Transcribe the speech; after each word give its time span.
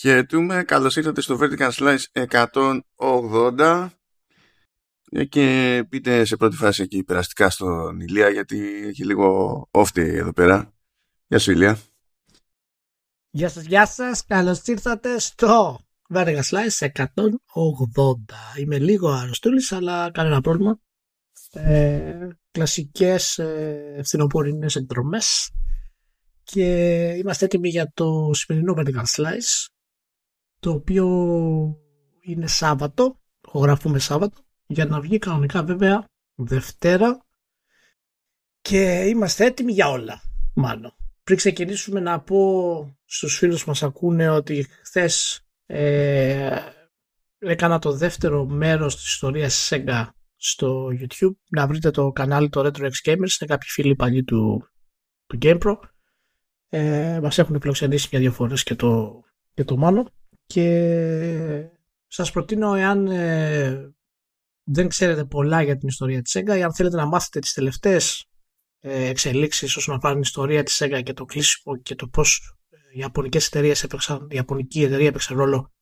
Χαιρετούμε, 0.00 0.62
καλώς 0.62 0.96
ήρθατε 0.96 1.20
στο 1.20 1.38
Vertical 1.40 1.70
Slice 1.70 2.26
180 2.98 3.88
ε, 5.10 5.24
και 5.24 5.84
πείτε 5.88 6.24
σε 6.24 6.36
πρώτη 6.36 6.56
φάση 6.56 6.82
εκεί 6.82 7.04
περαστικά 7.04 7.50
στον 7.50 8.00
Ηλία 8.00 8.28
γιατί 8.28 8.86
έχει 8.86 9.04
λίγο 9.04 9.68
off 9.70 9.96
εδώ 9.96 10.32
πέρα. 10.32 10.72
Γεια 11.26 11.38
σου 11.38 11.50
Ηλία. 11.50 11.78
Γεια 13.30 13.48
σας, 13.48 13.64
γεια 13.64 13.86
σας, 13.86 14.24
καλώς 14.24 14.66
ήρθατε 14.66 15.18
στο 15.18 15.80
Vertical 16.14 16.42
Slice 16.42 16.88
180. 16.92 17.04
Είμαι 18.58 18.78
λίγο 18.78 19.08
αρρωστούλης 19.08 19.72
αλλά 19.72 20.10
κανένα 20.10 20.40
πρόβλημα. 20.40 20.80
Ε, 21.52 22.28
κλασικές 22.50 23.38
ε, 23.38 24.00
φθινοπορεινές 24.04 24.76
εκδρομές 24.76 25.50
και 26.42 26.64
είμαστε 27.18 27.44
έτοιμοι 27.44 27.68
για 27.68 27.90
το 27.94 28.30
σημερινό 28.32 28.74
Vertical 28.76 29.04
Slice 29.16 29.66
το 30.60 30.70
οποίο 30.70 31.06
είναι 32.20 32.46
Σάββατο, 32.46 33.20
το 33.40 33.58
γράφουμε 33.58 33.98
Σάββατο, 33.98 34.40
για 34.66 34.86
να 34.86 35.00
βγει 35.00 35.18
κανονικά 35.18 35.62
βέβαια 35.62 36.04
Δευτέρα 36.34 37.26
και 38.60 39.04
είμαστε 39.04 39.44
έτοιμοι 39.44 39.72
για 39.72 39.88
όλα, 39.88 40.22
μάλλον. 40.54 40.94
Πριν 41.24 41.36
ξεκινήσουμε 41.36 42.00
να 42.00 42.20
πω 42.20 42.98
στους 43.04 43.36
φίλους 43.36 43.64
μας 43.64 43.82
ακούνε 43.82 44.28
ότι 44.30 44.66
χθες 44.82 45.46
ε, 45.66 46.58
έκανα 47.38 47.78
το 47.78 47.92
δεύτερο 47.92 48.46
μέρος 48.46 48.96
της 48.96 49.06
ιστορίας 49.06 49.68
Sega 49.70 50.08
στο 50.36 50.88
YouTube. 51.00 51.34
Να 51.50 51.66
βρείτε 51.66 51.90
το 51.90 52.12
κανάλι 52.12 52.48
το 52.48 52.60
Retro 52.60 52.82
X 52.82 53.10
Gamers, 53.10 53.16
είναι 53.16 53.46
κάποιοι 53.46 53.68
φίλοι 53.68 53.94
παλιοί 53.94 54.24
του, 54.24 54.68
του 55.26 55.38
GamePro. 55.42 55.74
Ε, 56.68 57.20
μας 57.22 57.38
έχουν 57.38 57.60
φιλοξενήσει 57.60 58.08
μια-δυο 58.10 58.32
φορές 58.32 58.62
και 58.62 58.74
το, 58.74 59.22
και 59.54 59.64
το 59.64 59.76
Μάνο 59.76 60.10
και 60.48 61.68
σας 62.06 62.30
προτείνω 62.30 62.74
εάν 62.74 63.06
ε, 63.06 63.94
δεν 64.62 64.88
ξέρετε 64.88 65.24
πολλά 65.24 65.62
για 65.62 65.76
την 65.76 65.88
ιστορία 65.88 66.22
της 66.22 66.36
Sega 66.38 66.56
ή 66.56 66.62
αν 66.62 66.74
θέλετε 66.74 66.96
να 66.96 67.06
μάθετε 67.06 67.38
τις 67.38 67.52
τελευταίες 67.52 68.24
ε, 68.80 69.06
εξελίξεις 69.08 69.76
όσον 69.76 69.94
αφορά 69.94 70.12
την 70.12 70.22
ιστορία 70.22 70.62
της 70.62 70.82
Sega 70.82 71.00
και 71.04 71.12
το 71.12 71.24
κλείσιμο 71.24 71.76
και 71.76 71.94
το 71.94 72.08
πώς 72.08 72.56
ε, 72.70 72.76
οι 72.92 72.98
Ιαπωνικές 72.98 73.46
εταιρείες 73.46 73.82
έπαιξαν, 73.82 74.26
η 74.30 74.34
Ιαπωνική 74.34 74.82
εταιρεία 74.82 75.08
έπαιξε 75.08 75.34
ρόλο 75.34 75.72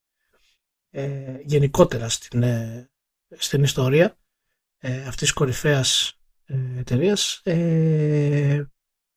ε, 0.90 1.36
γενικότερα 1.44 2.08
στην, 2.08 2.42
ε, 2.42 2.90
στην 3.28 3.62
ιστορία 3.62 4.18
ε, 4.78 5.00
αυτής 5.00 5.18
της 5.18 5.32
κορυφαίας 5.32 6.20
ε, 6.44 6.78
εταιρείας. 6.78 7.40
Ε, 7.44 8.64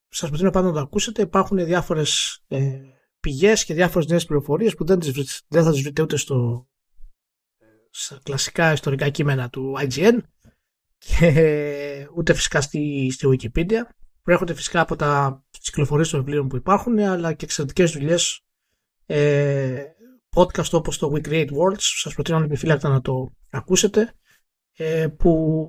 σας 0.10 0.30
προτείνω 0.30 0.50
πάντα 0.50 0.68
να 0.68 0.73
το 0.73 0.80
ακούσετε. 0.80 1.22
Υπάρχουν 1.22 1.66
διάφορες 1.66 2.42
ε, 2.48 2.80
πηγές 3.20 3.66
και 3.66 3.73
διάφορες 3.73 4.08
νέες 4.08 4.25
πληροφορίες 4.25 4.75
που 4.75 4.86
δεν, 4.86 5.00
τις, 5.00 5.42
δεν 5.48 5.64
θα 5.64 5.72
τις 5.72 5.81
βρείτε 5.81 6.02
ούτε 6.02 6.17
στο, 6.17 6.67
στα 7.89 8.20
κλασικά 8.23 8.72
ιστορικά 8.72 9.09
κείμενα 9.09 9.50
του 9.50 9.76
IGN 9.80 10.17
και 10.98 12.08
ούτε 12.16 12.34
φυσικά 12.34 12.61
στη, 12.61 13.09
στη 13.11 13.28
Wikipedia. 13.31 13.81
Προέρχονται 14.22 14.53
φυσικά 14.53 14.81
από 14.81 14.95
τα 14.95 15.44
κυκλοφορίες 15.50 16.09
των 16.09 16.20
βιβλίων 16.20 16.48
που 16.48 16.56
υπάρχουν 16.56 17.00
αλλά 17.00 17.34
και 17.34 17.45
εξαιρετικές 17.45 17.92
δουλειές 17.92 18.42
ε, 19.06 19.83
podcast 20.36 20.72
όπως 20.72 20.98
το 20.98 21.11
We 21.16 21.28
Create 21.28 21.50
Worlds 21.50 21.80
σας 21.80 22.14
προτείνω 22.14 22.38
ανεπιφύλακτα 22.38 22.89
να 22.89 23.02
το 23.02 23.33
ακούσετε 23.50 24.14
ε, 24.78 25.08
που 25.08 25.64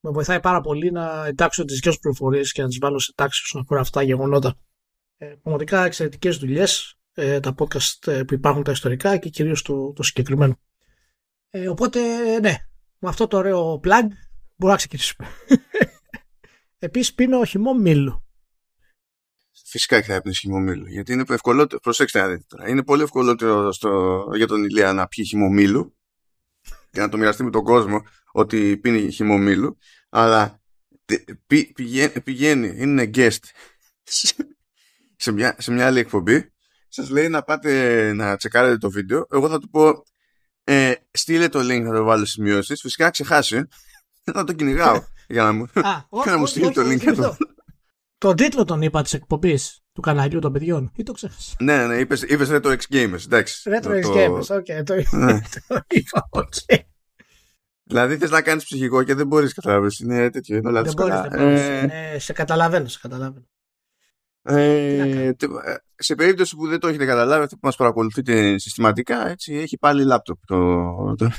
με 0.00 0.10
βοηθάει 0.10 0.40
πάρα 0.40 0.60
πολύ 0.60 0.90
να 0.90 1.26
εντάξω 1.26 1.64
τις 1.64 1.74
δικές 1.74 1.98
πληροφορίες 1.98 2.52
και 2.52 2.62
να 2.62 2.68
τις 2.68 2.78
βάλω 2.78 2.98
σε 2.98 3.12
τάξη 3.14 3.42
όσον 3.44 3.60
αφορά 3.60 3.80
αυτά 3.80 3.98
τα 3.98 4.04
γεγονότα. 4.04 4.54
Ε, 5.18 5.26
πραγματικά 5.42 5.84
εξαιρετικές 5.84 6.36
δουλειές 6.36 6.98
ε, 7.14 7.40
τα 7.40 7.54
podcast 7.58 8.06
ε, 8.06 8.22
που 8.22 8.34
υπάρχουν 8.34 8.62
τα 8.62 8.72
ιστορικά 8.72 9.16
και 9.16 9.28
κυρίως 9.28 9.62
το, 9.62 9.92
το 9.92 10.02
συγκεκριμένο. 10.02 10.60
Ε, 11.50 11.68
οπότε, 11.68 12.00
ναι, 12.40 12.56
με 12.98 13.08
αυτό 13.08 13.26
το 13.26 13.36
ωραίο 13.36 13.74
plug 13.74 14.08
μπορούμε 14.56 14.70
να 14.70 14.76
ξεκινήσουμε. 14.76 15.28
Επίσης 16.78 17.14
πίνω 17.14 17.44
χυμό 17.44 17.74
μήλου. 17.74 18.24
Φυσικά 19.64 20.00
και 20.00 20.06
θα 20.06 20.14
έπαιρνε 20.14 20.34
χυμό 20.34 20.58
μήλου. 20.58 20.86
Γιατί 20.86 21.12
είναι 21.12 21.24
ευκολότερο. 21.28 21.80
Προσέξτε 21.80 22.20
να 22.20 22.28
δείτε 22.28 22.44
τώρα. 22.46 22.68
Είναι 22.68 22.82
πολύ 22.82 23.02
ευκολότερο 23.02 23.72
στο, 23.72 24.22
για 24.34 24.46
τον 24.46 24.64
Ηλία 24.64 24.92
να 24.92 25.06
πιει 25.06 25.24
χυμό 25.24 25.48
μήλου 25.48 25.96
και 26.90 27.00
να 27.00 27.08
το 27.08 27.16
μοιραστεί 27.16 27.42
με 27.42 27.50
τον 27.50 27.64
κόσμο 27.64 28.02
ότι 28.32 28.76
πίνει 28.76 29.10
χυμό 29.10 29.38
μήλου. 29.38 29.78
Αλλά 30.08 30.60
πη, 31.46 31.72
πηγαίνει, 31.72 32.20
πηγαίνει, 32.20 32.74
είναι 32.76 33.10
guest 33.14 33.38
σε 35.16 35.32
μια, 35.32 35.56
σε 35.58 35.72
μια 35.72 35.86
άλλη 35.86 35.98
εκπομπή 35.98 36.50
σας 36.88 37.10
λέει 37.10 37.28
να 37.28 37.42
πάτε 37.42 38.12
να 38.12 38.36
τσεκάρετε 38.36 38.76
το 38.76 38.90
βίντεο, 38.90 39.26
εγώ 39.30 39.48
θα 39.48 39.58
του 39.58 39.68
πω 39.68 40.04
ε, 40.64 40.92
στείλε 41.10 41.48
το 41.48 41.58
link, 41.58 41.82
θα 41.84 41.92
το 41.92 42.04
βάλω 42.04 42.20
στις 42.20 42.32
σημειώσεις. 42.32 42.80
Φυσικά 42.80 43.10
ξεχάσει, 43.10 43.68
θα 44.32 44.44
το 44.44 44.52
κυνηγάω 44.52 45.02
για 45.28 45.42
να 45.42 45.52
μου, 45.52 45.66
να 46.26 46.38
μου 46.38 46.46
στείλει 46.46 46.70
το 46.70 46.82
link. 46.84 47.14
Το... 47.16 47.36
Τον 48.18 48.36
τίτλο 48.36 48.64
τον 48.64 48.82
είπα 48.82 49.02
της 49.02 49.12
εκπομπής 49.12 49.82
του 49.92 50.00
καναλιού 50.00 50.38
των 50.38 50.52
παιδιών 50.52 50.92
ή 50.96 51.02
το 51.02 51.12
ξέχασα; 51.12 51.54
Ναι, 51.58 51.76
ναι, 51.76 51.86
ναι 51.86 51.96
είπες, 51.96 52.22
είπες 52.22 52.48
Retro 52.50 52.76
X 52.76 52.80
Gamers, 52.90 53.24
εντάξει. 53.24 53.70
Retro 53.74 53.88
X 53.88 54.04
Gamers, 54.04 54.56
οκ, 54.56 54.84
το 54.84 55.16
ναι. 55.16 55.40
είπα, 55.98 56.28
οκ. 56.30 56.54
Δηλαδή 57.82 58.16
θες 58.16 58.30
να 58.30 58.42
κάνεις 58.42 58.64
ψυχικό 58.64 59.02
και 59.02 59.14
δεν 59.14 59.26
μπορείς 59.26 59.54
καταλάβεις, 59.54 59.98
είναι 59.98 60.30
τέτοιο, 60.30 60.56
είναι 60.56 60.68
όλα 60.68 60.82
Δεν 60.82 60.92
μπορείς, 60.96 61.20
δεν 61.20 61.42
μπορείς. 61.42 61.60
Ε, 61.60 62.18
σε 62.18 62.32
καταλαβαίνω, 62.32 62.88
σε 62.88 62.98
καταλαβαίνω. 63.02 63.46
Ε, 64.48 65.32
σε 65.94 66.14
περίπτωση 66.14 66.56
που 66.56 66.68
δεν 66.68 66.80
το 66.80 66.88
έχετε 66.88 67.04
καταλάβει, 67.04 67.42
αυτό 67.42 67.54
που 67.54 67.66
μας 67.66 67.76
παρακολουθείτε 67.76 68.58
συστηματικά, 68.58 69.28
έτσι, 69.28 69.54
έχει 69.54 69.78
πάλι 69.78 70.04
λάπτοπ. 70.04 70.38
Το, 70.46 71.14
το... 71.14 71.30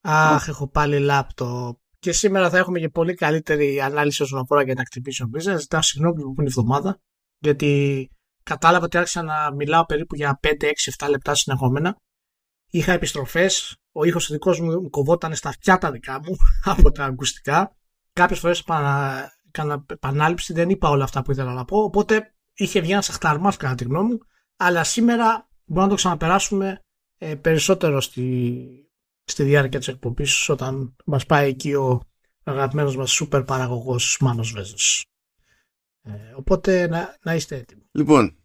Αχ, 0.00 0.48
έχω 0.48 0.68
πάλι 0.68 0.98
λάπτοπ. 0.98 1.78
Και 1.98 2.12
σήμερα 2.12 2.50
θα 2.50 2.58
έχουμε 2.58 2.78
και 2.78 2.88
πολύ 2.88 3.14
καλύτερη 3.14 3.80
ανάλυση 3.80 4.22
όσον 4.22 4.40
αφορά 4.40 4.62
για 4.62 4.74
την 4.74 4.84
Activision 4.84 5.38
Blizzard. 5.38 5.58
Ζητάω 5.58 5.82
συγγνώμη 5.82 6.22
που 6.22 6.34
είναι 6.38 6.48
εβδομάδα, 6.48 7.00
γιατί 7.38 8.08
κατάλαβα 8.42 8.84
ότι 8.84 8.96
άρχισα 8.96 9.22
να 9.22 9.54
μιλάω 9.54 9.84
περίπου 9.84 10.14
για 10.14 10.40
5, 10.42 10.46
6, 10.48 11.06
7 11.06 11.08
λεπτά 11.10 11.34
συνεχόμενα. 11.34 11.96
Είχα 12.70 12.92
επιστροφές. 12.92 13.76
Ο 13.92 14.04
ήχος 14.04 14.30
δικός 14.30 14.60
μου 14.60 14.90
κοβόταν 14.90 15.34
στα 15.34 15.48
αυτιά 15.48 15.78
τα 15.78 15.90
δικά 15.90 16.20
μου 16.24 16.36
από 16.72 16.90
τα 16.90 17.04
ακουστικά. 17.04 17.76
Κάποιες 18.12 18.38
φορές 18.38 18.62
έκανα 19.54 19.84
επανάληψη, 19.86 20.52
δεν 20.52 20.70
είπα 20.70 20.88
όλα 20.88 21.04
αυτά 21.04 21.22
που 21.22 21.30
ήθελα 21.30 21.52
να 21.52 21.64
πω. 21.64 21.78
Οπότε 21.78 22.34
είχε 22.54 22.80
βγει 22.80 22.92
ένας 22.92 23.08
αχταρμάς 23.08 23.56
κατά 23.56 23.74
τη 23.74 23.84
γνώμη 23.84 24.08
μου. 24.08 24.18
Αλλά 24.56 24.84
σήμερα 24.84 25.48
μπορούμε 25.64 25.84
να 25.84 25.88
το 25.88 25.94
ξαναπεράσουμε 25.94 26.80
ε, 27.18 27.34
περισσότερο 27.34 28.00
στη, 28.00 28.90
στη 29.24 29.42
διάρκεια 29.42 29.78
της 29.78 29.88
εκπομπής 29.88 30.48
όταν 30.48 30.96
μας 31.04 31.26
πάει 31.26 31.48
εκεί 31.48 31.74
ο 31.74 32.02
αγαπημένος 32.44 32.96
μας 32.96 33.10
σούπερ 33.10 33.42
παραγωγό 33.42 33.96
Μάνος 34.20 34.52
Βέζος. 34.52 35.06
Ε, 36.02 36.12
οπότε 36.34 36.88
να, 36.88 37.16
να 37.22 37.34
είστε 37.34 37.56
έτοιμοι. 37.56 37.82
Λοιπόν, 37.92 38.36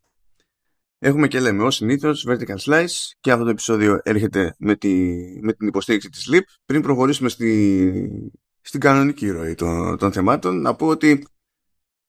έχουμε 1.00 1.28
και 1.28 1.40
λέμε 1.40 1.64
ως 1.64 1.76
συνήθως 1.76 2.26
Vertical 2.30 2.58
Slice 2.58 3.12
και 3.20 3.32
αυτό 3.32 3.44
το 3.44 3.50
επεισόδιο 3.50 4.00
έρχεται 4.04 4.56
με, 4.58 4.76
τη, 4.76 5.16
με 5.42 5.54
την 5.54 5.68
υποστήριξη 5.68 6.10
της 6.10 6.30
LIP. 6.32 6.44
Πριν 6.66 6.82
προχωρήσουμε 6.82 7.30
στη, 7.30 8.32
στην 8.62 8.80
κανονική 8.80 9.30
ροή 9.30 9.56
των, 9.56 9.98
των 9.98 10.12
θεμάτων 10.12 10.62
να 10.62 10.76
πω 10.76 10.88
ότι 10.88 11.28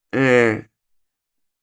ε, 0.09 0.61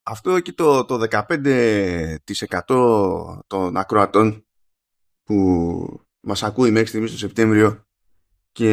αυτό 0.03 0.37
εκεί 0.37 0.53
το, 0.53 0.85
το 0.85 1.07
15% 1.11 3.43
των 3.47 3.77
ακροατών 3.77 4.47
που 5.23 6.01
μας 6.21 6.43
ακούει 6.43 6.71
μέχρι 6.71 6.89
στιγμής 6.89 7.11
το 7.11 7.19
Σεπτέμβριο 7.19 7.87
και 8.53 8.71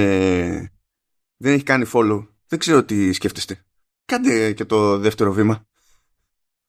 δεν 1.37 1.53
έχει 1.53 1.63
κάνει 1.63 1.85
follow 1.93 2.27
δεν 2.47 2.59
ξέρω 2.59 2.83
τι 2.83 3.13
σκέφτεστε. 3.13 3.65
Κάντε 4.05 4.53
και 4.53 4.65
το 4.65 4.97
δεύτερο 4.97 5.31
βήμα. 5.31 5.67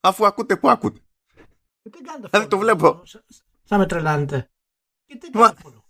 Αφού 0.00 0.26
ακούτε 0.26 0.56
που 0.56 0.70
ακούτε. 0.70 1.00
Δεν 2.30 2.48
το 2.48 2.58
βλέπω. 2.58 3.02
θα 3.64 3.78
με 3.78 3.86
τρελάνετε. 3.86 4.50
Γιατί 5.06 5.30
follow 5.32 5.82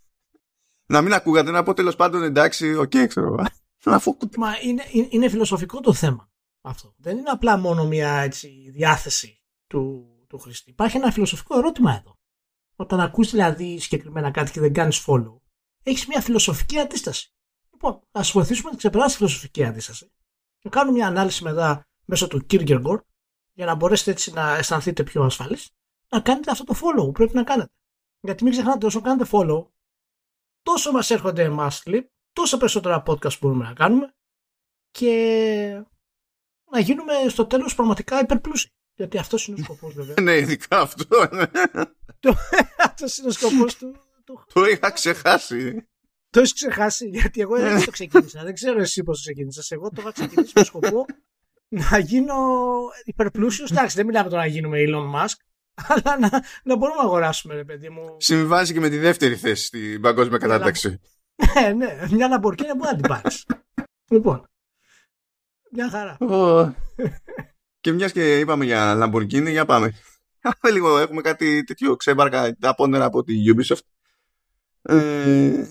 να 0.87 1.03
μην 1.03 1.13
ακούγατε 1.13 1.51
να 1.51 1.63
πω 1.63 1.75
τέλος 1.75 1.97
πάντων 1.97 2.23
εντάξει, 2.23 2.75
OK, 2.75 2.91
okay, 2.95 3.07
ξέρω. 3.09 3.35
Μα 4.37 4.61
είναι, 4.63 4.83
είναι 5.11 5.29
φιλοσοφικό 5.29 5.81
το 5.81 5.93
θέμα 5.93 6.31
αυτό. 6.61 6.95
Δεν 6.97 7.19
είναι 7.19 7.31
απλά 7.31 7.57
μόνο 7.57 7.85
μια 7.87 8.19
έτσι, 8.19 8.71
διάθεση 8.71 9.43
του, 9.67 10.07
του 10.29 10.39
χρήστη. 10.39 10.71
Υπάρχει 10.71 10.97
ένα 10.97 11.11
φιλοσοφικό 11.13 11.59
ερώτημα 11.59 11.97
εδώ. 11.97 12.15
Όταν 12.77 13.01
ακούς 13.01 13.31
δηλαδή 13.31 13.79
συγκεκριμένα 13.79 14.31
κάτι 14.31 14.51
και 14.51 14.61
δεν 14.61 14.73
κάνεις 14.73 15.05
follow, 15.07 15.41
έχεις 15.83 16.07
μια 16.07 16.21
φιλοσοφική 16.21 16.79
αντίσταση. 16.79 17.35
Λοιπόν, 17.73 18.01
ας 18.13 18.31
βοηθήσουμε 18.31 18.71
να 18.71 18.77
ξεπεράσει 18.77 19.11
τη 19.11 19.17
φιλοσοφική 19.17 19.65
αντίσταση. 19.65 20.13
Να 20.63 20.71
κάνουμε 20.71 20.97
μια 20.97 21.07
ανάλυση 21.07 21.43
μετά 21.43 21.87
μέσω 22.05 22.27
του 22.27 22.47
Kierkegaard 22.51 23.01
για 23.53 23.67
να 23.67 23.75
μπορέσετε 23.75 24.11
έτσι 24.11 24.33
να 24.33 24.57
αισθανθείτε 24.57 25.03
πιο 25.03 25.23
ασφαλείς 25.23 25.71
να 26.09 26.21
κάνετε 26.21 26.51
αυτό 26.51 26.65
το 26.65 26.75
follow 26.77 27.05
που 27.05 27.13
πρέπει 27.13 27.35
να 27.35 27.45
κάνετε. 27.45 27.73
Γιατί 28.21 28.43
μην 28.43 28.53
ξεχνάτε, 28.53 28.87
όσο 28.87 29.01
κάνετε 29.01 29.31
follow, 29.33 29.67
τόσο 30.67 30.93
μας 30.93 31.11
έρχονται 31.11 31.43
εμάς 31.43 31.83
clip, 31.87 32.03
τόσο 32.33 32.57
περισσότερα 32.57 33.03
podcast 33.07 33.39
μπορούμε 33.41 33.65
να 33.65 33.73
κάνουμε 33.73 34.15
και 34.91 35.85
να 36.71 36.81
γίνουμε 36.81 37.13
στο 37.29 37.47
τέλος 37.47 37.75
πραγματικά 37.75 38.21
υπερπλούσιοι. 38.21 38.71
Γιατί 38.95 39.19
αυτός 39.19 39.47
είναι 39.47 39.61
ο 39.61 39.65
σκοπός 39.65 39.95
βέβαια. 39.95 40.15
ναι, 40.21 40.37
ειδικά 40.37 40.81
αυτό. 40.81 41.05
το, 42.21 42.35
Αυτός 42.89 43.19
είναι 43.19 43.29
ο 43.29 43.31
σκοπός 43.31 43.77
του. 43.77 43.97
Το 44.53 44.65
είχα 44.65 44.91
ξεχάσει. 44.91 45.87
Το 46.31 46.41
έχεις 46.41 46.53
ξεχάσει, 46.53 47.09
γιατί 47.09 47.41
εγώ 47.41 47.57
δεν 47.57 47.85
το 47.85 47.91
ξεκίνησα. 47.91 48.43
δεν 48.43 48.55
ξέρω 48.55 48.81
εσύ 48.81 49.03
πώς 49.03 49.17
το 49.17 49.23
ξεκίνησα. 49.23 49.63
Εγώ 49.69 49.89
το 49.89 50.01
είχα 50.01 50.13
ξεκινήσει 50.13 50.53
με 50.55 50.65
σκοπό 50.65 51.05
να 51.69 51.99
γίνω 51.99 52.35
υπερπλούσιος. 53.05 53.71
Εντάξει, 53.71 53.97
δεν 53.97 54.07
μιλάμε 54.07 54.29
τώρα 54.29 54.43
να 54.43 54.49
γίνουμε 54.49 54.79
Elon 54.87 55.15
Musk, 55.15 55.37
αλλά 55.89 56.19
να, 56.19 56.45
να 56.65 56.77
μπορούμε 56.77 56.99
να 56.99 57.05
αγοράσουμε, 57.05 57.55
ρε 57.55 57.65
παιδί 57.65 57.89
μου. 57.89 58.17
Συμβάζει 58.19 58.73
και 58.73 58.81
με 58.81 58.89
τη 58.89 58.99
δεύτερη 58.99 59.37
θέση 59.37 59.65
στην 59.65 60.01
παγκόσμια 60.01 60.39
κατάταξη. 60.39 61.01
Ναι, 61.55 61.73
ναι, 61.73 61.99
μια 62.11 62.29
Lamborghini 62.29 62.77
μπορεί 62.77 62.91
να 62.91 62.95
την 62.97 63.09
πάρεις. 63.09 63.47
λοιπόν. 64.11 64.45
Μια 65.71 65.91
χαρά. 65.91 66.17
και 67.81 67.93
μιας 67.93 68.13
και 68.13 68.39
είπαμε 68.39 68.65
για 68.65 68.99
Lamborghini, 69.03 69.51
για 69.51 69.65
πάμε. 69.65 69.93
Λίγο 70.73 70.99
έχουμε 70.99 71.21
κάτι 71.21 71.65
τέτοιο 71.65 71.97
ξέμπαρκα 71.97 72.57
απόνερα 72.61 73.05
από 73.05 73.23
τη 73.23 73.35
Ubisoft. 73.55 73.81
Ε, 74.83 75.65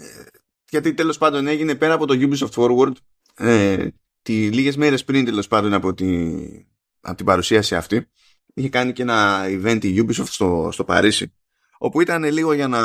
γιατί 0.70 0.94
τέλος 0.94 1.18
πάντων 1.18 1.48
έγινε 1.48 1.76
πέρα 1.76 1.94
από 1.94 2.06
το 2.06 2.14
Ubisoft 2.18 2.50
Forward 2.50 2.94
ε, 3.36 3.88
τι 4.22 4.52
λίγες 4.52 4.78
μέρες 4.78 5.04
πριν 5.04 5.26
τέλος 5.26 5.48
πάντων 5.48 5.74
από, 5.74 5.94
τη, 5.94 6.34
από 7.02 7.16
την 7.16 7.26
παρουσίαση 7.26 7.76
αυτή 7.76 8.10
είχε 8.56 8.70
κάνει 8.70 8.94
και 8.94 9.02
ένα 9.02 9.44
event 9.46 9.84
η 9.84 10.06
Ubisoft 10.06 10.28
στο, 10.28 10.70
στο 10.72 10.84
Παρίσι 10.84 11.34
όπου 11.78 12.02
ήταν 12.02 12.24
λίγο 12.24 12.54
για 12.54 12.68
να 12.68 12.82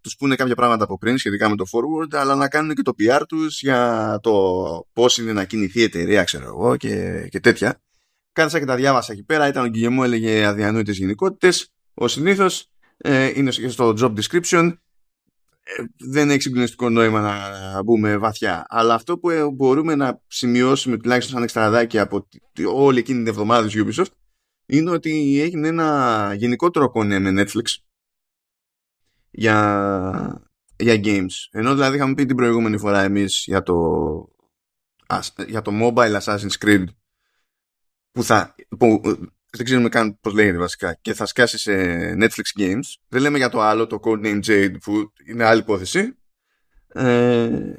τους 0.00 0.16
πούνε 0.16 0.34
κάποια 0.34 0.54
πράγματα 0.54 0.84
από 0.84 0.98
πριν 0.98 1.18
σχετικά 1.18 1.48
με 1.48 1.56
το 1.56 1.64
forward 1.70 2.14
αλλά 2.16 2.34
να 2.34 2.48
κάνουν 2.48 2.74
και 2.74 2.82
το 2.82 2.92
PR 2.98 3.22
τους 3.28 3.60
για 3.60 4.18
το 4.22 4.32
πώς 4.92 5.18
είναι 5.18 5.32
να 5.32 5.44
κινηθεί 5.44 5.80
η 5.80 5.82
εταιρεία 5.82 6.24
ξέρω 6.24 6.44
εγώ 6.44 6.76
και, 6.76 7.26
και 7.30 7.40
τέτοια. 7.40 7.82
Κάθισα 8.32 8.58
και 8.58 8.64
τα 8.64 8.76
διάβασα 8.76 9.12
εκεί 9.12 9.24
πέρα. 9.24 9.48
Ήταν 9.48 9.64
ο 9.64 9.68
Γκυγεμό 9.68 10.00
έλεγε 10.04 10.44
αδιανόητες 10.44 10.98
γενικότητες. 10.98 11.72
Ο 11.94 12.08
συνήθως 12.08 12.70
ε, 12.96 13.32
είναι 13.34 13.50
στο 13.50 13.94
job 14.00 14.12
description. 14.20 14.72
Ε, 15.62 15.84
δεν 15.98 16.30
έχει 16.30 16.42
συγκλονιστικό 16.42 16.88
νόημα 16.88 17.20
να 17.20 17.82
μπούμε 17.82 18.16
βαθιά. 18.16 18.66
Αλλά 18.68 18.94
αυτό 18.94 19.18
που 19.18 19.30
ε, 19.30 19.50
μπορούμε 19.50 19.94
να 19.94 20.20
σημειώσουμε 20.26 20.96
τουλάχιστον 20.96 21.34
σαν 21.34 21.42
εξτραδάκι 21.42 21.98
από 21.98 22.28
όλη 22.72 22.98
εκείνη 22.98 23.18
την 23.18 23.28
εβδομάδα 23.28 23.66
της 23.66 23.84
Ubisoft 23.84 24.12
είναι 24.68 24.90
ότι 24.90 25.40
έγινε 25.40 25.68
ένα 25.68 26.34
γενικότερο 26.36 26.90
κονέ 26.90 27.18
με 27.18 27.42
Netflix 27.42 27.76
για, 29.30 30.50
για 30.76 31.00
games. 31.04 31.48
Ενώ 31.50 31.74
δηλαδή 31.74 31.96
είχαμε 31.96 32.14
πει 32.14 32.26
την 32.26 32.36
προηγούμενη 32.36 32.78
φορά 32.78 33.02
εμείς 33.02 33.44
για 33.46 33.62
το, 33.62 33.74
για 35.46 35.62
το 35.62 35.70
mobile 35.82 36.20
Assassin's 36.20 36.64
Creed 36.64 36.84
που 38.12 38.22
θα, 38.22 38.54
που 38.78 39.00
δεν 39.50 39.64
ξέρουμε 39.64 39.88
καν 39.88 40.18
πώς 40.20 40.32
λέγεται 40.32 40.58
βασικά 40.58 40.94
και 40.94 41.14
θα 41.14 41.26
σκάσει 41.26 41.58
σε 41.58 41.72
Netflix 42.20 42.60
Games. 42.60 42.94
Δεν 43.08 43.20
λέμε 43.22 43.38
για 43.38 43.48
το 43.48 43.60
άλλο, 43.60 43.86
το 43.86 44.00
Codename 44.02 44.44
Jade 44.44 44.74
που 44.82 45.12
είναι 45.26 45.44
άλλη 45.44 45.60
υπόθεση. 45.60 46.18
Ε, 46.88 47.72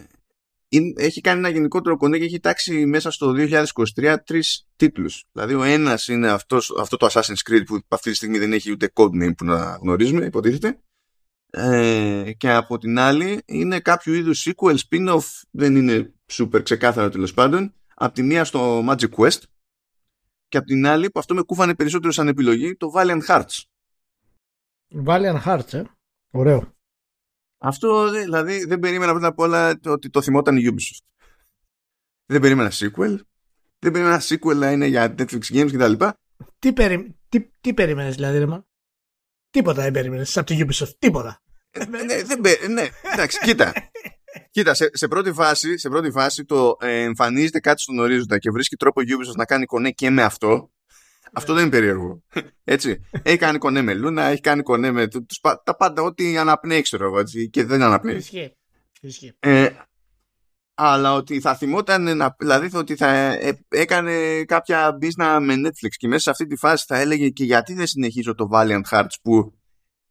έχει 0.96 1.22
κάνει 1.22 1.40
ένα 1.40 1.50
γενικότερο 1.50 1.98
κονέ 1.98 2.18
και 2.18 2.24
έχει 2.24 2.40
τάξει 2.40 2.86
μέσα 2.86 3.12
στο 3.12 3.34
2023 3.38 4.16
τρεις 4.26 4.68
τίτλους. 4.76 5.26
Δηλαδή 5.32 5.54
ο 5.54 5.64
ένας 5.64 6.08
είναι 6.08 6.30
αυτός, 6.30 6.76
αυτό 6.80 6.98
το 6.98 7.08
Assassin's 7.12 7.52
Creed 7.52 7.64
που 7.66 7.80
αυτή 7.88 8.10
τη 8.10 8.16
στιγμή 8.16 8.38
δεν 8.38 8.54
έχει 8.54 8.72
ούτε 8.72 8.92
codename 8.94 9.36
που 9.38 9.46
να 9.46 9.78
γνωρίζουμε, 9.82 10.26
υποτίθεται. 10.26 10.82
Ε, 11.52 12.32
και 12.38 12.52
από 12.52 12.78
την 12.78 13.00
άλλη 13.00 13.42
είναι 13.46 13.80
κάποιο 13.80 14.14
είδους 14.14 14.48
sequel, 14.48 14.76
spin-off, 14.90 15.26
δεν 15.52 15.76
είναι 15.76 16.14
super 16.32 16.64
ξεκάθαρο 16.64 17.10
τέλος 17.10 17.34
πάντων. 17.34 17.74
Από 17.96 18.14
τη 18.14 18.24
μία 18.24 18.44
στο 18.44 18.86
Magic 18.88 19.10
Quest, 19.10 19.40
και 20.50 20.58
απ' 20.58 20.66
την 20.66 20.88
άλλη 20.88 21.12
που 21.12 21.20
αυτό 21.20 21.34
με 21.34 21.42
κούφανε 21.42 21.76
περισσότερο 21.76 22.12
σαν 22.12 22.28
επιλογή 22.28 22.76
το 22.76 22.92
Valiant 22.96 23.26
Hearts. 23.28 23.64
Valiant 25.06 25.44
Hearts, 25.46 25.74
ε. 25.74 25.84
Ωραίο. 26.32 26.74
Αυτό 27.62 28.10
δηλαδή 28.10 28.66
δεν 28.66 28.80
περίμενα 28.80 29.12
πρώτα 29.12 29.28
απ' 29.28 29.40
όλα 29.40 29.80
το, 29.80 29.92
ότι 29.92 30.10
το 30.10 30.22
θυμόταν 30.22 30.58
η 30.58 30.62
Ubisoft. 30.66 31.06
Δεν 32.26 32.42
περίμενα 32.42 32.72
sequel. 32.72 33.20
Δεν 33.80 33.92
περίμενα 33.92 34.22
sequel 34.22 34.56
να 34.56 34.72
είναι 34.72 34.86
για 34.86 35.16
Netflix 35.18 35.42
Games 35.54 35.72
κτλ. 35.72 36.06
Τι, 36.60 36.74
περι... 36.74 37.16
τι, 37.30 37.50
τι 37.62 37.74
περίμενες 37.74 38.16
δηλαδή, 38.16 38.38
Ρεμά. 38.38 38.66
Τίποτα 39.50 39.82
δεν 39.82 39.92
περίμενες 39.92 40.38
από 40.38 40.46
τη 40.46 40.58
Ubisoft. 40.60 40.94
Τίποτα. 41.00 41.42
Ε, 41.72 41.86
ναι, 41.86 42.24
δεν, 42.24 42.42
ναι, 42.72 42.88
εντάξει, 43.14 43.40
κοίτα. 43.40 43.74
Κοίτα, 44.52 44.74
σε, 44.74 44.90
σε, 44.94 45.08
πρώτη 45.08 45.32
φάση, 45.32 45.78
σε 45.78 45.90
πρώτη 45.90 46.12
φάση 46.12 46.46
το 46.46 46.78
ε, 46.80 47.02
εμφανίζεται 47.02 47.60
κάτι 47.60 47.82
στον 47.82 48.00
ορίζοντα 48.00 48.38
και 48.38 48.52
βρίσκει 48.52 48.76
τρόπο 48.76 49.02
Ubisoft 49.02 49.36
να 49.36 49.46
κάνει 49.46 49.66
κονέ 49.66 49.92
και 49.92 50.10
με 50.10 50.24
αυτό. 50.24 50.72
Αυτό 51.34 51.54
δεν 51.54 51.62
είναι 51.62 51.72
περίεργο. 51.72 52.24
Έτσι. 52.64 53.02
Έχει 53.24 53.38
κάνει 53.38 53.58
κονέ 53.58 53.82
με 53.82 53.94
Λούνα, 53.94 54.24
έχει 54.24 54.42
κάνει 54.42 54.62
κονέ 54.62 54.92
με 54.92 55.08
τους, 55.08 55.40
τα 55.64 55.76
πάντα, 55.76 56.02
ό,τι 56.02 56.38
αναπνέει, 56.38 56.82
ξέρω 56.82 57.06
εγώ, 57.06 57.20
έτσι, 57.20 57.50
και 57.50 57.64
δεν 57.64 57.82
αναπνέει. 57.82 58.16
Ισχύει. 59.02 59.34
Ε, 59.40 59.70
αλλά 60.74 61.14
ότι 61.14 61.40
θα 61.40 61.56
θυμόταν, 61.56 62.34
δηλαδή 62.38 62.70
ότι 62.74 62.96
θα 62.96 63.08
ε, 63.14 63.60
έκανε 63.68 64.44
κάποια 64.44 64.98
business 65.02 65.40
με 65.42 65.54
Netflix 65.56 65.90
και 65.98 66.08
μέσα 66.08 66.22
σε 66.22 66.30
αυτή 66.30 66.46
τη 66.46 66.56
φάση 66.56 66.86
θα 66.88 66.98
έλεγε 66.98 67.30
και 67.30 67.44
γιατί 67.44 67.74
δεν 67.74 67.88
συνεχίζω 67.88 68.36
το 68.36 68.50
Valiant 68.52 68.82
Hearts 68.92 69.14
που 69.22 69.54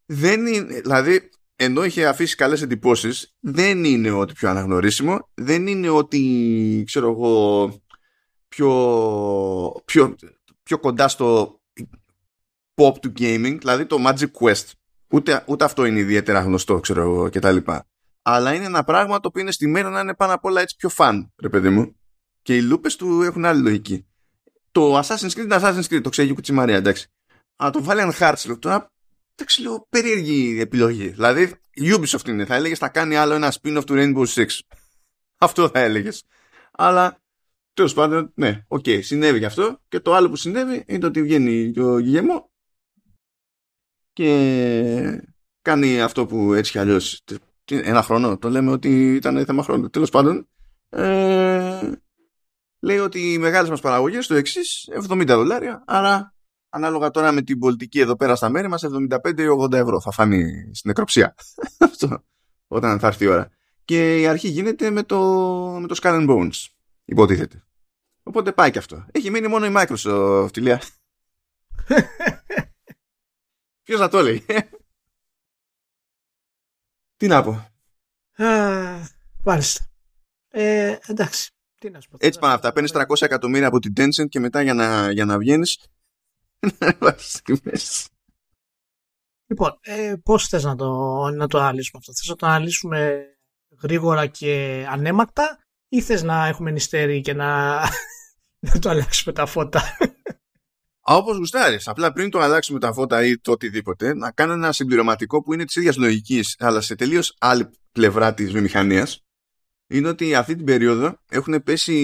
δεν 0.06 0.46
είναι, 0.46 0.80
δηλαδή 0.80 1.30
ενώ 1.56 1.84
είχε 1.84 2.06
αφήσει 2.06 2.36
καλές 2.36 2.62
εντυπώσεις 2.62 3.36
δεν 3.40 3.84
είναι 3.84 4.10
ότι 4.10 4.32
πιο 4.32 4.48
αναγνωρίσιμο 4.48 5.28
δεν 5.34 5.66
είναι 5.66 5.88
ότι 5.88 6.82
ξέρω 6.86 7.10
εγώ 7.10 7.72
πιο, 8.48 9.82
πιο, 9.84 10.16
πιο 10.68 10.78
κοντά 10.78 11.08
στο 11.08 11.60
pop 12.74 12.94
του 13.00 13.12
gaming 13.18 13.56
δηλαδή 13.58 13.86
το 13.86 13.96
Magic 14.06 14.30
Quest 14.40 14.64
ούτε, 15.08 15.44
ούτε 15.46 15.64
αυτό 15.64 15.84
είναι 15.84 15.98
ιδιαίτερα 15.98 16.40
γνωστό 16.40 16.80
ξέρω 16.80 17.02
εγώ 17.02 17.28
και 17.28 17.38
τα 17.38 17.52
λοιπά 17.52 17.86
αλλά 18.22 18.54
είναι 18.54 18.64
ένα 18.64 18.84
πράγμα 18.84 19.20
το 19.20 19.28
οποίο 19.28 19.42
είναι 19.42 19.52
στη 19.52 19.66
μέρα 19.66 19.90
να 19.90 20.00
είναι 20.00 20.14
πάνω 20.14 20.32
απ' 20.32 20.44
όλα 20.44 20.60
έτσι 20.60 20.76
πιο 20.76 20.88
φαν 20.88 21.32
ρε 21.40 21.48
παιδί 21.48 21.68
μου 21.68 21.96
και 22.42 22.56
οι 22.56 22.62
λούπες 22.62 22.96
του 22.96 23.22
έχουν 23.22 23.44
άλλη 23.44 23.62
λογική 23.62 24.06
το 24.72 24.98
Assassin's 24.98 25.30
Creed 25.30 25.44
είναι 25.44 25.58
Assassin's 25.60 25.94
Creed 25.94 26.00
το 26.02 26.08
ξέρει 26.08 26.34
Κουτσιμαρία 26.34 26.76
εντάξει 26.76 27.06
αλλά 27.56 27.70
το 27.70 27.84
Valiant 27.88 28.12
Hearts 28.18 28.58
τώρα 28.58 28.90
εντάξει 29.38 29.62
λέω 29.62 29.86
περίεργη 29.88 30.60
επιλογή. 30.60 31.08
Δηλαδή 31.08 31.42
η 31.70 31.90
Ubisoft 31.94 32.28
είναι, 32.28 32.44
θα 32.44 32.54
έλεγες 32.54 32.78
θα 32.78 32.88
κάνει 32.88 33.16
άλλο 33.16 33.34
ένα 33.34 33.52
spin-off 33.52 33.82
του 33.86 33.94
Rainbow 33.96 34.26
Six. 34.26 34.46
Αυτό 35.46 35.68
θα 35.68 35.80
έλεγες. 35.80 36.24
Αλλά 36.72 37.20
τέλος 37.78 37.94
πάντων, 37.94 38.32
ναι, 38.34 38.64
OK, 38.68 38.84
okay, 38.86 39.02
συνέβη 39.02 39.38
γι' 39.38 39.44
αυτό. 39.44 39.80
Και 39.88 40.00
το 40.00 40.14
άλλο 40.14 40.28
που 40.28 40.36
συνέβη 40.36 40.84
είναι 40.86 41.06
ότι 41.06 41.22
βγαίνει 41.22 41.70
και 41.70 41.80
ο 41.80 41.98
Guillemot 41.98 42.50
και 44.12 45.22
κάνει 45.62 46.00
αυτό 46.00 46.26
που 46.26 46.52
έτσι 46.52 46.70
κι 46.70 46.78
αλλιώς 46.78 47.24
ένα 47.64 48.02
χρόνο. 48.02 48.38
Το 48.38 48.50
λέμε 48.50 48.70
ότι 48.70 49.14
ήταν 49.14 49.44
θέμα 49.44 49.62
χρόνου. 49.62 49.90
Τέλος 49.90 50.10
πάντων, 50.10 50.48
ε, 50.88 51.92
λέει 52.80 52.98
ότι 52.98 53.32
οι 53.32 53.38
μεγάλες 53.38 53.70
μας 53.70 53.80
παραγωγές 53.80 54.26
το 54.26 54.34
εξής 54.34 54.88
70 55.08 55.26
δολάρια. 55.26 55.82
Άρα 55.86 56.34
ανάλογα 56.68 57.10
τώρα 57.10 57.32
με 57.32 57.42
την 57.42 57.58
πολιτική 57.58 58.00
εδώ 58.00 58.16
πέρα 58.16 58.36
στα 58.36 58.48
μέρη 58.48 58.68
μας 58.68 58.84
75 58.84 59.38
ή 59.38 59.46
80 59.60 59.72
ευρώ 59.72 60.00
θα 60.00 60.10
φανεί 60.10 60.50
στην 60.50 60.82
νεκροψία 60.84 61.34
αυτό 61.78 62.24
όταν 62.66 62.98
θα 62.98 63.06
έρθει 63.06 63.24
η 63.24 63.28
ώρα 63.28 63.50
και 63.84 64.20
η 64.20 64.26
αρχή 64.26 64.48
γίνεται 64.48 64.90
με 64.90 65.02
το, 65.02 65.18
με 65.80 65.86
το 65.86 65.96
Skull 66.02 66.26
and 66.26 66.30
Bones 66.30 66.66
υποτίθεται 67.04 67.67
οπότε 68.28 68.52
πάει 68.52 68.70
και 68.70 68.78
αυτό 68.78 69.06
έχει 69.12 69.30
μείνει 69.30 69.48
μόνο 69.48 69.66
η 69.66 69.72
Microsoft 69.76 70.56
ηλία 70.56 70.82
ποιος 73.84 74.00
θα 74.00 74.08
το 74.08 74.22
λέει; 74.22 74.44
Τι 77.16 77.26
να 77.26 77.42
πω; 77.42 77.68
Μάλιστα. 79.44 79.90
Ε, 80.48 80.96
εντάξει. 81.06 81.50
Τι 81.78 81.90
να 81.90 82.00
σου 82.00 82.08
πω. 82.08 82.16
Έτσι 82.20 82.38
πάνε 82.38 82.54
αυτά. 82.54 82.72
Παίρνεις 82.72 82.92
300 82.94 83.22
εκατομμύρια 83.22 83.66
από 83.66 83.78
την 83.78 83.92
Tencent 83.96 84.28
και 84.28 84.40
μετά 84.40 84.62
για 84.62 84.74
να, 84.74 85.10
για 85.10 85.24
να 85.24 85.38
βγαίνεις 85.38 85.78
λοιπόν, 89.50 89.78
ε, 89.80 90.14
πώς 90.22 90.48
θες 90.48 90.64
να 90.64 90.76
το, 90.76 90.90
να 91.30 91.46
το 91.46 91.58
αναλύσουμε 91.58 91.98
αυτό; 91.98 92.12
Θες 92.12 92.26
να 92.28 92.34
το 92.34 92.46
αναλύσουμε 92.46 93.24
γρήγορα 93.82 94.26
και 94.26 94.86
ανέμακτα 94.88 95.58
ή 95.88 96.02
θες 96.02 96.22
να 96.22 96.46
έχουμε 96.46 96.70
νηστέρι 96.70 97.20
και 97.20 97.32
να, 97.32 97.80
να 98.58 98.78
το 98.78 98.90
αλλάξουμε 98.90 99.34
τα 99.34 99.46
φώτα. 99.46 99.82
Όπως 101.00 101.36
γουστάρεις. 101.36 101.88
Απλά 101.88 102.12
πριν 102.12 102.30
το 102.30 102.40
αλλάξουμε 102.40 102.78
τα 102.78 102.92
φώτα 102.92 103.24
ή 103.24 103.38
το 103.38 103.52
οτιδήποτε, 103.52 104.14
να 104.14 104.30
κάνω 104.30 104.52
ένα 104.52 104.72
συμπληρωματικό 104.72 105.42
που 105.42 105.52
είναι 105.52 105.64
της 105.64 105.76
ίδιας 105.76 105.96
λογικής, 105.96 106.56
αλλά 106.58 106.80
σε 106.80 106.94
τελείως 106.94 107.36
άλλη 107.38 107.70
πλευρά 107.92 108.34
της 108.34 108.52
βιομηχανίας. 108.52 109.22
Είναι 109.86 110.08
ότι 110.08 110.34
αυτή 110.34 110.54
την 110.54 110.64
περίοδο 110.64 111.18
έχουν 111.28 111.62
πέσει 111.62 111.94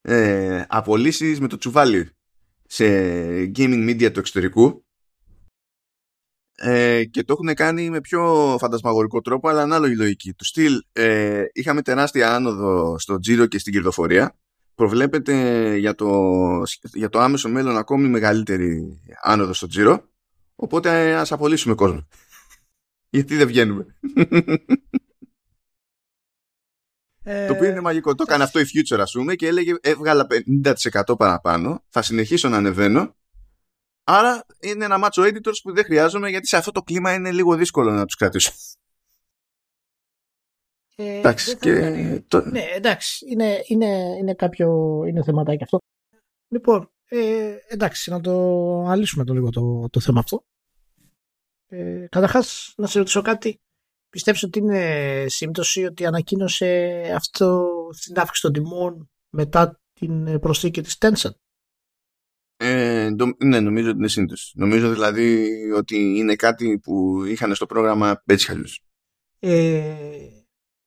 ε, 0.00 0.64
απολύσεις 0.68 1.40
με 1.40 1.48
το 1.48 1.56
τσουβάλι 1.56 2.10
σε 2.66 2.84
gaming 3.56 3.90
media 3.90 4.12
του 4.12 4.18
εξωτερικού 4.18 4.84
ε, 6.54 7.04
και 7.04 7.24
το 7.24 7.32
έχουν 7.32 7.54
κάνει 7.54 7.90
με 7.90 8.00
πιο 8.00 8.56
φαντασμαγορικό 8.60 9.20
τρόπο 9.20 9.48
αλλά 9.48 9.62
ανάλογη 9.62 9.96
λογική 9.96 10.32
του 10.32 10.44
στυλ 10.44 10.82
ε, 10.92 11.44
είχαμε 11.52 11.82
τεράστια 11.82 12.34
άνοδο 12.34 12.98
στο 12.98 13.18
τζίρο 13.18 13.46
και 13.46 13.58
στην 13.58 13.72
κερδοφορία 13.72 14.38
προβλέπεται 14.78 15.76
για 15.76 15.94
το, 15.94 16.10
για 16.82 17.08
το 17.08 17.18
άμεσο 17.18 17.48
μέλλον 17.48 17.76
ακόμη 17.76 18.08
μεγαλύτερη 18.08 19.00
άνοδος 19.22 19.56
στο 19.56 19.66
τζίρο 19.66 20.08
Οπότε 20.60 21.14
ας 21.14 21.32
απολύσουμε 21.32 21.74
κόσμο. 21.74 22.08
Γιατί 23.14 23.36
δεν 23.36 23.46
βγαίνουμε. 23.46 23.86
Ε, 27.22 27.46
το 27.46 27.52
οποίο 27.52 27.68
είναι 27.68 27.80
μαγικό. 27.80 28.14
Το 28.14 28.24
έκανε 28.26 28.44
αυτό 28.44 28.60
η 28.60 28.64
Future, 28.64 28.98
ας 28.98 29.12
πούμε, 29.12 29.34
και 29.34 29.46
έλεγε 29.46 29.74
έβγαλα 29.80 30.26
50% 30.62 31.18
παραπάνω. 31.18 31.84
Θα 31.88 32.02
συνεχίσω 32.02 32.48
να 32.48 32.56
ανεβαίνω. 32.56 33.16
Άρα 34.04 34.46
είναι 34.60 34.84
ένα 34.84 34.98
μάτσο 34.98 35.22
editors 35.22 35.60
που 35.62 35.72
δεν 35.72 35.84
χρειάζομαι 35.84 36.28
γιατί 36.28 36.46
σε 36.46 36.56
αυτό 36.56 36.70
το 36.70 36.82
κλίμα 36.82 37.14
είναι 37.14 37.32
λίγο 37.32 37.56
δύσκολο 37.56 37.90
να 37.90 38.04
τους 38.04 38.14
κρατήσω. 38.14 38.52
Ε, 41.00 41.18
εντάξει, 41.18 41.44
δεν 41.46 41.54
θα 41.58 41.60
και 41.64 41.80
κάνει- 41.80 42.24
το- 42.28 42.44
Ναι, 42.50 42.60
εντάξει, 42.74 43.26
είναι, 43.30 43.62
είναι, 43.66 43.86
είναι 44.18 44.34
κάποιο 44.34 44.68
είναι 45.06 45.22
θεματάκι 45.22 45.62
αυτό. 45.62 45.78
Λοιπόν, 46.52 46.90
ε, 47.08 47.56
εντάξει, 47.68 48.10
να 48.10 48.20
το 48.20 48.32
αναλύσουμε 48.80 49.24
το 49.24 49.32
λίγο 49.34 49.50
το, 49.50 49.88
το 49.90 50.00
θέμα 50.00 50.18
αυτό. 50.20 50.44
Ε, 51.66 52.06
Καταρχάς, 52.10 52.72
να 52.76 52.86
σε 52.86 52.98
ρωτήσω 52.98 53.22
κάτι. 53.22 53.60
Πιστεύεις 54.10 54.42
ότι 54.42 54.58
είναι 54.58 55.24
σύμπτωση 55.28 55.84
ότι 55.84 56.06
ανακοίνωσε 56.06 57.02
αυτό 57.14 57.68
την 58.04 58.18
αύξηση 58.18 58.42
των 58.42 58.52
τιμών 58.52 59.10
μετά 59.30 59.80
την 59.92 60.40
προσθήκη 60.40 60.80
της 60.82 60.96
Tencent; 61.00 61.30
Ε, 62.56 63.14
το- 63.14 63.36
ναι, 63.44 63.60
νομίζω 63.60 63.88
ότι 63.88 63.98
είναι 63.98 64.08
σύντοση. 64.08 64.52
Νομίζω 64.54 64.90
δηλαδή 64.92 65.48
ότι 65.72 65.96
είναι 66.18 66.34
κάτι 66.36 66.78
που 66.82 67.24
είχαν 67.24 67.54
στο 67.54 67.66
πρόγραμμα 67.66 68.22
έτσι 68.26 68.46
κι 68.46 68.52
αλλιώς. 68.52 68.80
Ε, 69.38 70.28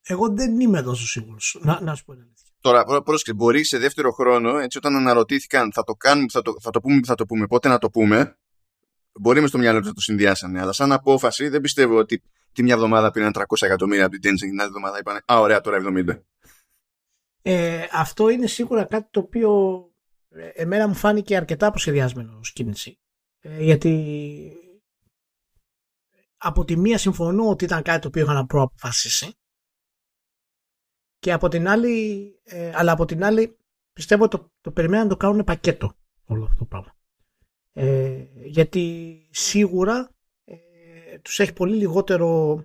εγώ 0.04 0.30
δεν 0.30 0.60
είμαι 0.60 0.82
τόσο 0.82 1.08
σίγουρος. 1.08 1.58
Να, 1.62 1.82
να 1.82 1.96
σου 1.96 2.06
πω 2.06 2.14
την 2.14 2.22
αλήθεια. 2.22 2.50
Τώρα, 2.62 2.84
πρό- 2.84 3.04
πρόσεξε, 3.04 3.34
μπορεί 3.34 3.64
σε 3.64 3.78
δεύτερο 3.78 4.12
χρόνο, 4.12 4.58
έτσι 4.58 4.78
όταν 4.78 4.96
αναρωτήθηκαν 4.96 5.72
θα 5.74 5.84
το 5.84 5.94
κάνουμε, 5.94 6.26
θα 6.32 6.42
το, 6.42 6.54
θα 6.62 6.70
το 6.70 6.80
πούμε, 6.82 7.00
θα 7.06 7.16
το 7.16 7.26
πούμε, 7.26 7.48
πότε 7.48 7.68
να 7.68 7.78
το 7.78 7.90
πούμε, 7.90 8.38
μπορεί 9.20 9.42
μες 9.42 9.50
στο 9.50 9.58
μυαλό 9.58 9.78
τους 9.80 9.88
να 9.88 9.94
το 9.94 10.02
συνδυάσανε. 10.02 10.62
Αλλά 10.62 10.72
σαν 10.72 10.92
απόφαση 10.92 11.48
δεν 11.48 11.62
πιστεύω 11.62 11.98
ότι 11.98 12.24
τη 12.52 12.64
μια 12.64 12.74
εβδομάδα 12.74 13.12
πήραν 13.12 13.32
300 13.36 13.44
εκατομμύρια 13.60 14.06
από 14.06 14.18
την 14.18 14.32
Tencent 14.32 14.36
και 14.40 14.46
την 14.46 14.60
άλλη 14.60 14.68
εβδομάδα 14.68 14.98
είπαν 15.00 15.22
Α, 15.26 15.40
ωραία, 15.40 15.62
τώρα 15.62 15.78
70. 15.82 16.22
Ε, 17.42 17.86
αυτό 17.92 18.30
είναι 18.30 18.48
σίγουρα 18.48 18.86
κάτι 18.86 19.08
το 19.12 19.20
οποίο 19.20 19.82
ε, 20.30 20.48
εμένα 20.48 20.88
μου 20.88 20.94
φάνηκε 20.94 21.36
αρκετά 21.36 21.68
αποσχεδιασμένο 21.68 22.38
ως 22.40 22.52
κίνηση. 22.54 23.00
Ε, 23.40 23.64
γιατί 23.64 24.54
από 26.38 26.66
τη 26.66 26.78
μία 26.78 26.98
συμφωνώ 26.98 27.50
ότι 27.50 27.64
ήταν 27.64 27.82
κάτι 27.82 28.02
το 28.02 28.08
οποίο 28.08 28.24
είχαν 28.24 28.46
προαποφασίσει 28.46 29.36
και 31.22 31.32
από 31.32 31.48
την 31.48 31.68
άλλη, 31.68 32.26
ε, 32.44 32.72
αλλά 32.76 32.92
από 32.92 33.06
την 33.06 33.24
άλλη 33.24 33.58
πιστεύω 33.94 34.28
το, 34.28 34.52
το 34.62 34.72
περιμέναν 34.72 35.04
να 35.04 35.10
το 35.10 35.18
κάνουν 35.18 35.44
πακέτο 35.44 35.94
όλο 36.26 36.44
αυτό 36.44 36.56
το 36.56 36.66
πράγμα. 36.66 36.96
Ε, 37.74 38.26
γιατί 38.44 39.28
σίγουρα 39.32 40.16
ε, 40.44 41.18
τους 41.22 41.40
έχει 41.40 41.54
πολύ 41.54 41.76
λιγότερο 41.76 42.60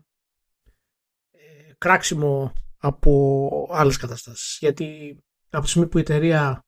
ε, 1.30 1.72
κράξιμο 1.78 2.52
από 2.78 3.68
άλλες 3.70 3.96
καταστάσεις. 3.96 4.58
Γιατί 4.60 5.18
από 5.50 5.64
τη 5.64 5.70
στιγμή 5.70 5.88
που 5.88 5.98
η 5.98 6.00
εταιρεία 6.00 6.64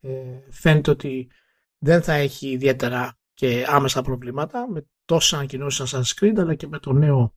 ε, 0.00 0.40
φαίνεται 0.50 0.90
ότι 0.90 1.30
δεν 1.78 2.02
θα 2.02 2.12
έχει 2.12 2.50
ιδιαίτερα 2.50 3.18
και 3.32 3.64
άμεσα 3.68 4.02
προβλήματα 4.02 4.70
με 4.70 4.86
τόσα 5.04 5.36
ανακοινώσεις 5.36 5.88
σαν 5.88 6.02
Sanskrit 6.02 6.38
αλλά 6.38 6.54
και 6.54 6.66
με 6.66 6.78
το 6.78 6.92
νέο 6.92 7.34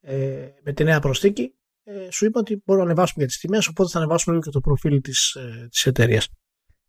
ε, 0.00 0.48
με 0.62 0.72
τη 0.72 0.84
νέα 0.84 1.00
προσθήκη 1.00 1.56
ε, 1.84 2.10
σου 2.10 2.24
είπα 2.24 2.40
ότι 2.40 2.62
μπορούμε 2.64 2.84
να 2.84 2.90
ανεβάσουμε 2.92 3.24
για 3.24 3.26
τις 3.26 3.38
τιμές 3.38 3.66
οπότε 3.66 3.90
θα 3.90 3.98
ανεβάσουμε 3.98 4.36
λίγο 4.36 4.46
και 4.46 4.52
το 4.52 4.60
προφίλ 4.60 5.00
της, 5.00 5.34
ε, 5.34 5.68
της 5.70 5.86
εταιρείας. 5.86 6.28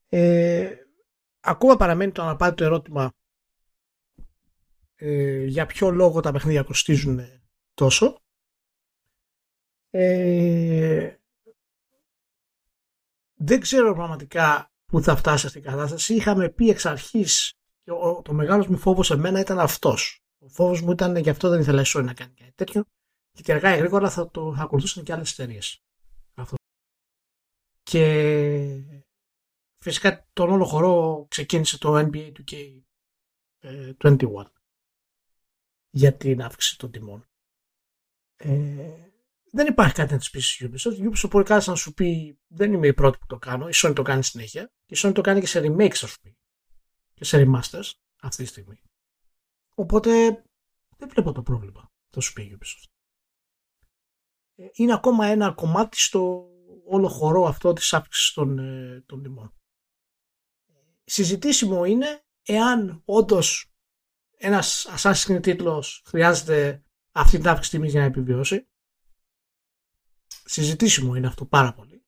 Ε, 0.10 0.76
ακόμα 1.40 1.76
παραμένει 1.76 2.12
το 2.12 2.22
αναπάντητο 2.22 2.64
ερώτημα 2.64 3.14
ε, 4.96 5.44
για 5.44 5.66
ποιο 5.66 5.90
λόγο 5.90 6.20
τα 6.20 6.32
παιχνίδια 6.32 6.64
κοστίζουν 6.64 7.20
τόσο 7.74 8.18
ε, 9.90 11.16
δεν 13.34 13.60
ξέρω 13.60 13.94
πραγματικά 13.94 14.72
πού 14.86 15.02
θα 15.02 15.16
φτάσει 15.16 15.46
αυτή 15.46 15.58
η 15.58 15.62
κατάσταση. 15.62 16.16
Είχαμε 16.16 16.50
πει 16.50 16.70
εξ 16.70 16.86
αρχής 16.86 17.54
και 17.84 17.92
ο, 17.92 18.22
το 18.22 18.34
μεγάλος 18.34 18.68
μου 18.68 18.78
φόβος 18.78 19.08
σε 19.08 19.16
μένα 19.16 19.40
ήταν 19.40 19.60
αυτός. 19.60 20.24
Ο 20.40 20.48
φόβος 20.48 20.82
μου 20.82 20.92
ήταν 20.92 21.16
γι' 21.16 21.30
αυτό 21.30 21.50
δεν 21.50 21.60
ήθελα 21.60 21.82
η 21.82 21.86
Sony 21.88 22.04
να 22.04 22.14
κάνει 22.14 22.34
κάτι 22.34 22.52
τέτοιο. 22.56 22.84
Και 23.42 23.54
αργά 23.54 23.76
ή 23.76 23.78
γρήγορα 23.78 24.10
θα 24.10 24.32
το 24.32 24.56
θα 24.56 24.64
ακολουθούσαν 24.64 25.04
και 25.04 25.14
άλλες 25.14 25.32
εταιρείες. 25.32 25.84
Και 27.84 29.04
φυσικά 29.78 30.28
τον 30.34 30.50
όλο 30.50 30.66
χορό 30.66 31.26
ξεκίνησε 31.30 31.78
το 31.78 31.98
NBA 31.98 32.32
2K21 33.62 34.46
για 35.90 36.14
την 36.18 36.42
αύξηση 36.42 36.78
των 36.78 36.92
τιμών. 36.92 37.28
Ε, 38.36 39.12
δεν 39.52 39.68
υπάρχει 39.68 39.94
κάτι 39.94 40.12
να 40.12 40.18
της 40.18 40.30
πει 40.30 40.40
στη 40.40 40.70
Ubisoft. 40.72 40.94
Η 40.98 41.10
Ubisoft 41.12 41.30
μπορεί 41.30 41.46
κάτι 41.46 41.70
να 41.70 41.76
σου 41.76 41.94
πει 41.94 42.40
δεν 42.48 42.74
είμαι 42.74 42.88
η 42.88 42.94
πρώτη 42.94 43.18
που 43.18 43.26
το 43.26 43.38
κάνω. 43.38 43.68
Η 43.68 43.72
Sony 43.76 43.94
το 43.96 44.02
κάνει 44.02 44.24
συνέχεια. 44.24 44.72
Και 44.86 44.96
η 44.96 44.98
Sony 45.02 45.14
το 45.14 45.22
κάνει 45.22 45.40
και 45.40 45.48
σε 45.48 45.60
remakes, 45.60 46.04
ας 46.04 46.20
πούμε. 46.20 46.36
Και 47.14 47.24
σε 47.24 47.46
remasters 47.46 47.92
αυτή 48.22 48.44
τη 48.44 48.50
στιγμή. 48.50 48.82
Οπότε 49.76 50.44
δεν 50.98 51.10
βλέπω 51.10 51.32
το 51.32 51.42
πρόβλημα. 51.42 51.92
Το 52.10 52.22
σου 52.22 52.34
πει 52.34 52.44
η 52.44 52.58
Ubisoft. 52.60 52.93
Ε, 54.56 54.66
Είναι 54.74 54.94
ακόμα 54.94 55.26
ένα 55.26 55.52
κομμάτι 55.52 56.00
στο 56.00 56.48
όλο 56.86 57.08
χορό 57.08 57.46
αυτό 57.48 57.74
της 57.74 57.94
αύξησης 57.94 58.34
των, 58.34 58.60
ε, 58.60 59.04
των 59.06 59.24
τιμών. 59.24 59.54
Συζητήσιμο 61.04 61.86
είναι 61.86 62.24
εάν 62.44 63.02
όντως 63.06 63.74
ένας 64.38 64.88
Assassin's 64.98 65.26
Creed 65.28 65.42
τίτλος 65.42 66.04
χρειάζεται 66.06 66.84
αυτή 67.12 67.38
την 67.38 67.48
αύξηση 67.48 67.76
τιμής 67.76 67.92
για 67.92 68.00
να 68.00 68.06
επιβιώσει 68.06 68.68
συζητήσιμο 70.46 71.16
είναι 71.16 71.28
αυτό 71.28 71.46
πάρα 71.46 71.74
πολύ. 71.74 72.06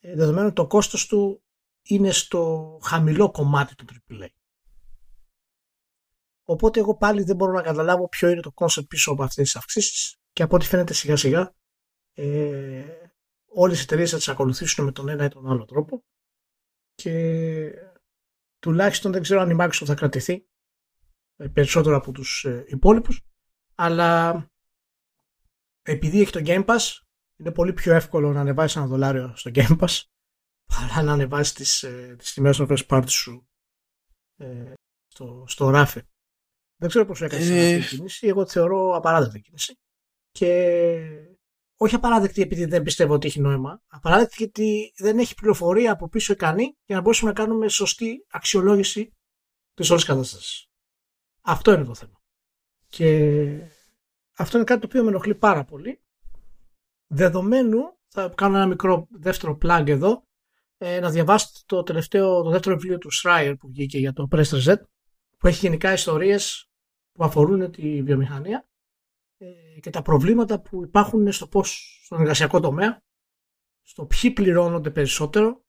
Ε, 0.00 0.14
δεδομένου 0.14 0.46
ότι 0.46 0.54
το 0.54 0.66
κόστος 0.66 1.06
του 1.06 1.42
είναι 1.82 2.10
στο 2.10 2.78
χαμηλό 2.82 3.30
κομμάτι 3.30 3.74
του 3.74 3.84
AAA. 4.10 4.28
Οπότε 6.44 6.80
εγώ 6.80 6.96
πάλι 6.96 7.22
δεν 7.22 7.36
μπορώ 7.36 7.52
να 7.52 7.62
καταλάβω 7.62 8.08
ποιο 8.08 8.28
είναι 8.28 8.40
το 8.40 8.52
concept 8.54 8.88
πίσω 8.88 9.12
από 9.12 9.22
αυτές 9.22 9.44
τις 9.44 9.56
αυξήσεις 9.56 10.19
και 10.32 10.42
από 10.42 10.56
ό,τι 10.56 10.66
φαίνεται 10.66 10.92
σιγά 10.92 11.16
σιγά 11.16 11.54
ε, 12.12 12.84
όλες 13.46 13.78
οι 13.78 13.82
εταιρείες 13.82 14.10
θα 14.10 14.16
τις 14.16 14.28
ακολουθήσουν 14.28 14.84
με 14.84 14.92
τον 14.92 15.08
ένα 15.08 15.24
ή 15.24 15.28
τον 15.28 15.50
άλλο 15.50 15.64
τρόπο 15.64 16.04
και 16.94 17.72
τουλάχιστον 18.58 19.12
δεν 19.12 19.22
ξέρω 19.22 19.40
αν 19.40 19.50
η 19.50 19.56
Microsoft 19.58 19.84
θα 19.86 19.94
κρατηθεί 19.94 20.46
ε, 21.36 21.48
περισσότερο 21.48 21.96
από 21.96 22.12
τους 22.12 22.44
ε, 22.44 22.64
υπόλοιπους 22.68 23.20
αλλά 23.74 24.44
επειδή 25.82 26.20
έχει 26.20 26.32
το 26.32 26.40
Game 26.44 26.64
Pass 26.66 26.78
είναι 27.36 27.52
πολύ 27.52 27.72
πιο 27.72 27.94
εύκολο 27.94 28.32
να 28.32 28.40
ανεβάσεις 28.40 28.76
ένα 28.76 28.86
δολάριο 28.86 29.36
στο 29.36 29.50
Game 29.54 29.78
Pass 29.78 30.02
παρά 30.74 31.02
να 31.02 31.12
ανεβάσεις 31.12 31.52
τις, 31.52 31.82
ε, 31.82 32.14
τις 32.18 32.32
τιμές 32.32 32.56
των 32.56 32.66
first 32.70 32.86
party 32.86 33.08
σου 33.08 33.48
ε, 34.36 34.72
στο, 35.06 35.44
στο 35.46 35.70
ράφι. 35.70 36.02
Δεν 36.76 36.88
ξέρω 36.88 37.04
πώς 37.04 37.22
έκανες 37.22 37.48
Ε. 37.48 37.76
αυτή 37.76 37.88
την 37.88 37.96
κίνηση. 37.96 38.26
Εγώ 38.26 38.44
τη 38.44 38.50
θεωρώ 38.50 38.96
απαράδεκτη 38.96 39.40
κίνηση. 39.40 39.78
Και 40.30 41.00
όχι 41.76 41.94
απαράδεκτη 41.94 42.42
επειδή 42.42 42.64
δεν 42.64 42.82
πιστεύω 42.82 43.14
ότι 43.14 43.26
έχει 43.26 43.40
νόημα. 43.40 43.82
Απαράδεκτη 43.86 44.34
γιατί 44.38 44.92
δεν 44.96 45.18
έχει 45.18 45.34
πληροφορία 45.34 45.92
από 45.92 46.08
πίσω 46.08 46.32
ικανή 46.32 46.76
για 46.84 46.96
να 46.96 47.02
μπορέσουμε 47.02 47.30
να 47.30 47.36
κάνουμε 47.36 47.68
σωστή 47.68 48.26
αξιολόγηση 48.30 49.16
της 49.74 49.90
όλης 49.90 50.04
κατάστασης. 50.04 50.68
Αυτό 51.40 51.72
είναι 51.72 51.84
το 51.84 51.94
θέμα. 51.94 52.20
Και 52.88 53.70
αυτό 54.36 54.56
είναι 54.56 54.66
κάτι 54.66 54.80
το 54.80 54.86
οποίο 54.86 55.02
με 55.02 55.08
ενοχλεί 55.08 55.34
πάρα 55.34 55.64
πολύ. 55.64 56.02
Δεδομένου, 57.06 57.78
θα 58.08 58.28
κάνω 58.28 58.56
ένα 58.56 58.66
μικρό 58.66 59.06
δεύτερο 59.10 59.58
plug 59.62 59.84
εδώ, 59.86 60.26
ε, 60.78 61.00
να 61.00 61.10
διαβάσετε 61.10 61.58
το, 61.66 61.82
τελευταίο, 61.82 62.42
το 62.42 62.50
δεύτερο 62.50 62.76
βιβλίο 62.76 62.98
του 62.98 63.08
Schreier 63.22 63.54
που 63.58 63.68
βγήκε 63.68 63.98
για 63.98 64.12
το 64.12 64.28
Press 64.30 64.44
Reset, 64.44 64.80
που 65.38 65.46
έχει 65.46 65.66
γενικά 65.66 65.92
ιστορίες 65.92 66.70
που 67.12 67.24
αφορούν 67.24 67.70
τη 67.70 68.02
βιομηχανία 68.02 68.58
ε, 68.58 68.69
και 69.80 69.90
τα 69.90 70.02
προβλήματα 70.02 70.60
που 70.60 70.82
υπάρχουν 70.84 71.32
στο 71.32 71.46
πώς, 71.46 72.00
στον 72.04 72.20
εργασιακό 72.20 72.60
τομέα, 72.60 73.02
στο 73.82 74.06
ποιοι 74.06 74.30
πληρώνονται 74.30 74.90
περισσότερο 74.90 75.64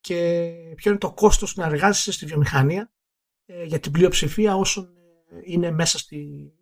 και 0.00 0.52
ποιο 0.76 0.90
είναι 0.90 1.00
το 1.00 1.12
κόστος 1.12 1.56
να 1.56 1.64
εργάζεσαι 1.64 2.12
στη 2.12 2.26
βιομηχανία 2.26 2.92
ε, 3.46 3.64
για 3.64 3.80
την 3.80 3.92
πλειοψηφία 3.92 4.56
όσων 4.56 4.84
ε, 4.84 5.40
είναι 5.44 5.70
μέσα 5.70 5.98
στη, 5.98 6.52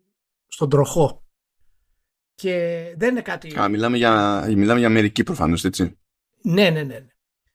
στον 0.47 0.69
τροχό. 0.69 1.25
Και 2.35 2.53
δεν 2.97 3.09
είναι 3.09 3.21
κάτι... 3.21 3.59
Α, 3.59 3.69
μιλάμε 3.69 3.97
για, 3.97 4.43
μιλάμε 4.47 4.79
για 4.79 4.87
Αμερική 4.87 5.23
προφανώς, 5.23 5.63
έτσι. 5.63 5.99
Ναι, 6.41 6.69
ναι, 6.69 6.69
ναι. 6.69 6.83
ναι. 6.83 7.05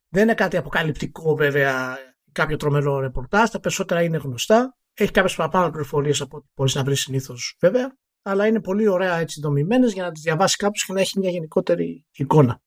Δεν 0.09 0.23
είναι 0.23 0.35
κάτι 0.35 0.57
αποκαλυπτικό 0.57 1.37
βέβαια 1.37 1.99
κάποιο 2.33 2.57
τρομερό 2.57 3.01
ρεπορτάζ. 3.01 3.51
Τα 3.51 3.61
περισσότερα 3.61 4.03
είναι 4.03 4.17
γνωστά. 4.17 4.77
Έχει 4.95 5.11
κάποιες 5.11 5.35
παραπάνω 5.35 5.71
πληροφορίες 5.71 6.21
από 6.21 6.37
ό,τι 6.37 6.47
μπορείς 6.55 6.75
να 6.75 6.85
βρεις 6.85 7.01
συνήθως 7.01 7.57
βέβαια. 7.61 7.97
Αλλά 8.29 8.47
είναι 8.47 8.61
πολύ 8.61 8.89
ωραία 8.89 9.17
έτσι 9.17 9.41
δομημένες 9.41 9.93
για 9.93 10.03
να 10.03 10.13
τις 10.13 10.23
διαβάσει 10.23 10.57
κάποιος 10.57 10.85
και 10.85 10.93
να 10.93 11.01
έχει 11.01 11.19
μια 11.19 11.31
γενικότερη 11.31 12.05
εικόνα. 12.13 12.63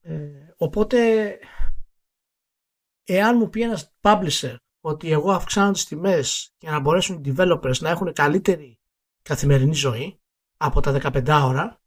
Ε, 0.00 0.52
οπότε, 0.56 0.98
εάν 3.04 3.36
μου 3.36 3.48
πει 3.48 3.62
ένας 3.62 3.94
publisher 4.00 4.56
ότι 4.80 5.10
εγώ 5.10 5.32
αυξάνω 5.32 5.72
τις 5.72 5.84
τιμές 5.84 6.54
για 6.58 6.70
να 6.70 6.80
μπορέσουν 6.80 7.24
οι 7.24 7.34
developers 7.36 7.78
να 7.78 7.90
έχουν 7.90 8.12
καλύτερη 8.12 8.80
καθημερινή 9.22 9.74
ζωή 9.74 10.20
από 10.56 10.80
τα 10.80 10.92
15 10.92 11.42
ώρα, 11.44 11.80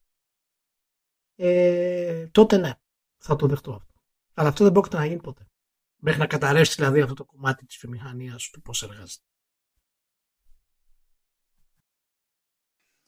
ε, 1.35 2.27
τότε 2.27 2.57
ναι, 2.57 2.73
θα 3.17 3.35
το 3.35 3.47
δεχτώ 3.47 3.71
αυτό. 3.71 3.93
Αλλά 4.33 4.49
αυτό 4.49 4.63
δεν 4.63 4.73
πρόκειται 4.73 4.97
να 4.97 5.05
γίνει 5.05 5.21
ποτέ. 5.21 5.47
Μέχρι 5.95 6.19
να 6.19 6.27
καταρρεύσει 6.27 6.75
δηλαδή 6.75 7.01
αυτό 7.01 7.13
το 7.13 7.25
κομμάτι 7.25 7.65
της 7.65 7.77
βιομηχανίας 7.77 8.49
του 8.49 8.61
πώς 8.61 8.83
εργάζεται. 8.83 9.26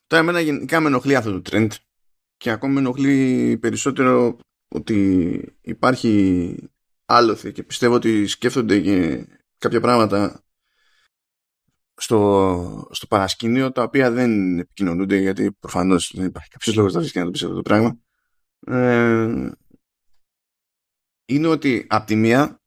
Τώρα 0.09 0.23
εμένα 0.23 0.39
γενικά 0.39 0.79
με 0.79 0.87
ενοχλεί 0.87 1.15
αυτό 1.15 1.41
το 1.41 1.49
trend 1.51 1.69
και 2.37 2.49
ακόμα 2.49 2.73
με 2.73 2.79
ενοχλεί 2.79 3.57
περισσότερο 3.57 4.37
ότι 4.67 5.57
υπάρχει 5.61 6.55
άλοθη 7.05 7.51
και 7.51 7.63
πιστεύω 7.63 7.95
ότι 7.95 8.27
σκέφτονται 8.27 8.79
και 8.79 9.27
κάποια 9.57 9.81
πράγματα 9.81 10.43
στο, 11.95 12.87
στο 12.91 13.07
παρασκήνιο 13.07 13.71
τα 13.71 13.83
οποία 13.83 14.11
δεν 14.11 14.59
επικοινωνούνται 14.59 15.17
γιατί 15.17 15.51
προφανώς 15.51 16.11
δεν 16.15 16.25
υπάρχει 16.25 16.49
κάποιος 16.49 16.75
λόγος 16.75 16.93
να 16.93 17.01
να 17.01 17.25
το 17.25 17.31
πει 17.31 17.43
αυτό 17.43 17.55
το 17.55 17.61
πράγμα. 17.61 17.99
Ε, 18.59 19.51
είναι 21.25 21.47
ότι 21.47 21.85
από 21.89 22.05
τη 22.05 22.15
μία 22.15 22.61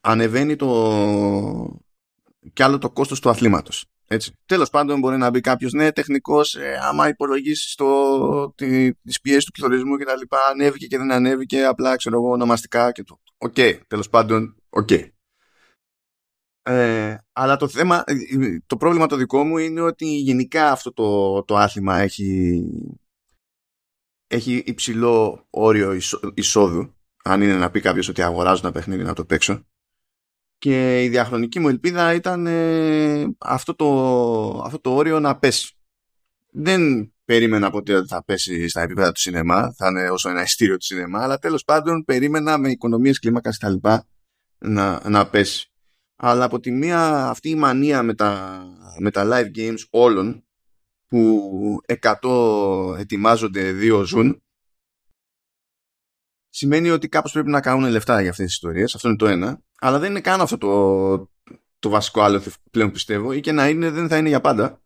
ανεβαίνει 0.00 0.56
το 0.56 1.80
κι 2.52 2.62
άλλο 2.62 2.78
το 2.78 2.90
κόστος 2.90 3.20
του 3.20 3.30
αθλήματος 3.30 3.86
έτσι. 4.08 4.32
Τέλος 4.46 4.70
πάντων 4.70 4.98
μπορεί 4.98 5.16
να 5.16 5.30
μπει 5.30 5.40
κάποιος 5.40 5.72
ναι 5.72 5.92
τεχνικός 5.92 6.54
ε, 6.54 6.78
άμα 6.82 7.08
υπολογίσεις 7.08 7.74
το, 7.74 8.52
τη, 8.54 8.94
τις 8.94 9.20
πιέσεις 9.20 9.44
του 9.44 9.50
πληθωρισμού 9.50 9.96
και 9.96 10.04
τα 10.04 10.16
λοιπά 10.16 10.38
ανέβηκε 10.50 10.86
και 10.86 10.98
δεν 10.98 11.12
ανέβηκε 11.12 11.64
απλά 11.64 11.96
ξέρω 11.96 12.16
εγώ 12.16 12.30
ονομαστικά 12.30 12.92
και 12.92 13.02
το 13.02 13.20
OK 13.38 13.54
okay, 13.56 13.78
τέλος 13.86 14.08
πάντων 14.08 14.56
OK 14.68 14.88
okay. 14.90 15.08
ε, 16.62 17.16
αλλά 17.32 17.56
το 17.56 17.68
θέμα 17.68 18.04
το 18.66 18.76
πρόβλημα 18.76 19.06
το 19.06 19.16
δικό 19.16 19.44
μου 19.44 19.58
είναι 19.58 19.80
ότι 19.80 20.06
γενικά 20.06 20.70
αυτό 20.70 20.92
το, 20.92 21.42
το 21.44 21.56
άθλημα 21.56 21.98
έχει 21.98 22.62
έχει 24.26 24.62
υψηλό 24.66 25.46
όριο 25.50 25.98
εισόδου 26.34 26.94
αν 27.24 27.42
είναι 27.42 27.54
να 27.54 27.70
πει 27.70 27.80
κάποιος 27.80 28.08
ότι 28.08 28.22
αγοράζω 28.22 28.60
ένα 28.64 28.72
παιχνίδι 28.72 29.02
να 29.02 29.14
το 29.14 29.24
παίξω 29.24 29.64
και 30.58 31.04
η 31.04 31.08
διαχρονική 31.08 31.60
μου 31.60 31.68
ελπίδα 31.68 32.14
ήταν 32.14 32.46
ε, 32.46 33.24
αυτό, 33.38 33.74
το, 33.74 34.62
αυτό 34.64 34.80
το 34.80 34.94
όριο 34.94 35.20
να 35.20 35.38
πέσει. 35.38 35.74
Δεν 36.50 37.12
περίμενα 37.24 37.70
ποτέ 37.70 37.94
ότι 37.94 38.08
θα 38.08 38.24
πέσει 38.24 38.68
στα 38.68 38.80
επίπεδα 38.82 39.12
του 39.12 39.20
σινεμά, 39.20 39.74
θα 39.76 39.88
είναι 39.88 40.10
όσο 40.10 40.30
ένα 40.30 40.42
ειστήριο 40.42 40.76
του 40.76 40.84
σινεμά, 40.84 41.22
αλλά 41.22 41.38
τέλος 41.38 41.64
πάντων 41.64 42.04
περίμενα 42.04 42.58
με 42.58 42.70
οικονομίες 42.70 43.18
κλίμακας 43.18 43.58
και 43.58 43.64
τα 43.64 43.70
λοιπά 43.72 44.06
να, 44.58 45.08
να 45.08 45.28
πέσει. 45.28 45.70
Αλλά 46.16 46.44
από 46.44 46.60
τη 46.60 46.70
μία 46.70 47.28
αυτή 47.28 47.48
η 47.48 47.54
μανία 47.54 48.02
με 48.02 48.14
τα, 48.14 48.62
με 48.98 49.10
τα 49.10 49.28
live 49.32 49.58
games 49.58 49.80
όλων 49.90 50.44
που 51.06 51.80
100 52.20 52.98
ετοιμάζονται, 52.98 53.72
δύο 53.72 54.02
ζουν 54.02 54.42
σημαίνει 56.56 56.90
ότι 56.90 57.08
κάπως 57.08 57.32
πρέπει 57.32 57.50
να 57.50 57.60
κάνουν 57.60 57.90
λεφτά 57.90 58.20
για 58.20 58.30
αυτές 58.30 58.44
τις 58.44 58.54
ιστορίες. 58.54 58.94
Αυτό 58.94 59.08
είναι 59.08 59.16
το 59.16 59.26
ένα. 59.26 59.60
Αλλά 59.80 59.98
δεν 59.98 60.10
είναι 60.10 60.20
καν 60.20 60.40
αυτό 60.40 60.58
το, 60.58 61.30
το 61.78 61.88
βασικό 61.88 62.20
άλλο 62.20 62.42
πλέον 62.70 62.90
πιστεύω 62.90 63.32
ή 63.32 63.40
και 63.40 63.52
να 63.52 63.68
είναι 63.68 63.90
δεν 63.90 64.08
θα 64.08 64.16
είναι 64.16 64.28
για 64.28 64.40
πάντα. 64.40 64.80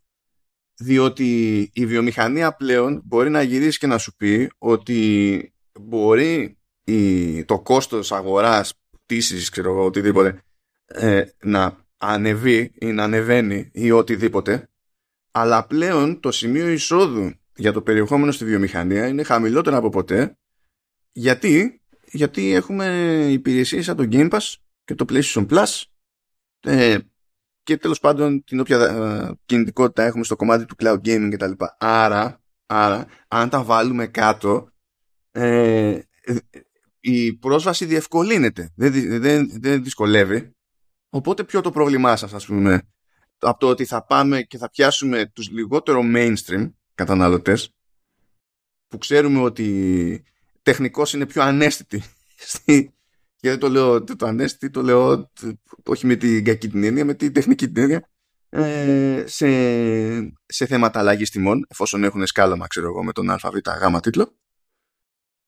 Διότι 0.74 1.60
η 1.72 1.86
βιομηχανία 1.86 2.52
πλέον 2.52 3.02
μπορεί 3.04 3.30
να 3.30 3.42
γυρίσει 3.42 3.78
και 3.78 3.86
να 3.86 3.98
σου 3.98 4.16
πει 4.16 4.50
ότι 4.58 5.52
μπορεί 5.80 6.58
η, 6.84 7.44
το 7.44 7.60
κόστος 7.60 8.12
αγοράς, 8.12 8.74
πτήσης, 9.04 9.48
ξέρω 9.48 9.70
εγώ, 9.70 9.84
οτιδήποτε, 9.84 10.42
ε, 10.84 11.24
να 11.42 11.76
ανεβεί 11.96 12.72
ή 12.78 12.86
να 12.86 13.02
ανεβαίνει 13.04 13.70
ή 13.72 13.90
οτιδήποτε, 13.90 14.68
αλλά 15.30 15.66
πλέον 15.66 16.20
το 16.20 16.30
σημείο 16.30 16.68
εισόδου 16.68 17.32
για 17.54 17.72
το 17.72 17.82
περιεχόμενο 17.82 18.32
στη 18.32 18.44
βιομηχανία 18.44 19.06
είναι 19.06 19.22
χαμηλότερο 19.22 19.76
από 19.76 19.88
ποτέ 19.88 20.34
γιατί, 21.12 21.80
γιατί 22.12 22.52
έχουμε 22.52 22.86
υπηρεσίες 23.30 23.84
σαν 23.84 23.96
το 23.96 24.08
Game 24.10 24.30
Pass 24.30 24.54
και 24.84 24.94
το 24.94 25.04
PlayStation 25.08 25.46
Plus 25.48 25.82
ε, 26.60 26.98
και 27.62 27.76
τέλος 27.76 28.00
πάντων 28.00 28.44
την 28.44 28.60
όποια 28.60 28.78
ε, 28.78 29.32
κινητικότητα 29.44 30.02
έχουμε 30.02 30.24
στο 30.24 30.36
κομμάτι 30.36 30.64
του 30.64 30.74
cloud 30.78 31.00
gaming 31.04 31.28
κτλ. 31.30 31.52
Άρα, 31.78 32.42
άρα, 32.66 33.06
αν 33.28 33.48
τα 33.48 33.62
βάλουμε 33.62 34.06
κάτω 34.06 34.70
ε, 35.30 36.00
η 37.00 37.32
πρόσβαση 37.32 37.84
διευκολύνεται. 37.84 38.72
Δεν, 38.76 39.20
δεν, 39.20 39.50
δεν 39.60 39.82
δυσκολεύει. 39.82 40.56
Οπότε 41.08 41.44
ποιο 41.44 41.60
το 41.60 41.70
πρόβλημά 41.70 42.16
σας 42.16 42.32
ας 42.32 42.46
πούμε 42.46 42.82
από 43.38 43.58
το 43.58 43.68
ότι 43.68 43.84
θα 43.84 44.04
πάμε 44.04 44.42
και 44.42 44.58
θα 44.58 44.70
πιάσουμε 44.70 45.26
τους 45.26 45.50
λιγότερο 45.50 46.02
mainstream 46.14 46.72
καταναλωτές 46.94 47.74
που 48.88 48.98
ξέρουμε 48.98 49.40
ότι 49.40 50.24
τεχνικός 50.70 51.12
είναι 51.12 51.26
πιο 51.26 51.42
ανέστητη. 51.42 52.02
Και 53.40 53.48
δεν 53.48 53.58
το 53.58 53.68
λέω 53.68 54.04
το 54.04 54.26
ανέστητη, 54.26 54.70
το 54.70 54.82
λέω 54.82 55.30
όχι 55.84 56.06
με 56.06 56.16
την 56.16 56.44
κακή 56.44 56.68
την 56.68 56.84
έννοια, 56.84 57.04
με 57.04 57.14
την 57.14 57.32
τεχνική 57.32 57.70
την 57.70 57.82
έννοια. 57.82 58.08
Ε, 58.48 59.24
σε, 59.26 59.46
σε 60.46 60.66
θέματα 60.66 60.98
αλλαγής 60.98 61.30
τιμών 61.30 61.66
εφόσον 61.68 62.04
έχουν 62.04 62.26
σκάλαμα 62.26 62.66
ξέρω 62.66 62.86
εγώ 62.86 63.04
με 63.04 63.12
τον 63.12 63.30
ΑΒ 63.30 63.54
γάμα 63.80 64.00
τίτλο. 64.00 64.36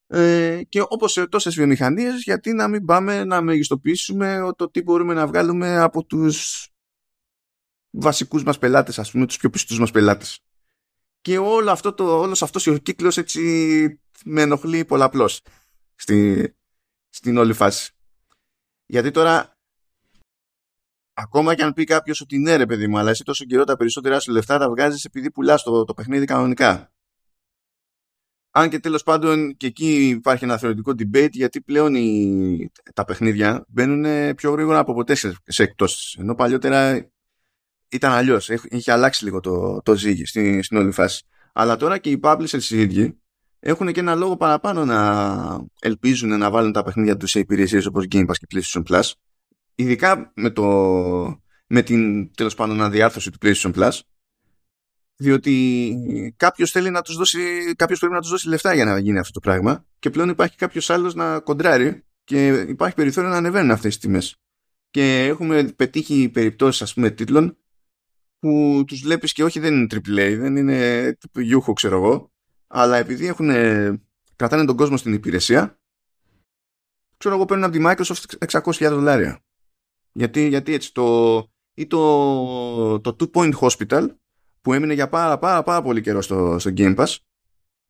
Ε, 0.06 0.60
και 0.68 0.80
όπως 0.88 1.12
σε 1.12 1.26
τόσες 1.26 1.54
βιομηχανίες 1.54 2.22
γιατί 2.22 2.52
να 2.52 2.68
μην 2.68 2.84
πάμε 2.84 3.24
να 3.24 3.40
μεγιστοποιήσουμε 3.40 4.50
το 4.56 4.70
τι 4.70 4.82
μπορούμε 4.82 5.14
να 5.14 5.26
βγάλουμε 5.26 5.78
από 5.78 6.04
τους 6.04 6.68
βασικούς 7.90 8.42
μας 8.42 8.58
πελάτες 8.58 8.98
ας 8.98 9.10
πούμε 9.10 9.26
τους 9.26 9.36
πιο 9.36 9.50
πιστούς 9.50 9.78
μας 9.78 9.90
πελάτες 9.90 10.40
και 11.22 11.38
όλο 11.38 11.70
αυτό 11.70 11.92
το, 11.92 12.18
όλος 12.18 12.42
αυτός 12.42 12.66
ο 12.66 12.76
κύκλος 12.76 13.16
έτσι 13.16 13.40
με 14.24 14.42
ενοχλεί 14.42 14.84
πολλαπλώς 14.84 15.40
στη, 15.94 16.54
στην 17.08 17.36
όλη 17.36 17.52
φάση. 17.52 17.92
Γιατί 18.86 19.10
τώρα 19.10 19.58
ακόμα 21.12 21.54
και 21.54 21.62
αν 21.62 21.72
πει 21.72 21.84
κάποιος 21.84 22.20
ότι 22.20 22.38
ναι 22.38 22.56
ρε 22.56 22.66
παιδί 22.66 22.86
μου 22.86 22.98
αλλά 22.98 23.10
εσύ 23.10 23.24
τόσο 23.24 23.44
καιρό 23.44 23.64
τα 23.64 23.76
περισσότερα 23.76 24.20
σου 24.20 24.32
λεφτά 24.32 24.58
τα 24.58 24.68
βγάζεις 24.68 25.04
επειδή 25.04 25.30
πουλάς 25.30 25.62
το, 25.62 25.84
το 25.84 25.94
παιχνίδι 25.94 26.24
κανονικά. 26.24 26.92
Αν 28.50 28.70
και 28.70 28.78
τέλος 28.78 29.02
πάντων 29.02 29.56
και 29.56 29.66
εκεί 29.66 30.08
υπάρχει 30.08 30.44
ένα 30.44 30.58
θεωρητικό 30.58 30.90
debate 30.90 31.30
γιατί 31.30 31.60
πλέον 31.60 31.94
οι, 31.94 32.70
τα 32.94 33.04
παιχνίδια 33.04 33.64
μπαίνουν 33.68 34.34
πιο 34.34 34.50
γρήγορα 34.50 34.78
από 34.78 34.94
ποτέ 34.94 35.14
σε, 35.14 35.36
σε 35.44 35.62
εκτός. 35.62 36.16
Ενώ 36.18 36.34
παλιότερα 36.34 37.10
ήταν 37.92 38.12
αλλιώς. 38.12 38.48
Είχε 38.48 38.92
αλλάξει 38.92 39.24
λίγο 39.24 39.40
το, 39.40 39.82
το 39.82 39.94
ζύγι 39.96 40.26
στην, 40.26 40.62
στην 40.62 40.76
όλη 40.76 40.90
φάση. 40.90 41.22
Αλλά 41.52 41.76
τώρα 41.76 41.98
και 41.98 42.10
οι 42.10 42.20
publishers 42.22 42.62
οι 42.70 42.80
ίδιοι 42.80 43.20
έχουν 43.60 43.92
και 43.92 44.00
ένα 44.00 44.14
λόγο 44.14 44.36
παραπάνω 44.36 44.84
να 44.84 45.66
ελπίζουν 45.80 46.38
να 46.38 46.50
βάλουν 46.50 46.72
τα 46.72 46.82
παιχνίδια 46.82 47.16
τους 47.16 47.30
σε 47.30 47.38
υπηρεσίες 47.38 47.86
όπως 47.86 48.06
Game 48.12 48.26
Pass 48.26 48.34
και 48.38 48.46
PlayStation 48.54 48.82
Plus. 48.82 49.10
Ειδικά 49.74 50.32
με, 50.34 50.50
το, 50.50 50.62
με 51.66 51.82
την 51.82 52.30
τέλος 52.34 52.54
πάντων 52.54 52.80
αναδιάρθρωση 52.80 53.30
του 53.30 53.38
PlayStation 53.42 53.72
Plus. 53.74 54.00
Διότι 55.16 56.34
κάποιος 56.36 56.70
θέλει 56.70 56.90
να 56.90 57.02
τους 57.02 57.16
δώσει, 57.16 57.38
κάποιος 57.76 57.98
πρέπει 57.98 58.14
να 58.14 58.20
τους 58.20 58.30
δώσει 58.30 58.48
λεφτά 58.48 58.74
για 58.74 58.84
να 58.84 58.98
γίνει 58.98 59.18
αυτό 59.18 59.32
το 59.32 59.40
πράγμα 59.40 59.84
και 59.98 60.10
πλέον 60.10 60.28
υπάρχει 60.28 60.56
κάποιος 60.56 60.90
άλλος 60.90 61.14
να 61.14 61.40
κοντράρει 61.40 62.04
και 62.24 62.46
υπάρχει 62.46 62.94
περιθώριο 62.94 63.30
να 63.30 63.36
ανεβαίνουν 63.36 63.70
αυτές 63.70 63.92
τις 63.92 64.02
τιμές. 64.02 64.36
Και 64.90 65.24
έχουμε 65.26 65.62
πετύχει 65.62 66.28
περιπτώσεις 66.28 66.82
ας 66.82 66.94
πούμε 66.94 67.10
τίτλων 67.10 67.56
που 68.42 68.84
τους 68.86 69.00
βλέπεις 69.00 69.32
και 69.32 69.44
όχι 69.44 69.60
δεν 69.60 69.74
είναι 69.74 69.86
AAA, 69.90 70.36
δεν 70.38 70.56
είναι 70.56 71.16
γιούχο 71.32 71.72
ξέρω 71.72 71.96
εγώ, 71.96 72.32
αλλά 72.66 72.96
επειδή 72.96 73.26
έχουν, 73.26 73.48
κρατάνε 74.36 74.64
τον 74.64 74.76
κόσμο 74.76 74.96
στην 74.96 75.12
υπηρεσία, 75.12 75.80
ξέρω 77.16 77.34
εγώ 77.34 77.44
παίρνουν 77.44 77.64
από 77.64 77.76
τη 77.76 77.82
Microsoft 77.86 78.48
600.000 78.60 78.88
δολάρια. 78.90 79.44
Γιατί, 80.12 80.48
γιατί 80.48 80.72
έτσι 80.74 80.92
το, 80.92 81.38
ή 81.74 81.86
το, 81.86 83.00
το 83.00 83.16
Two 83.18 83.30
Point 83.30 83.52
Hospital 83.54 84.08
που 84.60 84.72
έμεινε 84.72 84.94
για 84.94 85.08
πάρα 85.08 85.38
πάρα 85.38 85.62
πάρα 85.62 85.82
πολύ 85.82 86.00
καιρό 86.00 86.22
στο, 86.22 86.58
στο 86.58 86.70
Game 86.76 86.96
Pass 86.96 87.16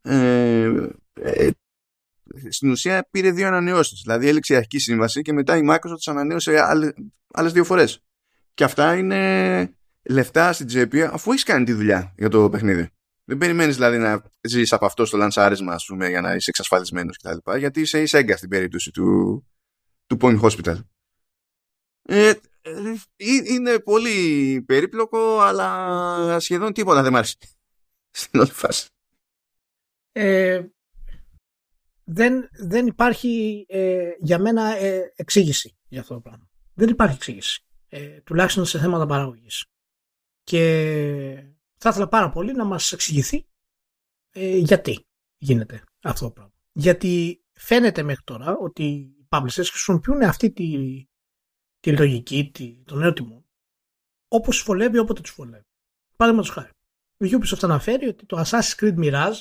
ε, 0.03 0.89
ε, 1.13 1.51
στην 2.49 2.71
ουσία 2.71 3.09
πήρε 3.11 3.31
δύο 3.31 3.47
ανανεώσεις 3.47 4.01
δηλαδή 4.05 4.29
έληξε 4.29 4.53
η 4.53 4.57
αρχική 4.57 4.79
σύμβαση 4.79 5.23
και 5.23 5.33
μετά 5.33 5.57
η 5.57 5.61
Microsoft 5.71 5.95
τις 5.97 6.09
ανανέωσε 6.09 6.61
άλλες, 6.61 6.93
άλλες 7.33 7.53
δύο 7.53 7.65
φορές 7.65 8.03
και 8.55 8.65
αυτά 8.65 8.97
είναι 8.97 9.77
λεφτά 10.03 10.53
στην 10.53 10.67
τσέπη 10.67 11.03
αφού 11.03 11.31
έχεις 11.31 11.45
κάνει 11.45 11.65
τη 11.65 11.73
δουλειά 11.73 12.15
για 12.17 12.29
το 12.29 12.51
παιχνίδι 12.51 12.91
δεν 13.25 13.39
περιμένεις 13.39 13.75
δηλαδή 13.75 13.99
να 13.99 14.23
ζεις 14.41 14.73
από 14.73 14.87
αυτό 14.87 15.05
στο 15.05 15.17
λανσάρισμα, 15.17 15.75
ας 15.75 15.85
πούμε, 15.85 16.09
για 16.09 16.21
να 16.21 16.35
είσαι 16.35 16.51
εξασφαλισμένος 16.51 17.19
κτλ. 17.19 17.57
Γιατί 17.59 17.81
είσαι 17.81 18.03
εισέγγα 18.03 18.37
στην 18.37 18.49
περίπτωση 18.49 18.91
του, 18.91 19.47
του 20.07 20.17
Point 20.21 20.41
Hospital. 20.41 20.77
Ε, 22.03 22.29
ε 22.29 22.95
είναι 23.45 23.79
πολύ 23.79 24.63
περίπλοκο, 24.67 25.41
αλλά 25.41 26.41
σχεδόν 26.41 26.73
τίποτα 26.73 27.03
δεν 27.03 27.13
μ' 27.13 27.17
άρεσε 27.17 27.37
στην 28.11 28.41
όλη 28.41 28.51
φάση. 28.51 28.87
Ε, 30.13 30.65
δεν, 32.05 32.49
δεν 32.53 32.87
υπάρχει 32.87 33.65
ε, 33.69 34.11
για 34.19 34.39
μένα 34.39 34.77
ε, 34.77 35.13
εξήγηση 35.17 35.77
για 35.89 36.01
αυτό 36.01 36.15
το 36.15 36.21
πράγμα. 36.21 36.51
Δεν 36.75 36.89
υπάρχει 36.89 37.15
εξήγηση. 37.15 37.65
Ε, 37.89 38.21
τουλάχιστον 38.21 38.65
σε 38.65 38.79
θέματα 38.79 39.07
παραγωγής. 39.07 39.67
Και 40.45 41.55
θα 41.77 41.89
ήθελα 41.89 42.09
πάρα 42.09 42.31
πολύ 42.31 42.53
να 42.53 42.65
μας 42.65 42.93
εξηγηθεί 42.93 43.47
ε, 44.33 44.57
γιατί 44.57 45.07
γίνεται 45.37 45.85
αυτό 46.03 46.25
το 46.25 46.33
πράγμα. 46.33 46.53
Γιατί 46.73 47.43
φαίνεται 47.53 48.03
μέχρι 48.03 48.23
τώρα 48.25 48.57
ότι 48.57 48.85
οι 48.85 49.27
publishers 49.29 49.67
χρησιμοποιούν 49.71 50.23
αυτή 50.23 50.53
τη, 50.53 51.07
τη 51.81 51.97
λογική, 51.97 52.51
τη, 52.55 52.83
το 52.85 52.95
νέο 52.97 53.13
τιμό, 53.13 53.45
όπως 54.29 54.57
τους 54.57 54.65
βολεύει 54.65 54.99
όποτε 54.99 55.21
τους 55.21 55.35
βολεύει. 55.35 55.67
Παραδείγματος 56.17 56.55
χάρη. 56.55 56.71
Η 57.17 57.39
Ubisoft 57.39 57.63
αναφέρει 57.63 58.07
ότι 58.07 58.27
το 58.27 58.43
Assassin's 58.47 58.75
Creed 58.77 58.97
Mirage 58.97 59.41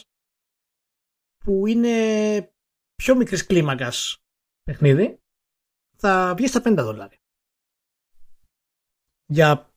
που 1.37 1.67
είναι 1.67 2.53
πιο 2.95 3.15
μικρής 3.15 3.45
κλίμακας 3.45 4.23
παιχνίδι 4.63 5.19
θα 5.95 6.33
βγει 6.37 6.47
στα 6.47 6.61
50 6.63 6.75
δολάρια. 6.77 7.19
Για 9.25 9.70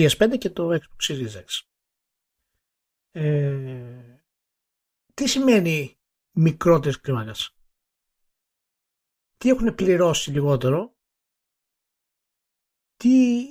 PS5 0.00 0.38
και 0.38 0.50
το 0.50 0.68
Xbox 0.72 1.08
Series 1.08 1.44
X. 1.44 1.60
Ε, 3.10 4.20
τι 5.14 5.28
σημαίνει 5.28 5.98
μικρότερη 6.30 7.00
κλίμακα. 7.00 7.34
Τι 9.36 9.48
έχουν 9.48 9.74
πληρώσει 9.74 10.30
λιγότερο; 10.30 10.96
Τι 12.96 13.44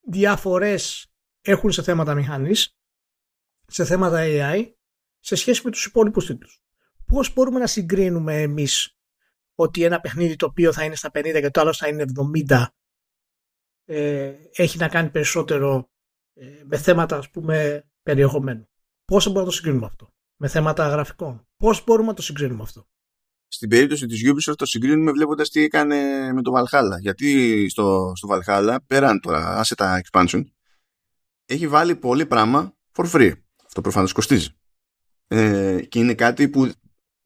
διαφορές 0.00 1.12
έχουν 1.40 1.72
σε 1.72 1.82
θέματα 1.82 2.14
μηχανής, 2.14 2.78
σε 3.66 3.84
θέματα 3.84 4.18
AI, 4.20 4.72
σε 5.20 5.34
σχέση 5.34 5.60
με 5.64 5.70
τους 5.70 5.84
υπόλοιπους 5.84 6.26
τίτλους; 6.26 6.62
Πώς 7.06 7.32
μπορούμε 7.32 7.58
να 7.58 7.66
συγκρίνουμε 7.66 8.42
εμείς 8.42 8.98
ότι 9.54 9.82
ένα 9.82 10.00
παιχνίδι 10.00 10.36
το 10.36 10.46
οποίο 10.46 10.72
θα 10.72 10.84
είναι 10.84 10.96
στα 10.96 11.10
50 11.14 11.40
και 11.40 11.50
το 11.50 11.60
άλλο 11.60 11.72
θα 11.74 11.88
είναι 11.88 12.04
70 12.48 12.66
ε, 13.84 14.32
έχει 14.52 14.78
να 14.78 14.88
κάνει 14.88 15.10
περισσότερο 15.10 15.90
ε, 16.34 16.46
με 16.64 16.76
θέματα 16.76 17.16
ας 17.16 17.30
πούμε 17.30 17.84
περιεχομένου. 18.02 18.68
Πώς 19.04 19.24
μπορούμε 19.24 19.40
να 19.40 19.46
το 19.46 19.56
συγκρίνουμε 19.56 19.86
αυτό; 19.86 20.12
Με 20.36 20.48
θέματα 20.48 20.88
γραφικών. 20.88 21.46
Πώς 21.56 21.84
μπορούμε 21.84 22.08
να 22.08 22.14
το 22.14 22.22
συγκρίνουμε 22.22 22.62
αυτό; 22.62 22.88
Στην 23.48 23.68
περίπτωση 23.68 24.06
της 24.06 24.22
Ubisoft 24.24 24.56
το 24.56 24.66
συγκρίνουμε 24.66 25.10
βλέποντας 25.10 25.50
τι 25.50 25.62
έκανε 25.62 26.32
με 26.32 26.42
το 26.42 26.52
Valhalla. 26.56 27.00
Γιατί 27.00 27.68
στο, 27.68 28.12
στο 28.14 28.28
Valhalla, 28.30 28.76
πέραν 28.86 29.20
τώρα, 29.20 29.58
άσε 29.58 29.74
τα 29.74 30.00
expansion, 30.04 30.44
έχει 31.46 31.68
βάλει 31.68 31.96
πολύ 31.96 32.26
πράγμα 32.26 32.74
for 32.92 33.10
free. 33.12 33.32
Αυτό 33.66 33.80
προφανώς 33.80 34.12
κοστίζει. 34.12 34.48
Ε, 35.26 35.80
και 35.88 35.98
είναι 35.98 36.14
κάτι 36.14 36.48
που 36.48 36.72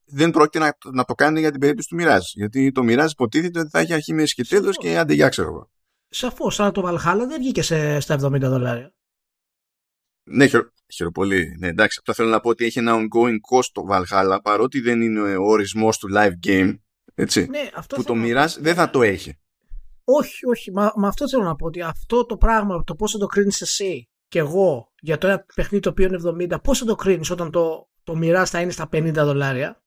δεν 0.05 0.31
πρόκειται 0.31 0.59
να, 0.59 0.77
να 0.93 1.05
το 1.05 1.15
κάνει 1.15 1.41
για 1.41 1.51
την 1.51 1.61
περίπτωση 1.61 1.89
του 1.89 1.97
Mirage. 2.01 2.31
Γιατί 2.35 2.73
το 2.73 2.83
Mirage 2.85 3.11
υποτίθεται 3.11 3.61
ότι 3.61 3.69
θα 3.69 3.79
έχει 3.79 3.93
αρχή, 3.93 4.13
μέση 4.13 4.35
και 4.35 4.45
τέλος 4.45 4.77
και 4.77 4.99
αντεγιά, 4.99 5.29
ξέρω 5.29 5.49
εγώ. 5.49 5.71
Σαφώς, 6.09 6.61
αλλά 6.61 6.71
το 6.71 6.83
Valhalla 6.87 7.25
δεν 7.29 7.39
βγήκε 7.39 7.63
σε, 7.63 8.01
στα 8.01 8.15
70 8.15 8.41
δολάρια. 8.41 8.93
Ναι, 10.31 10.47
χαίρο, 10.47 11.11
πολύ. 11.13 11.57
Ναι, 11.59 11.69
εντάξει, 11.69 11.99
απλά 12.01 12.15
θέλω 12.15 12.29
να 12.29 12.41
πω 12.41 12.49
ότι 12.49 12.65
έχει 12.65 12.79
ένα 12.79 12.95
ongoing 12.95 13.37
cost 13.53 13.69
το 13.73 13.87
Valhalla 13.91 14.39
παρότι 14.43 14.81
δεν 14.81 15.01
είναι 15.01 15.37
ο 15.37 15.45
ορισμός 15.45 15.99
του 15.99 16.09
live 16.15 16.47
game. 16.47 16.79
Έτσι, 17.15 17.47
ναι, 17.47 17.71
αυτό 17.75 17.97
που 17.97 18.03
το 18.03 18.15
Mirage 18.17 18.57
δεν 18.59 18.75
θα 18.75 18.91
το 18.91 19.03
έχει. 19.03 19.39
Όχι, 20.05 20.47
όχι. 20.47 20.73
Μα, 20.73 20.93
μα 20.97 21.09
αυτό 21.09 21.29
θέλω 21.29 21.43
να 21.43 21.57
πω 21.57 21.67
ότι 21.67 21.83
αυτό 21.83 22.27
το 22.27 22.37
πράγμα, 22.37 22.85
το 22.85 22.95
πώς 22.95 23.13
θα 23.13 23.19
το 23.19 23.27
κρίνεις 23.27 23.61
εσύ 23.61 24.09
και 24.29 24.39
εγώ 24.39 24.93
για 25.01 25.19
το 25.19 25.27
ένα 25.27 25.45
παιχνίδι 25.55 25.83
το 25.83 25.91
οποίο 25.91 26.07
είναι 26.07 26.47
70, 26.55 26.63
πώς 26.63 26.79
θα 26.79 26.85
το 26.85 26.95
κρίνεις 26.95 27.31
όταν 27.31 27.51
το, 27.51 27.91
το 28.03 28.15
Mirage 28.17 28.47
θα 28.47 28.61
είναι 28.61 28.71
στα 28.71 28.89
50 28.93 29.13
δολάρια; 29.13 29.83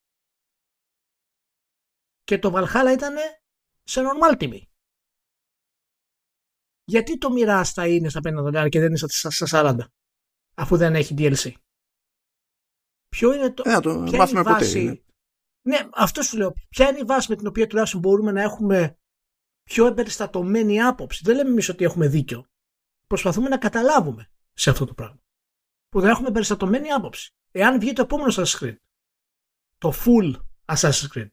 Και 2.23 2.39
το 2.39 2.51
Valhalla 2.55 2.93
ήταν 2.93 3.15
σε 3.83 4.01
normal 4.01 4.37
τιμή. 4.37 4.70
Γιατί 6.91 7.17
το 7.17 7.29
Mirage 7.37 7.71
θα 7.73 7.87
είναι 7.87 8.09
στα 8.09 8.19
50 8.19 8.33
δολάρια 8.33 8.69
και 8.69 8.79
δεν 8.79 8.87
είναι 8.87 8.97
στα 9.29 9.47
40 9.49 9.77
αφού 10.55 10.77
δεν 10.77 10.95
έχει 10.95 11.15
DLC; 11.17 11.51
Ποιο 13.09 13.33
είναι 13.33 13.51
το. 13.51 13.63
Ε, 13.65 13.79
το 13.79 13.99
μάθουμε 13.99 14.41
βάση... 14.41 14.85
ποτέ. 14.85 15.03
Ναι, 15.61 15.89
αυτό 15.93 16.21
σου 16.21 16.37
λέω. 16.37 16.53
Ποια 16.69 16.89
είναι 16.89 16.99
η 16.99 17.03
βάση 17.03 17.29
με 17.29 17.35
την 17.35 17.47
οποία 17.47 17.67
τουλάχιστον 17.67 17.99
μπορούμε 17.99 18.31
να 18.31 18.41
έχουμε 18.41 18.97
πιο 19.63 19.85
εμπεριστατωμένη 19.85 20.81
άποψη; 20.81 21.21
Δεν 21.23 21.35
λέμε 21.35 21.49
εμείς 21.49 21.69
ότι 21.69 21.83
έχουμε 21.83 22.07
δίκιο. 22.07 22.45
Προσπαθούμε 23.07 23.49
να 23.49 23.57
καταλάβουμε 23.57 24.31
σε 24.53 24.69
αυτό 24.69 24.85
το 24.85 24.93
πράγμα. 24.93 25.19
Που 25.89 25.99
δεν 25.99 26.09
έχουμε 26.09 26.27
εμπεριστατωμένη 26.27 26.91
άποψη. 26.91 27.33
Εάν 27.51 27.79
βγει 27.79 27.93
το 27.93 28.01
επόμενο 28.01 28.33
Assassin's 28.33 28.59
Creed, 28.59 28.75
το 29.77 29.93
full 30.05 30.35
Assassin's 30.75 31.07
Creed, 31.13 31.29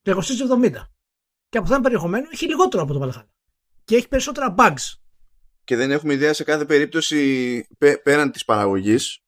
το 0.00 0.22
270, 0.60 0.70
και 1.48 1.58
από 1.58 1.66
αυτό 1.66 1.80
περιεχομένο 1.80 2.28
έχει 2.32 2.46
λιγότερο 2.46 2.82
από 2.82 2.92
το 2.92 3.00
Valhalla. 3.02 3.26
Και 3.84 3.96
έχει 3.96 4.08
περισσότερα 4.08 4.54
bugs. 4.58 4.94
Και 5.64 5.76
δεν 5.76 5.90
έχουμε 5.90 6.12
ιδέα 6.12 6.32
σε 6.32 6.44
κάθε 6.44 6.64
περίπτωση 6.64 7.66
πέραν 8.02 8.30
της 8.30 8.44
παραγωγής. 8.44 9.18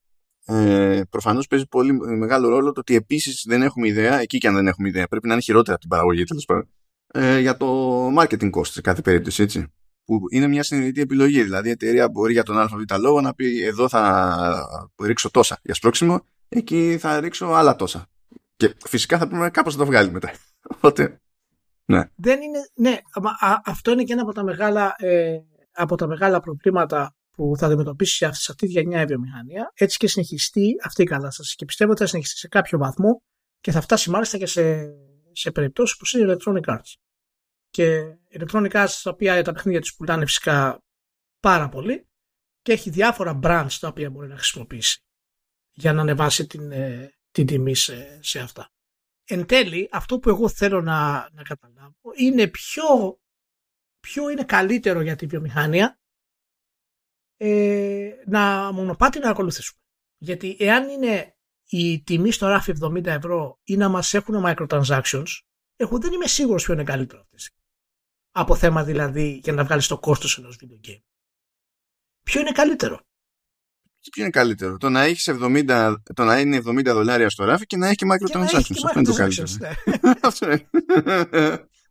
Ε, 0.45 1.03
προφανώς 1.11 1.47
παίζει 1.47 1.67
πολύ 1.67 1.93
μεγάλο 1.93 2.49
ρόλο 2.49 2.73
το 2.73 2.81
ότι 2.81 2.95
επίσης 2.95 3.45
δεν 3.47 3.63
έχουμε 3.63 3.89
ιδέα 3.89 4.21
εκεί 4.21 4.39
και 4.39 4.49
αν 4.49 4.55
δεν 4.55 4.67
έχουμε 4.67 4.89
ιδέα 4.89 5.07
πρέπει 5.07 5.27
να 5.27 5.33
είναι 5.33 5.43
χειρότερα 5.43 5.73
από 5.73 5.81
την 5.81 5.91
παραγωγή 5.91 6.25
τέλος 6.25 6.45
πάντων 6.45 6.69
ε, 7.07 7.39
για 7.39 7.57
το 7.57 8.07
marketing 8.19 8.51
cost 8.51 8.67
σε 8.67 8.81
κάθε 8.81 9.03
περίπτωση 9.03 9.43
έτσι 9.43 9.73
που 10.05 10.21
είναι 10.31 10.47
μια 10.47 10.63
συνειδητή 10.63 11.01
επιλογή. 11.01 11.43
Δηλαδή 11.43 11.69
η 11.69 11.71
εταιρεία 11.71 12.09
μπορεί 12.09 12.33
για 12.33 12.43
τον 12.43 12.59
ΑΒ 12.59 12.73
λόγο 12.99 13.21
να 13.21 13.35
πει 13.35 13.63
εδώ 13.65 13.89
θα 13.89 14.95
ρίξω 15.03 15.31
τόσα 15.31 15.59
για 15.63 15.75
σπρώξιμο 15.75 16.27
εκεί 16.49 16.97
θα 17.01 17.21
ρίξω 17.21 17.47
άλλα 17.47 17.77
τόσα 17.77 18.07
και 18.57 18.75
φυσικά 18.87 19.19
θα 19.19 19.29
πρέπει 19.29 19.51
κάπως 19.51 19.75
να 19.75 19.79
το 19.79 19.87
βγάλει 19.87 20.11
μετά 20.11 20.33
οπότε 20.75 21.21
ναι. 21.85 22.03
Δεν 22.15 22.43
είναι, 22.43 22.59
ναι, 22.75 22.99
αυτό 23.65 23.91
είναι 23.91 24.03
και 24.03 24.13
ένα 24.13 24.23
από 24.23 24.33
τα 24.33 24.45
μεγάλα 24.45 24.95
ε, 24.99 25.39
από 25.73 25.97
τα 25.97 26.07
μεγάλα 26.07 26.41
προβλήματα 26.41 27.15
που 27.31 27.53
θα 27.59 27.67
αντιμετωπίσει 27.67 28.17
σε 28.17 28.27
αυτή 28.27 28.67
τη 28.67 28.73
γενιά 28.73 29.01
η 29.01 29.05
βιομηχανία, 29.05 29.73
έτσι 29.75 29.97
και 29.97 30.09
συνεχιστεί 30.09 30.75
αυτή 30.85 31.03
η 31.03 31.07
κατάσταση. 31.07 31.55
Και 31.57 31.65
πιστεύω 31.65 31.91
ότι 31.91 32.01
θα 32.01 32.07
συνεχιστεί 32.07 32.39
σε 32.39 32.49
κάποιο 32.49 32.79
βαθμό 32.79 33.23
και 33.61 33.71
θα 33.71 33.81
φτάσει 33.81 34.11
μάλιστα 34.11 34.39
και 34.39 34.47
σε, 34.47 34.87
σε 35.33 35.51
περιπτώσεις 35.51 35.97
που 35.97 36.19
είναι 36.19 36.37
Electronic 36.37 36.75
Arts. 36.75 36.95
Και 37.71 38.03
Electronic 38.39 38.71
Arts, 38.71 39.01
τα 39.03 39.11
οποία 39.11 39.43
τα 39.43 39.53
παιχνίδια 39.53 39.81
της 39.81 39.95
πουλάνε 39.95 40.25
φυσικά 40.25 40.83
πάρα 41.41 41.69
πολύ 41.69 42.07
και 42.63 42.73
έχει 42.73 42.91
διάφορα 42.91 43.39
brands 43.43 43.77
τα 43.81 43.89
οποία 43.89 44.11
μπορεί 44.11 44.29
να 44.29 44.37
χρησιμοποιήσει 44.37 45.05
για 45.73 45.93
να 45.93 46.01
ανεβάσει 46.01 46.47
την, 46.47 46.73
ε, 46.73 47.15
την 47.31 47.47
τιμή 47.47 47.75
σε, 47.75 48.19
σε 48.23 48.39
αυτά. 48.41 48.71
Εν 49.25 49.47
τέλει, 49.47 49.89
αυτό 49.93 50.19
που 50.19 50.29
εγώ 50.29 50.49
θέλω 50.49 50.81
να, 50.81 51.29
να 51.33 51.43
καταλάβω 51.43 52.13
είναι 52.17 52.49
πιο 52.49 52.85
ποιο 54.01 54.29
είναι 54.29 54.45
καλύτερο 54.45 55.01
για 55.01 55.17
τη 55.17 55.27
βιομηχανία 55.27 56.01
ε, 57.37 58.11
να 58.27 58.73
μονοπάτι 58.73 59.19
να 59.19 59.31
ακολουθήσουμε. 59.31 59.81
Γιατί 60.19 60.57
εάν 60.59 60.89
είναι 60.89 61.37
η 61.69 62.03
τιμή 62.03 62.33
στο 62.33 62.47
ράφι 62.47 62.73
70 62.83 63.05
ευρώ 63.07 63.61
ή 63.65 63.77
να 63.77 63.89
μας 63.89 64.15
έχουν 64.15 64.45
microtransactions, 64.47 65.41
εγώ 65.77 65.99
δεν 65.99 66.13
είμαι 66.13 66.27
σίγουρος 66.27 66.65
ποιο 66.65 66.75
είναι 66.75 66.85
καλύτερο 66.85 67.21
αυτή 67.21 67.53
Από 68.31 68.57
θέμα 68.57 68.85
δηλαδή 68.85 69.41
για 69.43 69.53
να 69.53 69.65
βγάλεις 69.65 69.87
το 69.87 69.99
κόστος 69.99 70.39
ενός 70.39 70.59
video 70.63 70.89
game. 70.89 71.03
Ποιο 72.23 72.41
είναι 72.41 72.53
καλύτερο; 72.53 73.01
Ποιο 74.11 74.23
είναι 74.23 74.31
καλύτερο. 74.31 74.77
Το 74.77 74.89
να, 74.89 75.03
έχεις 75.03 75.29
70, 75.33 75.95
το 76.15 76.25
να 76.25 76.41
είναι 76.41 76.57
70 76.57 76.85
δολάρια 76.85 77.31
στο 77.31 77.45
ράφι 77.45 77.67
και 77.67 77.77
να 77.77 77.87
έχει 77.87 77.95
και 77.95 78.07
microtransactions. 78.07 78.85
Αυτό 78.85 78.99
είναι 78.99 79.09
το 79.09 79.15
καλύτερο. 79.15 79.49
Ναι. 79.59 80.57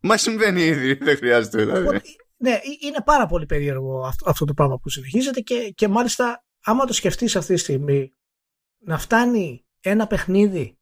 Μα 0.08 0.16
συμβαίνει 0.16 0.62
ήδη, 0.62 0.94
δεν 0.94 1.16
χρειάζεται 1.16 1.58
δηλαδή. 1.58 2.00
ναι, 2.36 2.60
είναι 2.80 3.02
πάρα 3.04 3.26
πολύ 3.26 3.46
περίεργο 3.46 4.00
αυτό, 4.06 4.30
αυτό 4.30 4.44
το 4.44 4.54
πράγμα 4.54 4.78
που 4.78 4.88
συνεχίζεται 4.88 5.40
και, 5.40 5.72
και 5.74 5.88
μάλιστα 5.88 6.44
άμα 6.64 6.84
το 6.84 6.92
σκεφτείς 6.92 7.36
αυτή 7.36 7.54
τη 7.54 7.60
στιγμή 7.60 8.12
να 8.78 8.98
φτάνει 8.98 9.64
ένα 9.80 10.06
παιχνίδι 10.06 10.78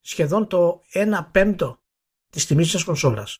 σχεδόν 0.00 0.46
το 0.46 0.80
1 0.94 1.26
πέμπτο 1.32 1.82
της 2.30 2.46
τιμής 2.46 2.70
της 2.70 2.84
κονσόλας 2.84 3.38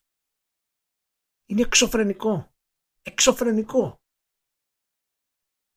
είναι 1.49 1.61
εξωφρενικό. 1.61 2.53
Εξωφρενικό. 3.01 3.98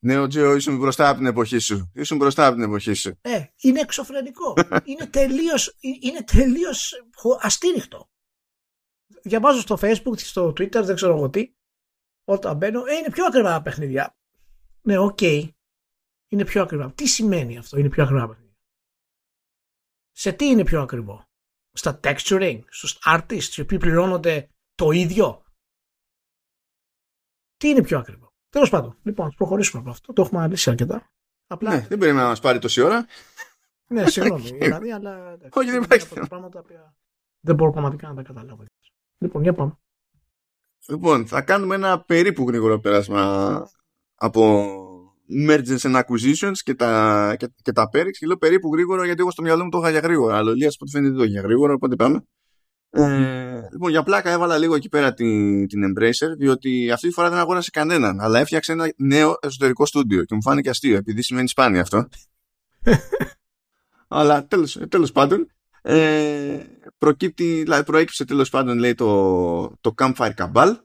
Ναι, 0.05 0.19
ο 0.19 0.27
Τζέο, 0.27 0.55
ήσουν 0.55 0.79
μπροστά 0.79 1.09
από 1.09 1.19
την 1.19 1.27
εποχή 1.27 1.59
σου. 1.59 1.91
Ήσουν 1.95 2.17
μπροστά 2.17 2.47
από 2.47 2.55
την 2.55 2.65
εποχή 2.65 2.93
σου. 2.93 3.19
Ε, 3.21 3.45
είναι 3.57 3.81
εξωφρενικό. 3.81 4.55
είναι 4.85 5.07
τελείως, 5.07 5.77
είναι 6.01 6.25
τελείως 6.25 6.93
αστήριχτο 7.41 8.11
διαβάζω 9.23 9.61
στο 9.61 9.79
facebook, 9.81 10.19
στο 10.19 10.49
twitter, 10.49 10.83
δεν 10.85 10.95
ξέρω 10.95 11.17
εγώ 11.17 11.31
τι, 11.31 11.55
όταν 12.25 12.57
μπαίνω, 12.57 12.85
ε, 12.87 12.95
είναι 12.95 13.11
πιο 13.11 13.25
ακριβά 13.25 13.51
τα 13.51 13.63
παιχνίδια. 13.63 14.17
Ναι, 14.83 14.99
OK. 14.99 15.19
Okay. 15.21 15.49
Είναι 16.29 16.45
πιο 16.45 16.63
ακριβά. 16.63 16.93
Τι 16.93 17.07
σημαίνει 17.07 17.59
αυτό, 17.59 17.79
είναι 17.79 17.89
πιο 17.89 18.03
ακριβά 18.03 18.29
παιχνίδια; 18.29 18.57
Σε 20.11 20.33
τι 20.33 20.47
είναι 20.47 20.65
πιο 20.65 20.83
ακριβό; 20.83 21.25
Στα 21.73 22.01
texturing, 22.03 22.61
στους 22.69 22.99
artists, 23.05 23.57
οι 23.57 23.61
οποίοι 23.61 23.79
πληρώνονται 23.79 24.49
το 24.75 24.91
ίδιο; 24.91 25.45
Τι 27.57 27.69
είναι 27.69 27.83
πιο 27.83 27.99
ακριβό; 27.99 28.32
Τέλος 28.53 28.71
πάντων, 28.71 28.97
λοιπόν, 29.03 29.27
ας 29.27 29.35
προχωρήσουμε 29.35 29.83
από 29.83 29.91
αυτό. 29.91 30.13
Το 30.13 30.23
έχουμε 30.23 30.39
αναλύσει 30.39 30.71
αρκετά. 30.71 31.11
Απλά... 31.47 31.71
Ναι, 31.71 31.87
δεν 31.89 31.99
πρέπει 31.99 32.17
να 32.17 32.27
μας 32.27 32.41
πάρει 32.41 32.59
τόση 32.59 32.81
ώρα. 32.81 33.07
ναι, 33.87 34.07
συγγνώμη. 34.07 34.51
δηλαδή, 34.61 34.93
αλλά. 34.93 35.39
Όχι, 35.53 35.71
δεν 35.71 35.83
υπάρχει. 35.83 36.27
πράγματα 36.29 36.63
που 36.63 36.75
δεν 37.41 37.55
μπορώ 37.55 37.71
πραγματικά 37.71 38.09
να 38.09 38.15
τα 38.15 38.23
καταλάβω. 38.23 38.65
Λοιπόν, 39.19 39.43
για 39.43 39.53
πάμε. 39.53 39.79
Λοιπόν, 40.89 41.27
θα 41.27 41.43
κάνουμε 41.43 41.75
ένα 41.75 42.01
περίπου 42.01 42.49
γρήγορο 42.49 42.81
πέρασμα 42.81 43.63
από 44.15 44.65
mergers 45.49 45.79
and 45.79 46.03
acquisitions 46.03 46.57
και 46.65 46.75
τα, 46.75 47.35
και, 47.39 47.53
και 47.63 47.73
τα 47.73 47.89
Και 47.91 48.27
λέω 48.27 48.37
περίπου 48.37 48.73
γρήγορο 48.73 49.05
γιατί 49.05 49.21
εγώ 49.21 49.31
στο 49.31 49.43
μυαλό 49.43 49.65
μου 49.65 49.71
το 49.71 49.79
είχα 49.79 49.91
για 49.91 50.01
γρήγορα. 50.01 50.37
Αλλά 50.37 50.51
ο 50.51 50.55
Λίας 50.55 50.77
που 50.77 50.89
φαίνεται 50.89 51.15
το 51.15 51.25
για 51.25 51.41
γρήγορα, 51.41 51.73
οπότε 51.73 51.97
πάμε. 51.97 52.25
Ε, 52.95 53.69
λοιπόν, 53.73 53.91
για 53.91 54.03
πλάκα 54.03 54.31
έβαλα 54.31 54.59
λίγο 54.59 54.75
εκεί 54.75 54.89
πέρα 54.89 55.15
την, 55.15 55.69
την 55.69 55.81
Embracer, 55.85 56.37
διότι 56.39 56.91
αυτή 56.91 57.09
τη 57.09 57.13
φορά 57.13 57.29
δεν 57.31 57.39
αγόρασε 57.39 57.71
κανέναν, 57.71 58.21
αλλά 58.21 58.41
έφτιαξε 58.41 58.73
ένα 58.73 58.93
νέο 58.97 59.39
εσωτερικό 59.43 59.87
στούντιο 59.87 60.25
και 60.25 60.35
μου 60.35 60.43
φάνηκε 60.43 60.69
αστείο, 60.69 60.97
επειδή 60.97 61.23
σημαίνει 61.23 61.49
σπάνια 61.49 61.81
αυτό. 61.81 62.09
αλλά 64.09 64.47
τέλος, 64.47 64.79
τέλος 64.89 65.13
πάντων, 65.13 65.47
ε, 65.83 66.59
προκύπτει, 66.99 67.63
δηλαδή 67.63 67.85
προέκυψε 67.85 68.25
τέλος 68.25 68.51
πάντων 68.51 68.79
λέει 68.79 68.95
το, 68.95 69.77
το 69.81 69.95
Campfire 69.97 70.35
Cabal, 70.37 70.77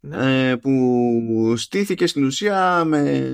ναι. 0.00 0.50
ε, 0.50 0.56
που 0.56 1.54
στήθηκε 1.56 2.06
στην 2.06 2.24
ουσία 2.24 2.84
με 2.84 3.32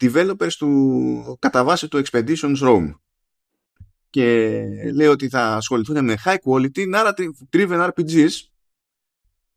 developers 0.00 0.52
του 0.58 1.36
κατά 1.38 1.64
βάση 1.64 1.88
του 1.88 2.02
Expeditions 2.04 2.56
Rome 2.62 2.94
και 4.10 4.64
λέει 4.94 5.06
ότι 5.06 5.28
θα 5.28 5.56
ασχοληθούν 5.56 6.04
με 6.04 6.16
high 6.24 6.36
quality 6.44 6.94
narrative 6.94 7.30
driven 7.52 7.88
RPGs. 7.88 8.30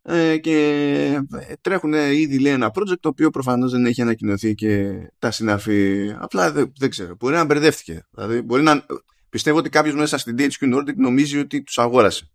Ε, 0.05 0.37
και 0.37 1.27
τρέχουν 1.61 1.93
ήδη 1.93 2.39
λέει 2.39 2.53
ένα 2.53 2.71
project 2.73 2.99
το 2.99 3.09
οποίο 3.09 3.29
προφανώς 3.29 3.71
δεν 3.71 3.85
έχει 3.85 4.01
ανακοινωθεί 4.01 4.55
και 4.55 4.93
τα 5.19 5.31
συναφή. 5.31 6.13
Απλά 6.19 6.51
δεν, 6.51 6.73
δεν 6.77 6.89
ξέρω, 6.89 7.15
μπορεί 7.19 7.35
να 7.35 7.43
μπερδεύτηκε. 7.43 8.07
Δηλαδή 8.11 8.41
μπορεί 8.41 8.63
να, 8.63 8.85
πιστεύω 9.29 9.57
ότι 9.57 9.69
κάποιος 9.69 9.95
μέσα 9.95 10.17
στην 10.17 10.35
DHQ 10.39 10.75
Nordic 10.75 10.95
νομίζει 10.95 11.39
ότι 11.39 11.63
τους 11.63 11.77
αγόρασε. 11.79 12.31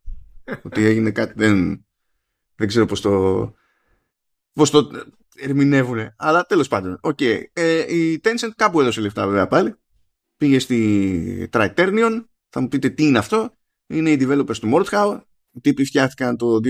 Ότι 0.63 0.85
έγινε 0.85 1.11
κάτι 1.11 1.33
δεν, 1.37 1.87
δεν 2.57 2.69
ξέρω 2.69 2.87
πως 2.87 3.01
το 3.01 3.55
πώς 4.53 4.71
το 4.71 4.91
ερμηνεύουν 5.37 6.13
αλλά 6.17 6.45
τέλος 6.45 6.69
πάντων 6.69 7.01
okay. 7.03 7.43
ε, 7.53 7.95
η 7.95 8.21
Tencent 8.25 8.51
κάπου 8.57 8.81
έδωσε 8.81 9.01
λεφτά 9.01 9.27
βέβαια 9.27 9.47
πάλι 9.47 9.75
πήγε 10.39 10.59
στη 10.59 11.49
Triternion, 11.53 12.25
θα 12.49 12.61
μου 12.61 12.69
πείτε 12.69 12.89
τι 12.89 13.07
είναι 13.07 13.19
αυτό, 13.19 13.51
είναι 13.87 14.11
οι 14.11 14.19
developers 14.21 14.57
του 14.57 14.71
Mordhau, 14.75 15.21
οι 15.53 15.61
τύποι 15.61 15.85
φτιάχτηκαν 15.85 16.37
το 16.37 16.61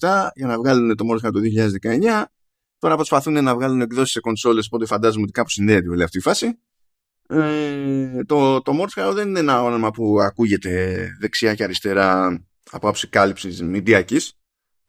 2017 0.00 0.28
για 0.34 0.46
να 0.46 0.58
βγάλουν 0.58 0.96
το 0.96 1.04
Mordhau 1.10 1.30
το 1.32 1.40
2019, 1.82 2.24
τώρα 2.78 2.94
προσπαθούν 2.94 3.44
να 3.44 3.54
βγάλουν 3.54 3.80
εκδόσεις 3.80 4.12
σε 4.12 4.20
κονσόλες, 4.20 4.66
οπότε 4.66 4.86
φαντάζομαι 4.86 5.22
ότι 5.22 5.32
κάπου 5.32 5.50
συνδέεται 5.50 5.88
όλη 5.88 6.02
αυτή 6.02 6.18
η 6.18 6.20
φάση. 6.20 6.58
Ε, 7.28 8.24
το, 8.24 8.62
το 8.62 8.72
Mordhau 8.80 9.12
δεν 9.14 9.28
είναι 9.28 9.38
ένα 9.38 9.62
όνομα 9.62 9.90
που 9.90 10.20
ακούγεται 10.20 11.08
δεξιά 11.20 11.54
και 11.54 11.62
αριστερά 11.62 12.40
από 12.70 12.88
άψη 12.88 13.08
κάλυψης 13.08 13.62
μηντιακής, 13.62 14.32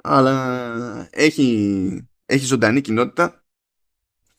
αλλά 0.03 1.07
έχει, 1.11 2.07
έχει 2.25 2.45
ζωντανή 2.45 2.81
κοινότητα 2.81 3.43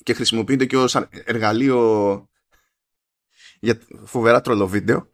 και 0.02 0.14
χρησιμοποιείται 0.14 0.66
και 0.66 0.76
ως 0.76 0.94
εργαλείο 1.24 2.28
για 3.64 3.80
φοβερά 4.04 4.40
τρολοβίντεο. 4.40 5.08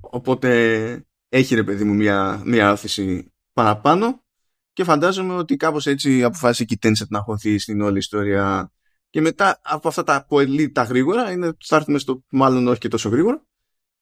Οπότε 0.00 1.04
έχει 1.28 1.54
ρε 1.54 1.64
παιδί 1.64 1.84
μου 1.84 1.94
μια, 1.94 2.42
μια 2.44 2.70
άφηση 2.70 3.32
παραπάνω 3.52 4.24
και 4.72 4.84
φαντάζομαι 4.84 5.34
ότι 5.34 5.56
κάπως 5.56 5.86
έτσι 5.86 6.22
αποφάσισε 6.22 6.64
και 6.64 6.74
η 6.74 6.78
Tencent 6.82 7.08
να 7.08 7.20
χωθεί 7.20 7.58
στην 7.58 7.80
όλη 7.80 7.98
ιστορία 7.98 8.72
και 9.10 9.20
μετά 9.20 9.60
από 9.62 9.88
αυτά 9.88 10.02
τα 10.02 10.24
πολύ 10.28 10.70
τα 10.70 10.82
γρήγορα 10.82 11.30
είναι, 11.30 11.56
θα 11.64 11.76
έρθουμε 11.76 11.98
στο 11.98 12.24
μάλλον 12.30 12.68
όχι 12.68 12.78
και 12.78 12.88
τόσο 12.88 13.08
γρήγορα 13.08 13.44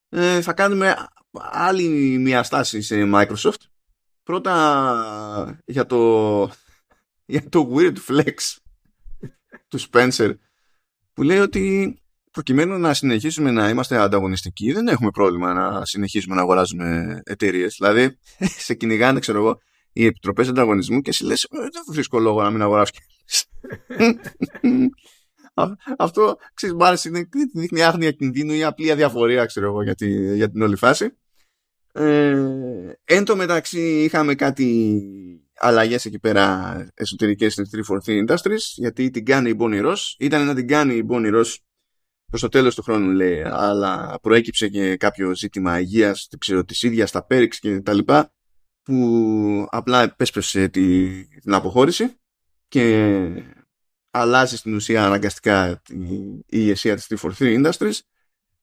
ε, 0.08 0.40
θα 0.40 0.52
κάνουμε 0.52 0.96
άλλη 1.50 2.18
μια 2.18 2.42
στάση 2.42 2.82
σε 2.82 3.10
Microsoft 3.14 3.62
πρώτα 4.22 5.60
για 5.64 5.86
το 5.86 6.50
για 7.24 7.48
το 7.48 7.72
weird 7.74 7.96
flex 8.08 8.34
του 9.68 9.80
Spencer 9.80 10.34
που 11.12 11.22
λέει 11.22 11.38
ότι 11.38 11.96
προκειμένου 12.30 12.78
να 12.78 12.94
συνεχίσουμε 12.94 13.50
να 13.50 13.68
είμαστε 13.68 13.96
ανταγωνιστικοί, 13.96 14.72
δεν 14.72 14.88
έχουμε 14.88 15.10
πρόβλημα 15.10 15.52
να 15.52 15.84
συνεχίσουμε 15.84 16.34
να 16.34 16.40
αγοράζουμε 16.40 17.20
εταιρείες. 17.24 17.76
Δηλαδή, 17.78 18.18
σε 18.66 18.74
κυνηγάνε, 18.74 19.20
ξέρω 19.20 19.38
εγώ, 19.38 19.58
οι 19.92 20.06
επιτροπές 20.06 20.48
ανταγωνισμού 20.48 21.00
και 21.00 21.10
εσύ 21.10 21.24
λες: 21.24 21.44
«Ε, 21.44 21.58
Δεν 21.58 21.82
βρίσκω 21.90 22.18
λόγο 22.18 22.42
να 22.42 22.50
μην 22.50 22.62
αγοράσω 22.62 22.92
Αυτό, 25.98 26.36
ξέρεις, 26.54 26.74
μου 26.76 26.84
άρεσε, 26.84 27.08
είναι, 27.08 27.28
δείχνει 27.54 27.82
άγνοια 27.82 28.10
κινδύνου 28.10 28.52
ή 28.52 28.64
απλή 28.64 28.90
αδιαφορία, 28.90 29.44
ξέρω 29.44 29.66
εγώ, 29.66 29.82
για, 29.82 29.94
τη, 29.94 30.34
για 30.34 30.50
την 30.50 30.62
όλη 30.62 30.76
φάση. 30.76 31.16
Ε, 31.92 32.42
εν 33.04 33.24
τω 33.24 33.36
μεταξύ 33.36 34.02
είχαμε 34.04 34.34
κάτι 34.34 34.92
αλλαγές 35.58 36.04
εκεί 36.04 36.18
πέρα 36.18 36.76
εσωτερικές 36.94 37.52
στην 37.52 37.66
343 38.06 38.26
Industries 38.26 38.60
γιατί 38.74 39.10
την 39.10 39.24
κάνει 39.24 39.50
η 39.50 39.56
Bonnie 39.58 39.86
Ross 39.86 39.96
ήταν 40.18 40.46
να 40.46 40.54
την 40.54 40.66
κάνει 40.66 40.94
η 40.94 41.06
Bonnie 41.10 41.34
Ross 41.34 41.56
προς 42.30 42.40
το 42.40 42.48
τέλος 42.48 42.74
του 42.74 42.82
χρόνου 42.82 43.10
λέει 43.10 43.42
αλλά 43.44 44.18
προέκυψε 44.22 44.68
και 44.68 44.96
κάποιο 44.96 45.34
ζήτημα 45.34 45.80
υγείας 45.80 46.28
ξέρω, 46.38 46.64
της 46.64 46.82
ίδιας 46.82 47.10
τα 47.10 47.26
πέριξ 47.26 47.58
και 47.58 47.80
τα 47.80 47.92
λοιπά 47.92 48.32
που 48.82 49.66
απλά 49.70 50.02
επέσπευσε 50.02 50.68
τη, 50.68 51.08
την 51.24 51.54
αποχώρηση 51.54 52.16
και 52.68 53.16
αλλάζει 54.10 54.56
στην 54.56 54.74
ουσία 54.74 55.06
αναγκαστικά 55.06 55.82
η 55.88 56.44
ηγεσία 56.46 56.96
της 56.96 57.06
343 57.20 57.30
Industries. 57.38 57.98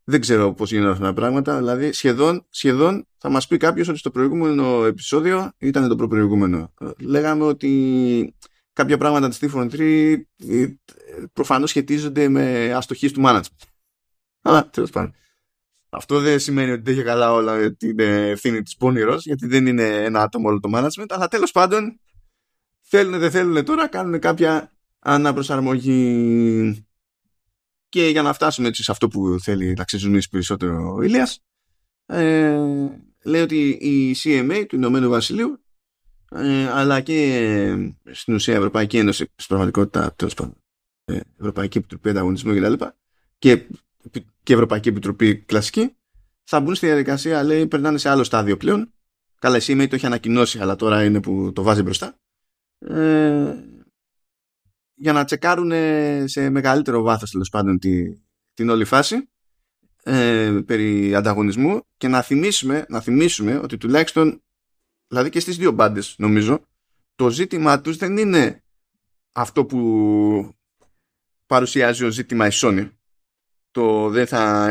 Δεν 0.04 0.22
ξέρω 0.22 0.54
πώς 0.54 0.72
γίνονται 0.72 0.92
αυτά 0.92 1.04
τα 1.04 1.14
πράγματα 1.14 1.58
δηλαδή 1.58 1.92
σχεδόν, 1.92 2.46
σχεδόν 2.50 3.08
θα 3.18 3.30
μας 3.30 3.48
πει 3.48 3.58
κάποιος 3.58 3.88
ότι 3.88 3.98
στο 3.98 4.12
προηγούμενο 4.12 4.86
επεισόδιο 4.86 5.52
ήταν 5.58 5.98
το 5.98 6.08
προηγούμενο 6.08 6.74
λέγαμε 7.00 7.44
ότι 7.44 8.36
κάποια 8.76 8.98
πράγματα 8.98 9.30
της 9.30 9.40
T-Phone 9.42 9.70
3 9.70 10.16
ε, 10.50 10.68
προφανώς 11.34 11.70
σχετίζονται 11.70 12.30
με 12.30 12.74
αστοχίες 12.74 13.12
του 13.12 13.22
management. 13.26 13.68
Αλλά 14.42 14.70
τέλος 14.70 14.90
πάντων. 14.90 15.14
Αυτό 15.90 16.20
δεν 16.20 16.40
σημαίνει 16.40 16.72
ότι 16.72 16.82
δεν 16.82 16.94
έχει 16.94 17.04
καλά 17.04 17.34
όλα 17.34 17.76
την 17.76 18.00
ευθύνη 18.00 18.62
της 18.62 18.76
πόνηρος, 18.76 19.26
γιατί 19.26 19.48
δεν 19.48 19.66
είναι 19.68 20.04
ένα 20.04 20.22
άτομο 20.22 20.48
όλο 20.50 20.60
το 20.60 20.70
management, 20.74 21.06
αλλά 21.10 21.28
τέλος 21.28 21.52
πάντων 21.52 22.00
θέλουν 22.82 23.20
δεν 23.20 23.32
θέλουν 23.32 23.66
τώρα 23.66 23.88
κάνουν 23.88 24.20
κάποια 24.20 24.72
αναπροσαρμογή 25.00 26.86
και 27.90 28.08
για 28.08 28.22
να 28.22 28.34
φτάσουμε 28.34 28.68
έτσι 28.68 28.84
σε 28.84 28.92
αυτό 28.92 29.08
που 29.08 29.38
θέλει 29.42 29.74
να 29.74 29.84
ξεζουμίσει 29.84 30.30
περισσότερο 30.30 30.94
ο 30.96 31.02
Ηλίας 31.02 31.44
ε, 32.06 32.58
λέει 33.24 33.42
ότι 33.42 33.70
η 33.70 34.16
CMA 34.24 34.66
του 34.68 34.76
Ηνωμένου 34.76 35.10
Βασιλείου 35.10 35.65
ε, 36.36 36.70
αλλά 36.70 37.02
και 37.02 37.92
στην 38.12 38.34
ουσία 38.34 38.56
Ευρωπαϊκή 38.56 38.98
Ένωση 38.98 39.24
στην 39.24 39.48
πραγματικότητα 39.48 40.14
τέλος 40.16 40.34
πάντων 40.34 40.56
ε, 41.06 41.20
Ευρωπαϊκή 41.40 41.78
Επιτροπή 41.78 42.10
Ανταγωνισμού 42.10 42.56
κτλ. 42.56 42.84
Και, 43.38 43.66
και 44.44 44.54
Ευρωπαϊκή 44.54 44.90
Επιτροπή 44.90 45.38
Κλασική 45.38 45.96
θα 46.44 46.60
μπουν 46.60 46.76
στη 46.76 46.86
διαδικασία, 46.86 47.44
λέει, 47.44 47.68
περνάνε 47.68 47.98
σε 47.98 48.10
άλλο 48.10 48.24
στάδιο 48.24 48.58
πλέον. 48.58 48.94
Καλά, 49.40 49.56
εσύ 49.56 49.88
το 49.88 49.96
έχει 49.96 50.06
ανακοινώσει, 50.06 50.60
αλλά 50.60 50.76
τώρα 50.76 51.04
είναι 51.04 51.22
που 51.22 51.52
το 51.54 51.64
βάζει 51.64 51.82
μπροστά. 51.82 52.20
Ε, 52.78 53.54
για 54.96 55.14
να 55.14 55.24
τσεκάρουν 55.24 55.72
σε 56.28 56.50
μεγαλύτερο 56.50 57.02
βάθος 57.02 57.32
τέλος 57.32 57.50
πάντων 57.50 57.80
τη, 57.80 58.20
την 58.54 58.70
όλη 58.70 58.86
φάση 58.86 59.30
ε, 60.04 60.60
περί 60.66 61.16
ανταγωνισμού 61.16 61.82
και 61.98 62.08
να 62.08 62.22
θυμίσουμε, 62.22 62.86
να 62.90 63.02
θυμίσουμε 63.02 63.58
ότι 63.58 63.78
τουλάχιστον 63.78 64.44
δηλαδή 65.08 65.30
και 65.30 65.40
στις 65.40 65.58
δύο 65.58 65.72
μπάντες, 65.72 66.16
νομίζω, 66.18 66.66
το 67.16 67.30
ζήτημα 67.30 67.82
τους 67.82 67.98
δεν 67.98 68.18
είναι 68.18 68.64
αυτό 69.32 69.66
που 69.66 70.56
παρουσιάζει 71.46 72.06
ο 72.06 72.10
ζήτημα 72.10 72.48
η 72.48 72.52
Sony. 72.54 72.92
Το 73.72 74.10
δεν 74.10 74.28
θα, 74.28 74.68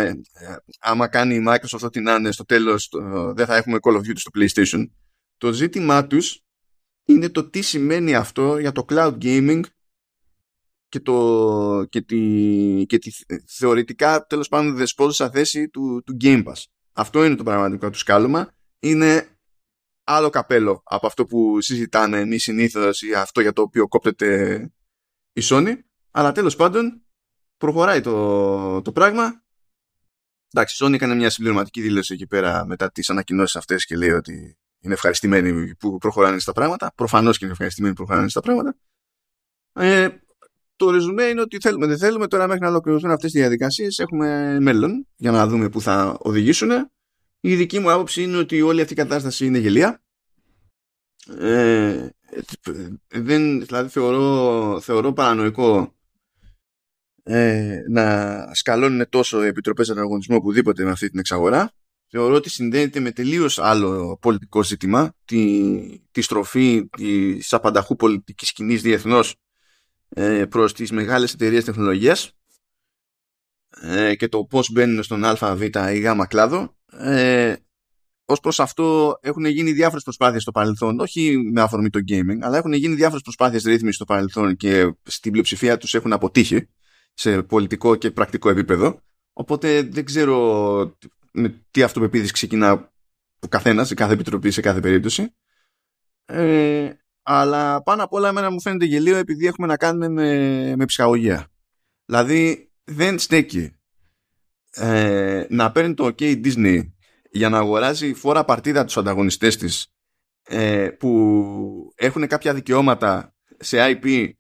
άμα 0.81 1.09
κάνει 1.09 1.35
η 1.35 1.45
Microsoft 1.49 1.83
ό,τι 1.83 2.01
να 2.01 2.15
είναι 2.15 2.33
στο 2.33 2.45
τέλος, 2.45 2.89
δεν 3.35 3.47
θα 3.47 3.57
έχουμε 3.57 3.79
Call 3.83 3.93
of 3.93 4.01
Duty 4.01 4.15
στο 4.15 4.31
PlayStation. 4.35 4.87
Το 5.37 5.53
ζήτημά 5.53 6.07
τους 6.07 6.43
είναι 7.05 7.29
το 7.29 7.45
τι 7.51 7.63
σημαίνει 7.63 8.15
αυτό 8.15 8.59
για 8.59 8.73
το 8.73 8.85
cloud 8.89 9.19
gaming 9.23 9.61
και, 10.89 11.01
το, 11.01 11.87
και, 11.89 12.01
τη, 12.01 12.85
και 12.87 12.99
τη 12.99 13.11
θεωρητικά 13.47 14.27
τέλος 14.27 14.49
πάντων 14.49 14.75
δεσπόζουσα 14.75 15.31
θέση 15.31 15.69
του, 15.69 16.03
του 16.07 16.17
Game 16.21 16.45
Pass. 16.45 16.63
Αυτό 16.93 17.25
είναι 17.25 17.35
το 17.35 17.43
πραγματικό 17.43 17.91
του 17.91 17.99
σκάλωμα. 17.99 18.53
Είναι 18.79 19.34
άλλο 20.05 20.31
καπέλο 20.31 20.83
από 20.85 21.07
αυτό 21.07 21.25
που 21.25 21.61
συζητάνε 21.61 22.19
εμείς 22.21 22.43
συνήθως 22.43 23.03
ή 23.03 23.15
αυτό 23.15 23.41
για 23.41 23.53
το 23.53 23.63
οποίο 23.63 23.89
κόπτεται 23.89 24.61
η 25.33 25.43
Sony. 25.45 25.75
Αλλά 26.11 26.33
τέλος 26.33 26.57
πάντων 26.57 27.03
προχωράει 27.57 28.01
το, 28.01 28.83
το 28.83 28.93
πράγμα. 28.93 29.43
Εντάξει, 30.51 30.85
η 30.85 30.87
Sony 30.87 30.93
έκανε 30.93 31.15
μια 31.15 31.31
συμπληρωματική 31.31 31.81
δήλωση 31.81 32.15
εκεί 32.15 32.27
πέρα 32.27 32.67
μετά 32.67 32.91
τις 32.91 33.11
ανακοινώσεις 33.11 33.57
αυτές 33.57 33.85
και 33.85 33.97
λέει 33.97 34.11
ότι 34.11 34.59
είναι 34.81 34.95
ευχαριστημένοι 34.95 35.75
που 35.77 35.99
προχωράνε 35.99 36.39
στα 36.39 36.53
πράγματα. 36.53 36.93
Προφανώς 36.95 37.39
και 37.39 37.45
είναι 37.45 37.53
ευχαριστημένοι 37.53 37.95
που 37.95 38.05
προχωράνε 38.05 38.29
στα 38.29 38.41
πράγματα. 38.41 38.77
Ε, 39.73 40.09
το 40.77 40.91
ρεζουμέ 40.91 41.23
είναι 41.23 41.41
ότι 41.41 41.59
θέλουμε, 41.61 41.87
δεν 41.87 41.99
θέλουμε 41.99 42.27
τώρα 42.27 42.47
μέχρι 42.47 42.63
να 42.63 42.69
ολοκληρωθούν 42.69 43.11
αυτές 43.11 43.35
οι 43.35 43.39
διαδικασίες. 43.39 43.99
Έχουμε 43.99 44.61
μέλλον 44.61 45.07
για 45.17 45.31
να 45.31 45.47
δούμε 45.47 45.69
πού 45.69 45.81
θα 45.81 46.17
οδηγήσουν. 46.21 46.71
Η 47.47 47.57
δική 47.57 47.79
μου 47.79 47.91
άποψη 47.91 48.23
είναι 48.23 48.37
ότι 48.37 48.63
όλη 48.63 48.81
αυτή 48.81 48.93
η 48.93 48.97
κατάσταση 48.97 49.47
είναι 49.47 49.59
γελία. 49.59 50.03
Ε, 51.39 52.09
δεν, 53.09 53.65
δηλαδή 53.65 53.89
θεωρώ, 53.89 54.81
θεωρώ 54.81 55.13
παρανοϊκό 55.13 55.95
ε, 57.23 57.79
να 57.89 58.55
σκαλώνουν 58.55 59.09
τόσο 59.09 59.45
οι 59.45 59.47
επιτροπές 59.47 59.91
ανταγωνισμού 59.91 60.37
οπουδήποτε 60.37 60.85
με 60.85 60.91
αυτή 60.91 61.11
την 61.11 61.19
εξαγορά. 61.19 61.73
Θεωρώ 62.07 62.35
ότι 62.35 62.51
συνδέεται 62.51 63.01
με 63.01 63.11
τελείως 63.11 63.59
άλλο 63.59 64.19
πολιτικό 64.21 64.63
ζήτημα, 64.63 65.15
τη, 65.25 66.01
τη 66.11 66.21
στροφή 66.21 66.89
της 66.89 67.53
απανταχού 67.53 67.97
πολιτικής 67.97 68.49
σκηνής 68.49 68.83
διεθνώς 68.83 69.35
ε, 70.09 70.45
προς 70.45 70.73
τις 70.73 70.91
μεγάλες 70.91 71.33
εταιρείες 71.33 71.65
τεχνολογίας 71.65 72.33
ε, 73.81 74.15
και 74.15 74.29
το 74.29 74.45
πώς 74.45 74.73
μπαίνουν 74.73 75.03
στον 75.03 75.25
α, 75.25 75.57
β 75.57 75.63
ή 75.63 75.99
γ 75.99 76.27
κλάδο 76.29 76.75
ε, 76.99 77.55
ως 78.25 78.41
προς 78.41 78.61
αυτό 78.61 79.19
έχουν 79.21 79.45
γίνει 79.45 79.73
διάφορες 79.73 80.03
προσπάθειες 80.03 80.43
στο 80.43 80.51
παρελθόν, 80.51 81.01
όχι 81.01 81.39
με 81.53 81.61
αφορμή 81.61 81.91
το 81.91 82.01
gaming, 82.09 82.39
αλλά 82.41 82.57
έχουν 82.57 82.73
γίνει 82.73 82.95
διάφορες 82.95 83.23
προσπάθειες 83.23 83.65
ρύθμισης 83.65 83.95
στο 83.95 84.05
παρελθόν 84.05 84.57
και 84.57 84.95
στην 85.03 85.31
πλειοψηφία 85.31 85.79
τους 85.79 85.95
έχουν 85.95 86.13
αποτύχει 86.13 86.69
σε 87.15 87.43
πολιτικό 87.43 87.97
και 87.97 88.11
πρακτικό 88.11 88.51
επίπεδο. 88.51 89.01
Οπότε 89.33 89.83
δεν 89.83 90.05
ξέρω 90.05 90.97
με 91.33 91.65
τι 91.71 91.83
αυτοπεποίθηση 91.83 92.33
ξεκινά 92.33 92.93
ο 93.39 93.49
καθένας 93.49 93.89
σε 93.89 93.95
κάθε 93.95 94.13
επιτροπή, 94.13 94.51
σε 94.51 94.61
κάθε 94.61 94.81
περίπτωση. 94.81 95.35
Ε, 96.25 96.91
αλλά 97.23 97.83
πάνω 97.83 98.03
απ' 98.03 98.13
όλα 98.13 98.29
εμένα 98.29 98.51
μου 98.51 98.61
φαίνεται 98.61 98.85
γελίο 98.85 99.17
επειδή 99.17 99.47
έχουμε 99.47 99.67
να 99.67 99.77
κάνουμε 99.77 100.09
με, 100.09 100.77
με 100.77 100.85
ψυχαγωγία. 100.85 101.49
Δηλαδή 102.05 102.73
δεν 102.85 103.19
στέκει 103.19 103.77
ε, 104.75 105.47
να 105.49 105.73
παίρνει 105.73 105.95
το 105.95 106.05
OK 106.05 106.45
Disney 106.45 106.81
για 107.31 107.49
να 107.49 107.59
αγοράζει 107.59 108.15
φορά 108.15 108.45
παρτίδα 108.45 108.85
τους 108.85 108.97
ανταγωνιστές 108.97 109.57
της 109.57 109.87
ε, 110.49 110.89
που 110.89 111.93
έχουν 111.95 112.27
κάποια 112.27 112.55
δικαιώματα 112.55 113.35
σε 113.59 113.79
IP 113.81 114.31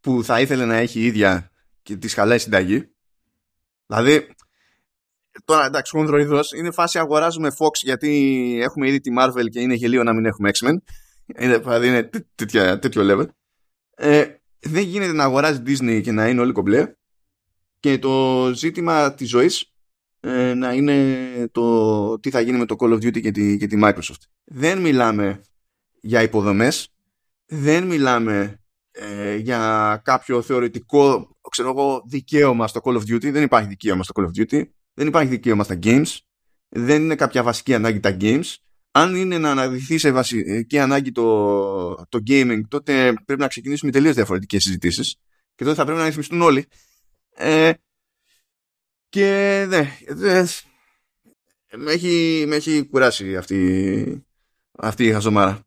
που 0.00 0.24
θα 0.24 0.40
ήθελε 0.40 0.64
να 0.64 0.76
έχει 0.76 1.00
η 1.00 1.04
ίδια 1.04 1.50
και 1.82 1.96
της 1.96 2.14
χαλάει 2.14 2.38
συνταγή. 2.38 2.90
Δηλαδή, 3.86 4.26
τώρα 5.44 5.66
εντάξει, 5.66 5.96
χονδροειδός 5.96 6.52
είναι 6.52 6.70
φάση 6.70 6.98
αγοράζουμε 6.98 7.48
Fox 7.58 7.72
γιατί 7.82 8.58
έχουμε 8.62 8.88
ήδη 8.88 9.00
τη 9.00 9.10
Marvel 9.18 9.48
και 9.50 9.60
είναι 9.60 9.74
γελίο 9.74 10.02
να 10.02 10.12
μην 10.12 10.24
έχουμε 10.24 10.50
X-Men. 10.52 10.76
Είναι, 11.38 11.58
δηλαδή 11.58 11.86
είναι 11.86 12.10
τέτοιο 12.78 13.02
level. 13.02 13.26
Ε, 13.96 14.24
δεν 14.60 14.82
γίνεται 14.82 15.12
να 15.12 15.24
αγοράζει 15.24 15.62
Disney 15.66 16.00
και 16.02 16.12
να 16.12 16.28
είναι 16.28 16.40
όλοι 16.40 16.52
κομπλέ. 16.52 16.94
Και 17.80 17.98
το 17.98 18.50
ζήτημα 18.54 19.14
της 19.14 19.28
ζωής 19.28 19.72
ε, 20.20 20.54
να 20.54 20.72
είναι 20.72 21.48
το 21.52 22.18
τι 22.20 22.30
θα 22.30 22.40
γίνει 22.40 22.58
με 22.58 22.66
το 22.66 22.76
Call 22.78 22.92
of 22.92 22.96
Duty 22.96 23.20
και 23.20 23.30
τη, 23.30 23.56
και 23.56 23.66
τη 23.66 23.78
Microsoft. 23.82 24.22
Δεν 24.44 24.78
μιλάμε 24.78 25.40
για 26.00 26.22
υποδομές, 26.22 26.88
δεν 27.46 27.86
μιλάμε 27.86 28.60
ε, 28.90 29.36
για 29.36 30.00
κάποιο 30.04 30.42
θεωρητικό 30.42 31.36
ξέρω 31.56 31.68
εγώ, 31.68 32.02
δικαίωμα 32.06 32.66
στο 32.66 32.80
Call 32.84 32.94
of 32.94 33.00
Duty. 33.00 33.32
Δεν 33.32 33.42
υπάρχει 33.42 33.68
δικαίωμα 33.68 34.02
στο 34.02 34.12
Call 34.16 34.24
of 34.24 34.40
Duty. 34.40 34.62
Δεν 34.94 35.06
υπάρχει 35.06 35.28
δικαίωμα 35.28 35.64
στα 35.64 35.78
games. 35.82 36.16
Δεν 36.68 37.02
είναι 37.02 37.14
κάποια 37.14 37.42
βασική 37.42 37.74
ανάγκη 37.74 38.00
τα 38.00 38.16
games. 38.20 38.54
Αν 38.90 39.14
είναι 39.14 39.38
να 39.38 39.50
αναδειχθεί 39.50 39.98
σε 39.98 40.12
βασική 40.12 40.78
ανάγκη 40.78 41.12
το, 41.12 41.94
το 41.94 42.18
gaming, 42.26 42.60
τότε 42.68 43.14
πρέπει 43.24 43.40
να 43.40 43.48
ξεκινήσουμε 43.48 43.90
τελείως 43.90 44.14
διαφορετικές 44.14 44.62
συζητήσεις. 44.62 45.16
Και 45.54 45.64
τότε 45.64 45.76
θα 45.76 45.84
πρέπει 45.84 45.98
να 45.98 46.04
ρυθμιστούν 46.04 46.42
όλοι. 46.42 46.66
Ε, 47.38 47.72
και 49.08 49.64
ναι, 49.68 49.96
με, 51.76 51.92
έχει, 51.92 52.44
με 52.48 52.56
έχει 52.56 52.86
κουράσει 52.86 53.36
αυτή, 53.36 54.26
αυτή 54.78 55.04
η 55.06 55.12
χαζομάρα. 55.12 55.60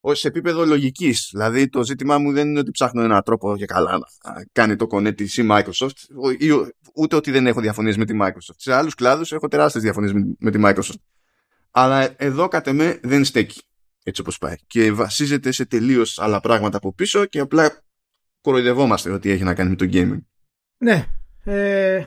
Όχι 0.00 0.20
σε 0.20 0.28
επίπεδο 0.28 0.66
λογικής. 0.66 1.28
Δηλαδή, 1.32 1.68
το 1.68 1.84
ζήτημά 1.84 2.18
μου 2.18 2.32
δεν 2.32 2.48
είναι 2.48 2.58
ότι 2.58 2.70
ψάχνω 2.70 3.02
έναν 3.02 3.22
τρόπο 3.22 3.56
για 3.56 3.66
καλά 3.66 3.98
να 3.98 4.44
κάνει 4.52 4.76
το 4.76 4.86
connect 4.90 5.20
η 5.20 5.46
Microsoft, 5.50 5.90
ούτε 6.94 7.16
ότι 7.16 7.30
δεν 7.30 7.46
έχω 7.46 7.60
διαφωνίες 7.60 7.96
με 7.96 8.04
τη 8.04 8.16
Microsoft. 8.22 8.56
Σε 8.56 8.72
άλλους 8.72 8.94
κλάδους 8.94 9.32
έχω 9.32 9.48
τεράστιες 9.48 9.82
διαφωνίες 9.82 10.12
με 10.38 10.50
τη 10.50 10.58
Microsoft. 10.64 11.00
Αλλά 11.70 12.14
εδώ 12.16 12.48
κατ' 12.48 12.66
εμέ 12.66 13.00
δεν 13.02 13.24
στέκει 13.24 13.62
έτσι 14.02 14.20
όπως 14.20 14.38
πάει. 14.38 14.54
Και 14.66 14.92
βασίζεται 14.92 15.50
σε 15.50 15.66
τελείως 15.66 16.18
άλλα 16.18 16.40
πράγματα 16.40 16.76
από 16.76 16.94
πίσω 16.94 17.24
και 17.24 17.38
απλά 17.38 17.82
κοροϊδευόμαστε 18.40 19.10
ότι 19.10 19.30
έχει 19.30 19.42
να 19.42 19.54
κάνει 19.54 19.70
με 19.70 19.76
το 19.76 19.86
gaming. 19.92 20.29
Ναι. 20.82 21.06
Ε, 21.44 22.04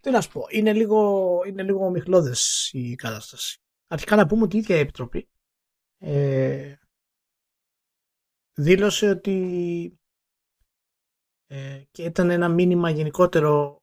τι 0.00 0.10
να 0.10 0.20
σου 0.20 0.30
πω, 0.30 0.46
είναι 0.50 0.72
λίγο, 0.72 1.40
είναι 1.46 1.62
λίγο 1.62 1.84
ομιχλώδες 1.84 2.70
η 2.72 2.94
κατάσταση. 2.94 3.60
Αρχικά 3.86 4.16
να 4.16 4.26
πούμε 4.26 4.42
ότι 4.42 4.56
η 4.56 4.58
ίδια 4.58 4.76
η 4.76 4.78
Επιτροπή 4.78 5.28
ε, 5.98 6.74
δήλωσε 8.54 9.08
ότι 9.08 9.98
ε, 11.46 11.82
και 11.90 12.02
ήταν 12.02 12.30
ένα 12.30 12.48
μήνυμα 12.48 12.90
γενικότερο 12.90 13.82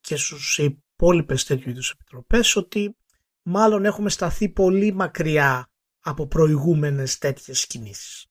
και 0.00 0.16
στους 0.16 0.58
υπόλοιπες 0.58 1.44
τέτοιου 1.44 1.70
είδους 1.70 1.90
επιτροπές 1.90 2.56
ότι 2.56 2.96
μάλλον 3.42 3.84
έχουμε 3.84 4.10
σταθεί 4.10 4.48
πολύ 4.48 4.92
μακριά 4.92 5.70
από 6.00 6.26
προηγούμενες 6.26 7.18
τέτοιες 7.18 7.66
κινήσεις. 7.66 8.26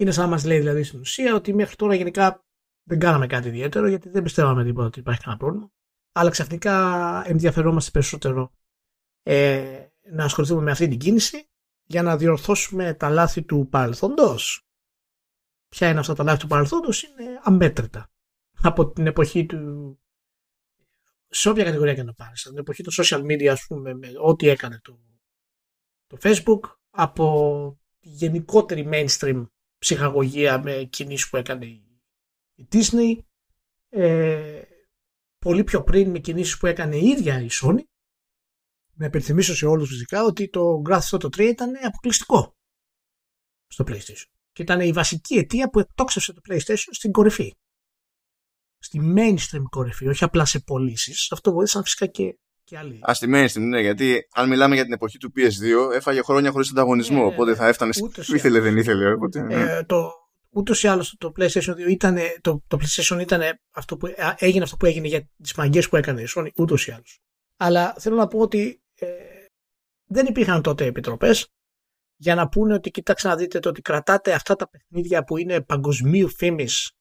Είναι 0.00 0.10
σαν 0.10 0.24
να 0.24 0.30
μας 0.30 0.44
λέει 0.44 0.58
δηλαδή 0.58 0.82
στην 0.82 1.00
ουσία 1.00 1.34
ότι 1.34 1.54
μέχρι 1.54 1.76
τώρα 1.76 1.94
γενικά 1.94 2.44
δεν 2.82 2.98
κάναμε 2.98 3.26
κάτι 3.26 3.48
ιδιαίτερο 3.48 3.88
γιατί 3.88 4.08
δεν 4.08 4.22
πιστεύαμε 4.22 4.64
τίποτα 4.64 4.86
ότι 4.86 4.98
υπάρχει 4.98 5.20
κανένα 5.20 5.40
πρόβλημα. 5.40 5.70
Αλλά 6.12 6.30
ξαφνικά 6.30 7.22
ενδιαφερόμαστε 7.26 7.90
περισσότερο 7.90 8.52
ε, 9.22 9.86
να 10.10 10.24
ασχοληθούμε 10.24 10.62
με 10.62 10.70
αυτή 10.70 10.88
την 10.88 10.98
κίνηση 10.98 11.48
για 11.84 12.02
να 12.02 12.16
διορθώσουμε 12.16 12.94
τα 12.94 13.08
λάθη 13.08 13.42
του 13.42 13.68
παρελθόντος. 13.70 14.66
Ποια 15.68 15.88
είναι 15.88 16.00
αυτά 16.00 16.14
τα 16.14 16.22
λάθη 16.22 16.38
του 16.38 16.46
παρελθόντος; 16.46 17.02
Είναι 17.02 17.40
αμέτρητα. 17.42 18.10
Από 18.62 18.90
την 18.90 19.06
εποχή 19.06 19.46
του 19.46 19.98
σε 21.28 21.48
όποια 21.48 21.64
κατηγορία 21.64 21.94
και 21.94 22.02
να 22.02 22.14
πάρεις. 22.14 22.46
Από 22.46 22.50
την 22.54 22.62
εποχή 22.62 22.82
του 22.82 22.92
social 22.94 23.20
media 23.20 23.46
ας 23.46 23.66
πούμε 23.66 23.94
με 23.94 24.12
ό,τι 24.20 24.48
έκανε 24.48 24.80
το, 24.82 24.98
το 26.06 26.18
facebook 26.22 26.60
από 26.90 27.78
τη 27.98 28.08
γενικότερη 28.08 28.88
mainstream 28.92 29.46
ψυχαγωγία 29.78 30.62
με 30.62 30.84
κινήσεις 30.84 31.28
που 31.28 31.36
έκανε 31.36 31.66
η 31.66 32.68
Disney. 32.72 33.18
Ε, 33.88 34.62
πολύ 35.38 35.64
πιο 35.64 35.82
πριν 35.82 36.10
με 36.10 36.18
κινήσεις 36.18 36.58
που 36.58 36.66
έκανε 36.66 36.96
η 36.96 37.06
ίδια 37.06 37.40
η 37.42 37.48
Sony. 37.62 37.80
Να 38.92 39.06
υπενθυμίσω 39.06 39.54
σε 39.54 39.66
όλους 39.66 39.88
φυσικά 39.88 40.24
ότι 40.24 40.48
το 40.48 40.82
Grand 40.88 41.00
Theft 41.00 41.18
Auto 41.18 41.26
3 41.26 41.38
ήταν 41.38 41.72
αποκλειστικό 41.82 42.56
στο 43.66 43.84
PlayStation. 43.88 44.30
Και 44.52 44.62
ήταν 44.62 44.80
η 44.80 44.92
βασική 44.92 45.34
αιτία 45.34 45.70
που 45.70 45.78
εκτόξευσε 45.78 46.32
το 46.32 46.40
PlayStation 46.48 46.88
στην 46.90 47.12
κορυφή. 47.12 47.56
Στη 48.78 49.14
mainstream 49.16 49.62
κορυφή, 49.68 50.08
όχι 50.08 50.24
απλά 50.24 50.44
σε 50.44 50.60
πωλήσεις. 50.60 51.32
Αυτό 51.32 51.52
βοήθησαν 51.52 51.82
φυσικά 51.82 52.06
και, 52.06 52.38
και 52.68 52.78
άλλοι. 52.78 53.00
Α, 53.10 53.14
στη 53.14 53.26
mainstream, 53.30 53.60
ναι, 53.60 53.80
γιατί 53.80 54.28
αν 54.34 54.48
μιλάμε 54.48 54.74
για 54.74 54.84
την 54.84 54.92
εποχή 54.92 55.18
του 55.18 55.32
PS2, 55.36 55.94
έφαγε 55.94 56.22
χρόνια 56.22 56.50
χωρίς 56.50 56.70
ανταγωνισμό. 56.70 57.18
Ναι, 57.18 57.24
οπότε 57.24 57.54
θα 57.54 57.66
έφτανε. 57.66 57.92
Ούτως 58.02 58.28
ήθελε, 58.28 58.60
δεν 58.60 58.76
ήθελε. 58.76 59.12
Οπότε, 59.12 59.42
ναι. 59.42 59.54
ε, 59.54 59.82
το, 59.82 60.10
ούτως 60.50 60.82
ή 60.82 60.88
άλλως 60.88 61.16
το 61.18 61.32
PlayStation 61.38 61.72
2 61.72 61.88
ήταν, 61.88 62.18
το, 62.40 62.62
το 62.66 62.78
PlayStation 62.80 63.20
ήταν 63.20 63.42
αυτό 63.70 63.96
που 63.96 64.08
έγινε 64.36 64.64
αυτό 64.64 64.76
που 64.76 64.86
έγινε 64.86 65.08
για 65.08 65.28
τις 65.42 65.54
μαγκέ 65.54 65.80
που 65.80 65.96
έκανε 65.96 66.22
η 66.22 66.26
Sony, 66.36 66.48
ούτως 66.56 66.86
ή 66.86 66.90
άλλως. 66.90 67.20
Αλλά 67.56 67.94
θέλω 67.98 68.16
να 68.16 68.26
πω 68.26 68.38
ότι 68.38 68.82
ε, 68.94 69.06
δεν 70.06 70.26
υπήρχαν 70.26 70.62
τότε 70.62 70.84
επιτροπές 70.84 71.52
για 72.16 72.34
να 72.34 72.48
πούνε 72.48 72.74
ότι 72.74 72.90
κοιτάξτε 72.90 73.28
να 73.28 73.36
δείτε 73.36 73.58
το 73.58 73.68
ότι 73.68 73.80
κρατάτε 73.80 74.32
αυτά 74.32 74.56
τα 74.56 74.68
παιχνίδια 74.68 75.24
που 75.24 75.36
είναι 75.36 75.60
παγκοσμίου 75.60 76.28
φήμης 76.28 76.92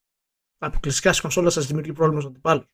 αποκλειστικά 0.57 1.09
στις 1.09 1.21
κονσόλες 1.21 1.53
σας 1.53 1.65
δημιουργεί 1.65 1.93
πρόβλημα 1.93 2.19
στον 2.19 2.31
αντιπάλου. 2.31 2.65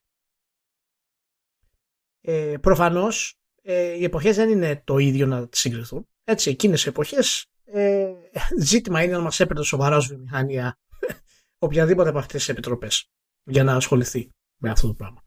Ε, 2.25 2.55
Προφανώς 2.61 3.37
ε, 3.61 3.97
οι 3.97 4.03
εποχές 4.03 4.35
δεν 4.35 4.49
είναι 4.49 4.81
το 4.85 4.97
ίδιο 4.97 5.25
να 5.25 5.47
συγκριθούν. 5.51 6.07
Έτσι, 6.23 6.49
εκείνες 6.49 6.85
οι 6.85 6.89
εποχές 6.89 7.45
ε, 7.65 8.11
ζήτημα 8.59 9.03
είναι 9.03 9.13
να 9.13 9.21
μας 9.21 9.39
έπαιρνε 9.39 9.63
σοβαρά 9.63 9.95
ως 9.95 10.07
βιομηχανία 10.07 10.79
οποιαδήποτε 11.65 12.09
από 12.09 12.17
αυτές 12.17 12.39
τις 12.39 12.49
επιτροπές 12.49 13.09
για 13.43 13.63
να 13.63 13.75
ασχοληθεί 13.75 14.29
με 14.57 14.69
αυτό 14.69 14.87
το 14.87 14.93
πράγμα. 14.93 15.23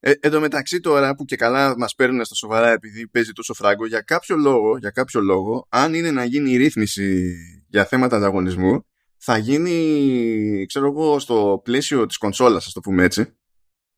Ε, 0.00 0.12
εν 0.20 0.30
τω 0.30 0.40
μεταξύ 0.40 0.80
τώρα 0.80 1.14
που 1.14 1.24
και 1.24 1.36
καλά 1.36 1.78
μας 1.78 1.94
παίρνουν 1.94 2.24
στα 2.24 2.34
σοβαρά 2.34 2.70
επειδή 2.70 3.08
παίζει 3.08 3.32
τόσο 3.32 3.54
φράγκο 3.54 3.86
για 3.86 4.00
κάποιο 4.00 4.36
λόγο, 4.36 4.76
για 4.76 4.90
κάποιο 4.90 5.20
λόγο 5.20 5.66
αν 5.68 5.94
είναι 5.94 6.10
να 6.10 6.24
γίνει 6.24 6.50
η 6.50 6.56
ρύθμιση 6.56 7.36
για 7.68 7.84
θέματα 7.84 8.16
ανταγωνισμού 8.16 8.86
θα 9.16 9.38
γίνει 9.38 10.64
ξέρω 10.66 10.86
εγώ 10.86 11.18
στο 11.18 11.60
πλαίσιο 11.64 12.06
της 12.06 12.16
κονσόλας 12.16 12.66
ας 12.66 12.72
το 12.72 12.80
πούμε 12.80 13.04
έτσι 13.04 13.36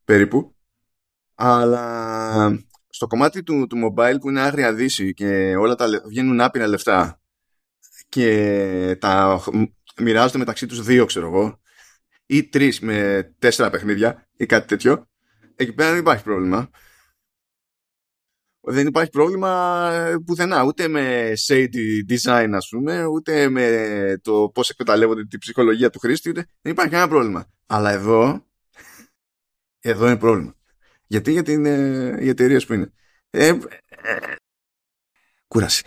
περίπου 0.05 0.56
αλλά 1.37 2.64
στο 2.89 3.07
κομμάτι 3.07 3.43
του, 3.43 3.66
του 3.66 3.76
mobile 3.76 4.16
που 4.20 4.28
είναι 4.28 4.41
άγρια 4.41 4.74
δύση 4.74 5.14
και 5.14 5.57
όλα 5.57 5.74
τα 5.74 5.87
βγαίνουν 6.09 6.41
άπειρα 6.41 6.66
λεφτά 6.66 7.20
και 8.09 8.97
τα 9.01 9.43
μοιράζονται 10.01 10.39
μεταξύ 10.39 10.66
τους 10.66 10.82
δύο 10.82 11.05
ξέρω 11.05 11.26
εγώ 11.26 11.61
ή 12.26 12.49
τρεις 12.49 12.80
με 12.80 13.28
τέσσερα 13.39 13.70
παιχνίδια 13.70 14.28
ή 14.37 14.47
κάτι 14.47 14.66
τέτοιο 14.66 15.07
εκεί 15.57 15.72
πέρα 15.72 15.91
δεν 15.91 15.99
υπάρχει 15.99 16.22
πρόβλημα. 16.22 16.70
δεν 18.61 18.87
υπάρχει 18.87 19.11
πρόβλημα 19.11 19.91
ε, 19.93 20.16
πουθενά. 20.26 20.62
Ούτε 20.64 20.89
με 20.89 21.32
shady 21.47 22.12
design, 22.12 22.51
ας 22.53 22.68
πούμε, 22.68 23.05
ούτε 23.05 23.49
με 23.49 24.20
το 24.22 24.51
πώς 24.55 24.70
εκμεταλλεύονται 24.70 25.24
την 25.24 25.39
ψυχολογία 25.39 25.91
του 25.91 25.99
χρήστη, 25.99 26.28
ούτε 26.28 26.47
δεν 26.61 26.72
υπάρχει 26.72 26.91
κανένα 26.91 27.11
πρόβλημα. 27.11 27.47
Αλλά 27.66 27.91
εδώ, 27.91 28.47
εδώ 29.80 30.07
είναι 30.07 30.16
πρόβλημα. 30.16 30.56
Γιατί 31.07 31.33
για 31.33 31.43
την 31.43 31.67
ε, 31.67 32.25
οι 32.25 32.29
εταιρείες 32.29 32.67
που 32.67 32.73
είναι. 32.73 32.93
Ε, 33.31 33.49
ε, 33.49 33.59
κούραση. 35.49 35.85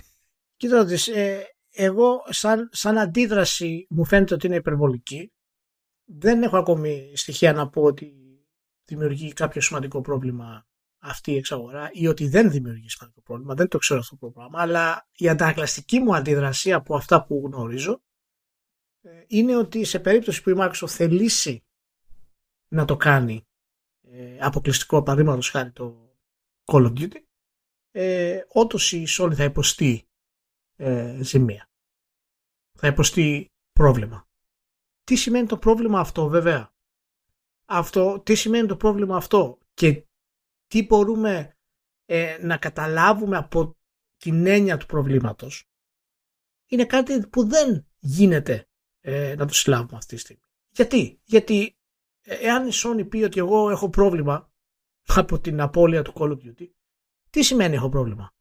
Κοίτα, 0.55 0.87
ε, 1.13 1.41
εγώ 1.71 2.21
σαν, 2.29 2.69
σαν 2.71 2.97
αντίδραση 2.97 3.87
μου 3.89 4.05
φαίνεται 4.05 4.33
ότι 4.33 4.47
είναι 4.47 4.55
υπερβολική. 4.55 5.33
Δεν 6.05 6.43
έχω 6.43 6.57
ακόμη 6.57 7.11
στοιχεία 7.15 7.53
να 7.53 7.69
πω 7.69 7.81
ότι 7.81 8.13
δημιουργεί 8.85 9.33
κάποιο 9.33 9.61
σημαντικό 9.61 10.01
πρόβλημα 10.01 10.67
αυτή 10.99 11.31
η 11.31 11.35
εξαγορά 11.35 11.89
ή 11.93 12.07
ότι 12.07 12.27
δεν 12.27 12.51
δημιουργεί 12.51 12.89
σημαντικό 12.89 13.21
πρόβλημα. 13.21 13.53
Δεν 13.53 13.67
το 13.67 13.77
ξέρω 13.77 13.99
αυτό 13.99 14.17
το 14.17 14.29
πράγμα. 14.29 14.61
Αλλά 14.61 15.07
η 15.11 15.29
αντανακλαστική 15.29 15.99
μου 15.99 16.15
αντίδραση 16.15 16.73
από 16.73 16.95
αυτά 16.95 17.25
που 17.25 17.43
γνωρίζω 17.45 18.01
ε, 19.01 19.23
είναι 19.27 19.55
ότι 19.55 19.83
σε 19.83 19.99
περίπτωση 19.99 20.41
που 20.41 20.49
η 20.49 20.55
Microsoft 20.57 20.87
θελήσει 20.87 21.63
να 22.67 22.85
το 22.85 22.95
κάνει 22.95 23.47
ε, 24.11 24.37
αποκλειστικό 24.39 25.03
παραδείγματος 25.03 25.49
χάρη 25.49 25.71
το 25.71 26.15
Call 26.65 26.85
of 26.85 26.99
Duty, 26.99 27.21
ε, 27.91 28.41
όντως 28.47 28.91
η 28.91 29.05
Sony 29.07 29.33
θα 29.33 29.43
υποστεί 29.43 30.07
ε, 30.75 31.19
ζημία. 31.21 31.69
Θα 32.77 32.87
υποστεί 32.87 33.51
πρόβλημα. 33.71 34.27
Τι 35.03 35.15
σημαίνει 35.15 35.47
το 35.47 35.57
πρόβλημα 35.57 35.99
αυτό 35.99 36.27
βέβαια; 36.27 36.73
Αυτό, 37.65 38.19
τι 38.19 38.35
σημαίνει 38.35 38.67
το 38.67 38.77
πρόβλημα 38.77 39.15
αυτό 39.15 39.57
και 39.73 40.05
τι 40.67 40.85
μπορούμε 40.85 41.57
ε, 42.05 42.37
να 42.41 42.57
καταλάβουμε 42.57 43.37
από 43.37 43.77
την 44.17 44.45
έννοια 44.45 44.77
του 44.77 44.85
προβλήματος 44.85 45.69
είναι 46.69 46.85
κάτι 46.85 47.27
που 47.27 47.47
δεν 47.47 47.87
γίνεται 47.99 48.69
ε, 48.99 49.35
να 49.35 49.45
το 49.47 49.53
συλλάβουμε 49.53 49.97
αυτή 49.97 50.15
τη 50.15 50.21
στιγμή. 50.21 50.43
Γιατί, 50.69 51.19
γιατί 51.23 51.61
ε, 51.63 51.78
εάν 52.21 52.67
η 52.67 52.71
Sony 52.73 53.09
πει 53.09 53.23
ότι 53.23 53.39
εγώ 53.39 53.69
έχω 53.69 53.89
πρόβλημα 53.89 54.51
από 55.05 55.39
την 55.39 55.61
απώλεια 55.61 56.01
του 56.01 56.13
Call 56.15 56.29
of 56.29 56.37
Duty, 56.37 56.67
τι 57.29 57.43
σημαίνει 57.43 57.75
έχω 57.75 57.89
πρόβλημα; 57.89 58.33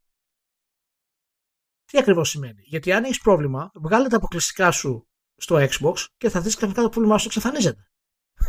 Τι 1.85 1.97
ακριβώς 1.97 2.29
σημαίνει; 2.29 2.61
Γιατί 2.61 2.91
αν 2.91 3.03
έχεις 3.03 3.19
πρόβλημα, 3.19 3.71
βγάλε 3.73 4.07
τα 4.07 4.17
αποκλειστικά 4.17 4.71
σου 4.71 5.07
στο 5.35 5.55
Xbox 5.55 5.95
και 6.17 6.29
θα 6.29 6.41
δεις 6.41 6.55
ξαφνικά 6.55 6.81
το 6.81 6.89
πρόβλημά 6.89 7.17
σου 7.17 7.27
εξαφανίζεται. 7.27 7.91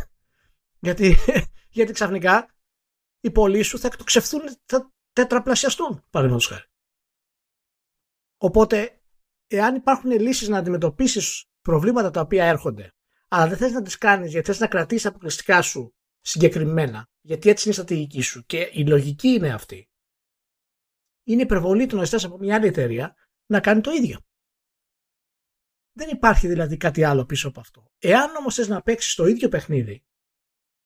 γιατί, 0.85 1.15
γιατί 1.75 1.91
ξαφνικά 1.91 2.55
οι 3.19 3.31
πωλήσει 3.31 3.69
σου 3.69 3.79
θα 3.79 3.87
εκτοξευθούν, 3.87 4.41
θα 4.65 4.93
τετραπλασιαστούν, 5.11 6.03
παραδείγματος 6.09 6.47
χάρη. 6.47 6.65
Οπότε, 8.37 9.01
εάν 9.47 9.75
υπάρχουν 9.75 10.11
λύσεις 10.11 10.47
να 10.47 10.57
αντιμετωπίσεις 10.57 11.45
προβλήματα 11.61 12.11
τα 12.11 12.21
οποία 12.21 12.45
έρχονται, 12.45 12.93
αλλά 13.33 13.47
δεν 13.47 13.57
θες 13.57 13.71
να 13.71 13.81
τις 13.81 13.97
κάνεις 13.97 14.31
γιατί 14.31 14.45
θες 14.45 14.59
να 14.59 14.67
κρατήσεις 14.67 15.05
αποκλειστικά 15.05 15.61
σου 15.61 15.95
συγκεκριμένα, 16.19 17.09
γιατί 17.21 17.49
έτσι 17.49 17.63
είναι 17.67 17.77
η 17.77 17.81
στρατηγική 17.81 18.21
σου 18.21 18.45
και 18.45 18.69
η 18.73 18.87
λογική 18.87 19.27
είναι 19.27 19.53
αυτή, 19.53 19.89
είναι 21.23 21.41
υπερβολή 21.41 21.85
του 21.85 21.95
να 21.95 22.03
ζητάς 22.03 22.23
από 22.23 22.37
μια 22.37 22.55
άλλη 22.55 22.67
εταιρεία 22.67 23.15
να 23.45 23.59
κάνει 23.59 23.81
το 23.81 23.91
ίδιο. 23.91 24.19
Δεν 25.93 26.09
υπάρχει 26.09 26.47
δηλαδή 26.47 26.77
κάτι 26.77 27.03
άλλο 27.03 27.25
πίσω 27.25 27.47
από 27.47 27.59
αυτό. 27.59 27.91
Εάν 27.97 28.35
όμως 28.35 28.55
θες 28.55 28.67
να 28.67 28.81
παίξεις 28.81 29.15
το 29.15 29.25
ίδιο 29.25 29.49
παιχνίδι 29.49 30.05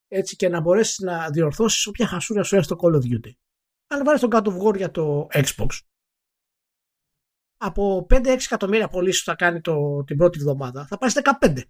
έτσι 0.08 0.36
και 0.36 0.50
να 0.50 0.62
μπορέσεις 0.62 1.00
να 1.00 1.30
διορθώσεις 1.30 1.88
όποια 1.88 2.08
χασούρα 2.08 2.44
σου 2.44 2.56
έρθει 2.56 2.68
στο 2.68 2.78
Call 2.82 2.94
of 2.94 3.02
Duty. 3.02 3.32
Αν 3.88 4.04
βάλεις 4.04 4.22
τον 4.22 4.30
κάτω 4.30 4.52
βγόρ 4.52 4.76
για 4.76 4.92
το 4.92 5.28
Xbox, 5.32 5.80
από 7.58 8.08
5-6 8.10 8.26
εκατομμύρια 8.26 8.88
πωλήσεις 8.88 9.24
που 9.24 9.30
θα 9.30 9.36
κάνει 9.36 9.62
το, 9.62 10.04
την 10.04 10.18
πρώτη 10.18 10.38
εβδομάδα, 10.40 10.88
θα 10.88 10.98
πάει 10.98 11.10
15. 11.42 11.62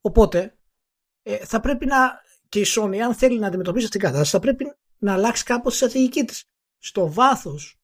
Οπότε, 0.00 0.58
ε, 1.22 1.36
θα 1.46 1.60
πρέπει 1.60 1.86
να. 1.86 2.20
και 2.48 2.60
η 2.60 2.64
Sony, 2.66 2.96
αν 2.96 3.14
θέλει 3.14 3.38
να 3.38 3.46
αντιμετωπίσει 3.46 3.84
αυτή 3.84 3.98
την 3.98 4.06
κατάσταση, 4.06 4.30
θα 4.30 4.40
πρέπει 4.40 4.64
να 4.98 5.12
αλλάξει 5.12 5.44
κάπως 5.44 5.72
τη 5.72 5.78
στρατηγική 5.78 6.24
της. 6.24 6.44
Στο 6.78 7.12
βάθος, 7.12 7.80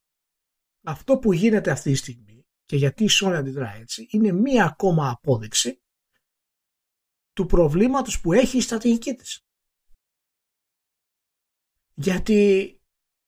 αυτό 0.83 1.19
που 1.19 1.33
γίνεται 1.33 1.71
αυτή 1.71 1.91
τη 1.91 1.97
στιγμή 1.97 2.47
και 2.65 2.77
γιατί 2.77 3.05
η 3.05 3.09
Sony 3.21 3.33
αντιδρά 3.33 3.75
έτσι, 3.75 4.07
είναι 4.11 4.33
μία 4.33 4.65
ακόμα 4.65 5.11
απόδειξη 5.11 5.83
του 7.33 7.47
προβλήματος 7.47 8.21
που 8.21 8.33
έχει 8.33 8.57
η 8.57 8.61
στρατηγική 8.61 9.15
της. 9.15 9.47
Γιατί 11.95 12.71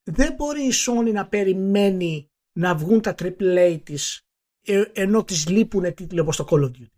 δεν 0.03 0.35
μπορεί 0.35 0.63
η 0.67 0.73
Sony 0.87 1.13
να 1.13 1.29
περιμένει 1.29 2.31
να 2.53 2.77
βγουν 2.77 3.01
τα 3.01 3.15
AAA 3.19 3.81
της 3.85 4.29
ε, 4.63 4.83
ενώ 4.93 5.25
της 5.25 5.49
λείπουν 5.49 5.95
τίτλοι 5.95 6.21
όπως 6.21 6.37
το 6.37 6.47
Call 6.51 6.65
of 6.65 6.71
Duty. 6.71 6.98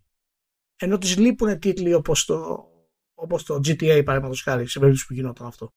Ενώ 0.83 0.97
της 0.97 1.17
λείπουν 1.17 1.59
τίτλοι 1.59 1.93
όπως 1.93 2.25
το, 2.25 2.67
όπως 3.13 3.43
το 3.43 3.55
GTA 3.55 4.01
παραδείγματος 4.05 4.41
χάρη 4.41 4.67
σε 4.67 4.79
περίπτωση 4.79 5.07
που 5.07 5.13
γινόταν 5.13 5.47
αυτό. 5.47 5.73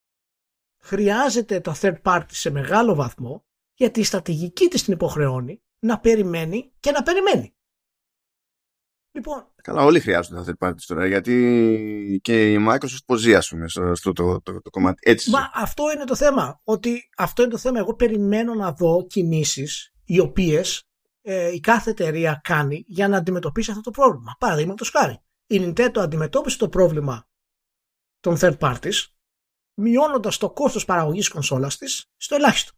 Χρειάζεται 0.83 1.61
το 1.61 1.75
third 1.81 2.03
party 2.03 2.27
σε 2.29 2.51
μεγάλο 2.51 2.95
βαθμό 2.95 3.45
γιατί 3.75 4.01
η 4.01 4.05
στρατηγική 4.05 4.69
της 4.69 4.85
την 4.85 4.93
υποχρεώνει 4.93 5.63
να 5.79 6.01
περιμένει 6.01 6.73
και 6.81 6.91
να 6.91 7.03
περιμένει. 7.03 7.55
Λοιπόν, 9.13 9.55
Καλά, 9.63 9.85
όλοι 9.85 10.01
χρειάζονται 10.01 10.53
third 10.53 10.69
parties 10.69 10.83
τώρα, 10.87 11.07
γιατί 11.07 12.21
και 12.23 12.53
η 12.53 12.67
Microsoft 12.69 13.05
ποζεί, 13.07 13.35
ας 13.35 13.49
πούμε, 13.49 13.69
στο, 13.69 13.95
στο 13.95 14.13
το, 14.13 14.41
το, 14.41 14.61
το, 14.61 14.71
κομμάτι. 14.71 15.11
Έτσι. 15.11 15.31
Μα 15.31 15.51
αυτό 15.55 15.85
είναι 15.95 16.05
το 16.05 16.15
θέμα. 16.15 16.61
Ότι 16.65 17.09
αυτό 17.17 17.43
είναι 17.43 17.51
το 17.51 17.59
θέμα. 17.59 17.79
Εγώ 17.79 17.95
περιμένω 17.95 18.55
να 18.55 18.73
δω 18.73 19.07
κινήσεις 19.07 19.93
οι 20.05 20.19
οποίες 20.19 20.89
ε, 21.27 21.53
η 21.53 21.61
κάθε 21.61 21.91
εταιρεία 21.91 22.41
κάνει 22.45 22.85
για 22.87 23.09
να 23.09 23.17
αντιμετωπίσει 23.17 23.71
αυτό 23.71 23.83
το 23.83 23.91
πρόβλημα. 23.91 24.37
Παραδείγματος 24.39 24.91
χάρη. 24.91 25.23
Η 25.47 25.59
Nintendo 25.61 25.97
αντιμετώπισε 25.97 26.59
το 26.59 26.69
πρόβλημα 26.69 27.29
των 28.21 28.37
third 28.41 28.59
parties 28.59 29.07
μειώνοντας 29.75 30.39
το 30.39 30.51
κόστος 30.51 30.85
παραγωγής 30.85 31.29
κονσόλας 31.29 31.77
της 31.77 32.11
στο 32.17 32.35
ελάχιστο. 32.35 32.73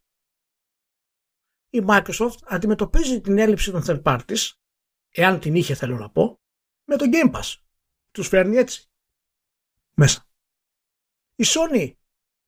Η 1.70 1.84
Microsoft 1.88 2.38
αντιμετωπίζει 2.44 3.20
την 3.20 3.38
έλλειψη 3.38 3.70
των 3.70 3.82
third 3.86 4.03
parties 4.03 4.51
εάν 5.11 5.40
την 5.40 5.55
είχε 5.55 5.74
θέλω 5.74 5.97
να 5.97 6.11
πω, 6.11 6.40
με 6.84 6.97
το 6.97 7.05
Game 7.12 7.34
Pass. 7.34 7.55
Τους 8.11 8.28
φέρνει 8.28 8.57
έτσι. 8.57 8.90
Μέσα. 9.94 10.28
Η 11.34 11.44
Sony 11.47 11.92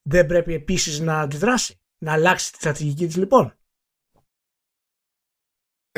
δεν 0.03 0.27
πρέπει 0.27 0.55
επίσης 0.55 1.01
να 1.01 1.21
αντιδράσει, 1.21 1.81
να 1.99 2.13
αλλάξει 2.13 2.53
τη 2.53 2.59
στρατηγική 2.59 3.07
της 3.07 3.17
λοιπόν. 3.17 3.58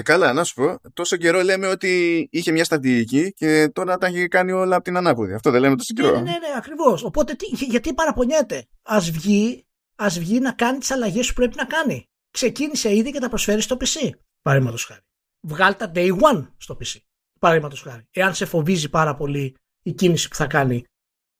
Ε, 0.00 0.02
καλά, 0.02 0.32
να 0.32 0.44
σου 0.44 0.54
πω, 0.54 0.78
τόσο 0.92 1.16
καιρό 1.16 1.42
λέμε 1.42 1.66
ότι 1.66 2.28
είχε 2.32 2.52
μια 2.52 2.64
στρατηγική 2.64 3.32
και 3.32 3.70
τώρα 3.72 3.96
τα 3.98 4.06
έχει 4.06 4.28
κάνει 4.28 4.52
όλα 4.52 4.74
από 4.74 4.84
την 4.84 4.96
ανάποδη. 4.96 5.32
Αυτό 5.32 5.50
δεν 5.50 5.60
λέμε 5.60 5.76
τόσο 5.76 5.92
καιρό. 5.94 6.14
Ναι, 6.14 6.20
ναι, 6.20 6.30
ναι, 6.30 6.54
ακριβώς. 6.56 7.04
Οπότε 7.04 7.34
τι, 7.34 7.46
γιατί 7.46 7.94
παραπονιέται. 7.94 8.66
Ας 8.82 9.10
βγει, 9.10 9.66
ας 9.96 10.18
βγει 10.18 10.40
να 10.40 10.52
κάνει 10.52 10.78
τις 10.78 10.90
αλλαγές 10.90 11.28
που 11.28 11.34
πρέπει 11.34 11.56
να 11.56 11.64
κάνει. 11.64 12.08
Ξεκίνησε 12.30 12.94
ήδη 12.94 13.12
και 13.12 13.20
τα 13.20 13.28
προσφέρει 13.28 13.60
στο 13.60 13.76
PC. 13.80 14.10
Παραδείγματος 14.42 14.84
χάρη 14.84 15.00
βγάλει 15.40 15.74
τα 15.74 15.92
day 15.94 16.18
one 16.18 16.46
στο 16.56 16.76
PC. 16.80 16.98
Παραδείγματος 17.38 17.80
χάρη. 17.82 18.08
Εάν 18.10 18.34
σε 18.34 18.44
φοβίζει 18.44 18.88
πάρα 18.88 19.14
πολύ 19.14 19.56
η 19.82 19.92
κίνηση 19.92 20.28
που 20.28 20.34
θα 20.34 20.46
κάνει 20.46 20.84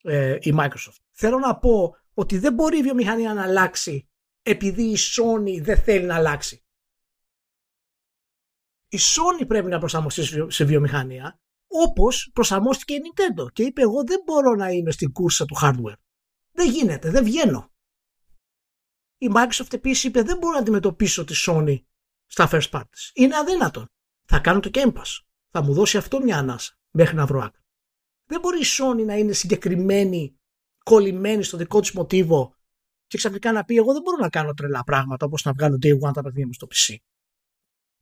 ε, 0.02 0.36
η 0.40 0.54
Microsoft. 0.58 0.98
Θέλω 1.12 1.38
να 1.38 1.56
πω 1.56 1.96
ότι 2.14 2.38
δεν 2.38 2.54
μπορεί 2.54 2.78
η 2.78 2.82
βιομηχανία 2.82 3.34
να 3.34 3.42
αλλάξει 3.42 4.08
επειδή 4.42 4.82
η 4.82 4.96
Sony 4.98 5.62
δεν 5.62 5.76
θέλει 5.76 6.04
να 6.04 6.14
αλλάξει. 6.14 6.64
Η 8.93 8.99
Sony 8.99 9.47
πρέπει 9.47 9.68
να 9.68 9.78
προσαρμοστεί 9.78 10.51
σε 10.51 10.64
βιομηχανία 10.64 11.41
όπως 11.66 12.30
προσαρμόστηκε 12.32 12.95
η 12.95 12.99
Nintendo 12.99 13.53
και 13.53 13.62
είπε 13.62 13.80
εγώ 13.80 14.05
δεν 14.05 14.20
μπορώ 14.24 14.55
να 14.55 14.70
είμαι 14.70 14.91
στην 14.91 15.12
κούρσα 15.12 15.45
του 15.45 15.57
hardware. 15.62 15.99
Δεν 16.53 16.70
γίνεται, 16.70 17.11
δεν 17.11 17.24
βγαίνω. 17.24 17.72
Η 19.18 19.30
Microsoft 19.34 19.72
επίσης 19.72 20.05
είπε 20.05 20.22
δεν 20.22 20.38
μπορώ 20.38 20.53
να 20.53 20.59
αντιμετωπίσω 20.59 21.24
τη 21.24 21.34
Sony 21.47 21.76
στα 22.26 22.49
first 22.53 22.70
parties. 22.70 23.11
Είναι 23.14 23.36
αδύνατον. 23.36 23.86
Θα 24.24 24.38
κάνω 24.38 24.61
το 24.61 24.70
Game 24.72 24.93
Pass. 24.93 25.18
Θα 25.51 25.62
μου 25.62 25.72
δώσει 25.72 25.97
αυτό 25.97 26.20
μια 26.20 26.38
ανάσα 26.38 26.78
μέχρι 26.91 27.16
να 27.16 27.26
βρω 27.26 27.41
άκρη. 27.41 27.62
Δεν 28.26 28.41
μπορεί 28.41 28.59
η 28.59 28.64
Sony 28.78 29.05
να 29.05 29.14
είναι 29.16 29.32
συγκεκριμένη, 29.32 30.38
κολλημένη 30.84 31.43
στο 31.43 31.57
δικό 31.57 31.80
της 31.80 31.93
μοτίβο 31.93 32.55
και 33.07 33.16
ξαφνικά 33.16 33.53
να 33.53 33.64
πει: 33.64 33.76
Εγώ 33.76 33.93
δεν 33.93 34.03
μπορώ 34.03 34.16
να 34.16 34.28
κάνω 34.28 34.53
τρελά 34.53 34.84
πράγματα 34.84 35.26
όπως 35.26 35.45
να 35.45 35.53
βγάλω 35.53 35.78
day 35.82 36.09
one 36.09 36.12
τα 36.12 36.22
παιχνίδια 36.22 36.47
μου 36.47 36.53
στο 36.53 36.66
PC. 36.70 36.97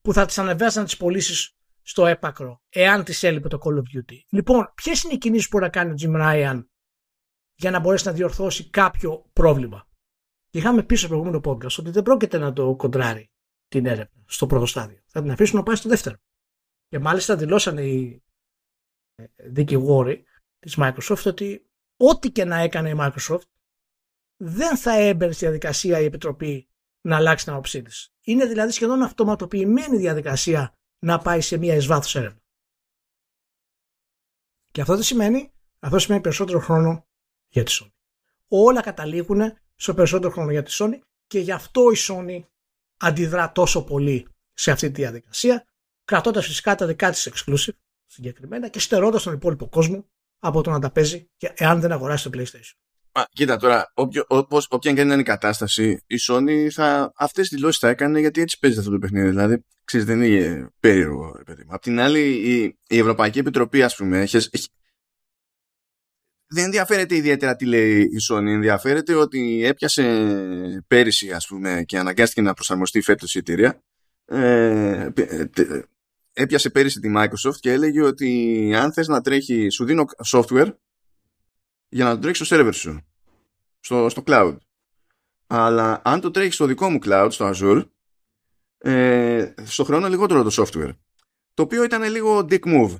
Που 0.08 0.14
θα 0.14 0.26
τις 0.26 0.38
ανεβάζαν 0.38 0.84
τις 0.84 0.96
πωλήσεις 0.96 1.56
στο 1.82 2.06
έπακρο, 2.06 2.62
εάν 2.68 3.04
τη 3.04 3.26
έλειπε 3.26 3.48
το 3.48 3.58
Call 3.62 3.74
of 3.74 3.96
Duty. 3.96 4.16
Λοιπόν, 4.28 4.72
ποιες 4.74 5.02
είναι 5.02 5.12
οι 5.12 5.18
κινήσεις 5.18 5.48
που 5.48 5.58
μπορεί 5.58 5.64
να 5.64 5.70
κάνει 5.70 5.90
ο 5.90 5.94
Jim 6.00 6.22
Ryan 6.22 6.64
για 7.54 7.70
να 7.70 7.80
μπορέσει 7.80 8.06
να 8.06 8.12
διορθώσει 8.12 8.70
κάποιο 8.70 9.30
πρόβλημα; 9.32 9.88
Και 10.48 10.58
είχαμε 10.58 10.82
πει 10.82 10.94
στο 10.94 11.08
προηγούμενο 11.08 11.40
podcast 11.44 11.78
ότι 11.78 11.90
δεν 11.90 12.02
πρόκειται 12.02 12.38
να 12.38 12.52
το 12.52 12.76
κοντράρει 12.76 13.30
την 13.68 13.86
έρευνα 13.86 14.24
στο 14.26 14.46
πρώτο 14.46 14.66
στάδιο. 14.66 15.02
Θα 15.06 15.22
την 15.22 15.30
αφήσουν 15.30 15.56
να 15.56 15.62
πάει 15.62 15.76
στο 15.76 15.88
δεύτερο. 15.88 16.16
Και 16.88 16.98
μάλιστα 16.98 17.36
δηλώσανε 17.36 17.82
οι 17.82 18.24
δικηγόροι 19.36 20.24
της 20.58 20.76
Microsoft 20.78 21.22
ότι 21.26 21.70
ό,τι 21.96 22.30
και 22.30 22.44
να 22.44 22.56
έκανε 22.56 22.90
η 22.90 22.94
Microsoft 22.98 23.48
δεν 24.36 24.76
θα 24.76 24.92
έμπαινε 24.92 25.32
στη 25.32 25.44
διαδικασία 25.44 26.00
η 26.00 26.04
Επιτροπή 26.04 26.67
να 27.00 27.16
αλλάξει 27.16 27.44
την 27.44 27.52
άποψή 27.52 27.82
της. 27.82 28.12
Είναι 28.20 28.46
δηλαδή 28.46 28.72
σχεδόν 28.72 29.02
αυτοματοποιημένη 29.02 29.96
διαδικασία 29.96 30.72
να 30.98 31.18
πάει 31.18 31.40
σε 31.40 31.56
μια 31.56 31.74
ει 31.74 31.86
έρευνα. 32.14 32.42
Και 34.70 34.80
αυτό 34.80 34.96
τι 34.96 35.04
σημαίνει, 35.04 35.52
αυτό 35.78 35.98
σημαίνει 35.98 36.22
περισσότερο 36.22 36.58
χρόνο 36.58 37.06
για 37.48 37.64
τη 37.64 37.78
Sony. 37.80 37.92
Όλα 38.48 38.80
καταλήγουν 38.80 39.58
στο 39.74 39.94
περισσότερο 39.94 40.32
χρόνο 40.32 40.50
για 40.50 40.62
τη 40.62 40.76
Sony 40.78 40.98
και 41.26 41.38
γι' 41.38 41.52
αυτό 41.52 41.90
η 41.90 41.96
Sony 42.08 42.42
αντιδρά 42.96 43.52
τόσο 43.52 43.84
πολύ 43.84 44.28
σε 44.52 44.70
αυτή 44.70 44.90
τη 44.90 45.00
διαδικασία, 45.00 45.66
κρατώντας 46.04 46.46
φυσικά 46.46 46.74
τα 46.74 46.86
δικά 46.86 47.10
της 47.10 47.32
exclusive 47.32 47.76
συγκεκριμένα 48.06 48.68
και 48.68 48.80
στερώντας 48.80 49.22
τον 49.22 49.32
υπόλοιπο 49.32 49.68
κόσμο 49.68 50.08
από 50.38 50.62
το 50.62 50.70
να 50.70 50.78
τα 50.78 50.90
παίζει 50.90 51.30
εάν 51.38 51.80
δεν 51.80 51.92
αγοράσει 51.92 52.30
το 52.30 52.38
PlayStation. 52.38 52.87
Α, 53.12 53.22
κοίτα 53.32 53.56
τώρα, 53.56 53.92
όποιο, 53.94 54.24
όπως, 54.28 54.66
όποια 54.70 54.92
και 54.92 55.00
αν 55.00 55.10
είναι 55.10 55.20
η 55.20 55.24
κατάσταση, 55.24 56.02
η 56.06 56.16
Sony 56.28 56.68
θα, 56.70 57.12
αυτές 57.16 57.48
τις 57.48 57.56
δηλώσεις 57.56 57.78
θα 57.78 57.88
έκανε 57.88 58.20
γιατί 58.20 58.40
έτσι 58.40 58.58
παίζει 58.58 58.78
αυτό 58.78 58.90
το 58.90 58.98
παιχνίδι. 58.98 59.28
Δηλαδή, 59.28 59.64
ξέρεις, 59.84 60.06
δεν 60.06 60.22
είναι 60.22 60.68
περίεργο. 60.80 61.42
Παιδί. 61.44 61.64
Απ' 61.68 61.82
την 61.82 62.00
άλλη, 62.00 62.20
η, 62.20 62.78
η 62.88 62.98
Ευρωπαϊκή 62.98 63.38
Επιτροπή, 63.38 63.82
ας 63.82 63.96
πούμε, 63.96 64.20
έχεις, 64.20 64.48
έχει, 64.52 64.68
δεν 66.50 66.64
ενδιαφέρεται 66.64 67.16
ιδιαίτερα 67.16 67.56
τι 67.56 67.64
λέει 67.64 68.00
η 68.00 68.16
Sony. 68.30 68.46
Ενδιαφέρεται 68.46 69.14
ότι 69.14 69.64
έπιασε 69.64 70.84
πέρυσι, 70.86 71.32
ας 71.32 71.46
πούμε, 71.46 71.82
και 71.86 71.98
αναγκάστηκε 71.98 72.40
να 72.40 72.54
προσαρμοστεί 72.54 73.00
φέτος 73.00 73.34
η 73.34 73.38
εταιρεία. 73.38 73.82
Ε, 74.24 75.08
έπιασε 76.32 76.70
πέρυσι 76.70 77.00
τη 77.00 77.12
Microsoft 77.16 77.56
και 77.60 77.72
έλεγε 77.72 78.02
ότι 78.02 78.72
αν 78.76 78.92
θες 78.92 79.08
να 79.08 79.20
τρέχει, 79.20 79.68
σου 79.68 79.84
δίνω 79.84 80.04
software 80.32 80.74
για 81.88 82.04
να 82.04 82.14
το 82.14 82.18
τρέξεις 82.18 82.46
στο 82.46 82.56
server 82.56 82.74
σου, 82.74 83.00
στο, 83.80 84.08
στο 84.08 84.22
cloud. 84.26 84.56
Αλλά 85.46 86.00
αν 86.04 86.20
το 86.20 86.30
τρέχεις 86.30 86.54
στο 86.54 86.66
δικό 86.66 86.90
μου 86.90 86.98
cloud, 87.04 87.28
στο 87.30 87.50
Azure, 87.54 87.88
ε, 88.78 89.54
στο 89.64 89.84
χρόνο 89.84 90.08
λιγότερο 90.08 90.42
το 90.42 90.62
software. 90.62 90.96
Το 91.54 91.62
οποίο 91.62 91.84
ήταν 91.84 92.02
λίγο 92.02 92.38
dick 92.38 92.60
move. 92.64 92.96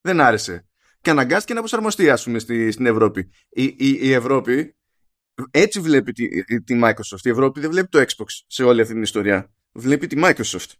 Δεν 0.00 0.20
άρεσε. 0.20 0.68
Και 1.00 1.10
αναγκάστηκε 1.10 1.54
να 1.54 1.60
προσαρμοστεί, 1.60 2.10
ας 2.10 2.24
πούμε, 2.24 2.38
στη, 2.38 2.70
στην 2.70 2.86
Ευρώπη. 2.86 3.30
Η, 3.48 3.64
η, 3.64 3.76
η 3.78 4.12
Ευρώπη 4.12 4.76
έτσι 5.50 5.80
βλέπει 5.80 6.12
τη, 6.12 6.44
τη 6.62 6.80
Microsoft. 6.82 7.24
Η 7.24 7.28
Ευρώπη 7.28 7.60
δεν 7.60 7.70
βλέπει 7.70 7.88
το 7.88 7.98
Xbox 7.98 8.26
σε 8.46 8.64
όλη 8.64 8.80
αυτή 8.80 8.92
την 8.92 9.02
ιστορία. 9.02 9.54
Βλέπει 9.72 10.06
τη 10.06 10.20
Microsoft. 10.24 10.72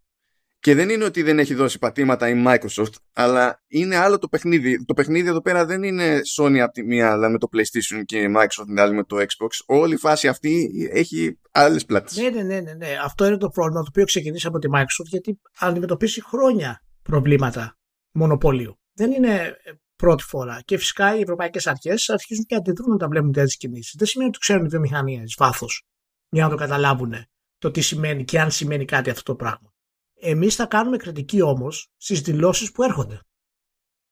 Και 0.65 0.75
δεν 0.75 0.89
είναι 0.89 1.05
ότι 1.05 1.23
δεν 1.23 1.39
έχει 1.39 1.55
δώσει 1.55 1.79
πατήματα 1.79 2.29
η 2.29 2.43
Microsoft, 2.47 2.93
αλλά 3.13 3.63
είναι 3.67 3.97
άλλο 3.97 4.19
το 4.19 4.29
παιχνίδι. 4.29 4.85
Το 4.85 4.95
παιχνίδι 4.95 5.29
εδώ 5.29 5.41
πέρα 5.41 5.67
δεν 5.67 5.83
είναι 5.83 6.21
Sony 6.37 6.59
από 6.59 6.73
τη 6.73 6.85
μία, 6.85 7.11
αλλά 7.11 7.29
με 7.29 7.39
το 7.39 7.49
PlayStation 7.53 8.03
και 8.05 8.19
η 8.19 8.35
Microsoft 8.37 8.65
την 8.67 8.81
άλλη 8.81 8.95
με 8.95 9.05
το 9.05 9.17
Xbox. 9.17 9.49
Όλη 9.67 9.95
η 9.95 9.97
φάση 9.97 10.29
αυτή 10.29 10.71
έχει 10.93 11.39
άλλες 11.53 11.85
πλάτε. 11.85 12.23
Ναι, 12.23 12.29
ναι, 12.29 12.43
ναι, 12.43 12.61
ναι, 12.61 12.73
ναι. 12.73 12.87
Αυτό 13.05 13.27
είναι 13.27 13.37
το 13.37 13.49
πρόβλημα 13.49 13.81
το 13.81 13.87
οποίο 13.89 14.05
ξεκινήσει 14.05 14.47
από 14.47 14.59
τη 14.59 14.69
Microsoft, 14.75 15.07
γιατί 15.07 15.41
αντιμετωπίσει 15.59 16.23
χρόνια 16.23 16.83
προβλήματα 17.03 17.79
μονοπωλίου. 18.13 18.79
Δεν 18.93 19.13
είναι 19.13 19.57
πρώτη 19.97 20.23
φορά. 20.23 20.61
Και 20.65 20.79
φυσικά 20.79 21.17
οι 21.17 21.21
ευρωπαϊκές 21.21 21.67
αρχές 21.67 22.09
αρχίζουν 22.09 22.45
και 22.45 22.55
αντιδρούν 22.55 22.93
όταν 22.93 23.11
βλέπουν 23.11 23.33
τέτοιες 23.33 23.57
κινήσεις. 23.57 23.95
Δεν 23.99 24.07
σημαίνει 24.07 24.29
ότι 24.29 24.39
ξέρουν 24.39 24.65
η 24.65 24.69
βιομηχανία 24.69 25.23
ει 25.23 25.33
βάθος 25.37 25.83
για 26.29 26.45
να 26.45 26.51
το 26.51 26.57
καταλάβουν 26.57 27.15
το 27.59 27.71
τι 27.71 27.81
σημαίνει 27.81 28.25
και 28.25 28.41
αν 28.41 28.51
σημαίνει 28.51 28.85
κάτι 28.85 29.11
αυτό 29.11 29.23
το 29.23 29.35
πράγμα. 29.35 29.74
Εμείς 30.21 30.55
θα 30.55 30.67
κάνουμε 30.67 30.97
κριτική 30.97 31.41
όμως 31.41 31.93
στις 31.97 32.21
δηλώσεις 32.21 32.73
που 32.73 32.83
έρχονται 32.83 33.21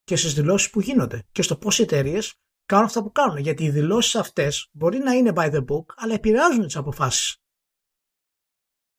και 0.05 0.17
στις 0.17 0.35
δηλώσεις 0.35 0.71
που 0.71 0.81
γίνονται 0.81 1.27
και 1.33 1.43
στο 1.43 1.57
πώς 1.57 1.79
οι 1.79 1.83
εταιρείες 1.83 2.35
κάνουν 2.67 2.87
αυτά 2.87 3.03
που 3.03 3.13
κάνουν. 3.13 3.37
Γιατί 3.37 3.65
οι 3.65 3.71
δηλώσεις 3.71 4.15
αυτές 4.15 4.69
μπορεί 4.73 4.99
να 4.99 5.13
είναι 5.13 5.33
by 5.35 5.55
the 5.55 5.65
book, 5.65 5.85
αλλά 5.97 6.15
επηρεάζουν 6.15 6.65
τις 6.67 6.77
αποφάσεις. 6.77 7.37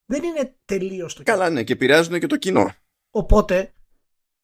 Δεν 0.05 0.23
είναι 0.23 0.59
τελείως 0.65 1.13
το 1.13 1.23
Καλά, 1.23 1.49
ναι, 1.49 1.63
και 1.63 1.73
επηρεάζουν 1.73 2.19
και 2.19 2.27
το 2.27 2.37
κοινό. 2.37 2.75
Οπότε, 3.09 3.73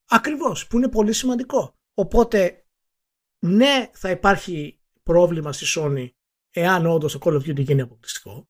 ακριβώς, 0.10 0.68
που 0.68 0.78
είναι 0.78 0.89
πολύ 0.89 1.14
σημαντικό. 1.14 1.78
Οπότε, 1.93 2.66
ναι, 3.39 3.89
θα 3.93 4.10
υπάρχει 4.10 4.82
πρόβλημα 5.03 5.53
στη 5.53 5.66
Sony 5.76 6.10
εάν 6.49 6.86
όντως 6.86 7.12
το 7.12 7.20
Call 7.24 7.34
of 7.34 7.49
Duty 7.49 7.60
γίνει 7.60 7.82
αποκλειστικό. 7.82 8.49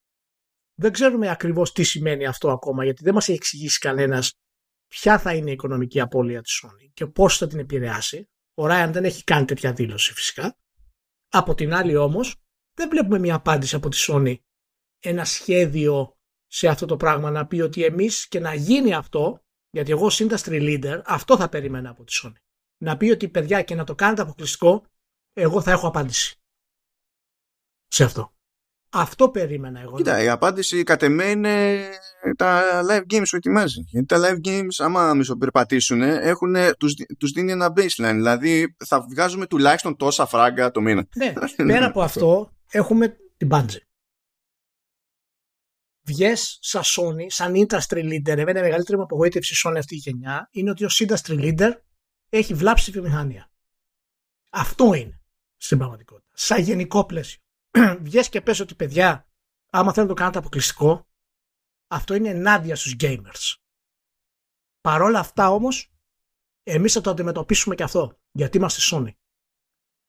Δεν 0.80 0.92
ξέρουμε 0.92 1.30
ακριβώς 1.30 1.72
τι 1.72 1.84
σημαίνει 1.84 2.26
αυτό 2.26 2.52
ακόμα, 2.52 2.84
γιατί 2.84 3.04
δεν 3.04 3.14
μας 3.14 3.28
έχει 3.28 3.38
εξηγήσει 3.38 3.80
κανένας 3.80 4.34
ποια 4.88 5.20
θα 5.20 5.34
είναι 5.34 5.50
η 5.50 5.54
οικονομική 5.54 6.00
απώλεια 6.00 6.42
της 6.42 6.64
Sony 6.64 6.90
και 6.94 7.06
πώς 7.06 7.38
θα 7.38 7.48
την 7.48 7.60
επηρεάσει. 7.60 8.30
Ο 8.54 8.64
Ryan 8.66 8.90
δεν 8.92 9.04
έχει 9.04 9.24
κάνει 9.24 9.46
τέτοια 9.46 9.74
δήλωση 9.74 10.14
φυσικά. 10.14 10.58
Από 11.30 11.56
την 11.56 11.74
άλλη 11.74 11.96
όμως, 11.96 12.36
δεν 12.74 12.90
βλέπουμε 12.90 13.20
μια 13.20 13.36
απάντηση 13.36 13.76
από 13.76 13.90
τη 13.90 14.06
Sony 14.08 14.36
ένα 15.00 15.26
σχέδιο 15.26 16.18
σε 16.48 16.68
αυτό 16.68 16.86
το 16.86 16.98
πράγμα 16.98 17.32
να 17.32 17.48
πει 17.48 17.62
ότι 17.62 17.84
εμείς 17.84 18.28
και 18.28 18.40
να 18.40 18.54
γίνει 18.54 18.94
αυτό, 18.94 19.44
γιατί 19.70 19.92
εγώ 19.92 20.06
ως 20.06 20.22
industry 20.24 20.62
leader 20.62 21.02
αυτό 21.06 21.38
θα 21.38 21.50
περίμενα 21.50 21.90
από 21.90 22.04
τη 22.04 22.20
Sony. 22.24 22.42
Να 22.78 22.98
πει 22.98 23.10
ότι 23.10 23.30
παιδιά 23.30 23.62
και 23.62 23.76
να 23.76 23.84
το 23.84 23.96
κάνετε 23.96 24.22
αποκλειστικό, 24.22 24.86
εγώ 25.34 25.62
θα 25.62 25.72
έχω 25.72 25.88
απάντηση 25.88 26.42
σε 27.88 28.04
αυτό. 28.04 28.34
Αυτό 28.92 29.30
περίμενα 29.30 29.80
εγώ. 29.80 29.96
Κοίτα, 29.96 30.24
η 30.24 30.30
απάντηση 30.30 30.84
κατ' 30.84 31.04
εμέ 31.04 31.24
είναι 31.24 31.80
τα 32.38 32.82
live 32.90 33.14
games 33.14 33.26
που 33.30 33.36
ετοιμάζει. 33.36 33.82
Γιατί 33.82 34.06
τα 34.06 34.18
live 34.20 34.48
games, 34.48 34.76
άμα 34.78 35.14
μισοπερπατήσουν, 35.14 36.02
έχουν, 36.02 36.56
τους, 36.78 36.94
τους 37.18 37.32
δίνει 37.32 37.52
ένα 37.52 37.74
baseline. 37.76 38.14
Δηλαδή 38.14 38.76
θα 38.86 39.02
βγάζουμε 39.02 39.48
τουλάχιστον 39.48 39.96
τόσα 39.96 40.26
φράγκα 40.26 40.72
το 40.72 40.82
μήνα. 40.82 41.08
Ναι, 41.16 41.34
πέρα 41.74 41.86
από 41.86 42.02
αυτό 42.02 42.54
έχουμε 42.72 43.18
την 43.38 43.50
Bungie. 43.52 43.82
Βγες 46.02 46.58
σαν 46.62 46.82
Sony, 46.86 47.26
σαν 47.28 47.54
industry 47.56 48.04
leader, 48.04 48.38
εμένα 48.38 48.60
η 48.60 48.62
μεγαλύτερη 48.62 48.98
μου 48.98 49.04
απογοήτευση 49.04 49.68
Sony 49.68 49.78
αυτή 49.78 49.96
η 49.96 49.98
γενιά 49.98 50.50
είναι 50.52 50.70
ότι 50.70 50.86
ως 50.86 51.06
industry 51.08 51.40
leader 51.40 51.72
έχει 52.30 52.54
βλάψει 52.54 52.86
τη 52.86 52.92
βιομηχανία. 52.92 53.52
Αυτό 54.50 54.94
είναι 54.94 55.22
στην 55.58 55.78
πραγματικότητα. 55.78 56.32
Σαν 56.34 56.62
γενικό 56.62 57.06
πλαίσιο. 57.06 57.40
βγες 58.02 58.30
και 58.30 58.42
πες 58.42 58.60
ότι 58.60 58.76
παιδιά, 58.76 59.28
άμα 59.70 59.94
θέλετε 59.94 60.02
να 60.02 60.08
το 60.08 60.14
κάνετε 60.14 60.38
αποκλειστικό, 60.38 61.08
αυτό 61.88 62.14
είναι 62.14 62.30
ενάντια 62.30 62.76
στους 62.76 62.96
gamers. 63.00 63.56
Παρόλα 64.82 65.20
αυτά 65.20 65.52
όμως, 65.52 65.92
εμείς 66.64 66.94
θα 66.94 67.02
το 67.02 67.10
αντιμετωπίσουμε 67.10 67.76
και 67.76 67.84
αυτό, 67.84 68.20
γιατί 68.32 68.58
είμαστε 68.58 68.82
Sony. 68.92 69.14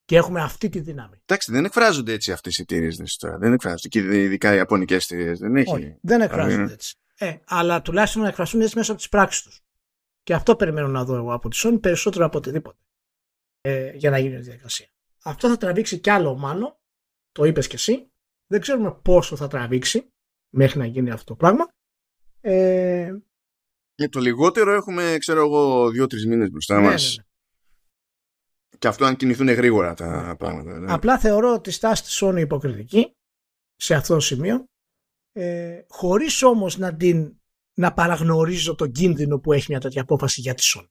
Και 0.05 0.17
έχουμε 0.17 0.43
αυτή 0.43 0.69
τη 0.69 0.81
δύναμη. 0.81 1.23
Εντάξει, 1.27 1.53
δεν 1.53 1.65
εκφράζονται 1.65 2.13
έτσι 2.13 2.33
αυτές 2.33 2.59
οι 2.59 2.63
εταιρείες 2.63 3.17
τώρα. 3.17 3.39
Δεν 3.39 3.53
εκφράζονται. 3.53 3.89
Και 3.89 3.99
ειδικά 3.99 4.53
οι 4.53 4.57
Ιαπωνικές 4.57 5.11
εταιρείες. 5.11 5.39
Δεν, 5.39 5.57
έχει... 5.57 5.75
Όχι, 5.75 5.99
δεν 6.01 6.21
εκφράζονται 6.21 6.73
έτσι. 6.73 6.97
Ε, 7.19 7.37
αλλά 7.45 7.83
τουλάχιστον 7.83 8.23
να 8.23 8.29
εκφραστούν 8.29 8.61
έτσι 8.61 8.77
μέσα 8.77 8.91
από 8.91 9.01
τις 9.01 9.09
πράξεις 9.09 9.43
τους. 9.43 9.61
Και 10.23 10.35
αυτό 10.35 10.57
περιμένω 10.57 10.89
να 10.89 11.05
δω 11.05 11.17
εγώ 11.17 11.33
από 11.33 11.49
τη 11.49 11.61
Sony 11.65 11.81
περισσότερο 11.81 12.25
από 12.25 12.39
οτιδήποτε. 12.39 12.79
Ε, 13.61 13.91
για 13.91 14.11
να 14.11 14.19
γίνει 14.19 14.35
η 14.35 14.41
διαδικασία. 14.41 14.89
Αυτό 15.23 15.49
θα 15.49 15.57
τραβήξει 15.57 15.99
κι 15.99 16.11
άλλο 16.11 16.37
μάλλον 16.37 16.80
το 17.33 17.45
είπες 17.45 17.67
και 17.67 17.75
εσύ. 17.75 18.11
Δεν 18.47 18.61
ξέρουμε 18.61 18.93
πόσο 19.03 19.37
θα 19.37 19.49
τραβήξει 19.49 20.13
μέχρι 20.55 20.79
να 20.79 20.87
γίνει 20.87 21.11
αυτό 21.11 21.25
το 21.25 21.35
πράγμα. 21.35 21.69
Ε... 22.41 23.15
Για 23.95 24.09
το 24.09 24.21
λιγότερο 24.21 24.75
έχουμε, 24.75 25.17
ξέρω 25.19 25.41
εγώ, 25.41 25.91
δύο-τρεις 25.91 26.27
μήνες 26.27 26.51
μπροστά 26.51 26.81
ναι, 26.81 26.87
μας. 26.87 27.17
Ναι, 27.17 27.23
ναι. 27.23 27.29
Και 28.79 28.89
αυτό 28.89 29.05
αν 29.05 29.17
κινηθούν 29.17 29.49
γρήγορα 29.49 29.95
τα 29.95 30.35
πράγματα. 30.39 30.79
Ναι. 30.79 30.93
Απλά 30.93 31.19
θεωρώ 31.19 31.53
ότι 31.53 31.71
στάση 31.71 32.03
της 32.03 32.23
Sony 32.23 32.39
υποκριτική 32.39 33.17
σε 33.75 33.95
αυτό 33.95 34.15
το 34.15 34.21
σημείο 34.21 34.65
ε, 35.33 35.83
χωρίς 35.89 36.43
όμως 36.43 36.79
να 36.79 36.97
την 36.97 37.41
να 37.75 37.93
παραγνωρίζω 37.93 38.75
τον 38.75 38.93
κίνδυνο 38.93 39.39
που 39.39 39.53
έχει 39.53 39.67
μια 39.69 39.81
τέτοια 39.81 40.03
απόφαση 40.03 40.41
για 40.41 40.55
τη 40.55 40.63
Sony. 40.75 40.89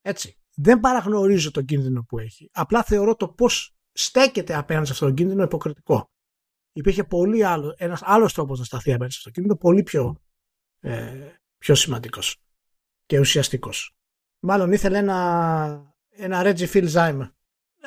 Έτσι 0.00 0.39
δεν 0.62 0.80
παραγνωρίζω 0.80 1.50
τον 1.50 1.64
κίνδυνο 1.64 2.02
που 2.02 2.18
έχει. 2.18 2.50
Απλά 2.52 2.82
θεωρώ 2.82 3.16
το 3.16 3.28
πώς 3.28 3.74
στέκεται 3.92 4.54
απέναντι 4.54 4.86
σε 4.86 4.92
αυτόν 4.92 5.08
τον 5.08 5.16
κίνδυνο 5.16 5.42
υποκριτικό. 5.42 6.10
Υπήρχε 6.72 7.04
πολύ 7.04 7.44
άλλο, 7.44 7.74
ένας 7.78 8.00
άλλος 8.04 8.34
τρόπος 8.34 8.58
να 8.58 8.64
σταθεί 8.64 8.92
απέναντι 8.92 9.12
σε 9.12 9.18
αυτόν 9.18 9.32
τον 9.32 9.42
κίνδυνο 9.42 9.70
πολύ 9.70 9.82
πιο, 9.82 10.20
ε, 10.80 11.28
πιο 11.58 11.74
σημαντικός 11.74 12.42
και 13.06 13.18
ουσιαστικός. 13.18 13.96
Μάλλον 14.40 14.72
ήθελε 14.72 14.98
ένα, 14.98 15.94
ένα 16.08 16.42
Reggie 16.44 16.68
Phil-Zime. 16.72 17.28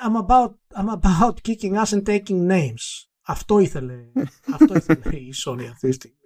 I'm 0.05 0.25
about, 0.27 0.53
I'm 0.75 0.89
about 0.99 1.41
kicking 1.41 1.75
ass 1.75 1.93
and 1.93 2.05
taking 2.05 2.47
names. 2.51 3.07
Αυτό 3.21 3.59
ήθελε, 3.59 4.11
αυτό 4.55 4.75
ήθελε 4.75 5.15
η 5.15 5.33
Sony 5.45 5.65
αυτή 5.71 5.87
τη 5.87 5.93
στιγμή. 5.93 6.17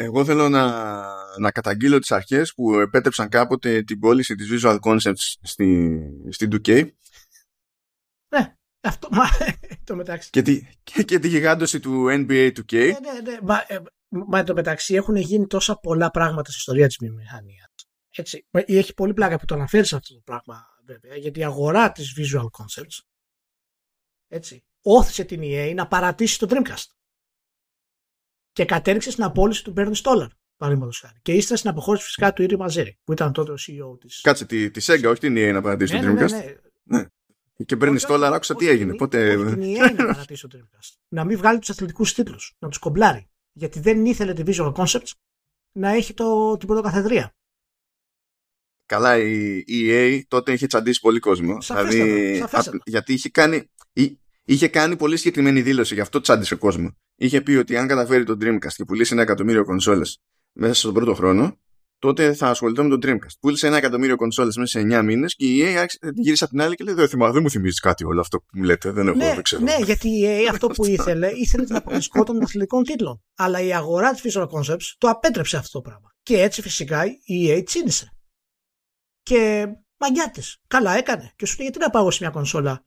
Εγώ 0.00 0.24
θέλω 0.24 0.48
να, 0.48 1.04
να 1.38 1.50
καταγγείλω 1.50 1.98
τις 1.98 2.12
αρχές 2.12 2.54
που 2.54 2.74
επέτρεψαν 2.74 3.28
κάποτε 3.28 3.82
την 3.82 3.98
πώληση 3.98 4.34
της 4.34 4.48
Visual 4.52 4.78
Concepts 4.80 5.36
στη, 5.42 5.98
στην 6.28 6.50
2K. 6.52 6.90
Ναι, 8.28 8.54
αυτό, 8.80 9.08
μα, 9.10 9.24
το 9.84 9.96
μεταξύ. 9.96 10.30
Και 10.30 10.42
τη, 10.42 10.66
και, 10.82 11.02
και 11.02 11.18
τη 11.18 11.28
γιγάντωση 11.28 11.80
του 11.80 12.06
NBA 12.08 12.52
2K. 12.56 12.72
Ναι, 12.72 13.12
ναι, 13.12 13.30
ναι, 13.30 13.38
μα, 13.42 13.64
ε, 13.66 13.82
μα 14.08 14.44
το 14.44 14.54
μεταξύ 14.54 14.94
έχουν 14.94 15.16
γίνει 15.16 15.46
τόσα 15.46 15.76
πολλά 15.76 16.10
πράγματα 16.10 16.50
στην 16.50 16.58
ιστορία 16.58 16.86
της 16.86 16.96
βιομηχανίας. 17.00 17.72
Έτσι, 18.10 18.46
έχει 18.50 18.94
πολύ 18.94 19.12
πλάκα 19.12 19.38
που 19.38 19.44
το 19.44 19.54
αναφέρεις 19.54 19.92
αυτό 19.92 20.14
το 20.14 20.20
πράγμα, 20.24 20.66
βέβαια, 20.84 21.16
γιατί 21.16 21.40
η 21.40 21.44
αγορά 21.44 21.92
της 21.92 22.14
Visual 22.18 22.44
Concepts 22.44 22.98
έτσι, 24.28 24.64
όθησε 24.82 25.24
την 25.24 25.40
EA 25.42 25.72
να 25.74 25.86
παρατήσει 25.86 26.38
το 26.38 26.46
Dreamcast. 26.50 26.97
Και 28.58 28.64
κατέληξε 28.64 29.10
στην 29.10 29.24
απόλυση 29.24 29.64
του 29.64 29.72
Bernie 29.76 29.94
Stoller, 30.02 30.26
παραδείγματος 30.56 31.00
χάρη. 31.00 31.18
Και 31.22 31.32
ύστερα 31.32 31.58
στην 31.58 31.70
αποχώρηση 31.70 32.04
φυσικά 32.04 32.32
του 32.32 32.42
Ήρη 32.42 32.56
Μαζέρη, 32.56 32.98
που 33.04 33.12
ήταν 33.12 33.32
τότε 33.32 33.52
ο 33.52 33.54
CEO 33.54 34.00
τη. 34.00 34.20
Κάτσε 34.22 34.46
τη, 34.46 34.70
τη 34.70 34.84
Sega, 34.88 35.04
όχι 35.10 35.20
την 35.20 35.34
EA 35.36 35.52
να 35.52 35.60
παρατήσει 35.62 35.94
ναι, 35.94 36.00
το 36.00 36.06
ναι, 36.12 36.24
Dreamcast. 36.24 36.30
ναι, 36.30 36.54
ναι. 36.84 36.98
Ναι. 37.56 37.64
Και 37.64 37.76
Bernie 37.80 37.98
Stoller, 37.98 38.30
άκουσα 38.32 38.54
τι 38.54 38.68
έγινε. 38.68 38.94
Πότε... 38.94 39.36
Όχι 39.36 39.54
την 39.56 39.62
EA 39.76 39.94
να 39.96 40.04
παρατήσει 40.12 40.48
το 40.48 40.58
Dreamcast. 40.58 40.96
να 41.08 41.24
μην 41.24 41.36
βγάλει 41.38 41.58
τους 41.58 41.70
αθλητικούς 41.70 42.14
τίτλους, 42.14 42.54
να 42.58 42.68
τους 42.68 42.78
κομπλάρει. 42.78 43.28
Γιατί 43.52 43.80
δεν 43.80 44.04
ήθελε 44.04 44.32
τη 44.32 44.42
Visual 44.46 44.72
Concepts 44.72 45.10
να 45.72 45.88
έχει 45.88 46.14
το, 46.14 46.56
την 46.56 46.66
πρωτοκαθεδρία. 46.66 47.34
Καλά, 48.86 49.18
η 49.18 49.64
EA 49.68 50.20
τότε 50.28 50.52
είχε 50.52 50.66
τσαντήσει 50.66 51.00
πολύ 51.00 51.18
κόσμο. 51.18 51.60
Σαφέστατα, 51.60 52.04
δηλαδή, 52.04 52.38
σαφέστατα. 52.38 52.76
α- 52.76 52.80
γιατί 52.84 53.12
είχε 53.12 53.28
κάνει, 53.28 53.70
εί- 53.92 54.18
είχε 54.48 54.68
κάνει 54.68 54.96
πολύ 54.96 55.16
συγκεκριμένη 55.16 55.62
δήλωση, 55.62 55.94
γι' 55.94 56.00
αυτό 56.00 56.20
τσάντισε 56.20 56.54
κόσμο. 56.54 56.96
Είχε 57.16 57.40
πει 57.40 57.52
ότι 57.52 57.76
αν 57.76 57.86
καταφέρει 57.88 58.24
το 58.24 58.36
Dreamcast 58.40 58.72
και 58.74 58.84
πουλήσει 58.84 59.12
ένα 59.12 59.22
εκατομμύριο 59.22 59.64
κονσόλες 59.64 60.20
μέσα 60.52 60.74
στον 60.74 60.94
πρώτο 60.94 61.14
χρόνο, 61.14 61.58
τότε 61.98 62.34
θα 62.34 62.48
ασχοληθώ 62.48 62.84
με 62.84 62.96
το 62.96 63.08
Dreamcast. 63.08 63.36
Πούλησε 63.40 63.66
ένα 63.66 63.76
εκατομμύριο 63.76 64.16
κονσόλες 64.16 64.56
μέσα 64.56 64.78
σε 64.78 64.86
9 64.98 65.02
μήνες 65.02 65.34
και 65.34 65.46
η 65.46 65.60
EA 65.62 65.74
άρχισε- 65.74 65.98
γύρισε 66.14 66.44
από 66.44 66.52
την 66.52 66.62
άλλη 66.62 66.74
και 66.74 66.84
λέει: 66.84 66.94
Δεν, 66.94 67.08
θυμάμαι, 67.08 67.32
δεν 67.32 67.42
μου 67.42 67.50
θυμίζει 67.50 67.80
κάτι 67.80 68.04
όλο 68.04 68.20
αυτό 68.20 68.38
που 68.38 68.46
μου 68.52 68.62
λέτε. 68.62 68.90
Δεν 68.90 69.08
έχω, 69.08 69.16
Ναι, 69.16 69.34
δεν 69.34 69.42
ξέρω. 69.42 69.62
ναι, 69.62 69.76
γιατί 69.84 70.08
η 70.08 70.22
EA 70.26 70.48
αυτό 70.50 70.66
που 70.66 70.84
ήθελε, 70.96 71.30
ήθελε 71.34 71.64
την 71.64 71.76
αποκλειστικότητα 71.76 72.32
των 72.32 72.42
αθλητικών 72.42 72.82
τίτλων. 72.82 73.22
Αλλά 73.36 73.60
η 73.60 73.74
αγορά 73.74 74.12
της 74.14 74.36
Visual 74.36 74.46
Concepts 74.48 74.94
το 74.98 75.08
απέτρεψε 75.08 75.56
αυτό 75.56 75.80
το 75.80 75.88
πράγμα. 75.90 76.12
Και 76.22 76.40
έτσι 76.42 76.62
φυσικά 76.62 77.04
η 77.24 77.46
EA 77.50 77.62
τσίνησε. 77.64 78.12
Και 79.22 79.66
μαγιά 79.96 80.30
της. 80.30 80.56
Καλά 80.66 80.96
έκανε. 80.96 81.32
Και 81.36 81.46
σου 81.46 81.56
λέει 81.58 81.66
γιατί 81.70 81.78
να 81.84 81.90
πάω 81.90 82.10
σε 82.10 82.18
μια 82.22 82.30
κονσόλα; 82.30 82.84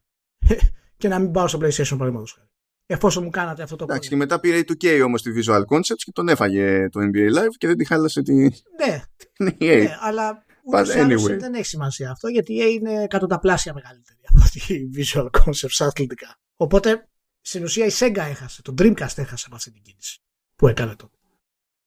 Και 1.02 1.08
να 1.08 1.20
μην 1.20 1.32
πάω 1.32 1.48
στο 1.48 1.58
PlayStation 1.62 1.90
παραδείγματος 1.98 2.32
χάρη. 2.34 2.48
Εφόσον 2.86 3.24
μου 3.24 3.30
κάνατε 3.30 3.64
αυτό 3.64 3.76
το 3.76 3.84
Εντάξει, 3.84 4.10
και 4.10 4.16
κόμμα. 4.16 4.24
μετά 4.28 4.40
πήρε 4.40 4.58
η 4.58 4.66
2K 4.68 5.02
όμως 5.06 5.22
τη 5.22 5.32
Visual 5.36 5.62
Concepts 5.66 5.96
και 6.04 6.12
τον 6.14 6.28
έφαγε 6.28 6.90
το 6.90 7.00
NBA 7.00 7.38
Live 7.38 7.54
και 7.58 7.68
δεν 7.68 7.78
τη 7.78 7.86
χάλασε 7.86 8.22
τη 8.22 8.34
Ναι, 8.34 9.02
την 9.34 9.48
EA. 9.60 9.84
ναι, 9.84 9.96
αλλά 10.00 10.46
But 10.74 10.80
ούτως 10.80 10.96
ή 10.96 11.00
άλλως 11.00 11.24
anyway. 11.24 11.38
δεν 11.40 11.54
έχει 11.54 11.66
σημασία 11.66 12.12
αυτό 12.12 12.28
γιατί 12.28 12.54
η 12.54 12.60
EA 12.64 12.72
είναι 12.80 13.04
εκατονταπλάσια 13.04 13.74
μεγαλύτερη 13.74 14.20
από 14.34 14.50
τη 14.50 14.90
Visual 14.96 15.28
Concepts 15.42 15.86
αθλητικά. 15.88 16.36
Οπότε 16.56 17.10
στην 17.42 17.64
ουσία 17.64 17.86
η 17.86 17.90
Sega 17.94 18.18
έχασε, 18.30 18.62
το 18.62 18.74
Dreamcast 18.78 19.18
έχασε 19.18 19.44
από 19.48 19.56
αυτή 19.56 19.72
την 19.72 19.82
κίνηση 19.82 20.22
που 20.56 20.68
έκανε 20.68 20.96
τότε. 20.96 21.18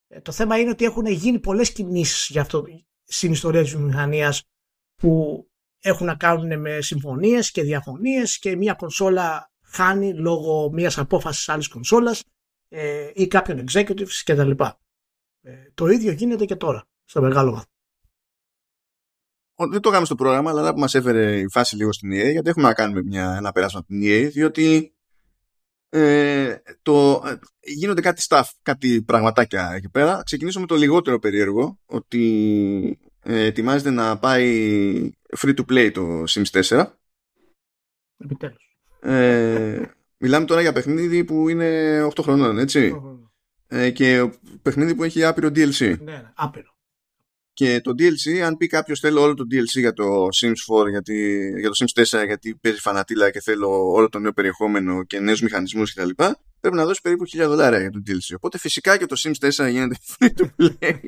Ε, 0.09 0.21
το 0.21 0.33
θέμα 0.33 0.59
είναι 0.59 0.71
ότι 0.71 0.85
έχουν 0.85 1.07
γίνει 1.07 1.39
πολλές 1.39 1.73
κινήσεις 1.73 2.29
για 2.31 2.41
αυτό 2.41 2.65
στην 3.05 3.33
ιστορία 3.33 3.62
της 3.62 3.71
βιομηχανίας 3.71 4.43
που 4.97 5.45
έχουν 5.87 6.07
να 6.07 6.14
κάνουν 6.14 6.61
με 6.61 6.80
συμφωνίες 6.80 7.51
και 7.51 7.62
διαφωνίες 7.62 8.39
και 8.39 8.57
μια 8.57 8.74
κονσόλα 8.74 9.51
χάνει 9.62 10.14
λόγω 10.14 10.70
μιας 10.72 10.99
απόφασης 10.99 11.49
άλλης 11.49 11.68
κονσόλας 11.68 12.22
ε, 12.68 13.11
ή 13.14 13.26
κάποιων 13.26 13.64
executives 13.68 14.22
κτλ. 14.24 14.51
Ε, 15.43 15.53
το 15.74 15.87
ίδιο 15.87 16.12
γίνεται 16.12 16.45
και 16.45 16.57
τώρα, 16.57 16.85
στο 17.05 17.20
μεγάλο 17.20 17.51
βαθμό. 17.51 17.72
Ο- 19.55 19.68
δεν 19.68 19.80
το 19.80 19.89
κάνουμε 19.89 20.07
στο 20.07 20.14
πρόγραμμα, 20.14 20.51
αλλά 20.51 20.72
που 20.74 20.80
μας 20.80 20.95
έφερε 20.95 21.39
η 21.39 21.49
φάση 21.49 21.76
λίγο 21.76 21.93
στην 21.93 22.11
EA, 22.12 22.30
γιατί 22.30 22.49
έχουμε 22.49 22.66
να 22.66 22.74
κάνουμε 22.74 23.03
μια, 23.03 23.35
ένα 23.37 23.53
περάσμα 23.53 23.78
από 23.78 23.89
την 23.89 24.01
EA, 24.03 24.28
διότι 24.32 24.95
ε, 25.89 26.57
το, 26.82 27.22
ε, 27.26 27.35
γίνονται 27.61 28.01
κάτι 28.01 28.24
stuff, 28.28 28.45
κάτι 28.62 29.03
πραγματάκια 29.03 29.72
εκεί 29.74 29.89
πέρα. 29.89 30.22
Ξεκινήσω 30.24 30.61
με 30.61 30.66
το 30.66 30.74
λιγότερο 30.74 31.18
περίεργο, 31.18 31.78
ότι 31.87 32.99
ε, 33.14 33.14
ετοιμάζεται 33.25 33.91
να 33.91 34.18
πάει 34.18 35.11
free 35.39 35.55
to 35.55 35.64
play 35.72 35.91
το 35.93 36.25
Sims 36.29 36.62
4. 36.62 36.87
Επιτέλους. 38.16 38.79
Ε, 39.01 39.83
μιλάμε 40.18 40.47
τώρα 40.47 40.61
για 40.61 40.72
παιχνίδι 40.72 41.25
που 41.25 41.49
είναι 41.49 42.01
8 42.05 42.22
χρονών, 42.22 42.59
έτσι. 42.59 43.01
Ε, 43.66 43.91
και 43.91 44.31
παιχνίδι 44.62 44.95
που 44.95 45.05
έχει 45.05 45.25
άπειρο 45.25 45.49
DLC. 45.49 45.79
Ναι, 45.79 46.12
ναι, 46.12 46.33
άπειρο. 46.35 46.72
Και 47.53 47.81
το 47.81 47.91
DLC, 47.91 48.39
αν 48.39 48.57
πει 48.57 48.66
κάποιος 48.66 49.01
θέλω 49.01 49.20
όλο 49.20 49.35
το 49.35 49.45
DLC 49.51 49.79
για 49.79 49.93
το 49.93 50.29
Sims 50.43 50.83
4, 50.83 50.89
γιατί, 50.89 51.49
για 51.59 51.70
το 51.70 51.85
Sims 51.85 52.18
4, 52.20 52.27
γιατί 52.27 52.55
παίζει 52.61 52.81
φανατήλα 52.81 53.31
και 53.31 53.41
θέλω 53.41 53.93
όλο 53.93 54.09
το 54.09 54.18
νέο 54.18 54.33
περιεχόμενο 54.33 55.05
και 55.05 55.20
νέους 55.20 55.41
μηχανισμούς 55.41 55.95
κτλ., 55.95 56.09
πρέπει 56.61 56.77
να 56.77 56.85
δώσει 56.85 57.01
περίπου 57.01 57.25
1000 57.29 57.47
δολάρια 57.47 57.81
για 57.81 57.91
το 57.91 58.03
DLC. 58.07 58.35
Οπότε 58.37 58.59
φυσικά 58.59 58.99
και 58.99 59.07
το 59.07 59.16
Sims 59.18 59.49
4 59.49 59.70
γίνεται 59.70 59.97
free 60.18 60.31
to 60.37 60.47
play. 60.59 60.99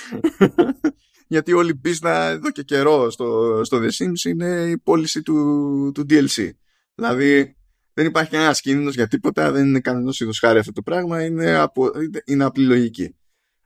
γιατί 1.32 1.52
όλη 1.52 1.70
η 1.70 1.76
πίστα 1.76 2.24
εδώ 2.28 2.50
και 2.50 2.62
καιρό 2.62 3.10
στο, 3.10 3.60
στο 3.64 3.78
The 3.82 3.88
Sims 3.88 4.30
είναι 4.30 4.70
η 4.70 4.78
πώληση 4.78 5.22
του, 5.22 5.90
του 5.94 6.06
DLC. 6.10 6.50
Δηλαδή 6.94 7.56
δεν 7.94 8.06
υπάρχει 8.06 8.30
κανένας 8.30 8.60
κίνδυνος 8.60 8.94
για 8.94 9.08
τίποτα, 9.08 9.52
δεν 9.52 9.66
είναι 9.66 9.80
κανένας 9.80 10.20
είδους 10.20 10.38
χάρη 10.38 10.58
αυτό 10.58 10.72
το 10.72 10.82
πράγμα, 10.82 11.24
είναι, 11.24 11.54
απο, 11.54 11.90
είναι 12.24 12.44
απλή 12.44 12.64
λογική. 12.64 13.16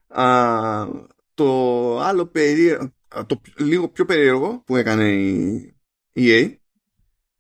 Α, 0.07 0.87
το 1.35 2.01
άλλο 2.01 2.27
περίεργο, 2.27 2.93
το 3.27 3.41
λίγο 3.57 3.89
πιο 3.89 4.05
περίεργο 4.05 4.63
που 4.67 4.77
έκανε 4.77 5.13
η 5.13 5.75
EA 6.15 6.55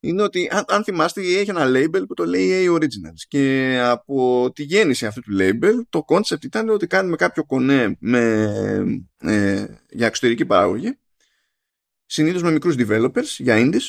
είναι 0.08 0.22
ότι 0.22 0.48
αν, 0.50 0.64
αν 0.68 0.84
θυμάστε 0.84 1.22
η 1.22 1.34
EA 1.34 1.38
έχει 1.38 1.50
ένα 1.50 1.64
label 1.66 2.04
που 2.06 2.14
το 2.14 2.24
λέει 2.24 2.66
EA 2.66 2.74
Originals 2.74 3.20
και 3.28 3.76
από 3.82 4.50
τη 4.54 4.62
γέννηση 4.62 5.06
αυτού 5.06 5.20
του 5.20 5.36
label 5.40 5.72
το 5.88 6.04
concept 6.08 6.44
ήταν 6.44 6.68
ότι 6.68 6.86
κάνουμε 6.86 7.16
κάποιο 7.16 7.44
κονέ 7.44 7.96
με, 8.00 8.20
ε, 9.18 9.66
για 9.90 10.06
εξωτερική 10.06 10.46
παραγωγή 10.46 10.98
συνήθως 12.06 12.42
με 12.42 12.50
μικρούς 12.50 12.74
developers 12.78 13.36
για 13.38 13.56
indies 13.58 13.88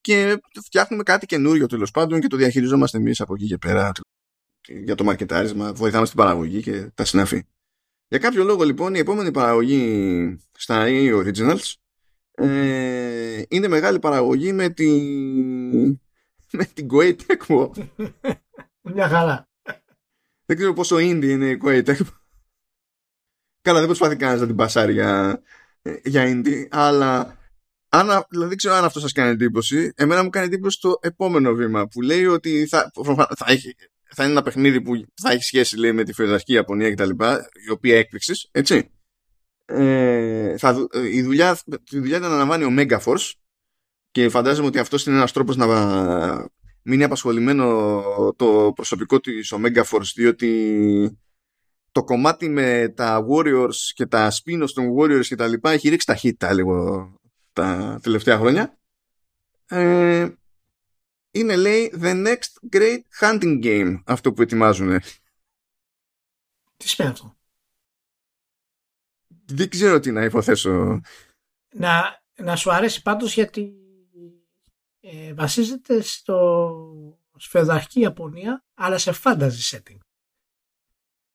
και 0.00 0.40
φτιάχνουμε 0.64 1.02
κάτι 1.02 1.26
καινούριο 1.26 1.66
τέλος 1.66 1.90
πάντων 1.90 2.20
και 2.20 2.26
το 2.26 2.36
διαχειριζόμαστε 2.36 2.98
εμείς 2.98 3.20
από 3.20 3.34
εκεί 3.34 3.46
και 3.46 3.58
πέρα 3.58 3.92
για 4.68 4.94
το 4.94 5.04
μαρκετάρισμα, 5.04 5.72
βοηθάμε 5.72 6.06
στην 6.06 6.18
παραγωγή 6.18 6.62
και 6.62 6.90
τα 6.94 7.04
συναφή. 7.04 7.42
Για 8.08 8.18
κάποιο 8.18 8.44
λόγο 8.44 8.64
λοιπόν 8.64 8.94
η 8.94 8.98
επόμενη 8.98 9.30
παραγωγή 9.30 10.38
στα 10.52 10.84
EA 10.86 11.24
Originals 11.24 11.72
ε, 12.34 13.42
είναι 13.48 13.68
μεγάλη 13.68 13.98
παραγωγή 13.98 14.52
με 14.52 14.68
την 14.68 16.00
με 16.52 16.64
την 16.74 16.88
Koei 16.92 17.16
Tecmo. 17.16 17.70
Μια 18.80 19.08
χαρά. 19.08 19.48
δεν 20.46 20.56
ξέρω 20.56 20.72
πόσο 20.72 20.96
indie 20.96 21.28
είναι 21.28 21.50
η 21.50 21.60
Koei 21.64 21.84
Tecmo. 21.84 22.06
Καλά 23.60 23.78
δεν 23.78 23.86
προσπαθεί 23.86 24.16
κανένας 24.16 24.40
να 24.40 24.46
την 24.46 24.56
πασάρει 24.56 24.92
για, 24.92 25.42
για 26.04 26.24
indie 26.26 26.66
αλλά 26.70 27.38
αν, 27.88 28.06
δηλαδή 28.28 28.48
δεν 28.48 28.56
ξέρω 28.56 28.74
αν 28.74 28.84
αυτό 28.84 29.00
σας 29.00 29.12
κάνει 29.12 29.30
εντύπωση 29.30 29.92
εμένα 29.94 30.22
μου 30.22 30.30
κάνει 30.30 30.46
εντύπωση 30.46 30.80
το 30.80 30.98
επόμενο 31.00 31.54
βήμα 31.54 31.86
που 31.86 32.02
λέει 32.02 32.26
ότι 32.26 32.66
θα, 32.66 32.90
θα 33.36 33.44
έχει 33.46 33.74
θα 34.14 34.22
είναι 34.22 34.32
ένα 34.32 34.42
παιχνίδι 34.42 34.80
που 34.80 35.04
θα 35.14 35.32
έχει 35.32 35.42
σχέση 35.42 35.78
λέει, 35.78 35.92
με 35.92 36.04
τη 36.04 36.12
φεουδαρχική 36.12 36.52
Ιαπωνία 36.52 36.94
κτλ. 36.94 37.10
η 37.66 37.70
οποία 37.70 37.98
έκπληξης, 37.98 38.48
έτσι. 38.50 38.93
Ε, 39.64 40.58
θα, 40.58 40.86
η, 41.10 41.22
δουλειά, 41.22 41.58
η 41.90 41.98
δουλειά 41.98 42.16
την 42.16 42.26
αναλαμβάνει 42.26 42.64
ο 42.64 42.74
Megaforce 42.78 43.32
και 44.10 44.28
φαντάζομαι 44.28 44.66
ότι 44.66 44.78
αυτός 44.78 45.06
είναι 45.06 45.16
ένας 45.16 45.32
τρόπος 45.32 45.56
να 45.56 45.66
μείνει 46.82 47.04
απασχολημένο 47.04 48.34
το 48.36 48.72
προσωπικό 48.74 49.20
της 49.20 49.52
ο 49.52 49.60
Megaforce 49.64 50.12
διότι 50.14 51.18
το 51.92 52.04
κομμάτι 52.04 52.48
με 52.48 52.92
τα 52.96 53.26
Warriors 53.30 53.74
και 53.94 54.06
τα 54.06 54.32
spin 54.32 54.66
των 54.74 54.94
Warriors 54.98 55.26
και 55.26 55.36
τα 55.36 55.46
λοιπά 55.46 55.70
έχει 55.70 55.88
ρίξει 55.88 56.06
ταχύτητα 56.06 56.52
λίγο 56.52 57.08
τα 57.52 57.98
τελευταία 58.02 58.38
χρόνια. 58.38 58.78
Ε, 59.66 60.28
είναι 61.30 61.56
λέει 61.56 61.94
the 62.00 62.26
next 62.26 62.76
great 62.76 63.00
hunting 63.20 63.64
game 63.64 64.02
αυτό 64.04 64.32
που 64.32 64.42
ετοιμάζουν. 64.42 65.00
Τι 66.76 66.88
σημαίνει 66.88 67.12
αυτό; 67.12 67.36
Δεν 69.46 69.68
ξέρω 69.68 70.00
τι 70.00 70.12
να 70.12 70.24
υποθέσω. 70.24 71.00
Να, 71.74 72.22
να 72.36 72.56
σου 72.56 72.72
αρέσει 72.72 73.02
πάντως 73.02 73.34
γιατί 73.34 73.74
ε, 75.00 75.34
βασίζεται 75.34 76.00
στο 76.00 77.18
σφεδαρχική 77.36 78.00
Ιαπωνία 78.00 78.64
αλλά 78.74 78.98
σε 78.98 79.12
fantasy 79.22 79.70
setting. 79.70 79.98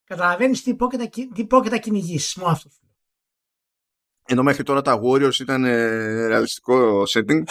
Καταλαβαίνεις 0.04 0.64
τι 0.64 0.76
πρόκειται, 0.76 1.10
τι 1.34 1.46
πρόκειται 1.46 1.76
να 1.76 1.82
κυνηγήσεις. 1.82 2.36
Μόνο 2.36 2.52
αυτό 2.52 2.70
σου 2.70 2.80
λέω. 2.84 2.96
Ενώ 4.26 4.44
μέχρι 4.44 4.64
τώρα 4.64 4.82
τα 4.82 5.02
Warriors 5.04 5.40
ήταν 5.40 5.64
ε, 5.64 6.28
ρεαλιστικό 6.28 7.04
setting. 7.08 7.44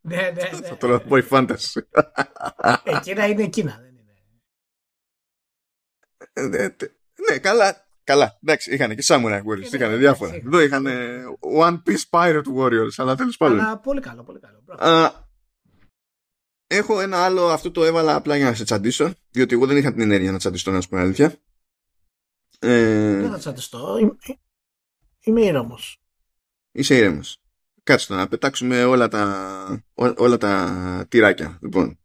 Ναι, 0.00 0.16
ναι, 0.16 0.30
ναι. 0.30 0.66
Θα 0.66 0.76
το 0.76 1.00
πω 1.00 1.16
η 1.16 1.26
fantasy. 1.30 1.82
Εκείνα 2.84 3.26
είναι 3.26 3.42
εκείνα. 3.42 3.78
Δεν 3.80 3.96
είναι. 3.96 4.14
Ε, 6.32 6.46
ναι, 6.46 6.76
ναι, 7.30 7.38
καλά. 7.38 7.86
Καλά, 8.04 8.38
εντάξει, 8.42 8.74
είχαν 8.74 8.94
και 8.96 9.02
Samurai 9.06 9.40
Warriors, 9.42 9.58
Ναι, 9.70 9.76
είχαν 9.76 9.90
ναι, 9.90 9.96
διάφορα. 9.96 10.36
είχαν. 10.36 10.46
Εδώ 10.46 10.60
είχαν 10.60 10.86
One 11.58 11.82
Piece 11.86 12.02
Pirate 12.10 12.56
Warriors, 12.56 12.92
αλλά 12.96 13.16
τέλος 13.16 13.36
πάντων. 13.36 13.60
Αλλά 13.60 13.78
πολύ 13.78 14.00
καλό, 14.00 14.22
πολύ 14.24 14.40
καλό. 14.40 14.62
Μπράβο. 14.64 14.84
Α, 14.84 15.26
έχω 16.66 17.00
ένα 17.00 17.24
άλλο, 17.24 17.48
αυτό 17.48 17.70
το 17.70 17.84
έβαλα 17.84 18.14
απλά 18.14 18.36
για 18.36 18.44
να 18.44 18.54
σε 18.54 18.64
τσαντήσω, 18.64 19.14
διότι 19.30 19.54
εγώ 19.54 19.66
δεν 19.66 19.76
είχα 19.76 19.92
την 19.92 20.00
ενέργεια 20.00 20.32
να 20.32 20.38
τσαντιστώ, 20.38 20.70
να 20.70 20.80
σου 20.80 20.88
πω 20.88 20.96
αλήθεια. 20.96 21.36
Ε, 22.58 23.20
Δεν 23.20 23.30
θα 23.30 23.38
τσατιστώ. 23.38 23.96
Είμαι, 24.00 24.16
είμαι 25.20 25.40
ήρεμος. 25.42 26.00
είσαι 26.72 26.96
ήρεμος. 26.96 27.36
Κάτσε 27.82 28.14
να 28.14 28.28
πετάξουμε 28.28 28.84
όλα 28.84 29.08
τα, 29.08 29.84
όλα 29.94 30.36
τα 30.36 31.06
τυράκια. 31.08 31.58
Λοιπόν, 31.62 31.98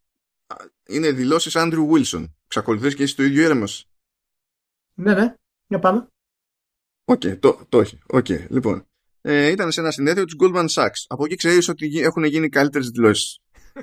είναι 0.87 1.11
δηλώσεις 1.11 1.55
Andrew 1.55 1.87
Wilson. 1.87 2.35
Ξακολουθείς 2.47 2.95
και 2.95 3.03
εσύ 3.03 3.15
το 3.15 3.23
ίδιο 3.23 3.43
ήρεμος; 3.43 3.89
Ναι, 4.93 5.13
ναι. 5.13 5.35
Για 5.67 5.79
πάμε. 5.79 6.07
OK, 7.05 7.21
okay, 7.23 7.39
το, 7.39 7.65
το 7.69 7.79
έχει. 7.79 7.99
OK, 8.07 8.25
okay, 8.29 8.47
λοιπόν. 8.49 8.87
Ε, 9.21 9.47
ήταν 9.47 9.71
σε 9.71 9.79
ένα 9.79 9.91
συνέδριο 9.91 10.25
του 10.25 10.37
Goldman 10.41 10.65
Sachs. 10.75 11.05
Από 11.07 11.25
εκεί 11.25 11.35
ξέρεις 11.35 11.67
ότι 11.67 11.99
έχουν 11.99 12.23
γίνει 12.23 12.49
καλύτερες 12.49 12.89
δηλώσεις. 12.89 13.39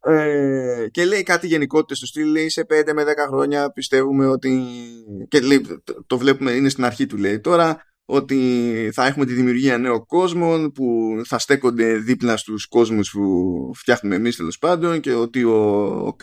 ε, 0.00 0.86
και 0.90 1.04
λέει 1.04 1.22
κάτι 1.22 1.46
γενικότητες 1.46 1.96
στο 1.96 2.06
στυλ, 2.06 2.30
λέει 2.30 2.48
σε 2.48 2.66
5 2.68 2.92
με 2.94 3.02
10 3.02 3.06
χρόνια 3.28 3.72
πιστεύουμε 3.72 4.26
ότι. 4.26 4.64
και 5.28 5.40
λέει, 5.40 5.66
το 6.06 6.18
βλέπουμε, 6.18 6.50
είναι 6.50 6.68
στην 6.68 6.84
αρχή 6.84 7.06
του 7.06 7.16
λέει 7.16 7.40
τώρα, 7.40 7.84
ότι 8.04 8.90
θα 8.92 9.06
έχουμε 9.06 9.24
τη 9.24 9.32
δημιουργία 9.32 9.78
νέων 9.78 10.06
κόσμων 10.06 10.72
που 10.72 11.14
θα 11.24 11.38
στέκονται 11.38 11.96
δίπλα 11.96 12.36
στους 12.36 12.66
κόσμους 12.66 13.10
που 13.10 13.70
φτιάχνουμε 13.74 14.14
εμείς 14.14 14.36
τέλος 14.36 14.58
πάντων 14.58 15.00
και 15.00 15.14
ότι 15.14 15.44
ο, 15.44 16.16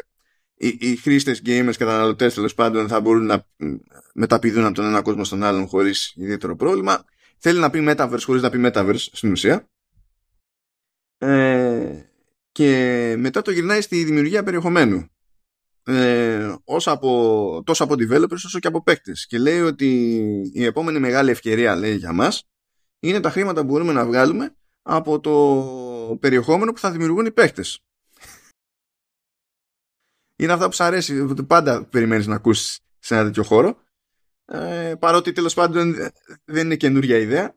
οι, 0.57 0.77
οι 0.79 0.95
χρήστες, 0.95 1.41
gamers, 1.45 1.73
καταναλωτές 1.77 2.33
τέλος 2.33 2.53
πάντων 2.53 2.87
θα 2.87 2.99
μπορούν 2.99 3.25
να 3.25 3.47
μεταπηδούν 4.13 4.65
από 4.65 4.73
τον 4.73 4.85
ένα 4.85 5.01
κόσμο 5.01 5.23
στον 5.23 5.43
άλλον 5.43 5.67
χωρίς 5.67 6.13
ιδιαίτερο 6.15 6.55
πρόβλημα. 6.55 7.05
Θέλει 7.37 7.59
να 7.59 7.69
πει 7.69 7.85
Metaverse 7.89 8.21
χωρίς 8.23 8.41
να 8.41 8.49
πει 8.49 8.61
Metaverse 8.65 8.95
στην 8.97 9.31
ουσία. 9.31 9.69
Ε, 11.17 12.01
και 12.51 13.15
μετά 13.17 13.41
το 13.41 13.51
γυρνάει 13.51 13.81
στη 13.81 14.03
δημιουργία 14.03 14.43
περιεχομένου. 14.43 15.07
Ε, 15.83 16.55
όσο 16.63 16.91
από, 16.91 17.61
τόσο 17.65 17.83
από 17.83 17.93
developers 17.93 18.31
όσο 18.31 18.59
και 18.59 18.67
από 18.67 18.83
παίκτες 18.83 19.25
και 19.27 19.37
λέει 19.37 19.59
ότι 19.59 20.11
η 20.53 20.63
επόμενη 20.63 20.99
μεγάλη 20.99 21.31
ευκαιρία 21.31 21.75
λέει 21.75 21.95
για 21.95 22.13
μας 22.13 22.47
είναι 22.99 23.19
τα 23.19 23.29
χρήματα 23.29 23.61
που 23.61 23.67
μπορούμε 23.67 23.93
να 23.93 24.05
βγάλουμε 24.05 24.55
από 24.81 25.19
το 25.19 26.17
περιεχόμενο 26.19 26.71
που 26.71 26.79
θα 26.79 26.91
δημιουργούν 26.91 27.25
οι 27.25 27.31
παίκτες 27.31 27.79
είναι 30.38 30.53
αυτά 30.53 30.65
που 30.65 30.73
σου 30.73 30.83
αρέσει, 30.83 31.25
που 31.25 31.45
πάντα 31.45 31.85
περιμένεις 31.85 32.27
να 32.27 32.35
ακούσεις 32.35 32.79
σε 32.99 33.15
ένα 33.15 33.23
τέτοιο 33.23 33.43
χώρο. 33.43 33.77
Ε, 34.45 34.93
παρότι 34.99 35.31
τέλος 35.31 35.53
πάντων 35.53 35.95
δεν 36.45 36.65
είναι 36.65 36.75
καινούρια 36.75 37.17
ιδέα. 37.17 37.55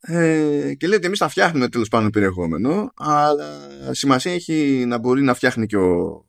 Ε, 0.00 0.74
και 0.74 0.86
λέει 0.86 0.96
ότι 0.96 1.06
εμείς 1.06 1.18
θα 1.18 1.28
φτιάχνουμε 1.28 1.68
τέλος 1.68 1.88
πάντων 1.88 2.10
περιεχόμενο, 2.10 2.92
αλλά 2.96 3.68
σημασία 3.90 4.32
έχει 4.32 4.84
να 4.86 4.98
μπορεί 4.98 5.22
να 5.22 5.34
φτιάχνει 5.34 5.66
και 5.66 5.76
ο, 5.76 6.24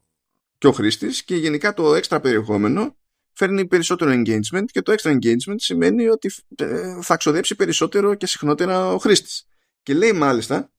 και 0.58 0.68
ο 0.68 0.72
χρήστης 0.72 1.24
και 1.24 1.36
γενικά 1.36 1.74
το 1.74 1.96
έξτρα 1.96 2.20
περιεχόμενο 2.20 2.96
φέρνει 3.34 3.68
περισσότερο 3.68 4.12
engagement 4.12 4.66
και 4.66 4.82
το 4.82 4.94
extra 4.98 5.12
engagement 5.12 5.56
σημαίνει 5.56 6.08
ότι 6.08 6.32
ε, 6.56 7.02
θα 7.02 7.18
ξοδέψει 7.18 7.56
περισσότερο 7.56 8.16
και 8.16 8.26
συχνότερα 8.26 8.94
ο 8.94 8.98
χρήστης. 8.98 9.48
Και 9.84 9.94
λέει 9.94 10.12
μάλιστα 10.12 10.72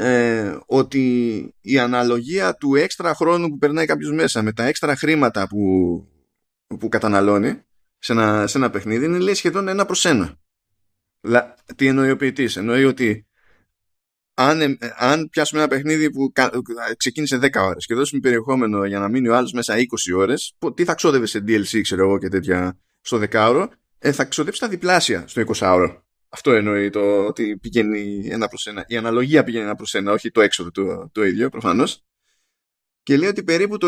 ε, 0.00 0.58
ότι 0.66 1.54
η 1.60 1.78
αναλογία 1.78 2.54
του 2.54 2.74
έξτρα 2.74 3.14
χρόνου 3.14 3.48
που 3.48 3.58
περνάει 3.58 3.86
κάποιος 3.86 4.12
μέσα 4.12 4.42
με 4.42 4.52
τα 4.52 4.64
έξτρα 4.64 4.96
χρήματα 4.96 5.48
που, 5.48 5.58
που 6.78 6.88
καταναλώνει 6.88 7.62
σε 7.98 8.12
ένα, 8.12 8.46
σε 8.46 8.58
ένα 8.58 8.70
παιχνίδι 8.70 9.04
είναι 9.04 9.18
λέει 9.18 9.34
σχεδόν 9.34 9.68
ένα 9.68 9.86
προς 9.86 10.04
ένα. 10.04 10.38
Λα, 11.20 11.54
τι 11.76 11.86
εννοεί 11.86 12.10
ο 12.10 12.16
ποιητής; 12.16 12.56
Εννοεί 12.56 12.84
ότι 12.84 13.26
αν, 14.34 14.60
ε, 14.60 14.78
αν 14.96 15.28
πιάσουμε 15.28 15.60
ένα 15.60 15.70
παιχνίδι 15.70 16.10
που 16.10 16.32
ξεκίνησε 16.96 17.38
10 17.38 17.48
ώρες 17.54 17.86
και 17.86 17.94
δώσουμε 17.94 18.20
περιεχόμενο 18.20 18.84
για 18.84 18.98
να 18.98 19.08
μείνει 19.08 19.28
ο 19.28 19.36
άλλος 19.36 19.52
μέσα 19.52 19.76
20 19.76 20.16
ώρες, 20.16 20.56
τι 20.74 20.84
θα 20.84 20.94
ξόδευε 20.94 21.26
σε 21.26 21.44
DLC 21.46 21.80
ξέρω 21.82 22.02
εγώ 22.02 22.18
και 22.18 22.28
τέτοια 22.28 22.78
στο 23.00 23.18
10 23.18 23.48
ώρο, 23.48 23.70
ε, 23.98 24.12
θα 24.12 24.24
ξοδέψει 24.24 24.60
τα 24.60 24.68
διπλάσια 24.68 25.24
στο 25.26 25.40
20 25.40 25.72
ώρο. 25.72 26.06
Αυτό 26.28 26.52
εννοεί 26.52 26.90
το 26.90 27.26
ότι 27.26 27.58
πηγαίνει 27.58 28.28
ένα 28.28 28.48
προς 28.48 28.66
ένα. 28.66 28.84
Η 28.86 28.96
αναλογία 28.96 29.44
πηγαίνει 29.44 29.64
ένα 29.64 29.74
προς 29.74 29.94
ένα, 29.94 30.12
όχι 30.12 30.30
το 30.30 30.40
έξοδο 30.40 30.70
το, 30.70 31.08
το 31.12 31.24
ίδιο 31.24 31.48
προφανώς. 31.48 32.02
Και 33.02 33.16
λέει 33.16 33.28
ότι 33.28 33.42
περίπου 33.42 33.78
το 33.78 33.86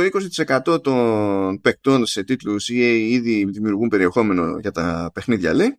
20% 0.66 0.82
των 0.82 1.60
παικτών 1.60 2.06
σε 2.06 2.24
τίτλους 2.24 2.68
EA 2.70 2.96
ήδη 3.08 3.44
δημιουργούν 3.44 3.88
περιεχόμενο 3.88 4.58
για 4.58 4.70
τα 4.70 5.10
παιχνίδια 5.14 5.54
λέει 5.54 5.78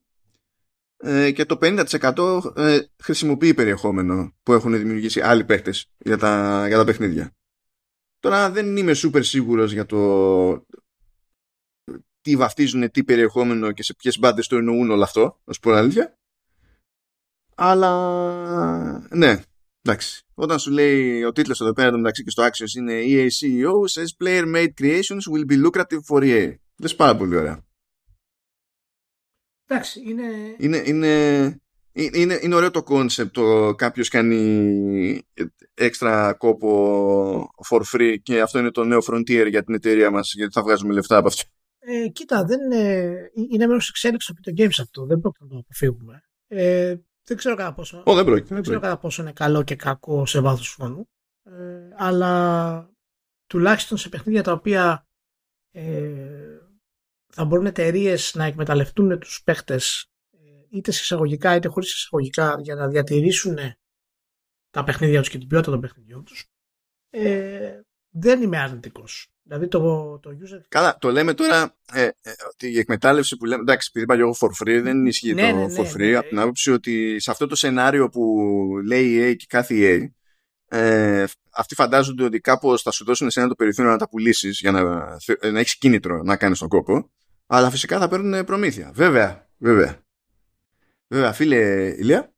ε, 0.98 1.32
και 1.32 1.46
το 1.46 1.58
50% 1.62 2.42
ε, 2.56 2.80
χρησιμοποιεί 3.04 3.54
περιεχόμενο 3.54 4.36
που 4.44 4.54
έχουν 4.54 4.78
δημιουργήσει 4.78 5.22
άλλοι 5.22 5.46
παίκτες 5.46 5.92
για 5.98 6.18
τα, 6.18 6.64
για 6.68 6.78
τα 6.78 6.84
παιχνίδια. 6.84 7.36
Τώρα 8.20 8.52
δεν 8.52 8.78
είμαι 8.78 8.94
σούπερ 8.94 9.24
σίγουρος 9.24 9.72
για 9.72 9.86
το 9.86 10.66
τι 12.22 12.36
βαφτίζουν, 12.36 12.92
τι 12.92 13.04
περιεχόμενο 13.04 13.72
και 13.72 13.84
σε 13.84 13.94
ποιες 13.94 14.20
μπάντες 14.20 14.48
το 14.48 14.56
εννοούν 14.56 14.90
όλο 14.90 15.04
αυτό, 15.04 15.40
ως 15.44 15.60
πω 15.60 15.72
αλήθεια. 15.72 16.20
Αλλά 17.64 19.08
ναι, 19.10 19.42
εντάξει. 19.82 20.24
Όταν 20.34 20.60
σου 20.60 20.72
λέει 20.72 21.24
ο 21.24 21.32
τίτλος 21.32 21.62
εδώ 21.62 21.74
πέρα 21.74 21.98
μεταξύ 21.98 22.24
και 22.24 22.30
στο 22.30 22.44
Axios 22.44 22.78
είναι 22.78 23.02
EA 23.06 23.24
CEO 23.24 23.72
says 23.94 24.24
player 24.24 24.56
made 24.56 24.74
creations 24.82 25.24
will 25.32 25.46
be 25.52 25.66
lucrative 25.66 26.02
for 26.10 26.24
EA. 26.24 26.54
Δεν 26.76 26.96
πάρα 26.96 27.16
πολύ 27.16 27.36
ωραία. 27.36 27.66
Εντάξει, 29.68 30.02
είναι... 30.06 30.24
Είναι, 30.58 30.82
είναι, 30.86 31.62
είναι, 31.92 32.40
είναι 32.42 32.56
ωραίο 32.56 32.72
το 32.72 32.84
concept 32.88 33.32
το 33.32 33.76
κάποιος 33.76 34.10
κάνει 34.10 35.22
έξτρα 35.74 36.34
κόπο 36.34 37.54
for 37.70 37.82
free 37.94 38.16
και 38.24 38.42
αυτό 38.42 38.60
είναι 38.60 38.72
το 38.72 38.84
νέο 38.84 39.00
frontier 39.12 39.48
για 39.50 39.64
την 39.64 39.74
εταιρεία 39.74 40.12
μας 40.12 40.34
γιατί 40.34 40.52
θα 40.54 40.62
βγάζουμε 40.62 40.94
λεφτά 40.94 41.18
από 41.18 41.28
αυτό. 41.28 41.44
Ε, 41.80 42.08
κοίτα, 42.08 42.44
δεν 42.44 42.60
είναι, 42.60 43.14
είναι 43.50 43.68
μέρος 43.68 43.90
εξέλιξης 43.90 44.30
από 44.30 44.42
το 44.42 44.52
games 44.58 44.82
αυτό, 44.82 45.06
δεν 45.06 45.20
πρόκειται 45.20 45.44
να 45.44 45.50
το 45.50 45.58
αποφύγουμε. 45.58 46.24
Ε, 46.48 46.96
δεν 47.24 47.38
ξέρω 47.38 47.56
κατά 47.56 47.74
πόσο, 47.74 48.04
oh, 48.06 48.16
δεν, 48.16 48.26
πρόκειται, 48.26 48.54
δεν 48.54 48.64
ξέρω 48.64 48.80
κατά 48.80 48.98
πόσο 48.98 49.22
είναι 49.22 49.34
καλό 49.34 49.64
και 49.64 49.76
κακό 49.76 50.26
σε 50.26 50.40
βάθος 50.42 50.74
χρόνου. 50.74 51.10
Ε, 51.44 51.90
αλλά 51.98 52.94
τουλάχιστον 53.48 53.98
σε 53.98 54.10
παιχνίδια 54.10 54.44
τα 54.44 54.52
οποία 54.52 55.08
ε, 55.72 56.58
θα 57.34 57.46
μπορούν 57.46 57.66
εταιρείες 57.66 58.36
να 58.36 58.46
εκμεταλλευτούν 58.46 59.20
τους 59.20 59.44
παίχτες 59.44 60.12
ε, 60.32 60.38
είτε 60.70 60.92
σε 60.92 61.00
εισαγωγικά 61.02 61.56
είτε 61.56 61.68
χωρίς 61.68 61.94
εισαγωγικά 61.94 62.58
για 62.62 62.76
να 62.76 62.88
διατηρήσουν 62.88 63.58
τα 64.70 64.84
παιχνίδια 64.84 65.20
τους 65.20 65.30
και 65.30 65.38
την 65.38 65.48
ποιότητα 65.48 65.72
των 65.72 65.82
παιχνιδιών 65.82 66.24
τους 66.24 66.52
ε, 67.10 67.82
δεν 68.10 68.42
είμαι 68.42 68.58
αρνητικός. 68.58 69.32
Δηλαδή 69.52 69.70
το, 69.70 70.20
το 70.20 70.30
user... 70.30 70.62
Καλά, 70.68 70.98
το 71.00 71.12
λέμε 71.12 71.34
τώρα 71.34 71.76
ε, 71.94 72.04
ε, 72.04 72.12
ότι 72.52 72.72
η 72.72 72.78
εκμετάλλευση 72.78 73.38
που 73.38 73.46
λέμε. 73.46 73.62
Εντάξει, 73.62 73.92
επειδή 73.94 74.04
είπα 74.04 74.24
εγώ 74.24 74.36
for 74.40 74.48
free, 74.48 74.82
δεν 74.84 75.06
ισχύει 75.06 75.34
ναι, 75.34 75.52
το 75.52 75.58
ναι, 75.58 75.66
for 75.66 75.84
ναι, 75.84 75.92
free. 75.94 76.12
από 76.14 76.28
την 76.28 76.40
άποψη 76.40 76.72
ότι 76.72 77.20
σε 77.20 77.32
αυτό 77.32 77.48
το 77.48 77.56
σενάριο 77.56 78.10
που 78.10 78.38
λέει 78.86 79.06
η 79.06 79.32
EA 79.32 79.36
και 79.36 79.46
κάθε 79.50 79.76
EA, 79.78 80.10
ε, 80.78 81.26
αυτοί 81.50 81.76
φαντάζονται 81.76 82.24
ότι 82.24 82.40
κάπως 82.40 82.82
θα 82.82 82.92
σου 82.92 83.06
δώσουν 83.06 83.28
εσένα 83.28 83.48
το 83.48 83.56
περιθώριο 83.56 83.92
να 83.92 83.98
τα 83.98 84.10
πουλήσεις 84.10 84.60
για 84.60 84.72
να, 84.72 84.84
να 85.52 85.60
έχεις 85.60 85.78
κίνητρο 85.78 86.24
να 86.24 86.36
κάνεις 86.36 86.60
τον 86.60 86.68
κόπο. 86.68 87.12
Αλλά 87.48 87.70
φυσικά 87.70 88.00
θα 88.00 88.08
παίρνουν 88.08 88.44
προμήθεια. 88.44 88.92
Βέβαια, 88.94 89.50
βέβαια. 89.58 89.98
Βέβαια, 91.08 91.34
φίλε 91.34 91.88
Ηλία, 91.98 92.34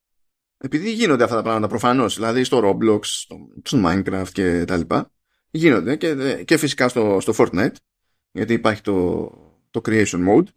επειδή 0.57 0.91
γίνονται 0.91 1.23
αυτά 1.23 1.35
τα 1.35 1.41
πράγματα 1.41 1.67
προφανώς, 1.67 2.15
δηλαδή 2.15 2.43
στο 2.43 2.61
Roblox, 2.63 2.99
στο, 3.03 3.35
στο 3.63 3.81
Minecraft 3.85 4.29
και 4.31 4.65
τα 4.65 4.77
λοιπά, 4.77 5.12
γίνονται 5.53 5.95
και, 5.95 6.43
και 6.43 6.57
φυσικά 6.57 6.87
στο, 6.87 7.17
στο 7.21 7.33
Fortnite 7.37 7.75
γιατί 8.31 8.53
υπάρχει 8.53 8.81
το, 8.81 9.29
το 9.71 9.81
creation 9.85 10.27
mode. 10.27 10.47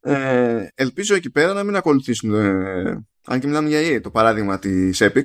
Ε, 0.00 0.66
ελπίζω 0.74 1.14
εκεί 1.14 1.30
πέρα 1.30 1.52
να 1.52 1.62
μην 1.62 1.76
ακολουθήσουν 1.76 2.34
ε, 2.34 3.06
αν 3.24 3.40
και 3.40 3.46
μιλάμε 3.46 3.68
για 3.68 3.80
EA 3.80 4.00
το 4.02 4.10
παράδειγμα 4.10 4.58
της 4.58 5.02
Epic 5.02 5.22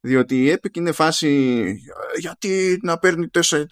διότι 0.00 0.44
η 0.44 0.56
Epic 0.56 0.76
είναι 0.76 0.92
φάση 0.92 1.62
γιατί 2.18 2.78
να 2.82 2.98
παίρνει 2.98 3.28
τόση, 3.28 3.66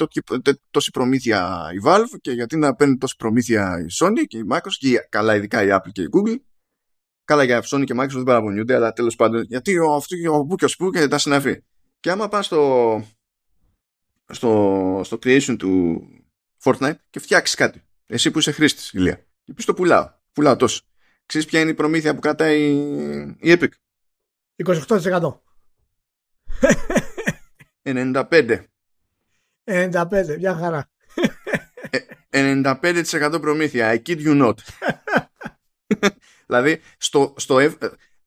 τόση 0.71 0.91
προμήθεια 0.91 1.69
η 1.75 1.83
Valve 1.87 2.19
και 2.21 2.31
γιατί 2.31 2.57
να 2.57 2.75
παίρνει 2.75 2.97
τόση 2.97 3.17
προμήθεια 3.17 3.79
η 3.81 3.87
Sony 4.01 4.25
και 4.27 4.39
η 4.39 4.45
Microsoft 4.51 4.79
και 4.79 5.07
καλά 5.09 5.35
ειδικά 5.35 5.63
η 5.63 5.69
Apple 5.71 5.91
και 5.93 6.03
η 6.03 6.09
Google. 6.13 6.37
Καλά 7.25 7.45
για 7.45 7.63
Sony 7.65 7.85
και 7.85 7.95
Microsoft 7.97 8.09
δεν 8.09 8.23
παραπονιούνται 8.23 8.75
αλλά 8.75 8.93
τέλος 8.93 9.17
πάντων 9.17 9.43
γιατί 9.43 9.79
ο, 9.79 9.95
αυτό, 9.95 10.17
ο, 10.33 10.55
και 10.57 10.65
ο 10.65 10.69
Σπού 10.69 10.91
και 10.91 11.09
τα 11.09 11.19
συναφή. 11.19 11.63
Και 12.01 12.11
άμα 12.11 12.29
πας 12.29 12.47
στο, 12.47 13.05
στο, 14.33 15.01
στο 15.05 15.19
creation 15.23 15.57
του 15.59 16.03
Fortnite 16.63 16.97
και 17.11 17.21
φτιάξεις 17.21 17.57
κάτι. 17.57 17.83
Εσύ 18.07 18.31
που 18.31 18.39
είσαι 18.39 18.53
χρήστης, 18.53 18.93
Ηλία. 18.93 19.27
Και 19.45 19.53
πεις 19.53 19.65
το 19.65 19.75
πουλάω. 19.75 20.11
Πουλάω 20.33 20.57
τόσο. 20.57 20.83
Ξέρεις 21.27 21.47
ποια 21.47 21.61
είναι 21.61 21.71
η 21.71 21.75
προμήθεια 21.75 22.15
που 22.15 22.21
κρατάει 22.21 22.63
η 23.39 23.59
Epic; 23.59 23.69
28%. 24.65 25.41
95. 27.83 28.65
95, 29.65 30.37
μια 30.39 30.55
χαρά. 30.55 30.91
95% 32.31 33.33
ε, 33.33 33.39
προμήθεια. 33.41 33.93
I 33.93 34.09
kid 34.09 34.27
you 34.27 34.43
not. 34.43 34.55
δηλαδή, 36.47 36.81
στο, 36.99 37.35
στο, 37.37 37.59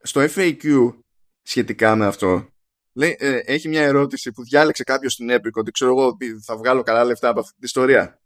στο 0.02 0.26
FAQ 0.36 0.94
σχετικά 1.42 1.96
με 1.96 2.06
αυτό, 2.06 2.50
Λέει, 2.98 3.16
ε, 3.20 3.40
έχει 3.46 3.68
μια 3.68 3.82
ερώτηση 3.82 4.32
που 4.32 4.44
διάλεξε 4.44 4.84
κάποιος 4.84 5.14
στην 5.14 5.28
Epic 5.32 5.52
ότι 5.54 5.72
ξέρω 5.72 5.92
εγώ 5.92 6.08
ότι 6.08 6.40
θα 6.44 6.58
βγάλω 6.58 6.84
καλά 6.84 7.04
λεφτά 7.04 7.30
από 7.30 7.40
αυτή 7.40 7.54
την 7.54 7.64
ιστορία. 7.64 8.22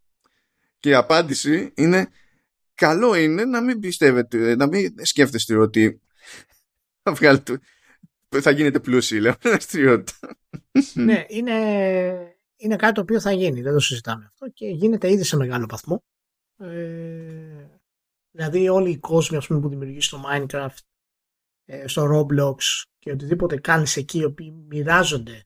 Και 0.78 0.88
η 0.88 0.94
απάντηση 0.94 1.72
είναι 1.74 2.08
καλό 2.74 3.14
είναι 3.14 3.44
να 3.44 3.60
μην 3.60 3.80
πιστεύετε, 3.80 4.56
να 4.56 4.66
μην 4.66 4.94
σκέφτεστε 5.02 5.56
ότι 5.56 6.00
θα, 7.02 7.12
βγάλετε, 7.12 7.60
θα 8.28 8.50
γίνετε 8.50 8.80
πλούσιοι, 8.80 9.20
λέω, 9.20 9.34
δραστηριότητα. 9.42 10.18
ναι, 10.94 11.24
είναι, 11.28 11.56
είναι 12.56 12.76
κάτι 12.76 12.94
το 12.94 13.00
οποίο 13.00 13.20
θα 13.20 13.32
γίνει, 13.32 13.60
δεν 13.60 13.72
το 13.72 13.80
συζητάμε 13.80 14.24
αυτό 14.24 14.48
και 14.48 14.66
γίνεται 14.66 15.10
ήδη 15.10 15.24
σε 15.24 15.36
μεγάλο 15.36 15.66
βαθμό. 15.68 16.04
Ε, 16.56 17.66
δηλαδή 18.30 18.68
όλοι 18.68 18.90
οι 18.90 18.98
κόσμοι 18.98 19.36
ας 19.36 19.46
πούμε, 19.46 19.60
που 19.60 19.68
δημιουργείς 19.68 20.06
στο 20.06 20.24
Minecraft, 20.26 20.68
ε, 20.68 20.91
στο 21.84 22.08
Roblox 22.12 22.56
και 22.98 23.10
οτιδήποτε 23.10 23.56
κάνεις 23.56 23.96
εκεί 23.96 24.18
οι 24.18 24.24
οποίοι 24.24 24.64
μοιράζονται 24.68 25.44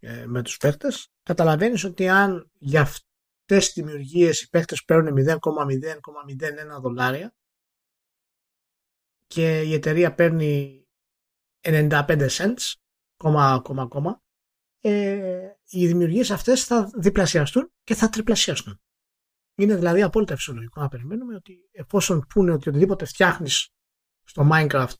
ε, 0.00 0.26
με 0.26 0.42
τους 0.42 0.56
παίχτες, 0.56 1.12
καταλαβαίνεις 1.22 1.84
ότι 1.84 2.08
αν 2.08 2.50
για 2.58 2.80
αυτές 2.80 3.64
τις 3.64 3.72
δημιουργίες 3.72 4.42
οι 4.42 4.48
παίχτες 4.48 4.84
παίρνουν 4.84 5.14
0,0,01 5.16 6.80
δολάρια 6.80 7.34
και 9.26 9.60
η 9.60 9.74
εταιρεία 9.74 10.14
παίρνει 10.14 10.84
95 11.60 12.28
cents, 12.28 12.72
κόμμα, 13.16 13.60
κόμμα, 13.64 13.86
κόμμα, 13.86 14.22
ε, 14.80 15.50
οι 15.64 15.86
δημιουργίες 15.86 16.30
αυτές 16.30 16.64
θα 16.64 16.90
διπλασιαστούν 16.94 17.72
και 17.84 17.94
θα 17.94 18.08
τριπλασιαστούν. 18.08 18.80
Είναι 19.54 19.76
δηλαδή 19.76 20.02
απόλυτα 20.02 20.36
φυσιολογικό 20.36 20.80
να 20.80 20.88
περιμένουμε 20.88 21.34
ότι 21.34 21.68
εφόσον 21.72 22.26
πούνε 22.28 22.52
ότι 22.52 22.68
οτιδήποτε 22.68 23.04
φτιάχνεις 23.04 23.68
στο 24.24 24.48
Minecraft 24.52 24.94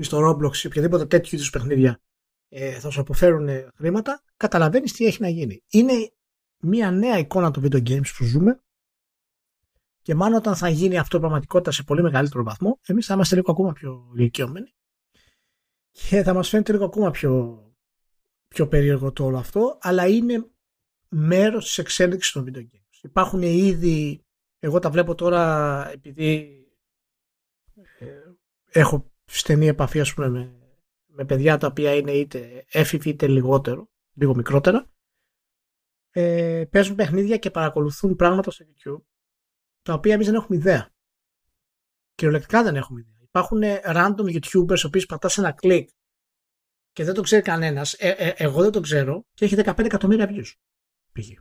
ή 0.00 0.02
στο 0.02 0.18
Roblox 0.28 0.56
ή 0.56 0.66
οποιαδήποτε 0.66 1.06
τέτοιου 1.06 1.36
είδους 1.36 1.50
παιχνίδια 1.50 2.00
ε, 2.48 2.78
θα 2.78 2.90
σου 2.90 3.00
αποφέρουν 3.00 3.48
χρήματα, 3.74 4.22
καταλαβαίνεις 4.36 4.92
τι 4.92 5.04
έχει 5.06 5.20
να 5.20 5.28
γίνει. 5.28 5.62
Είναι 5.70 5.92
μια 6.62 6.90
νέα 6.90 7.18
εικόνα 7.18 7.50
των 7.50 7.62
video 7.62 7.88
games 7.88 8.08
που 8.16 8.24
ζούμε 8.24 8.60
και 10.02 10.14
μάλλον 10.14 10.38
όταν 10.38 10.56
θα 10.56 10.68
γίνει 10.68 10.98
αυτό 10.98 11.18
πραγματικότητα 11.18 11.70
σε 11.70 11.82
πολύ 11.82 12.02
μεγαλύτερο 12.02 12.42
βαθμό, 12.44 12.78
εμείς 12.86 13.06
θα 13.06 13.14
είμαστε 13.14 13.34
λίγο 13.34 13.50
ακόμα 13.50 13.72
πιο 13.72 14.12
ηλικιωμένοι 14.16 14.74
και 15.90 16.22
θα 16.22 16.34
μας 16.34 16.48
φαίνεται 16.48 16.72
λίγο 16.72 16.84
ακόμα 16.84 17.10
πιο, 17.10 17.64
πιο 18.48 18.68
περίεργο 18.68 19.12
το 19.12 19.24
όλο 19.24 19.38
αυτό, 19.38 19.78
αλλά 19.80 20.06
είναι 20.08 20.50
μέρος 21.08 21.64
της 21.64 21.78
εξέλιξης 21.78 22.32
των 22.32 22.44
video 22.48 22.60
games. 22.60 22.98
Υπάρχουν 23.02 23.42
ήδη, 23.42 24.24
εγώ 24.58 24.78
τα 24.78 24.90
βλέπω 24.90 25.14
τώρα 25.14 25.86
επειδή 25.90 26.58
ε, 27.98 28.06
έχω 28.70 29.09
στενή 29.36 29.66
επαφή 29.66 30.00
ας 30.00 30.14
πούμε, 30.14 30.28
με, 30.28 30.54
με 31.06 31.24
παιδιά 31.24 31.58
τα 31.58 31.66
οποία 31.66 31.94
είναι 31.94 32.12
είτε 32.12 32.64
έφηβοι 32.68 33.08
είτε 33.08 33.26
λιγότερο, 33.26 33.90
λίγο 34.14 34.34
μικρότερα 34.34 34.90
ε, 36.10 36.64
παίζουν 36.70 36.96
παιχνίδια 36.96 37.36
και 37.36 37.50
παρακολουθούν 37.50 38.16
πράγματα 38.16 38.50
στο 38.50 38.64
YouTube 38.64 39.02
τα 39.82 39.94
οποία 39.94 40.14
εμείς 40.14 40.26
δεν 40.26 40.34
έχουμε 40.34 40.56
ιδέα. 40.56 40.90
Κυριολεκτικά 42.14 42.62
δεν 42.62 42.76
έχουμε 42.76 43.00
ιδέα. 43.00 43.18
Υπάρχουν 43.20 43.60
random 43.84 44.38
YouTubers 44.38 44.78
οι 44.78 44.86
οποίοι 44.86 45.06
πατάς 45.06 45.38
ένα 45.38 45.52
κλικ 45.52 45.90
και 46.92 47.04
δεν 47.04 47.14
το 47.14 47.22
ξέρει 47.22 47.42
κανένας. 47.42 47.92
Ε, 47.92 48.08
ε, 48.08 48.34
εγώ 48.36 48.62
δεν 48.62 48.72
το 48.72 48.80
ξέρω 48.80 49.26
και 49.32 49.44
έχει 49.44 49.56
15 49.64 49.78
εκατομμύρια 49.78 50.28
views. 50.30 50.52
Πήγε. 51.12 51.36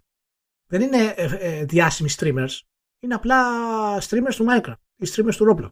Δεν 0.69 0.81
είναι 0.81 1.13
ε, 1.17 1.37
ε, 1.39 1.65
διάσημοι 1.65 2.09
streamers. 2.17 2.59
Είναι 2.99 3.13
απλά 3.13 3.97
streamers 3.97 4.33
του 4.35 4.45
Minecraft 4.49 4.81
ή 4.95 5.07
streamers 5.15 5.35
του 5.35 5.45
Roblox. 5.49 5.71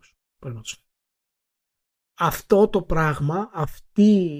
Αυτό 2.18 2.70
το 2.70 2.82
πράγμα, 2.82 3.50
αυτή, 3.54 4.32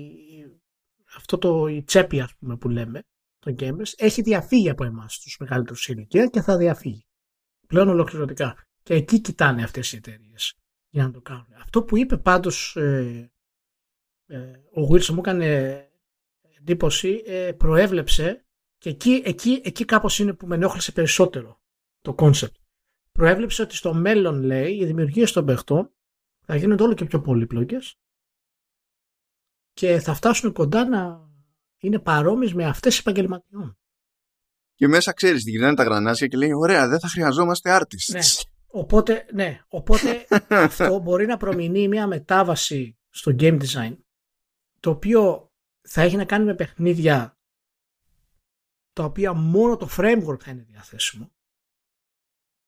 αυτό 1.16 1.38
το 1.38 1.68
η 1.68 1.84
τσέπη 1.84 2.22
ας 2.22 2.36
πούμε 2.36 2.58
που 2.58 2.70
λέμε, 2.70 3.04
των 3.40 3.56
gamers, 3.60 3.92
έχει 3.98 4.22
διαφύγει 4.22 4.70
από 4.70 4.84
εμάς 4.84 5.20
τους 5.20 5.38
μεγαλύτερους 5.40 5.88
ηλικία 5.88 6.26
και 6.26 6.42
θα 6.42 6.58
διαφύγει. 6.58 7.06
Πλέον 7.68 7.90
ολοκληρωτικά. 7.90 8.56
Και 8.84 8.94
εκεί 8.94 9.20
κοιτάνε 9.20 9.64
αυτές 9.64 9.94
οι 9.94 9.96
εταιρείες 9.96 10.54
για 10.90 11.04
να 11.04 11.12
το 11.12 11.22
κάνουν. 11.22 11.48
Αυτό 11.62 11.84
που 11.84 11.98
είπε 11.98 12.18
πάντως 12.18 12.76
ε, 12.76 13.32
ε, 14.26 14.38
ο 14.74 14.88
Wilson 14.92 15.06
μου 15.06 15.20
έκανε 15.20 15.82
εντύπωση, 16.60 17.24
ε, 17.26 17.52
προέβλεψε 17.52 18.46
και 18.78 18.90
εκεί, 18.90 19.22
εκεί, 19.26 19.62
εκεί 19.64 19.86
κάπως 19.86 20.20
είναι 20.20 20.34
που 20.34 20.48
με 20.48 20.56
ενόχλησε 20.56 20.92
περισσότερο 20.92 21.62
το 22.02 22.14
concept. 22.14 22.56
Προέβλεψε 23.12 23.62
ότι 23.62 23.76
στο 23.76 23.94
μέλλον, 23.94 24.44
λέει, 24.44 24.76
οι 24.76 24.86
δημιουργίες 24.86 25.26
των 25.26 25.46
παιχτών 25.46 25.92
θα 26.48 26.56
γίνονται 26.56 26.84
όλο 26.84 26.94
και 26.94 27.06
πιο 27.06 27.22
πολύπλοκες 27.22 28.00
και 29.74 30.00
θα 30.00 30.14
φτάσουν 30.14 30.54
κοντά 30.54 30.88
να 30.88 31.30
είναι 31.78 32.00
παρόμοιες 32.00 32.54
με 32.54 32.66
αυτές 32.66 33.00
επαγγελματιών. 33.00 33.78
Και 34.74 34.88
μέσα 34.88 35.14
ξέρεις, 35.14 35.44
γυρνάνε 35.44 35.76
τα 35.76 35.84
γρανάζια 35.84 36.28
και 36.28 36.38
λέει 36.38 36.54
ωραία, 36.54 36.88
δεν 36.88 37.00
θα 37.00 37.08
χρειαζόμαστε 37.08 37.78
artists. 37.80 38.14
Ναι. 38.14 38.20
Οπότε, 38.68 39.26
ναι, 39.34 39.62
οπότε 39.68 40.26
αυτό 40.50 41.00
μπορεί 41.00 41.26
να 41.26 41.38
προμηνεί 41.38 41.88
μια 41.88 42.08
μετάβαση 42.08 42.98
στο 43.10 43.36
game 43.40 43.62
design 43.62 43.98
το 44.80 44.90
οποίο 44.90 45.52
θα 45.82 46.02
έχει 46.02 46.16
να 46.16 46.26
κάνει 46.26 46.46
με 46.46 46.56
παιχνίδια 46.56 47.38
τα 48.94 49.04
οποία 49.04 49.34
μόνο 49.34 49.78
το 49.78 49.90
framework 49.98 50.40
θα 50.40 50.52
είναι 50.52 50.66
διαθέσιμο. 50.70 51.32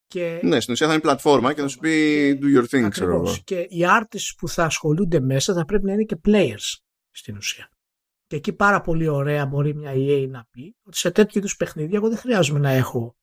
Και... 0.10 0.39
Ναι, 0.43 0.60
στην 0.60 0.74
ουσία 0.74 0.88
θα 0.88 0.93
είναι 0.93 1.01
πλατφόρμα 1.01 1.53
και 1.53 1.62
θα 1.62 1.68
σου 1.68 1.78
πει 1.78 2.39
do 2.41 2.57
your 2.57 2.66
thing, 2.70 2.89
ξέρω 2.89 3.36
Και 3.43 3.60
οι 3.60 3.86
artists 3.99 4.36
που 4.38 4.47
θα 4.47 4.64
ασχολούνται 4.64 5.20
μέσα 5.20 5.53
θα 5.53 5.66
πρέπει 5.66 5.86
να 5.86 5.93
είναι 5.93 6.03
και 6.03 6.18
players 6.26 6.78
στην 7.12 7.38
ουσία. 7.38 7.72
Και 8.28 8.36
εκεί 8.36 8.53
πάρα 8.53 8.82
πολύ 8.82 9.07
ωραία 9.07 9.45
μπορεί 9.45 9.76
μια 9.76 9.91
EA 9.95 10.28
να 10.30 10.47
πει 10.51 10.76
ότι 10.84 10.97
σε 10.97 11.12
τέτοιου 11.12 11.38
είδους 11.39 11.55
παιχνίδια 11.55 11.97
εγώ 11.97 12.10
δεν 12.10 12.18
χρειάζομαι 12.18 12.60
να 12.60 12.70
έχω 12.70 13.18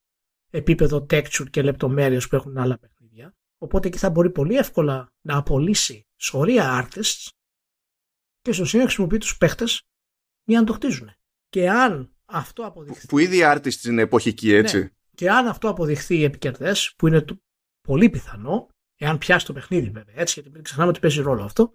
επίπεδο 0.51 1.07
texture 1.11 1.51
και 1.51 1.63
λεπτομέρειες 1.63 2.29
που 2.29 2.37
έχουν 2.37 2.59
άλλα 2.59 2.79
παιχνίδια. 2.79 3.35
Οπότε 3.59 3.89
εκεί 3.89 3.99
θα 3.99 4.11
μπορεί 4.11 4.31
πολύ 4.31 4.57
εύκολα 4.57 5.13
να 5.21 5.37
απολύσει 5.37 6.07
σωρία 6.17 6.89
artists 6.89 7.29
και 8.41 8.53
στο 8.53 8.65
σύνολο 8.65 8.87
χρησιμοποιεί 8.87 9.19
τους 9.19 9.37
παίχτες 9.37 9.83
για 10.45 10.59
να 10.61 10.67
το 10.67 10.73
χτίζουν. 10.73 11.11
Και 11.49 11.71
αν 11.71 12.17
αυτό 12.25 12.63
αποδειχθεί. 12.63 13.07
Που 13.07 13.19
ήδη 13.19 13.37
η 13.37 13.43
artist 13.45 13.85
είναι 13.85 14.03
εποχική, 14.03 14.53
έτσι. 14.53 14.79
Ναι. 14.79 14.89
Και 15.17 15.31
αν 15.31 15.47
αυτό 15.47 15.69
αποδειχθεί 15.69 16.25
επικερδές, 16.25 16.95
που 16.99 17.07
είναι 17.07 17.25
πολύ 17.81 18.11
πιθανό, 18.11 18.69
εάν 18.99 19.19
πιάσει 19.19 19.47
το 19.47 19.53
παιχνίδι 19.53 19.91
βέβαια, 19.91 20.15
έτσι, 20.19 20.35
γιατί 20.35 20.51
μην 20.55 20.63
ξεχνάμε 20.63 20.91
ότι 20.91 21.01
παίζει 21.01 21.21
ρόλο 21.21 21.43
αυτό, 21.43 21.73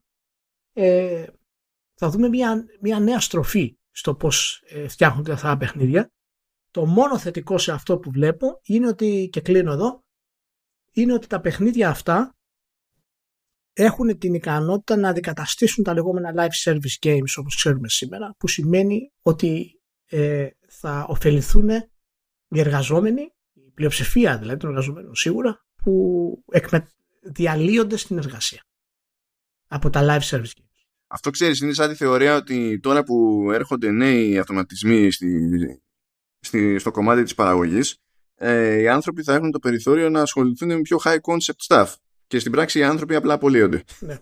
ε, 0.73 1.27
θα 1.93 2.09
δούμε 2.09 2.27
μια, 2.27 2.65
μια 2.81 2.99
νέα 2.99 3.19
στροφή 3.19 3.77
στο 3.91 4.15
πώς 4.15 4.63
ε, 4.65 4.87
φτιάχνονται 4.87 5.31
αυτά 5.31 5.47
τα 5.47 5.57
παιχνίδια. 5.57 6.09
Το 6.71 6.85
μόνο 6.85 7.19
θετικό 7.19 7.57
σε 7.57 7.71
αυτό 7.71 7.97
που 7.97 8.11
βλέπω 8.11 8.59
είναι 8.63 8.87
ότι, 8.87 9.29
και 9.31 9.41
κλείνω 9.41 9.71
εδώ, 9.71 9.99
είναι 10.93 11.13
ότι 11.13 11.27
τα 11.27 11.41
παιχνίδια 11.41 11.89
αυτά 11.89 12.35
έχουν 13.73 14.17
την 14.17 14.33
ικανότητα 14.33 14.95
να 14.95 15.09
αντικαταστήσουν 15.09 15.83
τα 15.83 15.93
λεγόμενα 15.93 16.33
live 16.35 16.69
service 16.71 17.07
games 17.07 17.33
όπως 17.39 17.55
ξέρουμε 17.55 17.89
σήμερα, 17.89 18.33
που 18.37 18.47
σημαίνει 18.47 19.11
ότι 19.21 19.81
ε, 20.05 20.49
θα 20.67 21.05
ωφεληθούν 21.09 21.69
οι 22.51 22.59
εργαζόμενοι, 22.59 23.21
η 23.53 23.71
πλειοψηφία 23.73 24.37
δηλαδή 24.37 24.59
των 24.59 24.69
εργαζομένων 24.69 25.15
σίγουρα, 25.15 25.65
που 25.75 26.43
εκμε... 26.51 26.87
διαλύονται 27.21 27.97
στην 27.97 28.17
εργασία 28.17 28.63
από 29.67 29.89
τα 29.89 30.01
live 30.03 30.29
service 30.29 30.41
games. 30.41 30.85
Αυτό 31.07 31.29
ξέρεις, 31.29 31.59
είναι 31.59 31.73
σαν 31.73 31.89
τη 31.89 31.95
θεωρία 31.95 32.35
ότι 32.35 32.79
τώρα 32.79 33.03
που 33.03 33.47
έρχονται 33.51 33.91
νέοι 33.91 34.39
αυτοματισμοί 34.39 35.11
στη, 35.11 35.81
στη, 36.39 36.79
στο 36.79 36.91
κομμάτι 36.91 37.23
της 37.23 37.35
παραγωγής, 37.35 37.97
ε, 38.35 38.81
οι 38.81 38.87
άνθρωποι 38.87 39.23
θα 39.23 39.33
έχουν 39.33 39.51
το 39.51 39.59
περιθώριο 39.59 40.09
να 40.09 40.21
ασχοληθούν 40.21 40.67
με 40.67 40.81
πιο 40.81 40.99
high 41.03 41.19
concept 41.21 41.67
stuff. 41.67 41.93
Και 42.27 42.39
στην 42.39 42.51
πράξη 42.51 42.79
οι 42.79 42.83
άνθρωποι 42.83 43.15
απλά 43.15 43.33
απολύονται. 43.33 43.83
Ναι. 43.99 44.19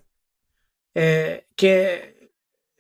Ε, 0.91 1.37
και 1.53 1.99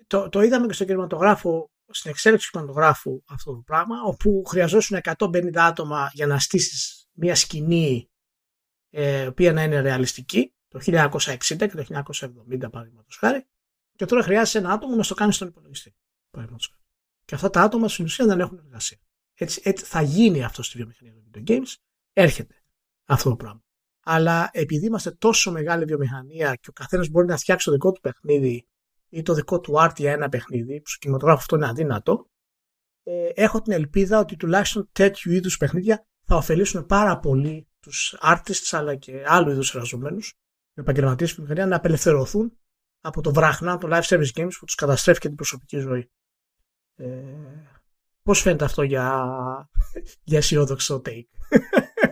το, 0.07 0.29
το 0.29 0.41
είδαμε 0.41 0.67
και 0.67 0.73
στο 0.73 0.85
κινηματογράφο 0.85 1.68
στην 1.91 2.11
εξέλιξη 2.11 2.45
του 2.45 2.57
κινηματογράφου 2.57 3.23
αυτό 3.27 3.51
το 3.51 3.61
πράγμα, 3.65 4.01
όπου 4.03 4.43
χρειαζόσουν 4.47 4.99
150 5.03 5.51
άτομα 5.55 6.09
για 6.13 6.27
να 6.27 6.39
στήσεις 6.39 7.07
μια 7.11 7.35
σκηνή 7.35 8.09
ε, 8.89 9.27
οποία 9.27 9.53
να 9.53 9.63
είναι 9.63 9.79
ρεαλιστική, 9.79 10.53
το 10.67 10.79
1960 10.83 11.37
και 11.39 11.67
το 11.67 11.85
1970 11.89 12.71
παραδείγματος 12.71 13.17
χάρη, 13.17 13.47
και 13.95 14.05
τώρα 14.05 14.23
χρειάζεται 14.23 14.57
ένα 14.57 14.73
άτομο 14.73 14.95
να 14.95 15.03
στο 15.03 15.13
κάνεις 15.13 15.35
στον 15.35 15.47
υπολογιστή. 15.47 15.95
Και 17.25 17.35
αυτά 17.35 17.49
τα 17.49 17.61
άτομα 17.61 17.87
στην 17.87 18.05
ουσία 18.05 18.25
δεν 18.25 18.39
έχουν 18.39 18.57
εργασία. 18.57 18.97
Έτσι, 19.33 19.61
έτσι 19.63 19.85
θα 19.85 20.01
γίνει 20.01 20.43
αυτό 20.43 20.63
στη 20.63 20.77
βιομηχανία 20.77 21.13
των 21.13 21.23
video 21.33 21.49
games, 21.49 21.75
έρχεται 22.13 22.63
αυτό 23.05 23.29
το 23.29 23.35
πράγμα. 23.35 23.63
Αλλά 24.03 24.49
επειδή 24.53 24.85
είμαστε 24.85 25.11
τόσο 25.11 25.51
μεγάλη 25.51 25.85
βιομηχανία 25.85 26.55
και 26.55 26.69
ο 26.69 26.73
καθένας 26.73 27.07
μπορεί 27.09 27.27
να 27.27 27.37
φτιάξει 27.37 27.65
το 27.65 27.71
δικό 27.71 27.91
του 27.91 27.99
παιχνίδι 27.99 28.67
ή 29.09 29.21
το 29.21 29.33
δικό 29.33 29.59
του 29.59 29.73
art 29.77 29.93
για 29.97 30.11
ένα 30.11 30.29
παιχνίδι, 30.29 30.81
που 30.81 30.89
στο 30.89 30.97
κινηματογράφο 30.97 31.39
αυτό 31.39 31.55
είναι 31.55 31.67
αδύνατο, 31.67 32.29
ε, 33.03 33.29
έχω 33.33 33.61
την 33.61 33.73
ελπίδα 33.73 34.19
ότι 34.19 34.35
τουλάχιστον 34.35 34.89
τέτοιου 34.91 35.31
είδους 35.31 35.57
παιχνίδια 35.57 36.07
θα 36.25 36.35
ωφελήσουν 36.35 36.85
πάρα 36.85 37.19
πολύ 37.19 37.67
τους 37.79 38.17
artists 38.21 38.69
αλλά 38.71 38.95
και 38.95 39.23
άλλου 39.25 39.51
είδους 39.51 39.73
εργαζομένους, 39.73 40.33
επαγγελματίες 40.73 41.33
βιομηχανία, 41.33 41.65
να 41.65 41.75
απελευθερωθούν 41.75 42.57
από 43.01 43.21
το 43.21 43.33
βράχνά, 43.33 43.77
το 43.77 43.87
live 43.91 44.03
service 44.03 44.39
games 44.39 44.51
που 44.59 44.65
τους 44.65 44.75
καταστρέφει 44.75 45.19
και 45.19 45.27
την 45.27 45.35
προσωπική 45.35 45.77
ζωή. 45.77 46.11
Ε, 46.95 47.07
Πώς 48.23 48.41
φαίνεται 48.41 48.65
αυτό 48.65 48.83
για, 48.83 49.25
για 50.29 50.37
αισιόδοξο 50.37 51.01
take; 51.05 51.27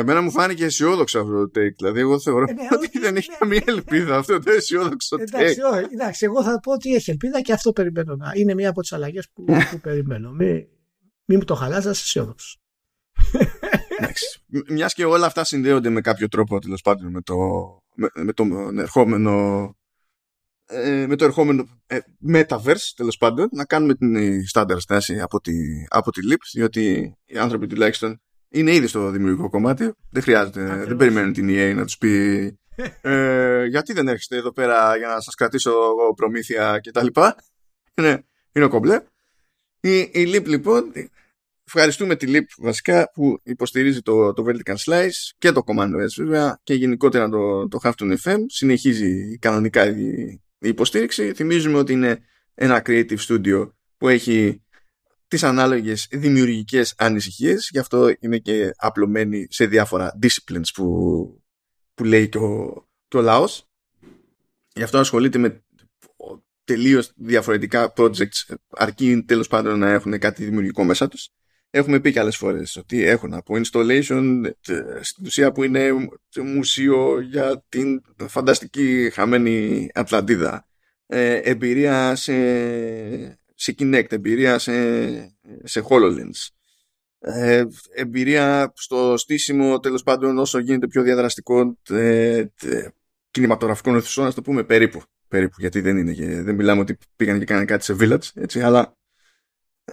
Εμένα 0.00 0.20
μου 0.20 0.30
φάνηκε 0.30 0.64
αισιόδοξο 0.64 1.18
αυτό 1.18 1.48
το 1.48 1.60
take. 1.60 1.74
Δηλαδή, 1.76 2.00
εγώ 2.00 2.20
θεωρώ 2.20 2.44
ε, 2.48 2.52
ναι, 2.52 2.68
ότι 2.72 2.98
δεν 2.98 3.16
έχει 3.16 3.30
ναι. 3.30 3.36
καμία 3.36 3.62
ελπίδα 3.66 4.16
αυτό 4.16 4.38
το 4.38 4.50
αισιόδοξο 4.50 5.16
take. 5.16 5.20
Εντάξει, 5.20 5.60
εντάξει, 5.92 6.24
εγώ 6.24 6.42
θα 6.42 6.60
πω 6.60 6.72
ότι 6.72 6.94
έχει 6.94 7.10
ελπίδα 7.10 7.40
και 7.40 7.52
αυτό 7.52 7.72
περιμένω 7.72 8.16
να 8.16 8.32
είναι 8.34 8.54
μία 8.54 8.68
από 8.68 8.80
τις 8.80 8.92
αλλαγές 8.92 9.28
που, 9.32 9.44
που 9.70 9.80
περιμένω. 9.80 10.30
Μην 10.30 10.66
μη 11.24 11.36
μου 11.36 11.44
το 11.44 11.54
χαλάζει, 11.54 11.88
αισιόδοξος. 11.88 12.60
Μιας 14.68 14.94
και 14.94 15.04
όλα 15.04 15.26
αυτά 15.26 15.44
συνδέονται 15.44 15.88
με 15.88 16.00
κάποιο 16.00 16.28
τρόπο 16.28 16.58
τέλος 16.58 16.82
πάντων 16.82 17.10
με 17.10 17.20
το, 17.20 17.36
με, 17.94 18.08
με 18.14 18.32
το 18.32 18.44
ερχόμενο 18.78 19.74
ε, 20.66 21.06
με 21.06 21.16
το 21.16 21.24
ερχόμενο 21.24 21.66
ε, 21.86 21.98
Metaverse 22.28 22.92
τέλος 22.96 23.16
πάντων 23.16 23.48
να 23.52 23.64
κάνουμε 23.64 23.94
την 23.94 24.46
στάνταρ 24.46 24.80
στάση 24.80 25.20
από 25.20 25.40
τη, 25.40 25.52
από 25.88 26.10
τη 26.10 26.20
Leap 26.30 26.42
διότι 26.52 27.14
οι 27.24 27.38
άνθρωποι 27.38 27.66
τουλάχιστον 27.66 28.20
είναι 28.48 28.74
ήδη 28.74 28.86
στο 28.86 29.10
δημιουργικό 29.10 29.48
κομμάτι 29.48 29.92
δεν 30.10 30.22
χρειάζεται, 30.22 30.84
δεν 30.86 30.96
περιμένουν 30.96 31.32
την 31.32 31.48
EA 31.50 31.72
να 31.76 31.84
τους 31.84 31.98
πει 31.98 32.58
ε, 33.00 33.64
γιατί 33.64 33.92
δεν 33.92 34.08
έρχεστε 34.08 34.36
εδώ 34.36 34.52
πέρα 34.52 34.96
για 34.96 35.08
να 35.08 35.20
σας 35.20 35.34
κρατήσω 35.34 35.72
προμήθεια 36.16 36.78
και 36.78 36.90
τα 36.90 37.02
λοιπά 37.02 37.36
είναι, 37.94 38.24
είναι 38.52 38.66
κομπλέ 38.66 39.00
η, 39.80 39.98
η 39.98 40.32
Leap 40.34 40.46
λοιπόν 40.46 40.92
Ευχαριστούμε 41.68 42.16
τη 42.16 42.26
Leap 42.28 42.44
βασικά 42.58 43.10
που 43.14 43.40
υποστηρίζει 43.42 44.02
το, 44.02 44.32
το 44.32 44.44
Vertical 44.46 44.74
Slice 44.84 45.30
και 45.38 45.52
το 45.52 45.62
Command 45.66 45.88
OS 45.88 46.14
βέβαια 46.16 46.60
και 46.62 46.74
γενικότερα 46.74 47.28
το, 47.28 47.68
το 47.68 47.78
Halftone 47.82 48.16
FM. 48.22 48.38
Συνεχίζει 48.46 49.38
κανονικά 49.38 49.86
η, 49.86 50.00
η 50.58 50.68
υποστήριξη. 50.68 51.32
Θυμίζουμε 51.32 51.78
ότι 51.78 51.92
είναι 51.92 52.18
ένα 52.54 52.82
creative 52.86 53.18
studio 53.18 53.70
που 53.96 54.08
έχει 54.08 54.62
τις 55.28 55.42
ανάλογες 55.42 56.08
δημιουργικές 56.10 56.94
ανησυχίες. 56.98 57.68
Γι' 57.72 57.78
αυτό 57.78 58.14
είναι 58.20 58.38
και 58.38 58.70
απλωμένη 58.76 59.46
σε 59.50 59.66
διάφορα 59.66 60.18
disciplines 60.22 60.68
που, 60.74 61.42
που 61.94 62.04
λέει 62.04 62.28
και 62.28 62.38
ο, 62.38 62.86
και 63.08 63.16
ο 63.16 63.20
λαός. 63.20 63.68
Γι' 64.74 64.82
αυτό 64.82 64.98
ασχολείται 64.98 65.38
με 65.38 65.64
τελείως 66.64 67.12
διαφορετικά 67.16 67.92
projects 67.96 68.54
αρκεί 68.70 69.24
τέλος 69.26 69.48
πάντων 69.48 69.78
να 69.78 69.90
έχουν 69.90 70.18
κάτι 70.18 70.44
δημιουργικό 70.44 70.84
μέσα 70.84 71.08
τους. 71.08 71.28
Έχουμε 71.70 72.00
πει 72.00 72.12
και 72.12 72.20
άλλες 72.20 72.36
φορές 72.36 72.76
ότι 72.76 73.02
έχουν 73.02 73.34
από 73.34 73.54
installation 73.54 74.42
στην 75.00 75.26
ουσία 75.26 75.52
που 75.52 75.62
είναι 75.62 75.92
μουσείο 76.36 77.20
για 77.20 77.64
την 77.68 78.02
φανταστική 78.28 79.10
χαμένη 79.12 79.88
Ατλαντίδα. 79.94 80.66
Ε, 81.06 81.34
εμπειρία 81.34 82.16
σε, 82.16 82.32
σε 83.56 83.74
Kinect, 83.78 84.12
εμπειρία 84.12 84.58
σε, 84.58 84.72
σε 85.64 85.84
HoloLens. 85.88 86.48
Ε, 87.18 87.64
εμπειρία 87.94 88.72
στο 88.74 89.16
στήσιμο 89.16 89.78
τέλος 89.78 90.02
πάντων 90.02 90.38
όσο 90.38 90.58
γίνεται 90.58 90.86
πιο 90.86 91.02
διαδραστικό 91.02 91.78
ε, 91.90 92.44
κινηματογραφικών 93.30 93.96
αιθουσών, 93.96 94.24
να 94.24 94.32
το 94.32 94.42
πούμε 94.42 94.64
περίπου. 94.64 95.02
Περίπου, 95.28 95.54
γιατί 95.58 95.80
δεν 95.80 95.96
είναι. 95.96 96.42
δεν 96.42 96.54
μιλάμε 96.54 96.80
ότι 96.80 96.98
πήγαν 97.16 97.38
και 97.38 97.44
κάνανε 97.44 97.66
κάτι 97.66 97.84
σε 97.84 97.96
village, 98.00 98.30
έτσι, 98.34 98.60
αλλά 98.60 98.96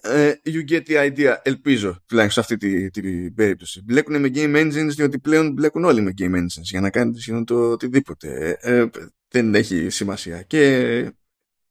Uh, 0.01 0.33
you 0.45 0.63
get 0.65 0.87
the 0.87 0.97
idea, 0.97 1.35
ελπίζω 1.43 2.01
τουλάχιστον 2.05 2.43
σε 2.43 2.53
αυτή 2.53 2.89
την 2.89 3.33
περίπτωση. 3.33 3.81
Μπλέκουν 3.83 4.19
με 4.19 4.29
game 4.33 4.55
engines 4.55 4.89
διότι 4.89 5.19
πλέον 5.19 5.51
μπλέκουν 5.51 5.83
όλοι 5.83 6.01
με 6.01 6.13
game 6.17 6.35
engines 6.35 6.61
για 6.61 6.81
να 6.81 6.89
κάνετε 6.89 7.19
σχεδόν 7.19 7.45
το 7.45 7.71
οτιδήποτε. 7.71 8.57
Ε, 8.61 8.85
δεν 9.27 9.55
έχει 9.55 9.89
σημασία. 9.89 10.41
Και 10.41 11.13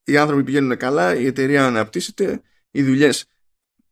οι 0.04 0.16
άνθρωποι 0.16 0.42
πηγαίνουν 0.42 0.76
καλά, 0.76 1.16
η 1.16 1.26
εταιρεία 1.26 1.66
αναπτύσσεται, 1.66 2.42
οι 2.70 2.82
δουλειές 2.82 3.26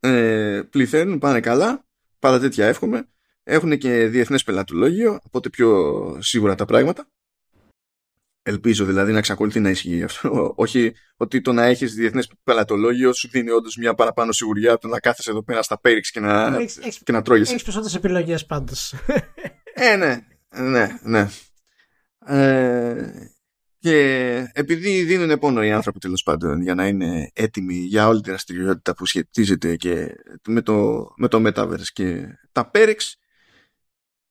ε, 0.01 0.63
πληθαίνουν, 0.71 1.19
πάνε 1.19 1.41
καλά. 1.41 1.85
Πάντα 2.19 2.41
τέτοια 2.41 2.67
εύχομαι. 2.67 3.09
Έχουν 3.43 3.79
και 3.79 4.07
διεθνές 4.07 4.45
πελατολόγιο, 4.45 5.19
οπότε 5.23 5.49
πιο 5.49 6.17
σίγουρα 6.21 6.55
τα 6.55 6.65
πράγματα. 6.65 7.09
Ελπίζω 8.43 8.85
δηλαδή 8.85 9.13
να 9.13 9.19
εξακολουθεί 9.19 9.61
να 9.61 9.71
ισχύει 9.71 10.03
αυτό. 10.03 10.53
Όχι 10.57 10.95
ότι 11.17 11.41
το 11.41 11.53
να 11.53 11.65
έχεις 11.65 11.95
διεθνές 11.95 12.31
πελατολόγιο 12.43 13.13
σου 13.13 13.29
δίνει 13.29 13.51
όντως 13.51 13.77
μια 13.77 13.95
παραπάνω 13.95 14.33
σιγουριά 14.33 14.73
από 14.73 14.81
το 14.81 14.89
να 14.89 15.01
κάθεσαι 15.01 15.31
εδώ 15.31 15.43
πέρα 15.43 15.63
στα 15.63 15.81
πέριξ 15.81 16.11
και 16.11 16.21
να, 16.21 16.57
έχεις, 16.57 17.01
και 17.05 17.13
να 17.13 17.23
τρώγεσαι. 17.23 17.51
Έχεις 17.51 17.63
περισσότερες 17.63 17.95
επιλογές 17.97 18.47
πάντως. 18.47 18.95
ε, 19.75 19.97
ναι. 19.97 20.27
Ναι, 20.57 20.99
ναι. 21.03 21.29
Ε, 22.27 23.13
και 23.81 24.51
επειδή 24.53 25.03
δίνουν 25.03 25.39
πόνο 25.39 25.65
οι 25.65 25.71
άνθρωποι 25.71 25.99
τέλος 25.99 26.23
πάντων 26.23 26.63
για 26.63 26.75
να 26.75 26.87
είναι 26.87 27.31
έτοιμοι 27.33 27.75
για 27.75 28.09
όλη 28.09 28.21
τη 28.21 28.29
δραστηριότητα 28.29 28.95
που 28.95 29.07
σχετίζεται 29.07 29.77
και 29.77 30.09
με 30.49 30.63
το, 30.63 31.09
με 31.17 31.29
το 31.29 31.43
Metaverse 31.47 31.89
και 31.93 32.27
τα 32.53 32.71
πέριξ 32.71 33.17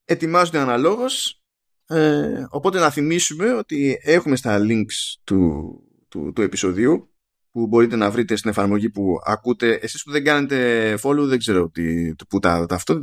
ετοιμάζονται 0.06 0.60
αναλόγως 0.60 1.44
ε, 1.86 2.46
οπότε 2.50 2.80
να 2.80 2.90
θυμίσουμε 2.90 3.54
ότι 3.54 4.00
έχουμε 4.02 4.36
στα 4.36 4.60
links 4.62 5.18
του, 5.24 5.74
του, 6.08 6.32
του 6.36 6.42
επεισοδίου 6.42 7.14
που 7.52 7.68
μπορείτε 7.68 7.96
να 7.96 8.12
βρείτε 8.12 8.36
στην 8.36 8.50
εφαρμογή 8.50 8.90
που 8.90 9.20
ακούτε. 9.24 9.74
Εσείς 9.74 10.04
που 10.04 10.12
δεν 10.12 10.24
κάνετε 10.24 10.94
follow 11.02 11.26
δεν 11.26 11.38
ξέρω 11.38 11.70
τι, 11.70 12.16
που 12.30 12.40
τα, 12.40 12.66
τα 12.66 12.76
αυτό, 12.76 13.00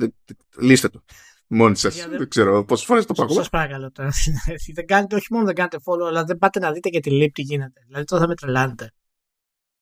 λύστε 0.61 0.88
το. 0.88 1.05
Μόνοι 1.49 1.76
σας. 1.76 2.07
Δεν 2.09 2.28
ξέρω 2.28 2.64
πόσες 2.64 2.86
φορές 2.86 3.07
το 3.07 3.12
παγώ. 3.14 3.32
Σας 3.32 3.49
παρακαλώ 3.49 3.90
τώρα. 3.92 4.11
δεν 4.74 4.86
κάνετε, 4.86 5.16
όχι 5.16 5.26
μόνο 5.30 5.44
δεν 5.44 5.55
κάνετε 5.55 5.78
follow, 5.84 6.07
αλλά 6.09 6.24
δεν 6.24 6.38
πάτε 6.38 6.59
να 6.59 6.72
δείτε 6.72 6.88
και 6.88 7.01
τη 7.01 7.11
λύπη 7.11 7.32
τι 7.32 7.42
γίνεται. 7.42 7.80
Δηλαδή 7.86 8.05
τώρα 8.05 8.22
θα 8.22 8.28
με 8.28 8.34
τρελάνετε. 8.34 8.92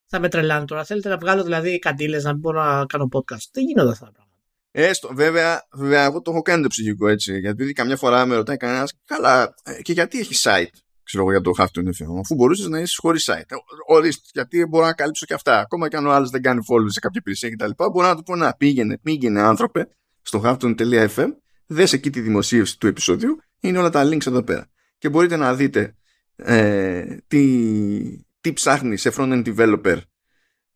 Θα 0.07 0.21
με 0.21 0.29
τρελάνετε 0.29 0.65
τώρα. 0.65 0.85
Θέλετε 0.85 1.09
να 1.09 1.19
βγάλω 1.19 1.43
δηλαδή 1.43 1.79
καντήλες 1.79 2.25
να 2.25 2.31
μην 2.31 2.41
μπορώ 2.41 2.65
να 2.65 2.87
κάνω 2.87 3.09
podcast. 3.13 3.47
Δεν 3.53 3.65
γίνονται 3.65 3.91
αυτά 3.91 4.05
τα 4.05 4.13
πράγματα. 4.13 4.35
Έστω, 4.77 5.09
βέβαια, 5.15 5.67
βέβαια, 5.73 6.05
εγώ 6.05 6.21
το 6.21 6.31
έχω 6.31 6.43
κάνει 6.43 6.63
το 6.63 6.69
ψυχικό 6.69 7.09
έτσι. 7.09 7.39
Γιατί 7.39 7.73
καμιά 7.73 7.97
φορά 7.97 8.27
με 8.27 8.35
ρωτάει 8.35 8.57
κανένας, 8.57 8.93
καλά, 9.05 9.55
ε, 9.65 9.83
και 9.83 9.93
γιατί 9.93 10.19
έχει 10.19 10.35
site, 10.39 10.77
ξέρω 11.03 11.23
εγώ 11.23 11.31
για 11.31 11.41
το 11.41 11.51
Half 11.59 11.65
FM, 11.65 12.19
αφού 12.21 12.35
μπορούσες 12.35 12.67
να 12.67 12.79
είσαι 12.79 12.97
χωρίς 13.01 13.31
site. 13.31 13.51
Ε, 13.51 13.55
ορίστε, 13.87 14.23
γιατί 14.33 14.67
μπορώ 14.67 14.85
να 14.85 14.93
καλύψω 14.93 15.27
και 15.27 15.35
αυτά. 15.35 15.61
Ακόμα 15.61 15.89
και 15.89 15.97
αν 15.97 16.07
ο 16.07 16.13
άλλος 16.13 16.31
δεν 16.31 16.43
κάνει 16.43 16.61
follow 16.71 16.87
σε 16.87 17.01
κάποια 17.01 17.21
υπηρεσία 17.21 17.51
κτλ. 17.51 17.85
Μπορώ 17.93 18.07
να 18.07 18.17
του 18.17 18.23
πω 18.23 18.37
να 18.37 18.55
πήγαινε, 18.55 18.99
πήγαινε 18.99 19.41
άνθρωπε 19.41 19.89
στο 20.23 20.41
halftone.fm, 20.45 21.29
δες 21.67 21.93
εκεί 21.93 22.11
τη 22.11 22.21
δημοσίευση 22.21 22.79
του 22.79 22.87
επεισόδιου, 22.87 23.41
είναι 23.61 23.79
όλα 23.79 23.91
τα 23.91 24.09
links 24.09 24.27
εδώ 24.27 24.43
πέρα. 24.43 24.71
Και 24.99 25.09
μπορείτε 25.09 25.37
να 25.37 25.55
δείτε 25.55 25.95
ε, 26.37 27.17
τι, 27.27 28.25
τι 28.41 28.53
ψάχνει 28.53 28.97
σε 28.97 29.13
front-end 29.17 29.45
developer 29.47 29.97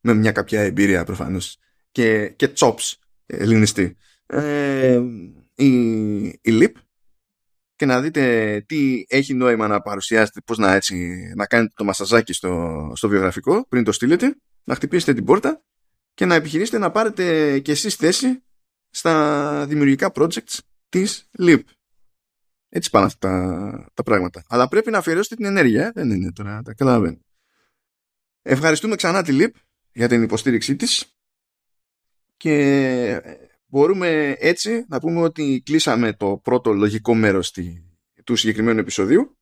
με 0.01 0.15
μια 0.15 0.33
κάποια 0.33 0.61
εμπειρία 0.61 1.05
προφανώς 1.05 1.59
και, 1.91 2.29
και 2.29 2.53
chops 2.57 2.93
ελληνιστή 3.27 3.97
ε, 4.27 5.01
η, 5.55 5.69
η 6.27 6.41
LIP 6.45 6.73
και 7.77 7.87
να 7.87 8.01
δείτε 8.01 8.65
τι 8.67 9.05
έχει 9.09 9.35
νόημα 9.35 9.67
να 9.67 9.81
παρουσιάσετε, 9.81 10.41
πώς 10.41 10.59
να, 10.59 10.75
έτσι, 10.75 11.19
να 11.37 11.47
κάνετε 11.47 11.73
το 11.77 11.85
μασαζάκι 11.85 12.33
στο, 12.33 12.93
στο 12.95 13.09
βιογραφικό 13.09 13.67
πριν 13.69 13.85
το 13.85 13.93
στείλετε, 13.93 14.37
να 14.65 14.75
χτυπήσετε 14.75 15.15
την 15.15 15.25
πόρτα 15.25 15.63
και 16.15 16.25
να 16.25 16.35
επιχειρήσετε 16.35 16.79
να 16.79 16.91
πάρετε 16.91 17.59
και 17.59 17.73
εσείς 17.73 17.95
θέση 17.95 18.43
στα 18.91 19.65
δημιουργικά 19.69 20.13
projects 20.15 20.59
της 20.89 21.31
LIP. 21.39 21.63
Έτσι 22.69 22.91
πάνε 22.91 23.07
αυτά 23.07 23.29
τα, 23.29 23.91
τα 23.95 24.03
πράγματα. 24.03 24.45
Αλλά 24.49 24.69
πρέπει 24.69 24.91
να 24.91 24.99
αφιερώσετε 24.99 25.35
την 25.35 25.45
ενέργεια, 25.45 25.87
ε; 25.87 25.91
δεν 25.95 26.11
είναι 26.11 26.33
τώρα, 26.33 26.63
τα 26.63 26.75
καταλαβαίνω. 26.75 27.19
Ευχαριστούμε 28.43 28.97
ξανά 28.97 29.23
τη 29.23 29.37
LIP 29.41 29.51
για 29.93 30.09
την 30.09 30.23
υποστήριξή 30.23 30.77
της 30.77 31.19
και 32.37 33.23
μπορούμε 33.67 34.37
έτσι 34.39 34.85
να 34.89 35.01
πούμε 35.01 35.21
ότι 35.21 35.63
κλείσαμε 35.65 36.13
το 36.13 36.41
πρώτο 36.43 36.73
λογικό 36.73 37.15
μέρος 37.15 37.55
του 38.25 38.37
συγκεκριμένου 38.37 38.79
επεισοδίου 38.79 39.37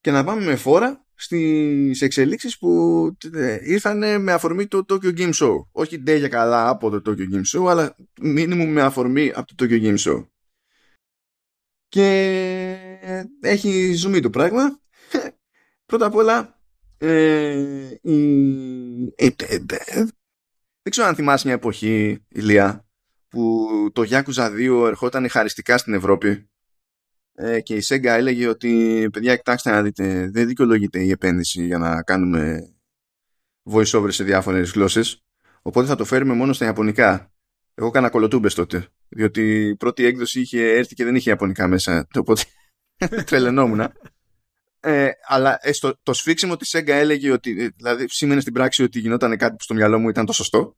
και 0.00 0.10
να 0.10 0.24
πάμε 0.24 0.44
με 0.44 0.56
φόρα 0.56 1.04
στις 1.14 2.02
εξελίξεις 2.02 2.58
που 2.58 3.16
ε, 3.32 3.58
ήρθαν 3.62 4.22
με 4.22 4.32
αφορμή 4.32 4.66
το 4.66 4.84
Tokyo 4.88 5.18
Game 5.18 5.32
Show. 5.32 5.54
Όχι 5.72 5.98
ντε 5.98 6.16
για 6.16 6.28
καλά 6.28 6.68
από 6.68 6.90
το 6.90 7.02
Tokyo 7.10 7.34
Game 7.34 7.58
Show, 7.58 7.70
αλλά 7.70 7.96
μήνυμου 8.20 8.66
με 8.66 8.82
αφορμή 8.82 9.32
από 9.34 9.54
το 9.54 9.64
Tokyo 9.64 9.82
Game 9.82 9.98
Show. 9.98 10.26
Και 11.90 12.06
έχει 13.40 13.92
ζουμί 13.92 14.20
το 14.20 14.30
πράγμα. 14.30 14.80
Πρώτα 15.86 16.06
απ' 16.06 16.14
όλα, 16.14 16.60
ε, 16.98 17.88
η, 18.02 18.14
δεν 20.82 20.90
ξέρω 20.90 21.06
αν 21.06 21.14
θυμάσαι 21.14 21.46
μια 21.46 21.56
εποχή, 21.56 22.24
Ηλία, 22.28 22.86
που 23.28 23.68
το 23.92 24.02
Yakuza 24.10 24.50
2 24.50 24.86
ερχόταν 24.86 25.28
χαριστικά 25.28 25.78
στην 25.78 25.94
Ευρώπη. 25.94 26.50
Ε, 27.34 27.60
και 27.60 27.74
η 27.74 27.82
Sega 27.88 28.04
έλεγε 28.04 28.48
ότι 28.48 29.08
παιδιά 29.12 29.36
κοιτάξτε 29.36 29.70
να 29.70 29.82
δείτε 29.82 30.30
δεν 30.30 30.46
δικαιολογείται 30.46 31.04
η 31.04 31.10
επένδυση 31.10 31.64
για 31.64 31.78
να 31.78 32.02
κάνουμε 32.02 32.72
voice 33.70 34.00
over 34.00 34.08
σε 34.10 34.24
διάφορες 34.24 34.70
γλώσσες. 34.70 35.24
Οπότε 35.62 35.86
θα 35.86 35.96
το 35.96 36.04
φέρουμε 36.04 36.34
μόνο 36.34 36.52
στα 36.52 36.64
Ιαπωνικά. 36.64 37.32
Εγώ 37.74 37.88
έκανα 37.88 38.10
κολοτούμπες 38.10 38.54
τότε 38.54 38.88
διότι 39.10 39.68
η 39.68 39.76
πρώτη 39.76 40.04
έκδοση 40.04 40.40
είχε 40.40 40.72
έρθει 40.72 40.94
και 40.94 41.04
δεν 41.04 41.14
είχε 41.14 41.30
Ιαπωνικά 41.30 41.68
μέσα 41.68 42.06
οπότε 42.14 42.42
τρελαινόμουν 43.26 43.92
ε, 44.80 45.10
αλλά 45.26 45.58
ε, 45.60 45.72
στο, 45.72 45.98
το 46.02 46.12
σφίξιμο 46.12 46.56
της 46.56 46.76
Sega 46.76 46.88
έλεγε 46.88 47.30
ότι, 47.30 47.62
ε, 47.62 47.68
δηλαδή 47.76 48.04
σήμαινε 48.08 48.40
στην 48.40 48.52
πράξη 48.52 48.82
ότι 48.82 48.98
γινόταν 48.98 49.36
κάτι 49.36 49.56
που 49.56 49.62
στο 49.62 49.74
μυαλό 49.74 49.98
μου 49.98 50.08
ήταν 50.08 50.26
το 50.26 50.32
σωστό 50.32 50.76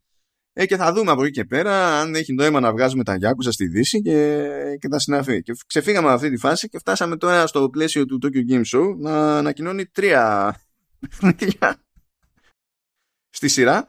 Ε, 0.52 0.66
και 0.66 0.76
θα 0.76 0.92
δούμε 0.92 1.10
από 1.10 1.22
εκεί 1.22 1.32
και 1.32 1.44
πέρα 1.44 2.00
αν 2.00 2.14
έχει 2.14 2.32
νόημα 2.32 2.60
να 2.60 2.72
βγάζουμε 2.72 3.04
τα 3.04 3.16
Yakuza 3.20 3.48
στη 3.50 3.66
Δύση 3.66 4.02
και, 4.02 4.48
και 4.80 4.88
τα 4.88 4.98
συναφή. 4.98 5.42
Και 5.42 5.52
ξεφύγαμε 5.66 6.06
από 6.06 6.16
αυτή 6.16 6.30
τη 6.30 6.36
φάση 6.36 6.68
και 6.68 6.78
φτάσαμε 6.78 7.16
τώρα 7.16 7.46
στο 7.46 7.68
πλαίσιο 7.70 8.04
του 8.04 8.18
Tokyo 8.22 8.52
Game 8.52 8.64
Show 8.76 8.96
να 8.98 9.38
ανακοινώνει 9.38 9.86
τρία 9.86 10.54
παιχνίδια 11.00 11.76
στη 13.30 13.48
σειρά 13.48 13.88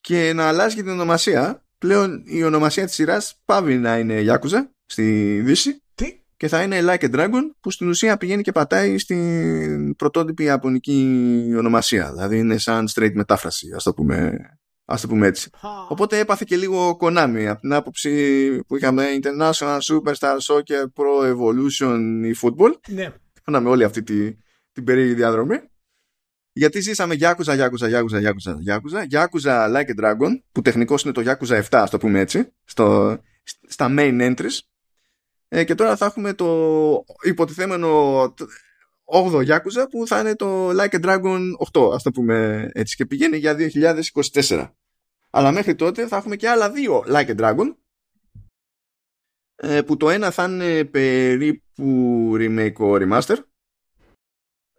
και 0.00 0.32
να 0.32 0.48
αλλάζει 0.48 0.74
και 0.76 0.82
την 0.82 0.90
ονομασία. 0.90 1.63
Πλέον 1.84 2.22
η 2.26 2.42
ονομασία 2.42 2.84
της 2.84 2.94
σειράς 2.94 3.40
πάβει 3.44 3.78
να 3.78 3.98
είναι 3.98 4.24
Yakuza 4.26 4.58
στη 4.86 5.40
Δύση 5.44 5.82
Τι; 5.94 6.22
και 6.36 6.48
θα 6.48 6.62
είναι 6.62 6.80
Like 6.82 7.04
a 7.04 7.14
Dragon 7.14 7.42
που 7.60 7.70
στην 7.70 7.88
ουσία 7.88 8.16
πηγαίνει 8.16 8.42
και 8.42 8.52
πατάει 8.52 8.98
στην 8.98 9.96
πρωτότυπη 9.96 10.44
ιαπωνική 10.44 11.54
ονομασία. 11.56 12.12
Δηλαδή 12.12 12.38
είναι 12.38 12.58
σαν 12.58 12.88
straight 12.94 13.12
μετάφραση, 13.14 13.72
ας 13.74 13.82
το 13.82 13.94
πούμε, 13.94 14.36
ας 14.84 15.00
το 15.00 15.08
πούμε 15.08 15.26
έτσι. 15.26 15.50
Οπότε 15.88 16.18
έπαθε 16.18 16.44
και 16.46 16.56
λίγο 16.56 16.96
Konami 17.00 17.46
από 17.48 17.60
την 17.60 17.72
άποψη 17.72 18.60
που 18.66 18.76
είχαμε 18.76 19.06
International 19.22 19.78
Superstar 19.78 20.36
Soccer 20.38 20.84
Pro 20.94 21.34
Evolution 21.34 22.00
ή 22.24 22.34
Football. 22.42 22.72
Ναι. 22.88 23.12
Κάναμε 23.44 23.68
όλη 23.68 23.84
αυτή 23.84 24.02
τη, 24.02 24.36
την 24.72 24.84
περίεργη 24.84 25.14
διαδρομή. 25.14 25.56
Γιατί 26.56 26.80
ζήσαμε 26.80 27.16
Yakuza, 27.20 27.58
Yakuza, 27.58 27.88
Yakuza, 27.90 28.20
Yakuza, 28.20 28.56
Yakuza, 28.66 29.06
Yakuza 29.10 29.68
Like 29.72 29.90
a 29.90 30.02
Dragon, 30.02 30.40
που 30.52 30.62
τεχνικώς 30.62 31.02
είναι 31.02 31.12
το 31.12 31.22
Yakuza 31.26 31.62
7, 31.62 31.62
ας 31.70 31.90
το 31.90 31.98
πούμε 31.98 32.20
έτσι, 32.20 32.52
στο, 32.64 33.16
στα 33.68 33.86
main 33.90 34.34
entries. 34.34 34.58
Ε, 35.48 35.64
και 35.64 35.74
τώρα 35.74 35.96
θα 35.96 36.06
έχουμε 36.06 36.32
το 36.32 37.04
υποτιθέμενο 37.22 38.22
8ο 39.04 39.48
Yakuza 39.48 39.86
που 39.90 40.06
θα 40.06 40.20
είναι 40.20 40.36
το 40.36 40.68
Like 40.68 40.94
a 40.94 41.04
Dragon 41.04 41.40
8, 41.72 41.92
ας 41.94 42.02
το 42.02 42.10
πούμε 42.10 42.68
έτσι, 42.72 42.96
και 42.96 43.06
πηγαίνει 43.06 43.36
για 43.36 43.56
2024. 44.46 44.70
Αλλά 45.30 45.52
μέχρι 45.52 45.74
τότε 45.74 46.06
θα 46.06 46.16
έχουμε 46.16 46.36
και 46.36 46.48
άλλα 46.48 46.70
δύο 46.70 47.04
Like 47.08 47.28
a 47.28 47.36
Dragon, 47.36 47.74
ε, 49.56 49.82
που 49.82 49.96
το 49.96 50.10
ένα 50.10 50.30
θα 50.30 50.44
είναι 50.44 50.84
περίπου 50.84 52.32
remake 52.38 52.78
ο 52.78 52.94
remaster, 52.94 53.36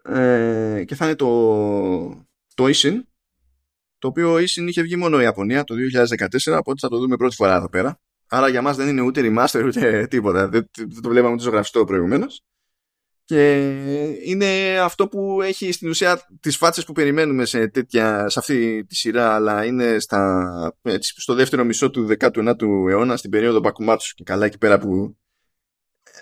ε, 0.08 0.84
και 0.86 0.96
θα 0.96 1.06
είναι 1.06 1.16
το, 1.16 2.28
το 2.54 2.66
Ishin 2.66 3.02
το 3.98 4.08
οποίο 4.08 4.36
Ishin 4.36 4.68
είχε 4.68 4.82
βγει 4.82 4.96
μόνο 4.96 5.20
η 5.20 5.24
Ιαπωνία 5.24 5.64
το 5.64 5.76
2014 6.48 6.58
οπότε 6.58 6.80
θα 6.80 6.90
το 6.90 6.98
δούμε 6.98 7.16
πρώτη 7.16 7.36
φορά 7.36 7.56
εδώ 7.56 7.70
πέρα. 7.70 8.00
Άρα 8.28 8.48
για 8.48 8.62
μας 8.62 8.76
δεν 8.76 8.88
είναι 8.88 9.02
ούτε 9.02 9.22
remaster 9.24 9.64
ούτε 9.66 10.08
τίποτα. 10.08 10.48
Δεν, 10.48 10.70
δεν 10.78 11.02
το 11.02 11.10
βλέπαμε 11.10 11.34
ούτε 11.34 11.44
ζωγραφιστό 11.44 11.84
προηγουμένως. 11.84 12.42
και 13.26 13.60
είναι 14.24 14.80
αυτό 14.80 15.08
που 15.08 15.42
έχει 15.42 15.72
στην 15.72 15.90
ουσία 15.90 16.28
τις 16.40 16.58
φάτσες 16.58 16.86
που 16.86 16.92
περιμένουμε 16.92 17.46
σε, 17.46 17.68
τέτοια, 17.68 18.30
σε 18.30 18.40
αυτή 18.40 18.86
τη 18.86 18.96
σειρά 18.96 19.36
αλλά 19.36 19.66
είναι 19.66 20.00
στα, 20.00 20.78
έτσι, 20.82 21.14
στο 21.18 21.34
δεύτερο 21.34 21.64
μισό 21.64 21.90
του 21.90 22.08
19ου 22.20 22.90
αιώνα 22.90 23.18
στην 23.18 23.30
περίοδο 23.30 23.60
Μπακουμάτσου 23.60 24.16
και 24.16 24.24
καλά 24.24 24.46
εκεί 24.46 24.58
πέρα 24.58 24.80
που 24.80 25.18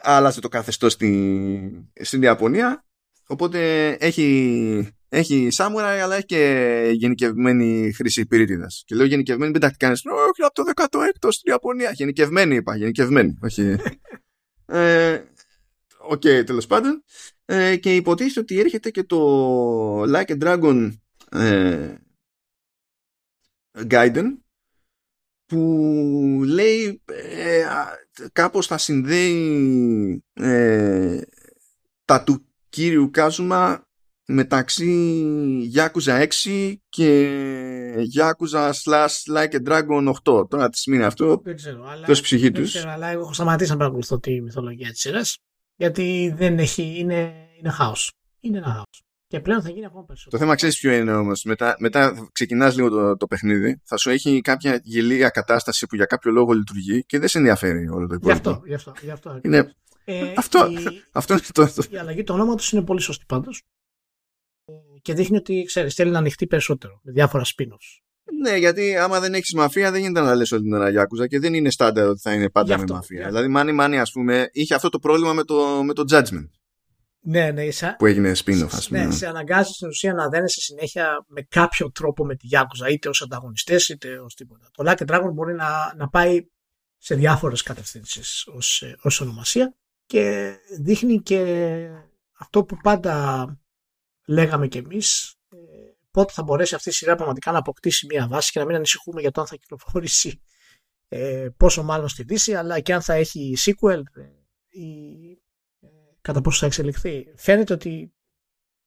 άλλαζε 0.02 0.40
το 0.40 0.48
καθεστώς 0.48 0.94
στην, 0.94 1.86
στην 2.02 2.22
Ιαπωνία 2.22 2.86
Οπότε 3.28 3.90
έχει, 3.90 4.88
έχει 5.10 5.50
σαμουράι, 5.50 6.04
αλλά 6.04 6.16
έχει 6.16 6.26
και 6.26 6.92
γενικευμένη 6.94 7.92
χρήση 7.96 8.26
πυρίτιδας. 8.26 8.84
Και 8.86 8.96
λέω 8.96 9.06
γενικευμένη, 9.06 9.52
μην 9.52 9.62
τα 9.62 9.76
κάνεις. 9.78 10.02
Όχι, 10.06 10.42
από 10.42 10.54
το 10.54 10.64
16ο 10.76 11.28
στην 11.32 11.52
Ιαπωνία. 11.52 11.92
Γενικευμένη 11.92 12.56
είπα, 12.56 12.76
γενικευμένη. 12.76 13.38
Όχι. 13.42 13.76
ε, 14.66 15.22
OK, 16.06 16.22
okay, 16.22 16.44
τέλος 16.46 16.68
πάντων. 16.68 17.04
Ε, 17.46 17.76
και 17.76 17.96
υποτίθεται 17.96 18.40
ότι 18.40 18.60
έρχεται 18.60 18.90
και 18.90 19.04
το 19.04 20.02
Like 20.02 20.28
a 20.28 20.42
Dragon 20.42 20.92
ε, 21.32 21.96
Gaiden 23.90 24.38
που 25.46 26.42
λέει 26.46 27.02
ε, 27.06 27.66
κάπως 28.34 28.68
θα 28.68 28.78
συνδέει 28.78 30.24
ε, 30.34 31.22
τα 32.06 32.24
του 32.24 32.53
κύριου 32.74 33.10
Κάζουμα 33.12 33.88
μεταξύ 34.26 35.24
Yakuza 35.76 36.28
6 36.44 36.74
και 36.90 37.36
Yakuza 38.18 38.72
slash 38.72 39.36
Like 39.36 39.52
a 39.52 39.68
Dragon 39.68 40.14
8. 40.24 40.50
Τώρα 40.50 40.70
τι 40.70 40.78
σημαίνει 40.78 41.04
αυτό. 41.04 41.42
Δεν 41.44 41.56
ξέρω, 41.56 41.86
αλλά, 41.88 42.06
το 42.06 42.12
ψυχή 42.12 42.50
δεν 42.50 42.54
τους; 42.54 42.70
ξέρω, 42.70 42.92
αλλά 42.92 43.08
εγώ 43.08 43.22
έχω 43.22 43.34
σταματήσει 43.34 43.72
να 43.72 43.78
παρακολουθώ 43.78 44.20
τη 44.20 44.42
μυθολογία 44.42 44.90
της 44.90 45.00
σειράς 45.00 45.38
γιατί 45.76 46.34
δεν 46.36 46.60
έχει, 46.60 46.94
είναι, 46.98 47.34
είναι 47.60 47.70
χάος. 47.70 48.12
Είναι 48.40 48.58
ένα 48.58 48.68
χάος. 48.68 49.04
Και 49.28 49.40
πλέον 49.40 49.62
θα 49.62 49.70
γίνει 49.70 49.86
ακόμα 49.86 50.06
περισσότερο. 50.06 50.38
Το 50.38 50.44
θέμα 50.44 50.56
ξέρεις 50.56 50.80
ποιο 50.80 50.94
είναι 50.94 51.14
όμως. 51.14 51.44
Μετά, 51.44 51.76
μετά 51.80 52.30
ξεκινάς 52.32 52.76
λίγο 52.76 52.90
το, 52.90 53.18
το 53.18 53.28
παιχνίδι, 53.28 53.82
θα 53.84 53.98
σου 53.98 54.10
έχει 54.10 54.42
κάποια 54.42 54.80
γελία 54.84 55.30
κατάσταση 55.30 55.86
που 55.86 55.96
για 55.96 56.06
κάποιο 56.06 56.32
λόγο 56.32 56.54
λειτουργεί 56.54 57.04
και 57.06 57.20
δεν 57.20 57.28
σε 57.28 57.38
ενδιαφέρει 57.38 57.90
όλο 57.90 58.08
το 58.08 58.14
Γι' 58.14 58.20
υπόλοιπο. 58.28 58.50
αυτό, 58.50 58.64
γι' 58.66 58.74
αυτό, 58.74 58.94
γι' 59.02 59.12
αυτό. 59.12 59.40
Είναι, 59.42 59.76
Ε, 60.06 60.34
αυτό, 60.38 60.68
η, 60.72 60.84
αυτό 61.12 61.34
είναι 61.34 61.42
το, 61.54 61.74
το, 61.74 61.84
η 61.92 61.98
αλλαγή 61.98 62.24
του 62.24 62.34
ονόματος 62.34 62.72
είναι 62.72 62.84
πολύ 62.84 63.02
σωστή 63.02 63.26
πάντως 63.28 63.62
Ε, 64.66 64.74
και 65.02 65.14
δείχνει 65.14 65.38
ότι 65.38 65.64
ξέρεις, 65.68 65.94
θέλει 65.94 66.12
να 66.12 66.18
ανοιχτεί 66.18 66.48
περισσότερο 66.48 67.00
με 67.04 67.12
διάφορα 67.12 67.44
spin-offs. 67.44 68.02
Ναι, 68.42 68.56
γιατί 68.58 68.98
άμα 68.98 69.20
δεν 69.20 69.34
έχεις 69.34 69.54
μαφία, 69.54 69.92
δεν 69.92 70.02
γίνεται 70.02 70.22
να 70.22 70.36
λες 70.36 70.52
όλη 70.52 70.62
την 70.62 70.74
ώρα 70.74 70.90
Yakuza 70.90 71.28
και 71.28 71.40
δεν 71.40 71.54
είναι 71.54 71.70
στάνταρ 71.72 72.08
ότι 72.08 72.20
θα 72.22 72.34
είναι 72.34 72.50
πάντα 72.50 72.68
Γι' 72.68 72.76
με 72.78 72.82
αυτό, 72.82 72.94
μαφία. 72.94 73.22
γι' 73.22 73.28
Δηλαδή, 73.28 73.48
Μάνι 73.48 73.72
Μάνι, 73.72 74.00
ας 74.00 74.12
πούμε, 74.12 74.50
είχε 74.52 74.74
αυτό 74.76 74.90
το 74.90 75.00
πρόβλημα 75.00 75.34
με 75.34 75.44
το, 75.44 75.84
με 75.84 75.94
το 75.94 76.04
Judgment 76.12 76.50
Ναι, 77.20 77.52
ναι, 77.52 77.72
σε, 77.72 77.96
που 77.98 78.06
έγινε 78.06 78.32
spin-off, 78.46 78.68
ας 78.72 78.88
πούμε. 78.88 79.06
ναι, 79.06 79.12
σε 79.12 79.28
αναγκάζει 79.28 79.72
στην 79.72 79.88
ουσία 79.88 80.14
να 80.14 80.30
δένεσαι 80.30 80.62
συνέχεια 80.62 81.26
με 81.28 81.42
κάποιο 81.42 81.92
τρόπο 81.92 82.26
με 82.26 82.36
τη 82.36 82.48
Yakuza, 82.52 82.92
είτε 82.92 83.10
ως 83.10 83.22
ανταγωνιστές 83.22 83.90
είτε 83.90 84.20
ως 84.20 84.34
τίποτα. 84.36 84.70
Το 84.72 84.84
Like 84.88 85.08
a 85.08 85.14
Dragon 85.16 85.32
μπορεί 85.34 85.54
να, 85.54 85.94
να 85.98 86.10
πάει 86.10 86.40
σε 86.98 87.16
διάφορες 87.16 87.62
κατευθύνσεις 87.62 88.48
ως, 88.48 88.82
ε, 88.82 88.96
ως 89.02 89.22
ονομασία 89.22 89.76
και 90.14 90.58
δείχνει 90.80 91.22
και 91.22 91.90
αυτό 92.38 92.64
που 92.64 92.78
πάντα 92.84 93.46
λέγαμε 94.26 94.68
κι 94.68 94.78
εμείς 94.78 95.36
ε, 95.50 95.58
πότε 96.12 96.34
θα 96.34 96.44
μπορέσει 96.44 96.76
αυτή 96.76 96.90
η 96.90 96.92
σειρά 96.92 97.16
πραγματικά 97.16 97.52
να 97.52 97.58
αποκτήσει 97.58 98.06
μια 98.06 98.28
βάση 98.28 98.52
και 98.52 98.60
να 98.60 98.66
μην 98.66 98.76
ανησυχούμε 98.76 99.22
για 99.22 99.32
το 99.32 99.42
αν 99.42 99.48
θα 99.48 99.56
κυκλοφορήσει 99.56 100.42
ε, 101.08 101.50
πόσο 101.58 101.84
μάλλον 101.84 102.08
στη 102.08 102.24
Δύση 102.24 102.54
αλλά 102.54 102.80
και 102.80 102.94
αν 102.94 103.02
θα 103.02 103.14
έχει 103.14 103.54
sequel 103.66 104.02
ε, 104.14 104.22
ή 104.80 104.92
ε, 105.80 105.88
κατά 106.22 106.42
πόσο 106.42 106.60
θα 106.60 106.66
εξελιχθεί. 106.66 107.34
Φαίνεται 107.36 107.74
ότι 107.74 108.14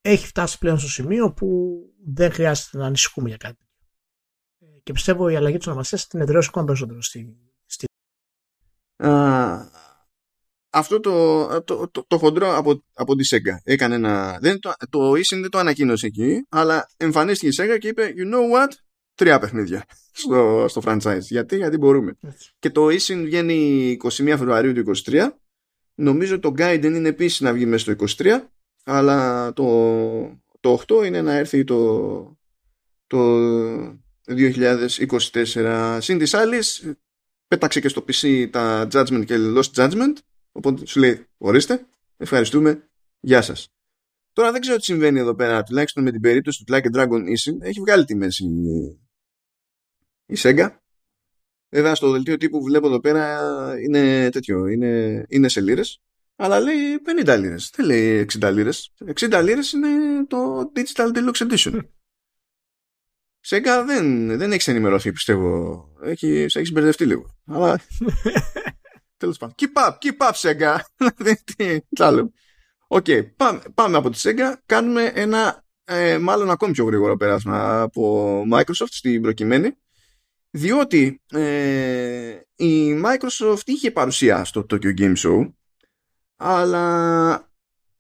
έχει 0.01 0.27
φτάσει 0.27 0.59
πλέον 0.59 0.79
στο 0.79 0.89
σημείο 0.89 1.33
που 1.33 1.77
δεν 2.05 2.33
χρειάζεται 2.33 2.79
να 2.79 2.87
ανησυχούμε 2.87 3.29
για 3.29 3.37
κάτι. 3.37 3.69
Ε, 4.59 4.67
Και 4.83 4.93
πιστεύω 4.93 5.29
η 5.29 5.37
αλλαγή 5.37 5.57
της 5.57 5.67
ονομασίας 5.67 6.03
θα 6.03 6.09
την 6.09 6.21
εδραιώσει 6.21 6.49
ακόμα 6.51 6.67
περισσότερο 6.67 7.03
στη, 7.03 7.37
στη 7.67 7.85
Α, 8.97 9.76
αυτό 10.77 11.01
το, 11.01 11.47
το, 11.63 11.89
το, 11.89 12.05
το 12.09 12.19
χοντρό 12.19 12.57
από, 12.57 12.85
από 12.95 13.17
τη 13.17 13.29
Sega 13.31 13.57
έκανε 13.65 13.95
ένα. 13.95 14.39
Δεν, 14.41 14.61
το, 14.61 14.73
το 14.91 15.11
Isin 15.11 15.41
δεν 15.41 15.51
το 15.51 15.59
ανακοίνωσε 15.59 16.07
εκεί, 16.07 16.47
αλλά 16.49 16.89
εμφανίστηκε 16.97 17.63
η 17.63 17.67
Sega 17.67 17.79
και 17.79 17.89
είπε: 17.89 18.15
You 18.17 18.35
know 18.35 18.57
what? 18.57 18.73
Τρία 19.15 19.39
παιχνίδια 19.39 19.85
στο, 20.21 20.67
στο 20.69 20.83
franchise. 20.85 21.21
Γιατί, 21.21 21.57
γιατί 21.57 21.77
μπορούμε. 21.77 22.17
Έτσι. 22.21 22.51
Και 22.59 22.71
το 22.71 22.87
Isin 22.87 23.23
βγαίνει 23.25 23.97
21 24.03 24.09
Φεβρουαρίου 24.09 24.73
του 24.73 24.93
23. 25.05 25.29
Νομίζω 25.95 26.39
το 26.39 26.55
Gaiden 26.59 26.93
είναι 26.95 27.09
επίσης 27.09 27.41
να 27.41 27.53
βγει 27.53 27.67
μέσα 27.67 27.95
στο 27.95 28.25
23, 28.25 28.41
αλλά 28.85 29.53
το, 29.53 29.65
το 30.61 30.83
8 30.87 31.07
είναι 31.07 31.23
να 31.23 31.33
έρθει 31.35 31.65
το, 31.65 32.39
το 33.07 33.19
2024. 34.29 35.99
Συν 36.01 36.19
της 36.19 36.35
άλλης, 36.35 36.93
πέταξε 37.49 37.81
και 37.81 37.89
στο 37.89 38.05
PC 38.09 38.49
τα 38.51 38.89
Judgment 38.93 39.25
και 39.25 39.37
Lost 39.39 39.71
Judgment 39.75 40.13
οπότε 40.57 40.87
σου 40.87 41.01
λέει 41.01 41.27
ορίστε, 41.39 41.87
ευχαριστούμε, 42.17 42.89
γεια 43.21 43.43
σας 43.43 43.69
τώρα 44.37 44.53
δεν 44.53 44.61
ξέρω 44.61 44.77
τι 44.77 44.85
συμβαίνει 44.85 45.19
εδώ 45.19 45.35
πέρα 45.35 45.63
τουλάχιστον 45.63 46.03
με 46.03 46.11
την 46.11 46.21
περίπτωση 46.21 46.65
του 46.65 46.75
Like 46.75 46.85
a 46.93 46.97
Dragon 46.97 47.21
Ishin 47.21 47.61
έχει 47.61 47.81
βγάλει 47.81 48.05
τη 48.05 48.15
μέση 48.15 48.45
η 50.27 50.37
Sega. 50.39 50.69
Βέβαια 51.69 51.95
στο 51.95 52.11
δελτίο 52.11 52.37
τύπου 52.37 52.59
που 52.59 52.65
βλέπω 52.65 52.87
εδώ 52.87 53.01
πέρα 53.01 53.41
είναι 53.81 54.31
τέτοιο 54.31 54.67
είναι, 54.67 55.25
είναι 55.29 55.49
σε 55.49 55.61
λίρες 55.61 56.01
αλλά 56.37 56.61
λέει 56.61 57.01
50 57.25 57.37
λίρες 57.39 57.71
δεν 57.77 57.87
λέει 57.87 58.27
60 58.41 58.51
λίρες. 58.53 58.93
60 59.15 59.41
λίρες 59.45 59.73
είναι 59.73 59.89
το 60.29 60.73
Digital 60.75 61.13
Deluxe 61.15 61.51
Edition. 61.51 61.81
Sega 63.47 63.85
δεν, 63.87 64.37
δεν 64.39 64.53
έχεις 64.53 64.69
ενημερωθεί 64.69 65.13
πιστεύω. 65.13 65.85
Έχεις, 66.03 66.53
σε 66.53 66.59
έχεις 66.59 66.73
μπερδευτεί 66.73 67.07
λίγο. 67.07 67.37
Αλλά 67.47 67.81
Τέλος 69.17 69.39
πάντων. 69.39 69.55
Keep 69.59 69.87
up, 69.87 69.93
keep 69.99 70.29
up, 70.29 70.33
Sega. 70.33 70.79
Τι 71.57 71.81
τι 71.81 72.03
άλλο. 72.03 72.33
Οκ, 72.87 73.07
πάμε, 73.37 73.61
πάμε 73.75 73.97
από 73.97 74.11
τη 74.11 74.21
Sega. 74.23 74.55
Κάνουμε 74.67 75.13
ένα 75.15 75.65
ε, 75.85 76.19
μάλλον 76.19 76.51
ακόμη 76.51 76.73
πιο 76.73 76.85
γρήγορο 76.85 77.17
πέρασμα 77.17 77.81
από 77.81 78.43
Microsoft 78.53 78.91
στην 78.91 79.23
προκειμένη. 79.23 79.77
Διότι 80.51 81.23
ε, 81.31 82.41
η 82.57 83.01
Microsoft 83.05 83.65
είχε 83.65 83.91
παρουσία 83.91 84.45
στο 84.45 84.67
Tokyo 84.71 84.99
Game 84.99 85.17
Show 85.17 85.53
αλλά 86.37 87.51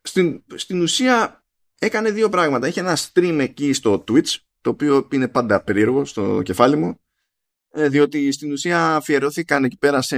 στην, 0.02 0.42
στην 0.54 0.80
ουσία 0.80 1.44
έκανε 1.78 2.10
δύο 2.10 2.28
πράγματα. 2.28 2.68
Είχε 2.68 2.80
ένα 2.80 2.96
stream 2.96 3.38
εκεί 3.40 3.72
στο 3.72 4.04
Twitch 4.08 4.36
το 4.60 4.70
οποίο 4.70 5.08
είναι 5.12 5.28
πάντα 5.28 5.62
περίεργο 5.62 6.04
στο 6.04 6.42
κεφάλι 6.44 6.76
μου 6.76 6.88
ε, 6.88 7.05
διότι 7.76 8.32
στην 8.32 8.52
ουσία 8.52 8.94
αφιερώθηκαν 8.94 9.64
εκεί 9.64 9.76
πέρα 9.78 10.02
σε, 10.02 10.16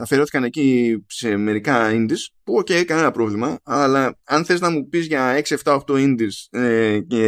αφιερώθηκαν 0.00 0.44
εκεί 0.44 0.98
σε 1.06 1.36
μερικά 1.36 1.90
indies 1.92 2.32
που 2.44 2.54
OK, 2.54 2.66
okay, 2.70 2.84
κανένα 2.84 3.10
πρόβλημα 3.10 3.58
αλλά 3.62 4.18
αν 4.24 4.44
θες 4.44 4.60
να 4.60 4.70
μου 4.70 4.88
πεις 4.88 5.06
για 5.06 5.42
6, 5.48 5.56
7, 5.62 5.80
8 5.86 5.94
indies 5.94 6.60
ε, 6.60 6.98
και 7.00 7.26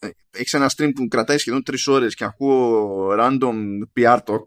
ε, 0.00 0.08
έχεις 0.30 0.52
ένα 0.52 0.70
stream 0.76 0.90
που 0.94 1.08
κρατάει 1.08 1.38
σχεδόν 1.38 1.62
3 1.70 1.74
ώρες 1.86 2.14
και 2.14 2.24
ακούω 2.24 3.08
random 3.18 3.56
PR 4.00 4.18
talk 4.24 4.44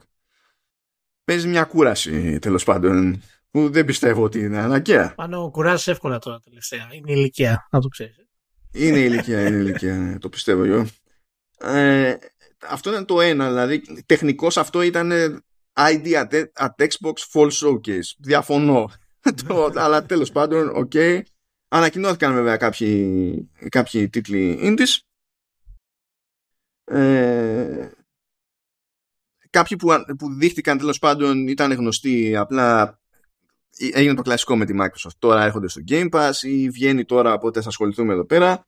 παίζει 1.23 1.47
μια 1.47 1.63
κούραση 1.63 2.39
τέλος 2.39 2.63
πάντων 2.63 3.21
που 3.51 3.69
δεν 3.69 3.85
πιστεύω 3.85 4.23
ότι 4.23 4.39
είναι 4.39 4.57
αναγκαία. 4.57 5.13
Πάνο 5.15 5.49
κουράζεσαι 5.51 5.91
εύκολα 5.91 6.19
τώρα 6.19 6.39
τελευταία. 6.39 6.87
Είναι 6.91 7.11
η 7.11 7.15
ηλικία, 7.17 7.67
να 7.71 7.79
το 7.79 7.87
ξέρεις. 7.87 8.15
Είναι 8.71 8.99
η 8.99 9.07
ηλικία, 9.09 9.47
είναι 9.47 9.57
η 9.57 9.59
ηλικία, 9.61 9.95
ναι, 9.97 10.17
το 10.17 10.29
πιστεύω 10.29 10.63
εγώ. 10.63 10.85
Ε, 11.57 12.15
αυτό 12.67 12.89
ήταν 12.89 13.05
το 13.05 13.21
ένα, 13.21 13.47
δηλαδή 13.47 14.03
τεχνικώς 14.05 14.57
αυτό 14.57 14.81
ήταν 14.81 15.11
ID 15.73 16.05
at, 16.05 16.43
at 16.53 16.69
Xbox 16.77 17.13
Full 17.33 17.49
Showcase. 17.49 18.09
Διαφωνώ. 18.17 18.89
το, 19.47 19.71
αλλά 19.75 20.05
τέλος 20.05 20.31
πάντων, 20.31 20.69
OK. 20.75 20.91
Okay. 20.93 21.21
Ανακοινώθηκαν 21.67 22.33
βέβαια 22.33 22.57
κάποιοι, 22.57 23.49
κάποιοι 23.69 24.09
τίτλοι 24.09 24.59
indies. 24.61 24.99
Ε, 26.83 27.89
κάποιοι 29.49 29.77
που, 29.77 29.87
που 30.17 30.33
δείχτηκαν 30.33 30.77
τέλος 30.77 30.99
πάντων 30.99 31.47
ήταν 31.47 31.71
γνωστοί 31.71 32.35
απλά 32.35 32.99
έγινε 33.77 34.13
το 34.13 34.21
κλασικό 34.21 34.57
με 34.57 34.65
τη 34.65 34.73
Microsoft. 34.81 35.15
Τώρα 35.19 35.43
έρχονται 35.43 35.67
στο 35.67 35.81
Game 35.87 36.09
Pass 36.09 36.31
ή 36.41 36.69
βγαίνει 36.69 37.05
τώρα 37.05 37.33
οπότε 37.33 37.61
θα 37.61 37.67
ασχοληθούμε 37.67 38.13
εδώ 38.13 38.25
πέρα. 38.25 38.67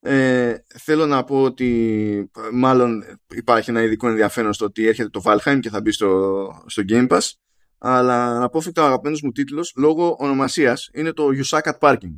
Ε, 0.00 0.54
θέλω 0.68 1.06
να 1.06 1.24
πω 1.24 1.42
ότι 1.42 2.30
μάλλον 2.52 3.04
υπάρχει 3.34 3.70
ένα 3.70 3.82
ειδικό 3.82 4.08
ενδιαφέρον 4.08 4.52
στο 4.52 4.64
ότι 4.64 4.86
έρχεται 4.86 5.08
το 5.08 5.22
Valheim 5.24 5.58
και 5.60 5.68
θα 5.68 5.80
μπει 5.80 5.92
στο, 5.92 6.64
στο 6.66 6.82
Game 6.88 7.08
Pass 7.08 7.30
αλλά 7.78 8.36
αναπόφευκτα 8.36 8.82
ο 8.82 8.86
αγαπημένος 8.86 9.22
μου 9.22 9.30
τίτλος 9.30 9.72
λόγω 9.76 10.16
ονομασίας 10.18 10.90
είναι 10.92 11.12
το 11.12 11.28
Yusakat 11.34 11.78
Parking. 11.78 12.14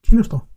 Τι 0.00 0.08
είναι 0.10 0.20
αυτό; 0.20 0.48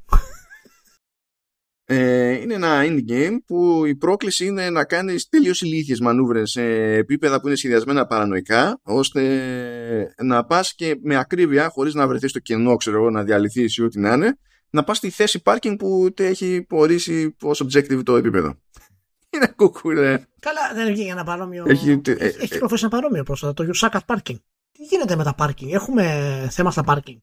Ε, 1.85 2.31
είναι 2.31 2.53
ένα 2.53 2.81
indie 2.83 3.11
game 3.11 3.37
που 3.45 3.85
η 3.85 3.95
πρόκληση 3.95 4.45
είναι 4.45 4.69
να 4.69 4.85
κάνεις 4.85 5.29
τελείως 5.29 5.61
ηλίθιες 5.61 5.99
μανούβρες 5.99 6.51
σε 6.51 6.63
επίπεδα 6.93 7.41
που 7.41 7.47
είναι 7.47 7.55
σχεδιασμένα 7.55 8.05
παρανοϊκά 8.05 8.79
ώστε 8.83 10.13
να 10.23 10.45
πας 10.45 10.73
και 10.75 10.99
με 11.01 11.15
ακρίβεια 11.15 11.69
χωρίς 11.69 11.93
να 11.93 12.07
βρεθείς 12.07 12.29
στο 12.29 12.39
κενό 12.39 12.75
ξέρω 12.75 12.97
εγώ 12.97 13.09
να 13.09 13.23
διαλυθείς 13.23 13.77
ή 13.77 13.83
ό,τι 13.83 13.99
να 13.99 14.13
είναι 14.13 14.37
να 14.73 14.83
πας 14.83 14.97
στη 14.97 15.09
θέση 15.09 15.41
parking 15.45 15.75
που 15.77 16.13
τε 16.13 16.27
έχει 16.27 16.67
ορίσει 16.69 17.35
ως 17.41 17.63
objective 17.63 18.03
το 18.03 18.15
επίπεδο. 18.15 18.55
Είναι 19.33 19.53
κουκούλε. 19.55 20.25
Καλά, 20.39 20.73
δεν 20.73 20.87
έχει 20.87 21.01
ένα 21.01 21.23
παρόμοιο. 21.23 21.65
Έχει, 21.67 21.89
έχει, 21.89 22.01
ε, 22.05 22.25
έχει 22.25 22.47
κυκλοφορήσει 22.47 22.85
ένα 22.85 22.95
παρόμοιο 22.95 23.23
πρόσφατα, 23.23 23.53
το 23.53 23.71
Yusaka 23.73 23.99
Parking. 24.05 24.35
Τι 24.71 24.83
γίνεται 24.83 25.15
με 25.15 25.23
τα 25.23 25.35
parking, 25.37 25.71
έχουμε 25.71 26.47
θέμα 26.51 26.71
στα 26.71 26.83
parking. 26.87 27.17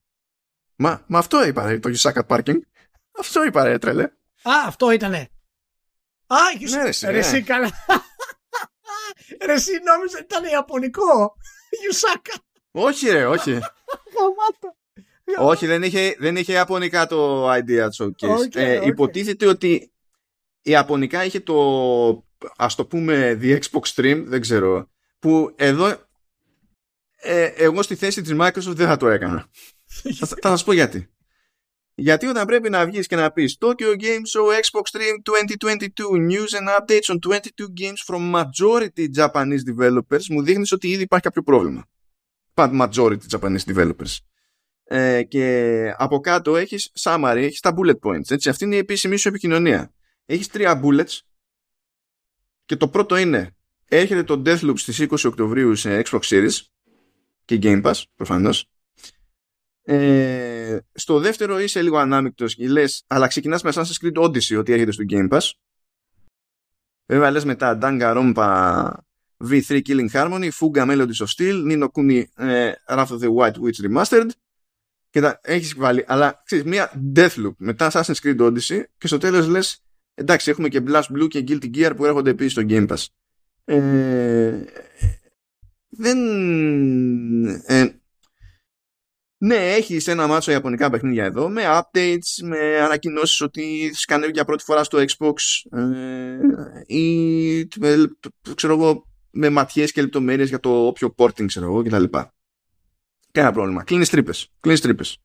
Μα, 0.75 1.03
μα 1.07 1.19
αυτό 1.19 1.45
είπα, 1.45 1.79
το 1.79 1.89
Yusaka 1.95 2.21
Parking. 2.27 2.59
Αυτό 3.19 3.43
είπα, 3.43 3.63
ρε, 3.63 3.77
τρελέ. 3.77 4.03
Α, 4.43 4.53
αυτό 4.65 4.91
ήτανε. 4.91 5.29
Α, 6.27 6.35
ναι, 6.69 7.11
ρε, 7.11 7.17
εσύ, 7.17 7.35
ναι. 7.35 7.41
καλά. 7.41 7.71
ρε, 9.45 9.53
εσύ 9.53 9.71
νόμιζα 9.89 10.17
ότι 10.17 10.23
ήταν 10.23 10.43
Ιαπωνικό. 10.43 11.35
Ιουσάκα. 11.85 12.33
Όχι, 12.71 13.09
ρε, 13.09 13.25
όχι. 13.25 13.59
Όχι, 15.39 15.65
δεν 15.65 15.83
είχε, 15.83 16.15
δεν 16.19 16.35
είχε 16.35 16.53
Ιαπωνικά 16.53 17.07
το 17.07 17.51
idea 17.51 17.87
showcase. 17.97 18.27
Okay, 18.27 18.55
ε, 18.55 18.79
okay. 18.79 18.85
Υποτίθεται 18.85 19.47
ότι 19.47 19.91
η 20.61 20.71
Ιαπωνικά 20.71 21.25
είχε 21.25 21.39
το, 21.39 22.25
ας 22.57 22.75
το 22.75 22.85
πούμε, 22.85 23.39
the 23.41 23.59
Xbox 23.59 23.81
Stream, 23.95 24.23
δεν 24.25 24.41
ξέρω, 24.41 24.89
που 25.19 25.53
εδώ 25.55 25.97
ε, 27.21 27.45
εγώ 27.45 27.81
στη 27.81 27.95
θέση 27.95 28.21
της 28.21 28.35
Microsoft 28.39 28.75
δεν 28.75 28.87
θα 28.87 28.97
το 28.97 29.07
έκανα. 29.07 29.47
θα, 30.19 30.27
θα 30.27 30.49
σας 30.49 30.63
πω 30.63 30.73
γιατί. 30.73 31.09
Γιατί 31.95 32.25
όταν 32.25 32.45
πρέπει 32.45 32.69
να 32.69 32.85
βγεις 32.85 33.07
και 33.07 33.15
να 33.15 33.31
πεις 33.31 33.57
Tokyo 33.59 34.01
Game 34.01 34.23
Show 34.33 34.59
Xbox 34.61 34.99
Stream 34.99 35.15
2022 35.59 36.29
News 36.29 36.53
and 36.59 36.67
updates 36.79 37.09
on 37.09 37.19
22 37.19 37.67
games 37.73 38.01
from 38.07 38.31
majority 38.31 39.07
Japanese 39.17 39.63
developers 39.75 40.25
μου 40.29 40.41
δείχνεις 40.41 40.71
ότι 40.71 40.87
ήδη 40.87 41.01
υπάρχει 41.01 41.25
κάποιο 41.25 41.43
πρόβλημα. 41.43 41.85
Πάντα 42.53 42.89
majority 42.93 43.39
Japanese 43.39 43.75
developers. 43.75 44.17
Ε, 44.93 45.23
και 45.23 45.93
από 45.97 46.19
κάτω 46.19 46.55
έχεις 46.55 46.91
summary, 46.99 47.37
έχεις 47.37 47.59
τα 47.59 47.73
bullet 47.77 47.99
points. 48.01 48.31
Έτσι. 48.31 48.49
Αυτή 48.49 48.63
είναι 48.63 48.75
η 48.75 48.77
επίσημη 48.77 49.17
σου 49.17 49.27
επικοινωνία. 49.27 49.93
Έχεις 50.25 50.47
τρία 50.47 50.81
bullets 50.83 51.19
και 52.65 52.75
το 52.75 52.87
πρώτο 52.87 53.15
είναι 53.15 53.55
έρχεται 53.85 54.23
το 54.23 54.41
Deathloop 54.45 54.73
στις 54.75 55.01
20 55.09 55.25
Οκτωβρίου 55.25 55.75
σε 55.75 56.01
Xbox 56.05 56.19
Series 56.19 56.59
και 57.45 57.59
Game 57.61 57.83
Pass 57.83 58.01
προφανώς 58.15 58.69
ε, 59.83 60.77
στο 60.93 61.19
δεύτερο 61.19 61.59
είσαι 61.59 61.81
λίγο 61.81 61.97
ανάμεικτος 61.97 62.55
και 62.55 62.67
λες, 62.67 63.03
αλλά 63.07 63.27
ξεκινάς 63.27 63.63
με 63.63 63.71
Assassin's 63.73 64.05
Creed 64.05 64.23
Odyssey 64.23 64.57
ότι 64.57 64.71
έρχεται 64.71 64.91
στο 64.91 65.03
Game 65.09 65.29
Pass. 65.29 65.49
Βέβαια 67.05 67.31
λες 67.31 67.45
μετά 67.45 67.77
Danga 67.81 68.15
Rompa 68.15 68.91
V3 69.49 69.81
Killing 69.81 70.09
Harmony, 70.11 70.49
Fuga 70.59 70.85
Melodies 70.85 71.25
of 71.25 71.27
Steel, 71.37 71.71
Nino 71.71 71.87
Kuni 71.87 72.23
ε, 72.35 72.71
Wrath 72.87 73.07
of 73.07 73.19
the 73.19 73.29
White 73.35 73.59
Witch 73.61 73.85
Remastered. 73.85 74.29
Και 75.11 75.21
τα 75.21 75.39
έχεις 75.43 75.75
βάλει, 75.75 76.03
αλλά 76.07 76.41
ξέρεις, 76.45 76.65
μία 76.65 76.91
Deathloop 77.15 77.53
μετά 77.57 77.91
Assassin's 77.93 78.15
Creed 78.23 78.39
Odyssey 78.39 78.83
και 78.97 79.07
στο 79.07 79.17
τέλος 79.17 79.47
λες, 79.47 79.83
εντάξει, 80.13 80.49
έχουμε 80.49 80.67
και 80.67 80.83
Blast 80.87 81.03
Blue 81.15 81.27
και 81.27 81.43
Guilty 81.47 81.75
Gear 81.75 81.93
που 81.95 82.05
έρχονται 82.05 82.29
επίσης 82.29 82.51
στο 82.51 82.61
Game 82.67 82.87
Pass. 82.87 83.05
Ε, 83.65 84.63
δεν. 85.89 86.17
Ε, 87.65 88.01
ναι, 89.37 89.55
έχεις 89.55 90.07
ένα 90.07 90.27
μάτσο 90.27 90.51
ιαπωνικά 90.51 90.89
παιχνίδια 90.89 91.25
εδώ 91.25 91.49
με 91.49 91.61
updates, 91.65 92.43
με 92.43 92.79
ανακοινώσεις 92.79 93.41
ότι 93.41 93.91
σκανεύει 93.93 94.31
για 94.31 94.45
πρώτη 94.45 94.63
φορά 94.63 94.83
στο 94.83 94.97
Xbox 94.97 95.33
ε, 95.77 96.95
ή 96.95 97.67
με, 97.79 97.95
ξέρω 98.55 98.73
εγώ, 98.73 99.05
με 99.31 99.49
ματιές 99.49 99.91
και 99.91 100.01
λεπτομέρειες 100.01 100.49
για 100.49 100.59
το 100.59 100.69
όποιο 100.85 101.15
porting 101.17 101.45
ξέρω 101.45 101.65
εγώ 101.65 101.83
κτλ. 101.83 102.03
Κανένα 103.31 103.53
πρόβλημα. 103.53 103.83
Κλείνεις 103.83 104.09
τρύπες. 104.09 104.51
Κλείνεις 104.59 104.81
τρύπες. 104.81 105.17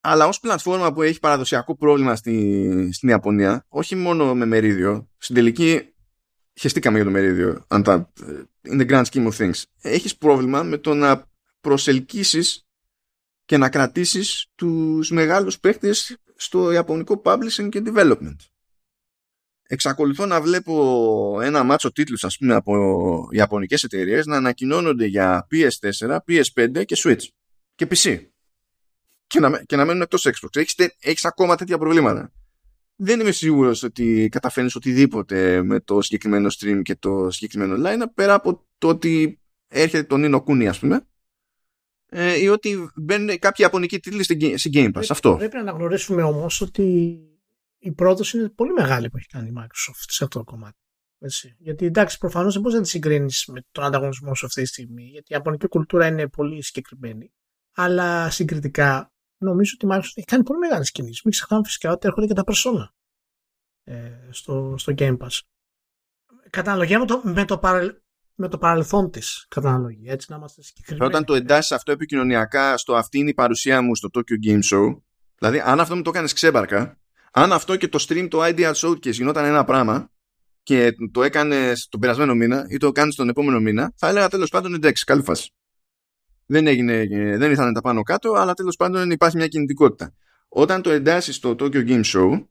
Αλλά 0.00 0.26
ως 0.26 0.40
πλατφόρμα 0.40 0.92
που 0.92 1.02
έχει 1.02 1.20
παραδοσιακό 1.20 1.76
πρόβλημα 1.76 2.16
στη, 2.16 2.88
στην 2.92 3.08
Ιαπωνία, 3.08 3.66
όχι 3.68 3.94
μόνο 3.94 4.34
με 4.34 4.44
μερίδιο, 4.44 5.08
στην 5.18 5.34
τελική 5.34 5.94
χεστήκαμε 6.54 6.96
για 6.96 7.04
το 7.04 7.10
μερίδιο, 7.10 7.64
αν 7.68 7.82
τα, 7.82 8.12
in 8.62 8.80
the 8.80 8.90
grand 8.90 9.04
scheme 9.04 9.32
of 9.32 9.32
things. 9.32 9.62
Έχεις 9.80 10.16
πρόβλημα 10.16 10.62
με 10.62 10.78
το 10.78 10.94
να 10.94 11.28
προσελκύσεις 11.60 12.68
και 13.44 13.56
να 13.56 13.68
κρατήσεις 13.68 14.46
τους 14.54 15.10
μεγάλους 15.10 15.60
παίκτες 15.60 16.16
στο 16.36 16.70
ιαπωνικό 16.70 17.22
publishing 17.24 17.68
και 17.68 17.82
development. 17.86 18.36
Εξακολουθώ 19.72 20.26
να 20.26 20.40
βλέπω 20.40 21.38
ένα 21.42 21.62
μάτσο 21.62 21.92
τίτλους 21.92 22.24
ας 22.24 22.36
πούμε 22.36 22.54
από 22.54 23.28
ιαπωνικές 23.30 23.82
εταιρείες 23.82 24.26
να 24.26 24.36
ανακοινώνονται 24.36 25.06
για 25.06 25.46
PS4, 25.50 26.16
PS5 26.28 26.84
και 26.84 26.96
Switch 26.98 27.22
και 27.74 27.86
PC 27.90 28.26
και 29.26 29.40
να, 29.40 29.62
και 29.64 29.76
να 29.76 29.84
μένουν 29.84 30.02
εκτός 30.02 30.26
Xbox. 30.26 30.56
Έχεις, 30.56 30.74
έχεις 31.00 31.24
ακόμα 31.24 31.56
τέτοια 31.56 31.78
προβλήματα. 31.78 32.32
Δεν 32.96 33.20
είμαι 33.20 33.30
σίγουρος 33.30 33.82
ότι 33.82 34.28
καταφέρνεις 34.30 34.74
οτιδήποτε 34.74 35.62
με 35.62 35.80
το 35.80 36.02
συγκεκριμένο 36.02 36.48
stream 36.58 36.80
και 36.82 36.94
το 36.94 37.30
συγκεκριμένο 37.30 37.88
line 37.88 38.04
πέρα 38.14 38.34
από 38.34 38.66
το 38.78 38.88
ότι 38.88 39.40
έρχεται 39.68 40.04
το 40.04 40.16
Nino 40.18 40.44
Kuni 40.44 40.64
ας 40.64 40.78
πούμε 40.78 41.06
ε, 42.06 42.40
ή 42.40 42.48
ότι 42.48 42.90
μπαίνουν 42.94 43.28
κάποιοι 43.28 43.56
ιαπωνικοί 43.58 44.00
τίτλοι 44.00 44.22
στην 44.22 44.38
Game 44.74 44.86
Pass. 44.86 44.92
Πρέπει, 44.92 45.06
αυτό. 45.10 45.34
Πρέπει 45.36 45.54
να 45.54 45.60
αναγνωρίσουμε 45.60 46.22
όμως 46.22 46.60
ότι 46.60 47.18
η 47.80 47.92
πρόταση 47.92 48.38
είναι 48.38 48.48
πολύ 48.48 48.72
μεγάλη 48.72 49.10
που 49.10 49.16
έχει 49.16 49.26
κάνει 49.26 49.48
η 49.48 49.52
Microsoft 49.56 50.04
σε 50.08 50.24
αυτό 50.24 50.38
το 50.38 50.44
κομμάτι. 50.44 50.78
Έτσι. 51.18 51.56
Γιατί 51.58 51.86
εντάξει, 51.86 52.18
προφανώς 52.18 52.52
δεν 52.52 52.62
μπορείς 52.62 52.76
να 52.76 52.82
τη 52.82 52.88
συγκρίνεις 52.88 53.46
με 53.52 53.64
τον 53.72 53.84
ανταγωνισμό 53.84 54.34
σου 54.34 54.46
αυτή 54.46 54.62
τη 54.62 54.68
στιγμή, 54.68 55.02
γιατί 55.02 55.32
η 55.32 55.34
ιαπωνική 55.34 55.68
κουλτούρα 55.68 56.06
είναι 56.06 56.28
πολύ 56.28 56.62
συγκεκριμένη. 56.62 57.32
Αλλά 57.74 58.30
συγκριτικά 58.30 59.12
νομίζω 59.38 59.72
ότι 59.74 59.86
η 59.86 59.88
Microsoft 59.92 60.12
έχει 60.14 60.26
κάνει 60.26 60.42
πολύ 60.42 60.58
μεγάλες 60.58 60.90
κινήσεις. 60.90 61.22
Μην 61.22 61.32
ξεχνάμε 61.32 61.64
φυσικά 61.64 61.92
ότι 61.92 62.06
έρχονται 62.06 62.26
και 62.26 62.32
τα 62.32 62.44
persona 62.46 62.88
ε, 63.84 64.28
στο, 64.30 64.74
στο 64.78 64.94
Game 64.96 65.16
Pass. 65.16 65.38
Κατά 66.50 66.70
αναλογία 66.70 66.98
με 66.98 67.06
το, 67.06 67.20
με 67.24 67.44
το, 67.44 67.60
με 68.34 68.48
το 68.48 68.58
παρελθόν 68.58 69.10
της 69.10 69.46
καταναλογή. 69.48 70.08
Έτσι, 70.08 70.26
να 70.30 70.36
είμαστε 70.36 70.62
συγκεκριμένοι. 70.62 71.06
Όταν 71.06 71.24
το 71.24 71.34
εντάσσεις 71.34 71.72
αυτό 71.72 71.92
επικοινωνιακά 71.92 72.76
στο 72.76 72.94
αυτή 72.94 73.18
είναι 73.18 73.30
η 73.30 73.34
παρουσία 73.34 73.82
μου 73.82 73.94
στο 73.94 74.08
Tokyo 74.12 74.46
Game 74.46 74.62
Show, 74.62 75.00
δηλαδή 75.38 75.60
αν 75.60 75.80
αυτό 75.80 75.96
μου 75.96 76.02
το 76.02 76.10
έκανες 76.10 76.32
ξέμπαρκα, 76.32 76.99
αν 77.30 77.52
αυτό 77.52 77.76
και 77.76 77.88
το 77.88 78.04
stream, 78.08 78.28
το 78.30 78.44
Ideal 78.44 78.72
Showcase 78.74 79.12
γινόταν 79.12 79.44
ένα 79.44 79.64
πράγμα 79.64 80.10
και 80.62 80.94
το 81.12 81.22
έκανε 81.22 81.72
τον 81.88 82.00
περασμένο 82.00 82.34
μήνα 82.34 82.66
ή 82.68 82.76
το 82.76 82.92
κάνει 82.92 83.12
τον 83.12 83.28
επόμενο 83.28 83.60
μήνα, 83.60 83.92
θα 83.96 84.08
έλεγα 84.08 84.28
τέλος 84.28 84.50
πάντων 84.50 84.74
εντάξει, 84.74 85.04
καλή 85.04 85.22
φάση. 85.22 85.50
Δεν, 86.46 86.66
έγινε, 86.66 87.06
δεν 87.36 87.50
ήρθαν 87.50 87.72
τα 87.72 87.80
πάνω 87.80 88.02
κάτω, 88.02 88.32
αλλά 88.32 88.54
τέλος 88.54 88.76
πάντων 88.76 89.10
υπάρχει 89.10 89.36
μια 89.36 89.46
κινητικότητα. 89.46 90.14
Όταν 90.48 90.82
το 90.82 90.90
εντάσσει 90.90 91.32
στο 91.32 91.50
Tokyo 91.58 91.88
Game 91.88 92.04
Show, 92.04 92.46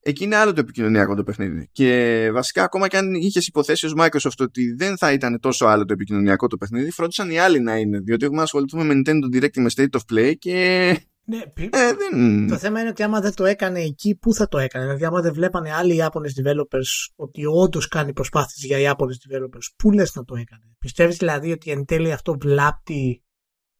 εκεί 0.00 0.24
είναι 0.24 0.36
άλλο 0.36 0.52
το 0.52 0.60
επικοινωνιακό 0.60 1.14
το 1.14 1.22
παιχνίδι. 1.22 1.68
Και 1.72 2.30
βασικά, 2.32 2.64
ακόμα 2.64 2.88
και 2.88 2.96
αν 2.96 3.14
είχες 3.14 3.46
υποθέσει 3.46 3.86
ως 3.86 3.94
Microsoft 3.98 4.38
ότι 4.38 4.74
δεν 4.74 4.96
θα 4.98 5.12
ήταν 5.12 5.40
τόσο 5.40 5.66
άλλο 5.66 5.84
το 5.84 5.92
επικοινωνιακό 5.92 6.46
το 6.46 6.56
παιχνίδι, 6.56 6.90
φρόντισαν 6.90 7.30
οι 7.30 7.38
άλλοι 7.38 7.60
να 7.60 7.76
είναι. 7.76 7.98
Διότι 7.98 8.24
έχουμε 8.24 8.42
ασχοληθούμε 8.42 8.84
με 8.84 8.94
Nintendo 8.94 9.36
Direct 9.36 9.60
με 9.60 9.70
State 9.76 9.98
of 9.98 10.14
Play 10.14 10.34
και. 10.38 10.96
Ναι, 11.28 11.42
ε, 11.54 11.68
δεν... 11.70 12.46
Το 12.48 12.56
θέμα 12.56 12.80
είναι 12.80 12.88
ότι 12.88 13.02
άμα 13.02 13.20
δεν 13.20 13.34
το 13.34 13.44
έκανε 13.44 13.80
εκεί, 13.80 14.14
πού 14.14 14.34
θα 14.34 14.48
το 14.48 14.58
έκανε; 14.58 14.84
Δηλαδή, 14.84 15.04
άμα 15.04 15.20
δεν 15.20 15.32
βλέπανε 15.32 15.72
άλλοι 15.72 15.94
Ιάπωνες 15.94 16.42
developers 16.42 17.12
ότι 17.16 17.46
όντως 17.46 17.88
κάνει 17.88 18.12
προσπάθειες 18.12 18.64
για 18.64 18.78
Ιάπωνες 18.78 19.26
developers, 19.28 19.74
πού 19.76 19.92
λες 19.92 20.14
να 20.14 20.24
το 20.24 20.36
έκανε; 20.36 20.62
Πιστεύεις 20.78 21.16
δηλαδή 21.16 21.52
ότι 21.52 21.70
εν 21.70 21.84
τέλει 21.84 22.12
αυτό 22.12 22.36
βλάπτει 22.40 23.24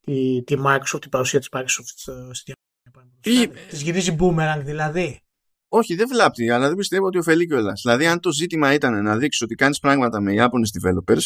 τη, 0.00 0.42
τη 0.42 0.54
Microsoft, 0.66 1.00
την 1.00 1.10
παρουσία 1.10 1.38
της 1.38 1.48
Microsoft 1.52 2.30
στην 2.30 2.54
Ιαπωνία. 2.84 3.62
Της 3.68 3.82
γυρίζει 3.82 4.16
boomerang 4.20 4.62
δηλαδή. 4.64 5.20
Όχι, 5.68 5.94
δεν 5.94 6.08
βλάπτει, 6.08 6.50
αλλά 6.50 6.66
δεν 6.66 6.76
πιστεύω 6.76 7.06
ότι 7.06 7.18
ωφελεί 7.18 7.46
κιόλας. 7.46 7.80
Δηλαδή, 7.84 8.06
αν 8.06 8.20
το 8.20 8.32
ζήτημα 8.32 8.72
ήταν 8.74 9.02
να 9.02 9.16
δείξεις 9.16 9.42
ότι 9.42 9.54
κάνεις 9.54 9.78
πράγματα 9.78 10.20
με 10.20 10.32
Ιάπωνες 10.32 10.78
developers, 10.80 11.22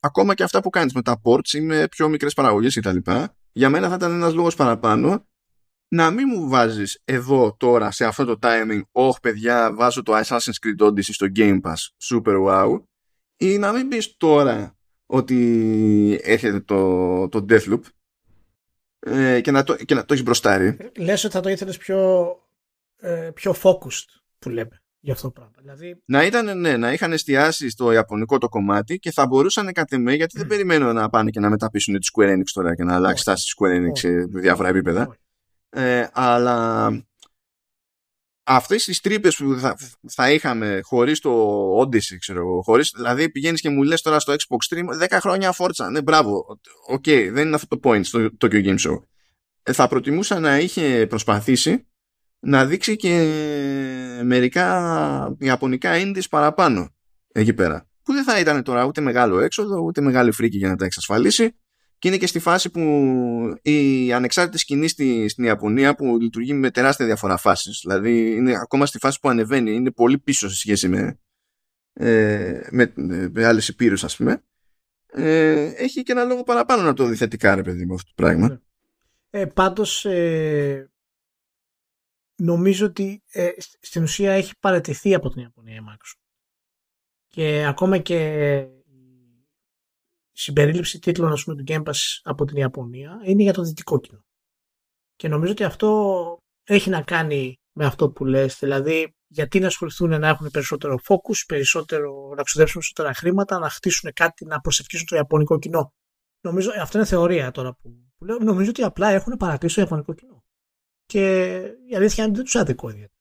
ακόμα 0.00 0.34
και 0.34 0.42
αυτά 0.42 0.60
που 0.60 0.70
κάνεις 0.70 0.92
με 0.92 1.02
τα 1.02 1.20
ports 1.24 1.52
ή 1.52 1.60
με 1.60 1.88
πιο 1.88 2.08
μικρές 2.08 2.34
παραγωγές 2.34 2.74
κτλ., 2.74 2.96
για 3.52 3.68
μένα 3.68 3.88
θα 3.88 3.94
ήταν 3.94 4.12
ένας 4.12 4.34
λόγος 4.34 4.54
παραπάνω 4.54 5.28
να 5.92 6.10
μην 6.10 6.26
μου 6.28 6.48
βάζεις 6.48 7.00
εδώ 7.04 7.56
τώρα 7.58 7.90
σε 7.90 8.04
αυτό 8.04 8.24
το 8.24 8.38
timing, 8.42 8.80
όχι 8.92 9.18
παιδιά, 9.22 9.74
βάζω 9.74 10.02
το 10.02 10.16
Assassin's 10.16 10.66
Creed 10.66 10.86
Odyssey 10.86 11.02
στο 11.02 11.26
Game 11.36 11.60
Pass, 11.60 12.08
super 12.10 12.44
wow, 12.46 12.82
ή 13.36 13.58
να 13.58 13.72
μην 13.72 13.88
πεις 13.88 14.16
τώρα 14.16 14.76
ότι 15.06 16.20
έρχεται 16.22 16.60
το, 16.60 17.28
το 17.28 17.44
Deathloop 17.48 17.80
ε, 18.98 19.40
και, 19.40 19.50
να 19.50 19.62
το, 19.62 19.76
και 19.76 19.94
να 19.94 20.04
το 20.04 20.12
έχεις 20.12 20.24
μπροστάρει. 20.24 20.76
Λες 20.96 21.24
ότι 21.24 21.34
θα 21.34 21.40
το 21.40 21.48
ήθελες 21.48 21.76
πιο 21.76 22.28
ε, 23.00 23.30
πιο 23.34 23.54
focused 23.62 24.20
που 24.38 24.48
λέμε 24.48 24.82
για 25.00 25.12
αυτό 25.12 25.26
το 25.26 25.32
πράγμα. 25.32 25.54
Δηλαδή... 25.60 26.02
Να 26.04 26.24
ήταν, 26.24 26.60
ναι, 26.60 26.76
να 26.76 26.92
είχαν 26.92 27.12
εστιάσει 27.12 27.70
στο 27.70 27.92
ιαπωνικό 27.92 28.38
το 28.38 28.48
κομμάτι 28.48 28.98
και 28.98 29.12
θα 29.12 29.26
μπορούσαν 29.26 29.72
κατ' 29.72 29.92
εμέ, 29.92 30.14
γιατί 30.14 30.38
δεν 30.38 30.46
περιμένω 30.46 30.92
να 30.92 31.08
πάνε 31.08 31.30
και 31.30 31.40
να 31.40 31.50
μεταπίσουν 31.50 31.98
τη 31.98 32.08
Square 32.14 32.34
Enix 32.36 32.44
τώρα 32.52 32.74
και 32.74 32.84
να 32.84 32.94
αλλάξει 32.94 33.24
τάση 33.24 33.44
τη 33.44 33.52
Square 33.56 33.80
Enix 33.80 33.98
σε 33.98 34.08
διάφορα 34.24 34.68
επίπεδα. 34.68 35.16
Ε, 35.70 36.06
αλλά 36.12 36.90
αυτές 38.44 38.84
τις 38.84 39.00
τρύπες 39.00 39.36
που 39.36 39.58
θα, 39.58 39.76
θα 40.08 40.32
είχαμε 40.32 40.80
χωρίς 40.82 41.20
το 41.20 41.30
Odyssey, 41.80 42.16
ξέρω 42.18 42.40
εγώ, 42.40 42.62
χωρίς, 42.62 42.92
δηλαδή 42.96 43.30
πηγαίνεις 43.30 43.60
και 43.60 43.68
μου 43.68 43.82
λες 43.82 44.02
τώρα 44.02 44.18
στο 44.18 44.32
Xbox 44.32 44.74
Stream 44.74 45.08
10 45.08 45.18
χρόνια 45.20 45.54
Forza. 45.58 45.90
Ναι, 45.90 46.02
μπράβο. 46.02 46.58
OK, 46.88 47.02
okay, 47.06 47.28
δεν 47.32 47.46
είναι 47.46 47.54
αυτό 47.54 47.78
το 47.78 47.90
point 47.90 48.04
στο 48.04 48.28
Tokyo 48.40 48.64
Game 48.64 48.78
Show. 48.78 49.02
Ε, 49.62 49.72
θα 49.72 49.88
προτιμούσα 49.88 50.40
να 50.40 50.58
είχε 50.58 51.06
προσπαθήσει 51.08 51.86
να 52.40 52.66
δείξει 52.66 52.96
και 52.96 53.12
μερικά 54.24 55.36
ιαπωνικά 55.38 55.92
indies 55.94 56.28
παραπάνω 56.30 56.94
εκεί 57.32 57.54
πέρα. 57.54 57.88
Που 58.02 58.12
δεν 58.12 58.24
θα 58.24 58.38
ήταν 58.38 58.62
τώρα 58.62 58.84
ούτε 58.84 59.00
μεγάλο 59.00 59.40
έξοδο, 59.40 59.80
ούτε 59.80 60.00
μεγάλη 60.00 60.32
φρίκη 60.32 60.56
για 60.56 60.68
να 60.68 60.76
τα 60.76 60.84
εξασφαλίσει. 60.84 61.54
Και 62.00 62.08
είναι 62.08 62.16
και 62.16 62.26
στη 62.26 62.38
φάση 62.38 62.70
που 62.70 62.80
η 63.62 64.12
ανεξάρτητη 64.12 64.58
σκηνή 64.58 64.88
στη, 64.88 65.28
στην 65.28 65.44
Ιαπωνία 65.44 65.94
που 65.94 66.18
λειτουργεί 66.20 66.52
με 66.52 66.70
τεράστια 66.70 67.06
διαφορά 67.06 67.36
φάσεις. 67.36 67.80
Δηλαδή 67.82 68.30
είναι 68.30 68.56
ακόμα 68.56 68.86
στη 68.86 68.98
φάση 68.98 69.20
που 69.20 69.28
ανεβαίνει, 69.28 69.72
είναι 69.72 69.90
πολύ 69.90 70.18
πίσω 70.18 70.48
σε 70.48 70.56
σχέση 70.56 70.88
με, 70.88 71.18
ε, 71.92 72.60
με, 72.70 72.92
με 73.32 73.44
άλλες 73.44 73.68
υπήρους 73.68 74.04
ας 74.04 74.16
πούμε. 74.16 74.44
Ε, 75.06 75.72
έχει 75.76 76.02
και 76.02 76.12
ένα 76.12 76.24
λόγο 76.24 76.42
παραπάνω 76.42 76.82
να 76.82 76.94
το 76.94 77.04
δει 77.04 77.16
θετικά 77.16 77.54
ρε 77.54 77.62
παιδί 77.62 77.86
μου 77.86 77.94
αυτό 77.94 78.12
το 78.14 78.22
πράγμα. 78.22 78.62
Ε, 79.30 79.46
πάντως 79.46 80.04
ε, 80.04 80.90
νομίζω 82.34 82.86
ότι 82.86 83.22
ε, 83.32 83.50
στην 83.80 84.02
ουσία 84.02 84.32
έχει 84.32 84.52
παρατηθεί 84.60 85.14
από 85.14 85.30
την 85.30 85.42
Ιαπωνία 85.42 85.74
η 85.74 85.84
Microsoft. 85.88 86.20
Και 87.28 87.64
ακόμα 87.66 87.98
και 87.98 88.16
η 88.58 88.79
συμπερίληψη 90.40 90.98
τίτλων 90.98 91.32
ας 91.32 91.44
πούμε, 91.44 91.56
του 91.56 91.64
Game 91.66 91.82
Pass 91.82 92.20
από 92.22 92.44
την 92.44 92.56
Ιαπωνία 92.56 93.20
είναι 93.24 93.42
για 93.42 93.52
το 93.52 93.62
δυτικό 93.62 94.00
κοινό. 94.00 94.24
Και 95.16 95.28
νομίζω 95.28 95.52
ότι 95.52 95.64
αυτό 95.64 96.36
έχει 96.64 96.90
να 96.90 97.02
κάνει 97.02 97.56
με 97.72 97.84
αυτό 97.86 98.10
που 98.10 98.24
λες, 98.24 98.58
δηλαδή 98.58 99.14
γιατί 99.26 99.60
να 99.60 99.66
ασχοληθούν 99.66 100.20
να 100.20 100.28
έχουν 100.28 100.50
περισσότερο 100.50 100.98
focus, 101.08 101.44
περισσότερο, 101.46 102.32
να 102.36 102.42
ξοδέψουν 102.42 102.80
περισσότερα 102.80 103.14
χρήματα, 103.14 103.58
να 103.58 103.68
χτίσουν 103.68 104.12
κάτι, 104.14 104.44
να 104.44 104.60
προσευχήσουν 104.60 105.06
το 105.06 105.16
ιαπωνικό 105.16 105.58
κοινό. 105.58 105.92
Νομίζω, 106.40 106.70
αυτό 106.80 106.98
είναι 106.98 107.06
θεωρία 107.06 107.50
τώρα 107.50 107.74
που, 107.74 108.12
που 108.16 108.24
λέω. 108.24 108.38
Νομίζω 108.38 108.70
ότι 108.70 108.82
απλά 108.82 109.08
έχουν 109.08 109.36
παρατήσει 109.36 109.74
το 109.74 109.80
ιαπωνικό 109.80 110.14
κοινό. 110.14 110.44
Και 111.04 111.54
η 111.90 111.96
αλήθεια 111.96 112.24
είναι 112.24 112.32
ότι 112.32 112.34
δεν 112.36 112.44
τους 112.44 112.56
άδικο 112.56 112.88
ιδιαίτερα. 112.88 113.14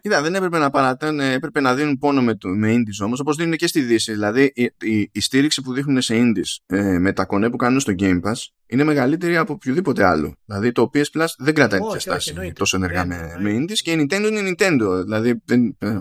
Κοίτα, 0.00 0.22
δεν 0.22 0.34
έπρεπε 0.34 0.58
να 0.58 0.70
παρατάνε, 0.70 1.32
έπρεπε 1.32 1.60
να 1.60 1.74
δίνουν 1.74 1.98
πόνο 1.98 2.22
με, 2.22 2.34
το, 2.34 2.48
με 2.48 2.74
indies 2.74 3.04
όμως, 3.04 3.20
όπως 3.20 3.36
δίνουν 3.36 3.56
και 3.56 3.66
στη 3.66 3.80
Δύση. 3.80 4.12
Δηλαδή, 4.12 4.52
η, 4.54 4.72
η, 4.80 5.10
η 5.12 5.20
στήριξη 5.20 5.62
που 5.62 5.72
δείχνουν 5.72 6.00
σε 6.00 6.14
indies 6.16 6.76
ε, 6.76 6.98
με 6.98 7.12
τα 7.12 7.24
κονέ 7.24 7.50
που 7.50 7.56
κάνουν 7.56 7.80
στο 7.80 7.92
Game 7.98 8.20
Pass 8.20 8.34
είναι 8.66 8.84
μεγαλύτερη 8.84 9.36
από 9.36 9.52
οποιοδήποτε 9.52 10.04
άλλο. 10.04 10.34
Δηλαδή, 10.44 10.72
το 10.72 10.90
PS 10.94 11.04
Plus 11.18 11.26
δεν 11.38 11.54
κρατάει 11.54 11.80
τέτοια 11.80 12.00
στάση 12.00 12.52
τόσο 12.54 12.76
ενεργά 12.76 13.06
με, 13.06 13.36
με 13.40 13.56
indies 13.56 13.78
και 13.78 13.90
η 13.90 14.06
Nintendo 14.10 14.28
είναι 14.30 14.54
Nintendo. 14.56 15.02
Δηλαδή, 15.04 15.42
δεν. 15.44 15.76
Ε, 15.78 15.98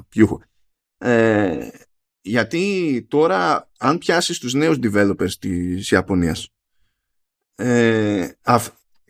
ε, 0.98 1.70
γιατί 2.22 3.06
τώρα, 3.10 3.70
αν 3.78 3.98
πιάσεις 3.98 4.40
τους 4.40 4.54
νέους 4.54 4.78
developers 4.82 5.32
της 5.40 5.92
Ιαπωνίας, 5.92 6.50
ε, 7.56 8.28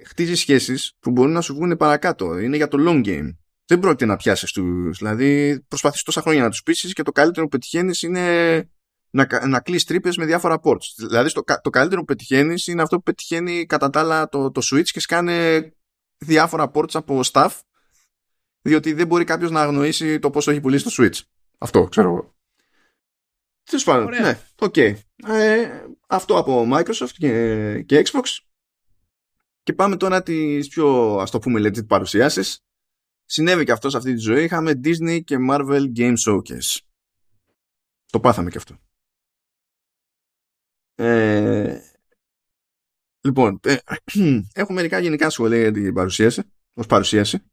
χτίζεις 0.06 0.40
σχέσεις 0.40 0.94
που 1.00 1.12
μπορούν 1.12 1.32
να 1.32 1.42
σου 1.42 1.54
βγουν 1.54 1.78
παρακάτω. 1.78 2.38
Είναι 2.38 2.56
για 2.56 2.68
το 2.68 2.78
long 2.88 3.08
game. 3.08 3.36
Δεν 3.68 3.80
πρόκειται 3.80 4.06
να 4.06 4.16
πιάσεις 4.16 4.52
τους. 4.52 4.98
Δηλαδή, 4.98 5.60
προσπαθείς 5.68 6.04
τόσα 6.04 6.22
χρόνια 6.22 6.42
να 6.42 6.50
τους 6.50 6.64
πείσει 6.64 6.94
και 6.94 7.04
το 7.04 7.12
καλύτερο 7.12 7.46
που 7.46 7.52
πετυχαίνεις 7.52 8.02
είναι 8.02 8.70
να, 9.10 9.48
να 9.48 9.60
κλείσει 9.60 9.86
τρύπες 9.86 10.18
με 10.18 10.26
διάφορα 10.26 10.60
ports. 10.64 11.08
Δηλαδή, 11.08 11.32
το, 11.32 11.44
το 11.62 11.70
καλύτερο 11.70 12.00
που 12.00 12.06
πετυχαίνεις 12.06 12.68
είναι 12.68 12.82
αυτό 12.82 12.96
που 12.96 13.04
πετυχαίνει 13.04 13.66
κατά 13.66 13.90
τα 13.90 14.00
άλλα 14.00 14.30
το, 14.30 14.52
το 14.52 14.62
Switch 14.64 14.84
και 14.84 15.00
σκάνε 15.00 15.72
διάφορα 16.18 16.72
ports 16.74 16.94
από 16.94 17.20
stuff, 17.32 17.50
διότι 18.62 18.94
δεν 18.94 19.08
μπορεί 19.08 19.24
κάποιος 19.24 19.52
να 19.52 19.62
αγνοήσει 19.62 20.20
το 20.20 20.30
πόσο 20.30 20.52
έχει 20.52 20.60
πουλήσει 20.62 20.84
το 20.84 21.04
Switch. 21.04 21.20
Αυτό, 21.58 21.84
ξέρω 21.84 22.08
εγώ. 22.08 22.36
Τέλος 23.64 23.84
πάντων, 23.84 24.10
ναι, 24.10 24.40
OK. 24.60 24.74
Okay. 24.78 24.96
Ε, 25.28 25.84
αυτό 26.08 26.38
από 26.38 26.68
Microsoft 26.74 27.12
και, 27.18 27.82
και 27.82 28.04
Xbox. 28.06 28.24
Και 29.64 29.74
πάμε 29.74 29.98
τώρα 29.98 30.24
τις 30.24 30.68
πιο, 30.68 31.18
ας 31.18 31.32
το 31.32 31.40
πούμε, 31.40 31.60
legit 31.60 31.88
παρουσιάσεις. 31.88 32.62
Συνέβη 33.30 33.66
και 33.66 33.72
αυτό 33.72 33.90
σε 33.90 33.98
αυτή 33.98 34.14
τη 34.14 34.20
ζωή. 34.20 34.44
Είχαμε 34.44 34.80
Disney 34.84 35.24
και 35.24 35.38
Marvel 35.50 35.92
Game 35.96 36.16
Showcase. 36.26 36.80
Το 38.06 38.20
πάθαμε 38.20 38.50
και 38.50 38.58
αυτό. 38.58 38.78
Ε, 40.96 41.80
λοιπόν, 43.22 43.60
ε, 43.64 43.78
έχω 44.54 44.74
μερικά 44.74 45.00
γενικά 45.00 45.30
σχόλια 45.30 45.58
για 45.58 45.72
την 45.72 45.94
παρουσίαση, 45.94 46.44
ως 46.74 46.86
παρουσίαση. 46.86 47.44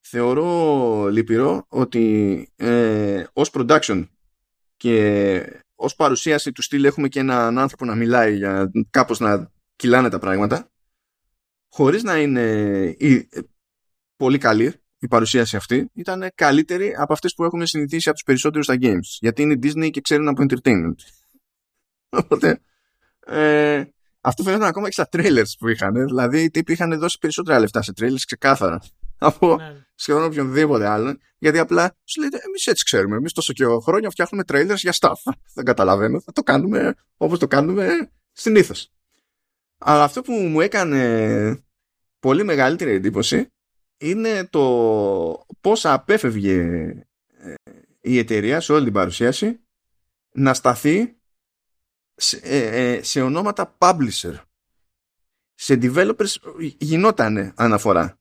Θεωρώ 0.00 1.08
λυπηρό 1.08 1.66
ότι 1.68 2.48
ε, 2.56 3.24
ως 3.32 3.50
production 3.52 4.08
και 4.76 5.62
ως 5.74 5.94
παρουσίαση 5.94 6.52
του 6.52 6.62
στυλ 6.62 6.84
έχουμε 6.84 7.08
και 7.08 7.20
έναν 7.20 7.58
άνθρωπο 7.58 7.84
να 7.84 7.94
μιλάει 7.94 8.36
για 8.36 8.70
κάπως 8.90 9.18
να 9.20 9.50
κυλάνε 9.76 10.08
τα 10.08 10.18
πράγματα 10.18 10.72
χωρίς 11.72 12.02
να 12.02 12.20
είναι 12.20 12.96
πολύ 14.22 14.38
καλή 14.38 14.74
η 14.98 15.08
παρουσίαση 15.08 15.56
αυτή, 15.56 15.90
ήταν 15.94 16.30
καλύτερη 16.34 16.94
από 16.96 17.12
αυτές 17.12 17.34
που 17.34 17.44
έχουμε 17.44 17.66
συνηθίσει 17.66 18.08
από 18.08 18.16
τους 18.16 18.26
περισσότερους 18.26 18.64
στα 18.64 18.76
games. 18.80 19.18
Γιατί 19.20 19.42
είναι 19.42 19.58
Disney 19.62 19.90
και 19.90 20.00
ξέρουν 20.00 20.28
από 20.28 20.44
entertainment. 20.48 20.94
Οπότε, 22.20 22.60
ε, 23.26 23.84
αυτό 24.20 24.42
φαίνεται 24.42 24.66
ακόμα 24.66 24.86
και 24.86 24.92
στα 24.92 25.08
trailers 25.12 25.52
που 25.58 25.68
είχαν. 25.68 26.06
Δηλαδή, 26.06 26.42
οι 26.42 26.50
τύποι 26.50 26.72
είχαν 26.72 26.98
δώσει 26.98 27.18
περισσότερα 27.18 27.58
λεφτά 27.58 27.82
σε 27.82 27.92
trailers 28.00 28.22
ξεκάθαρα 28.26 28.82
από 29.18 29.56
ναι. 29.56 29.84
σχεδόν 29.94 30.24
οποιονδήποτε 30.24 30.86
άλλο. 30.86 31.16
Γιατί 31.38 31.58
απλά 31.58 31.96
σου 32.04 32.20
λέει, 32.20 32.28
εμείς 32.46 32.66
έτσι 32.66 32.84
ξέρουμε. 32.84 33.16
Εμείς 33.16 33.32
τόσο 33.32 33.52
και 33.52 33.64
χρόνια 33.82 34.10
φτιάχνουμε 34.10 34.44
trailers 34.46 34.76
για 34.76 34.92
stuff. 35.00 35.32
Δεν 35.54 35.64
καταλαβαίνω. 35.64 36.20
Θα 36.20 36.32
το 36.32 36.42
κάνουμε 36.42 36.94
όπως 37.16 37.38
το 37.38 37.46
κάνουμε 37.46 38.10
συνήθως. 38.32 38.90
Αλλά 39.78 40.02
αυτό 40.02 40.20
που 40.22 40.32
μου 40.32 40.60
έκανε 40.60 41.64
πολύ 42.18 42.44
μεγαλύτερη 42.44 42.90
εντύπωση 42.92 43.52
είναι 44.02 44.46
το 44.46 45.46
πώς 45.60 45.84
απέφευγε 45.84 46.60
ε, 47.38 47.54
η 48.00 48.18
εταιρεία 48.18 48.60
σε 48.60 48.72
όλη 48.72 48.84
την 48.84 48.92
παρουσίαση 48.92 49.60
να 50.32 50.54
σταθεί 50.54 51.16
σε, 52.14 52.40
ε, 52.42 52.92
ε, 52.92 53.02
σε 53.02 53.20
ονόματα 53.20 53.76
publisher. 53.78 54.34
Σε 55.54 55.78
developers 55.82 56.34
γινότανε 56.78 57.52
αναφορά. 57.56 58.18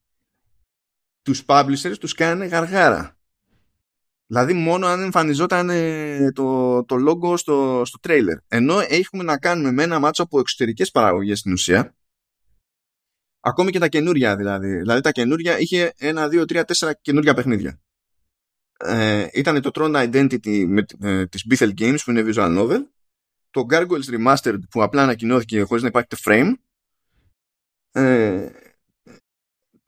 Τους 1.21 1.43
publishers 1.45 1.95
τους 1.99 2.13
κάνανε 2.13 2.45
γαργάρα. 2.45 3.17
Δηλαδή 4.25 4.53
μόνο 4.53 4.87
αν 4.87 5.01
εμφανιζόταν 5.01 5.69
το, 6.33 6.83
το 6.83 6.95
logo 7.07 7.37
στο, 7.37 7.81
στο 7.85 7.99
trailer. 8.07 8.37
Ενώ 8.47 8.79
έχουμε 8.79 9.23
να 9.23 9.37
κάνουμε 9.37 9.71
με 9.71 9.83
ένα 9.83 9.99
μάτσο 9.99 10.23
από 10.23 10.39
εξωτερικές 10.39 10.91
παραγωγές 10.91 11.39
στην 11.39 11.51
ουσία, 11.51 11.95
Ακόμη 13.43 13.71
και 13.71 13.79
τα 13.79 13.87
καινούρια 13.87 14.35
δηλαδή. 14.35 14.77
Δηλαδή 14.77 15.01
τα 15.01 15.11
καινούρια 15.11 15.59
είχε 15.59 15.93
ένα, 15.97 16.27
δύο, 16.27 16.45
τρία, 16.45 16.65
τέσσερα 16.65 16.93
καινούρια 16.93 17.33
παιχνίδια. 17.33 17.81
Ε, 18.77 19.27
ήταν 19.33 19.61
το 19.61 19.71
Tron 19.73 20.09
Identity 20.11 20.65
με, 20.67 20.85
ε, 20.99 21.27
της 21.27 21.45
Bethel 21.49 21.73
Games 21.77 21.97
που 22.03 22.11
είναι 22.11 22.23
visual 22.25 22.57
novel. 22.59 22.79
Το 23.49 23.65
Gargoyles 23.69 24.09
Remastered 24.09 24.59
που 24.69 24.83
απλά 24.83 25.03
ανακοινώθηκε 25.03 25.61
χωρίς 25.61 25.81
να 25.81 25.89
υπάρχει 25.89 26.07
το 26.07 26.17
frame. 26.23 26.53
Ε, 27.91 28.49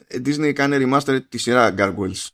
Disney 0.07 0.53
κάνει 0.53 0.77
remastered 0.79 1.21
τη 1.29 1.37
σειρά 1.37 1.73
Gargoyles. 1.77 2.27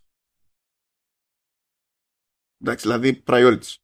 Εντάξει, 2.61 2.87
δηλαδή 2.87 3.23
priorities. 3.27 3.75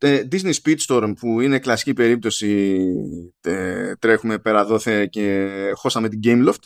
Disney 0.00 0.52
Speedstorm 0.62 1.12
που 1.18 1.40
είναι 1.40 1.58
κλασική 1.58 1.92
περίπτωση 1.92 2.78
τρέχουμε 3.98 4.38
πέρα 4.38 4.64
δόθε 4.64 5.06
και 5.06 5.48
χώσαμε 5.74 6.08
την 6.08 6.20
Gameloft. 6.24 6.62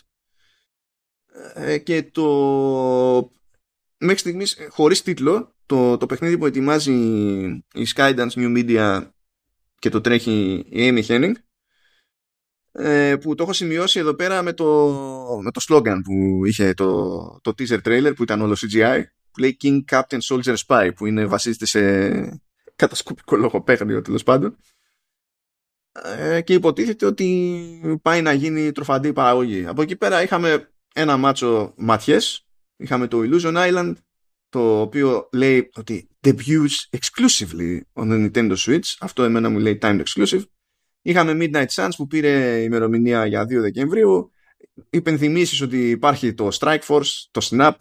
Ε, 1.54 1.78
και 1.78 2.02
το 2.02 3.30
μέχρι 3.98 4.18
στιγμής 4.18 4.56
χωρίς 4.68 5.02
τίτλο 5.02 5.54
το, 5.66 5.96
το 5.96 6.06
παιχνίδι 6.06 6.38
που 6.38 6.46
ετοιμάζει 6.46 6.92
η 7.74 7.86
Skydance 7.94 8.30
New 8.34 8.56
Media 8.56 9.08
και 9.78 9.88
το 9.88 10.00
τρέχει 10.00 10.64
η 10.68 10.88
Amy 10.90 11.06
Henning 11.06 11.32
ε, 12.72 13.16
που 13.20 13.34
το 13.34 13.42
έχω 13.42 13.52
σημειώσει 13.52 13.98
εδώ 13.98 14.14
πέρα 14.14 14.42
με 14.42 14.52
το, 14.52 14.88
με 15.42 15.50
το 15.50 15.60
slogan 15.68 15.98
που 16.04 16.46
είχε 16.46 16.74
το, 16.74 17.40
το 17.42 17.52
teaser 17.58 17.78
trailer 17.84 18.12
που 18.16 18.22
ήταν 18.22 18.40
όλο 18.40 18.56
CGI 18.60 19.02
που 19.30 19.40
λέει 19.40 19.56
King 19.62 19.80
Captain 19.90 20.18
Soldier 20.28 20.54
Spy 20.66 20.90
που 20.96 21.06
είναι 21.06 21.26
βασίζεται 21.26 21.66
σε 21.66 22.42
κατασκοπικό 22.76 23.36
λογοπαίγνιο 23.36 24.02
τέλος 24.02 24.22
πάντων. 24.22 24.56
Ε, 25.92 26.40
και 26.40 26.54
υποτίθεται 26.54 27.06
ότι 27.06 27.98
πάει 28.02 28.22
να 28.22 28.32
γίνει 28.32 28.72
τροφαντή 28.72 29.12
παραγωγή. 29.12 29.66
Από 29.66 29.82
εκεί 29.82 29.96
πέρα 29.96 30.22
είχαμε 30.22 30.72
ένα 30.94 31.16
μάτσο 31.16 31.74
ματιές, 31.76 32.46
είχαμε 32.76 33.06
το 33.06 33.20
Illusion 33.24 33.54
Island 33.54 33.94
το 34.48 34.80
οποίο 34.80 35.28
λέει 35.32 35.70
ότι 35.74 36.08
debuts 36.20 36.98
exclusively 36.98 37.80
on 37.92 38.10
the 38.10 38.30
Nintendo 38.30 38.56
Switch. 38.56 38.96
Αυτό 39.00 39.22
εμένα 39.22 39.48
μου 39.48 39.58
λέει 39.58 39.78
time 39.82 40.02
exclusive. 40.02 40.42
Είχαμε 41.02 41.36
Midnight 41.40 41.66
Suns 41.74 41.90
που 41.96 42.06
πήρε 42.06 42.62
ημερομηνία 42.62 43.26
για 43.26 43.42
2 43.42 43.46
Δεκεμβρίου. 43.48 44.30
Υπενθυμίσεις 44.90 45.60
ότι 45.60 45.90
υπάρχει 45.90 46.34
το 46.34 46.48
Strike 46.60 46.80
Force, 46.86 47.26
το 47.30 47.48
Snap 47.50 47.72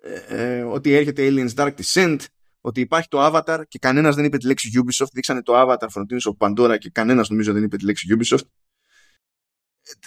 ε, 0.00 0.56
ε, 0.56 0.62
ότι 0.62 0.92
έρχεται 0.92 1.28
Aliens 1.30 1.54
Dark 1.54 1.74
Descent 1.74 2.18
ότι 2.68 2.80
υπάρχει 2.80 3.08
το 3.08 3.26
Avatar 3.26 3.62
και 3.68 3.78
κανένας 3.78 4.14
δεν 4.14 4.24
είπε 4.24 4.36
τη 4.36 4.46
λέξη 4.46 4.70
Ubisoft. 4.74 5.08
Δείξανε 5.12 5.42
το 5.42 5.52
Avatar 5.56 5.86
Frontiers 5.94 6.32
of 6.32 6.48
Pandora 6.48 6.78
και 6.78 6.90
κανένας 6.90 7.28
νομίζω 7.28 7.52
δεν 7.52 7.62
είπε 7.62 7.76
τη 7.76 7.84
λέξη 7.84 8.16
Ubisoft. 8.18 8.46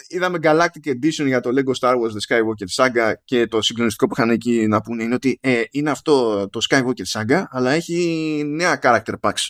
Είδαμε 0.07 0.37
Galactic 0.41 0.89
Edition 0.89 1.25
για 1.25 1.39
το 1.39 1.49
Lego 1.49 1.73
Star 1.79 1.93
Wars 1.93 2.11
The 2.11 2.27
Skywalker 2.27 2.83
Saga 2.83 3.13
και 3.23 3.47
το 3.47 3.61
συγκλονιστικό 3.61 4.07
που 4.07 4.13
είχαν 4.17 4.29
εκεί 4.29 4.67
να 4.67 4.81
πούνε 4.81 5.03
είναι 5.03 5.13
ότι 5.13 5.37
ε, 5.41 5.63
είναι 5.71 5.89
αυτό 5.89 6.47
το 6.49 6.59
Skywalker 6.69 7.05
Saga 7.11 7.43
αλλά 7.49 7.71
έχει 7.71 8.43
νέα 8.45 8.79
character 8.81 9.13
packs. 9.19 9.47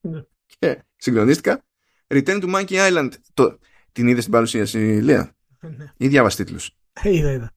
Ναι. 0.00 0.20
και 0.58 0.84
συγκλονίστηκα. 0.96 1.64
Return 2.06 2.42
to 2.42 2.54
Monkey 2.54 2.90
Island. 2.90 3.10
Το, 3.34 3.58
την 3.92 4.08
είδες 4.08 4.20
στην 4.22 4.32
παρουσίαση, 4.32 5.00
Λέα; 5.02 5.34
Ναι. 5.60 5.92
Ή 5.96 6.08
διάβασες 6.08 6.44
τίτλους; 6.44 6.76
Ε, 6.92 7.14
είδα, 7.14 7.32
είδα. 7.32 7.53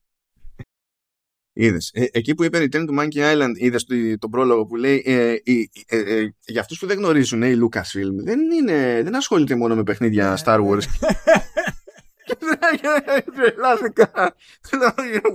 Είδες. 1.60 1.90
Ε, 1.94 2.04
εκεί 2.12 2.34
που 2.34 2.44
είπε 2.44 2.58
Return 2.58 2.84
to 2.88 2.98
Monkey 2.98 3.34
Island, 3.34 3.52
είδες 3.54 3.86
τον 4.18 4.30
πρόλογο 4.30 4.66
που 4.66 4.76
λέει 4.76 5.02
ε, 5.06 5.32
ε, 5.32 5.36
ε, 5.86 6.28
για 6.46 6.60
αυτούς 6.60 6.78
που 6.78 6.86
δεν 6.86 6.98
γνωρίζουν, 6.98 7.42
η 7.42 7.54
Lucasfilm 7.62 8.14
δεν, 8.24 8.40
είναι, 8.50 9.00
δεν 9.02 9.16
ασχολείται 9.16 9.54
μόνο 9.54 9.74
με 9.74 9.82
παιχνίδια 9.82 10.38
Star 10.44 10.60
Wars. 10.66 10.82
Τρελάθηκα. 13.34 14.34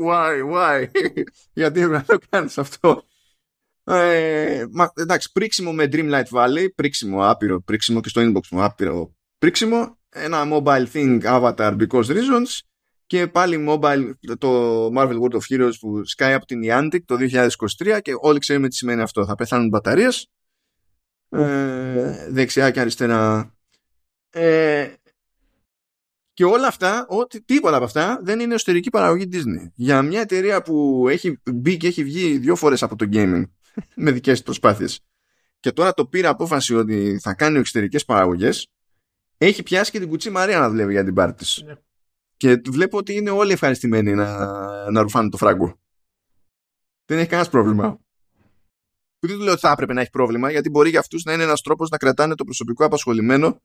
Why, 0.06 0.54
why; 0.54 0.86
Γιατί 1.54 1.82
έπρεπε 1.82 1.98
να 1.98 2.18
το 2.18 2.18
κάνεις 2.30 2.58
αυτό; 2.58 3.04
Ε, 3.84 4.66
μα, 4.72 4.92
εντάξει, 4.96 5.32
πρίξιμο 5.32 5.74
με 5.74 5.90
Dreamlight 5.92 6.30
Valley, 6.32 6.68
πρίξιμο 6.76 7.30
άπειρο, 7.30 7.62
πρίξιμο 7.62 8.02
και 8.02 8.10
στο 8.10 8.22
inbox 8.22 8.48
μου 8.52 8.64
άπειρο 8.64 9.16
πρίξιμο. 9.38 9.98
Ένα 10.10 10.44
mobile 10.52 10.86
thing 10.94 11.22
avatar 11.24 11.78
because 11.78 12.06
reasons 12.06 12.73
και 13.14 13.28
πάλι 13.28 13.66
mobile 13.70 14.12
το 14.38 14.86
Marvel 14.96 15.20
World 15.22 15.40
of 15.40 15.42
Heroes 15.50 15.72
που 15.80 16.06
σκάει 16.06 16.34
από 16.34 16.46
την 16.46 16.62
Niantic 16.64 17.00
το 17.06 17.18
2023 17.78 18.00
και 18.02 18.12
όλοι 18.20 18.40
ξέρουμε 18.40 18.68
τι 18.68 18.76
σημαίνει 18.76 19.02
αυτό. 19.02 19.26
Θα 19.26 19.36
πεθάνουν 19.36 19.68
μπαταρίες 19.68 20.28
ε, 21.30 22.28
δεξιά 22.30 22.72
και 22.72 22.80
αριστερά. 22.80 23.54
Ε, 24.30 24.94
και 26.34 26.44
όλα 26.44 26.68
αυτά, 26.68 27.06
ό,τι, 27.10 27.44
τίποτα 27.44 27.76
από 27.76 27.86
αυτά 27.86 28.20
δεν 28.24 28.40
είναι 28.40 28.54
εσωτερική 28.54 28.90
παραγωγή 28.90 29.30
Disney. 29.32 29.72
Για 29.76 30.02
μια 30.02 30.22
εταιρεία 30.22 30.62
που 30.62 31.06
έχει 31.10 31.42
μπει 31.44 31.78
και 31.78 31.88
έχει 31.88 32.04
βγει 32.04 32.38
δύο 32.38 32.56
φορές 32.56 32.84
από 32.84 32.96
το 32.96 33.10
gaming 33.12 33.44
με 33.96 34.12
δικές 34.12 34.44
προσπάθειες 34.44 35.00
και 35.60 35.72
τώρα 35.72 35.94
το 35.94 36.06
πήρε 36.06 36.28
απόφαση 36.28 36.76
ότι 36.76 37.20
θα 37.22 37.34
κάνει 37.34 37.60
εξωτερικές 37.60 38.06
παραγωγές 38.06 38.68
έχει 39.38 39.64
πιάσει 39.64 39.92
και 39.92 40.00
την 40.00 40.10
κουτσή 40.10 40.30
Μαρία 40.30 40.60
να 40.60 40.70
δουλεύει 40.70 40.92
για 40.92 41.04
την 41.04 41.14
πάρτι 41.14 41.46
ναι. 41.66 41.74
Και 42.38 42.62
βλέπω 42.70 42.98
ότι 42.98 43.14
είναι 43.16 43.30
όλοι 43.30 43.52
ευχαριστημένοι 43.52 44.14
να, 44.14 44.92
να 44.92 45.02
ρουφάνε 45.02 45.30
το 45.30 45.38
φράγκο. 45.38 45.80
Δεν 47.06 47.18
έχει 47.18 47.28
κανένας 47.28 47.50
πρόβλημα. 47.50 47.98
Που 49.20 49.28
δεν 49.28 49.38
του 49.38 49.44
λέω 49.44 49.52
ότι 49.52 49.62
θα 49.62 49.72
έπρεπε 49.72 49.94
να 49.94 50.02
έχει 50.02 50.10
πρόβλημα, 50.10 50.52
γιατί 50.52 50.70
μπορεί 50.70 50.90
για 50.90 51.00
αυτούς 51.00 51.24
να 51.24 51.34
είναι 51.34 51.44
ένας 51.44 51.62
τρόπος 51.62 51.90
να 51.90 51.98
κρατάνε 51.98 52.36
το 52.36 52.44
προσωπικό 52.44 52.86
απασχολημένο 52.86 53.62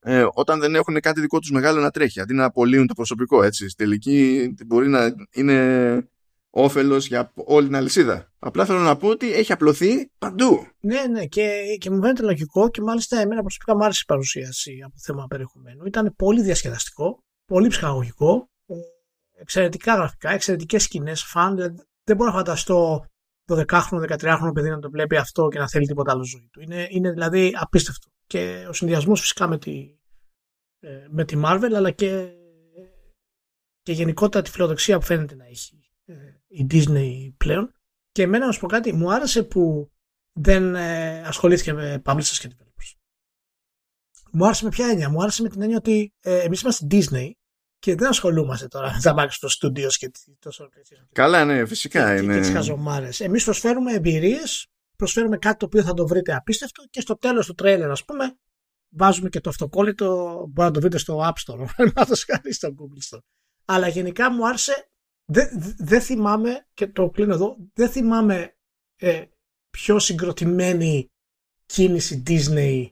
ε, 0.00 0.26
όταν 0.32 0.60
δεν 0.60 0.74
έχουν 0.74 1.00
κάτι 1.00 1.20
δικό 1.20 1.38
τους 1.38 1.50
μεγάλο 1.50 1.80
να 1.80 1.90
τρέχει. 1.90 2.20
Αντί 2.20 2.34
να 2.34 2.44
απολύουν 2.44 2.86
το 2.86 2.94
προσωπικό, 2.94 3.42
έτσι. 3.42 3.68
Στη 3.68 3.84
τελική 3.84 4.54
μπορεί 4.66 4.88
να 4.88 5.14
είναι 5.32 6.08
όφελος 6.50 7.06
για 7.06 7.32
όλη 7.34 7.66
την 7.66 7.76
αλυσίδα. 7.76 8.32
Απλά 8.38 8.64
θέλω 8.64 8.78
να 8.78 8.96
πω 8.96 9.08
ότι 9.08 9.32
έχει 9.32 9.52
απλωθεί 9.52 10.10
παντού. 10.18 10.66
Ναι, 10.80 11.02
ναι, 11.10 11.26
και, 11.26 11.62
και 11.78 11.90
μου 11.90 12.00
φαίνεται 12.00 12.22
λογικό 12.22 12.70
και 12.70 12.82
μάλιστα 12.82 13.20
εμένα 13.20 13.40
προσωπικά 13.40 13.76
μου 13.76 13.84
άρεσε 13.84 14.00
η 14.02 14.06
παρουσίαση 14.06 14.78
από 14.84 14.94
θέμα 14.98 15.26
περιεχομένου. 15.26 15.84
Ήταν 15.86 16.14
πολύ 16.16 16.42
διασκεδαστικό 16.42 17.24
πολύ 17.48 17.68
ψυχαγωγικό, 17.68 18.50
ε, 18.66 18.74
εξαιρετικά 19.40 19.94
γραφικά, 19.94 20.30
εξαιρετικές 20.30 20.82
σκηνές, 20.82 21.22
φαν, 21.22 21.56
δεν 22.04 22.16
μπορώ 22.16 22.30
να 22.30 22.36
φανταστώ 22.36 23.06
το 23.44 23.64
10χρονο, 23.68 24.18
13χρονο 24.18 24.50
παιδί 24.54 24.68
να 24.70 24.78
το 24.78 24.90
βλέπει 24.90 25.16
αυτό 25.16 25.48
και 25.48 25.58
να 25.58 25.68
θέλει 25.68 25.86
τίποτα 25.86 26.12
άλλο 26.12 26.24
ζωή 26.24 26.48
του. 26.52 26.60
Είναι, 26.60 26.86
είναι 26.90 27.10
δηλαδή 27.10 27.52
απίστευτο. 27.56 28.08
Και 28.26 28.66
ο 28.68 28.72
συνδυασμός 28.72 29.20
φυσικά 29.20 29.46
με 29.48 29.58
τη, 29.58 29.98
ε, 30.78 31.06
με 31.10 31.24
τη 31.24 31.40
Marvel, 31.44 31.70
αλλά 31.74 31.90
και, 31.90 32.32
και 33.82 33.92
γενικότερα 33.92 34.44
τη 34.44 34.50
φιλοδοξία 34.50 34.98
που 34.98 35.04
φαίνεται 35.04 35.34
να 35.34 35.44
έχει 35.44 35.90
ε, 36.04 36.14
η 36.46 36.66
Disney 36.70 37.32
πλέον. 37.36 37.72
Και 38.12 38.22
εμένα 38.22 38.46
να 38.46 38.52
σου 38.52 38.60
πω 38.60 38.66
κάτι, 38.66 38.92
μου 38.92 39.12
άρεσε 39.12 39.42
που 39.42 39.90
δεν 40.32 40.76
ασχολήθηκε 41.26 41.72
με 41.72 42.02
publishers 42.04 42.38
και 42.38 42.48
developers. 42.48 42.98
Μου 44.32 44.44
άρεσε 44.44 44.64
με 44.64 44.70
ποια 44.70 44.88
έννοια; 44.88 45.10
Μου 45.10 45.22
άρεσε 45.22 45.42
με 45.42 45.48
την 45.48 45.62
έννοια 45.62 45.76
ότι 45.76 46.12
ε, 46.20 46.40
εμείς 46.40 46.60
είμαστε 46.60 46.86
Disney 46.90 47.30
και 47.78 47.94
δεν 47.94 48.08
ασχολούμαστε 48.08 48.68
τώρα 48.68 48.92
με 48.92 49.00
τα 49.02 49.14
Microsoft 49.18 49.66
Studios 49.66 49.92
και 49.92 50.10
τόσο 50.38 50.68
Καλά, 51.12 51.44
ναι, 51.44 51.66
φυσικά 51.66 52.14
και, 52.14 52.22
είναι. 52.22 52.34
Και 52.34 52.40
τις 52.40 52.50
χαζομάρες. 52.50 53.20
Εμείς 53.20 53.44
προσφέρουμε 53.44 53.92
εμπειρίες, 53.92 54.66
προσφέρουμε 54.96 55.38
κάτι 55.38 55.56
το 55.56 55.66
οποίο 55.66 55.82
θα 55.82 55.94
το 55.94 56.06
βρείτε 56.06 56.34
απίστευτο 56.34 56.84
και 56.90 57.00
στο 57.00 57.18
τέλος 57.18 57.46
του 57.46 57.54
τρέλερ, 57.54 57.90
ας 57.90 58.04
πούμε, 58.04 58.38
βάζουμε 58.88 59.28
και 59.28 59.40
το 59.40 59.50
αυτοκόλλητο. 59.50 60.06
Μπορεί 60.48 60.68
να 60.68 60.70
το 60.70 60.80
βρείτε 60.80 60.98
στο 60.98 61.20
App 61.28 61.52
Store, 61.52 61.66
να 61.94 62.06
το 62.06 62.14
σκάνεις 62.14 62.56
στο 62.56 62.74
Google 62.78 63.16
Store. 63.16 63.22
Αλλά 63.64 63.88
γενικά 63.88 64.32
μου 64.32 64.48
άρεσε. 64.48 64.88
Δεν 65.30 65.48
δε 65.78 66.00
θυμάμαι, 66.00 66.66
και 66.74 66.86
το 66.86 67.10
κλείνω 67.10 67.34
εδώ, 67.34 67.56
δεν 67.74 67.90
θυμάμαι 67.90 68.56
ε, 68.96 69.24
πιο 69.70 69.98
συγκροτημένη 69.98 71.10
κίνηση 71.66 72.22
Disney 72.26 72.86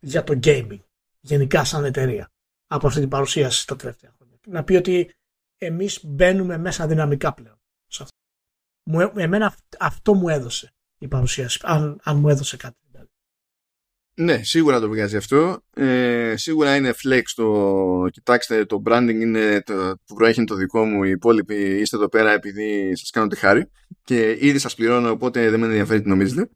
για 0.00 0.24
το 0.24 0.38
gaming 0.42 0.80
γενικά 1.20 1.64
σαν 1.64 1.84
εταιρεία 1.84 2.29
από 2.70 2.86
αυτή 2.86 3.00
την 3.00 3.08
παρουσίαση 3.08 3.66
τα 3.66 3.76
τελευταία 3.76 4.12
χρόνια. 4.16 4.38
Να 4.46 4.64
πει 4.64 4.74
ότι 4.74 5.10
εμείς 5.58 6.04
μπαίνουμε 6.04 6.58
μέσα 6.58 6.86
δυναμικά 6.86 7.34
πλέον. 7.34 7.60
Σε 7.86 8.02
αυτό. 8.02 8.16
Μου, 8.82 9.12
εμένα 9.16 9.54
αυτό 9.78 10.14
μου 10.14 10.28
έδωσε 10.28 10.74
η 10.98 11.08
παρουσίαση, 11.08 11.60
αν, 11.62 12.00
αν 12.02 12.18
μου 12.18 12.28
έδωσε 12.28 12.56
κάτι. 12.56 12.76
Δηλαδή. 12.90 13.08
Ναι, 14.14 14.42
σίγουρα 14.42 14.80
το 14.80 14.88
βγάζει 14.88 15.16
αυτό. 15.16 15.60
Ε, 15.74 16.34
σίγουρα 16.36 16.76
είναι 16.76 16.94
flex 17.04 17.22
το 17.34 18.06
κοιτάξτε 18.10 18.64
το 18.64 18.82
branding 18.86 19.18
είναι 19.20 19.62
το, 19.62 19.96
που 20.06 20.14
προέχει 20.14 20.44
το 20.44 20.54
δικό 20.54 20.84
μου 20.84 21.04
οι 21.04 21.10
υπόλοιποι 21.10 21.80
είστε 21.80 21.96
εδώ 21.96 22.08
πέρα 22.08 22.32
επειδή 22.32 22.96
σας 22.96 23.10
κάνω 23.10 23.26
τη 23.26 23.36
χάρη 23.36 23.70
και 24.04 24.36
ήδη 24.40 24.58
σας 24.58 24.74
πληρώνω 24.74 25.10
οπότε 25.10 25.50
δεν 25.50 25.60
με 25.60 25.66
ενδιαφέρει 25.66 26.02
τι 26.02 26.08
νομίζετε. 26.08 26.50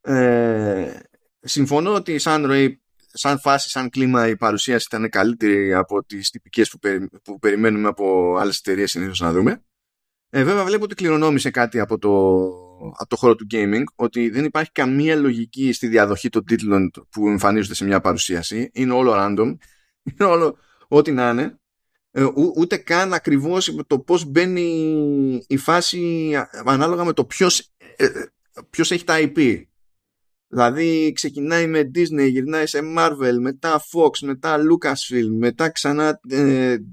Ε, 0.00 1.00
συμφωνώ 1.40 1.94
ότι 1.94 2.18
σαν 2.18 2.46
ροή 2.46 2.80
σαν 3.16 3.38
φάση, 3.38 3.70
σαν 3.70 3.90
κλίμα 3.90 4.28
η 4.28 4.36
παρουσίαση 4.36 4.86
ήταν 4.90 5.08
καλύτερη 5.08 5.74
από 5.74 6.04
τις 6.04 6.30
τυπικές 6.30 6.70
που, 6.70 6.78
που 7.22 7.38
περιμένουμε 7.38 7.88
από 7.88 8.36
άλλες 8.36 8.58
εταιρείες 8.58 8.90
συνήθως 8.90 9.20
να 9.20 9.32
δούμε. 9.32 9.64
Ε, 10.30 10.44
βέβαια 10.44 10.64
βλέπω 10.64 10.84
ότι 10.84 10.94
κληρονόμησε 10.94 11.50
κάτι 11.50 11.80
από 11.80 11.98
το, 11.98 12.10
από 12.96 13.08
το 13.08 13.16
χώρο 13.16 13.34
του 13.34 13.46
gaming 13.50 13.82
ότι 13.94 14.28
δεν 14.30 14.44
υπάρχει 14.44 14.72
καμία 14.72 15.16
λογική 15.16 15.72
στη 15.72 15.86
διαδοχή 15.86 16.28
των 16.28 16.44
τίτλων 16.44 16.90
που 17.10 17.28
εμφανίζονται 17.28 17.74
σε 17.74 17.84
μια 17.84 18.00
παρουσίαση. 18.00 18.70
Είναι 18.72 18.92
όλο 18.92 19.12
random. 19.16 19.56
Είναι 20.10 20.24
όλο 20.30 20.56
ό,τι 20.88 21.12
να 21.12 21.28
είναι. 21.30 21.58
ε, 22.10 22.26
ούτε 22.56 22.76
καν 22.76 23.12
ακριβώς 23.14 23.74
το 23.86 23.98
πώς 23.98 24.24
μπαίνει 24.24 25.44
η 25.46 25.56
φάση 25.56 26.32
ανάλογα 26.64 27.04
με 27.04 27.12
το 27.12 27.24
ποιος, 27.24 27.72
ε, 27.96 28.08
ποιος 28.70 28.90
έχει 28.90 29.04
τα 29.04 29.14
IP. 29.18 29.62
Δηλαδή 30.48 31.12
ξεκινάει 31.12 31.66
με 31.66 31.90
Disney, 31.94 32.28
γυρνάει 32.30 32.66
σε 32.66 32.80
Marvel, 32.96 33.36
μετά 33.40 33.80
Fox, 33.92 34.18
μετά 34.22 34.56
Lucasfilm, 34.58 35.36
μετά 35.38 35.70
ξανά 35.70 36.20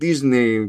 Disney, 0.01 0.67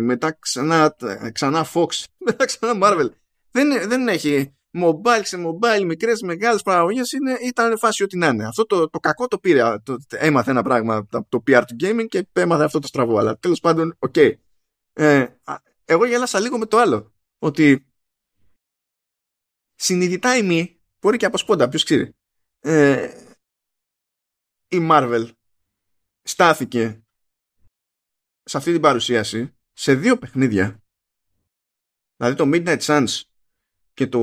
μετά 0.00 0.36
ξανά, 0.38 0.96
ξανά 1.32 1.66
Fox, 1.74 2.04
μετά 2.26 2.44
ξανά 2.44 2.78
Marvel. 2.82 3.08
Δεν, 3.50 3.88
δεν 3.88 4.08
έχει 4.08 4.54
mobile 4.74 5.22
σε 5.22 5.36
mobile, 5.46 5.84
μικρές, 5.84 6.22
μεγάλες 6.22 6.62
παραγωγές 6.62 7.12
είναι, 7.12 7.38
ήταν 7.44 7.78
φάση 7.78 8.02
ό,τι 8.02 8.16
να 8.16 8.26
είναι. 8.26 8.46
Αυτό 8.46 8.66
το, 8.66 8.88
το 8.88 8.98
κακό 8.98 9.28
το 9.28 9.38
πήρε, 9.38 9.78
το, 9.82 9.96
έμαθε 10.08 10.50
ένα 10.50 10.62
πράγμα 10.62 11.06
το 11.28 11.42
PR 11.46 11.62
του 11.66 11.76
gaming 11.80 12.06
και 12.08 12.26
έμαθε 12.32 12.64
αυτό 12.64 12.78
το 12.78 12.86
στραβό. 12.86 13.18
Αλλά 13.18 13.38
τέλος 13.38 13.60
πάντων, 13.60 13.96
OK. 13.98 14.14
Okay. 14.16 14.32
Ε, 14.92 15.26
εγώ 15.84 16.04
γέλασα 16.06 16.40
λίγο 16.40 16.58
με 16.58 16.66
το 16.66 16.78
άλλο. 16.78 17.14
Ότι 17.38 17.86
συνειδητά 19.74 20.36
ή 20.36 20.42
μη, 20.42 20.73
μπορεί 21.04 21.16
και 21.16 21.26
από 21.26 21.38
σπόντα, 21.38 21.68
ποιος 21.68 21.84
ξέρει. 21.84 22.14
Ε, 22.60 23.10
η 24.68 24.78
Marvel 24.90 25.30
στάθηκε 26.22 27.04
σε 28.42 28.56
αυτή 28.56 28.72
την 28.72 28.80
παρουσίαση 28.80 29.54
σε 29.72 29.94
δύο 29.94 30.18
παιχνίδια. 30.18 30.82
Δηλαδή 32.16 32.36
το 32.36 32.50
Midnight 32.52 32.80
Suns 32.80 33.22
και 33.94 34.06
το, 34.06 34.20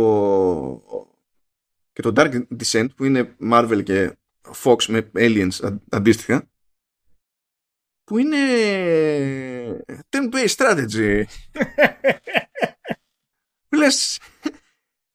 και 1.94 2.02
το 2.02 2.14
Dark 2.16 2.48
Descent 2.60 2.88
που 2.95 3.03
είναι 3.03 3.36
Marvel 3.52 3.82
και 3.84 4.18
Fox 4.64 4.86
με 4.86 5.12
Aliens 5.14 5.78
αντίστοιχα 5.90 6.49
που 8.03 8.18
είναι 8.18 8.38
turn-based 10.10 10.56
strategy. 10.56 11.24
Λες, 13.78 14.20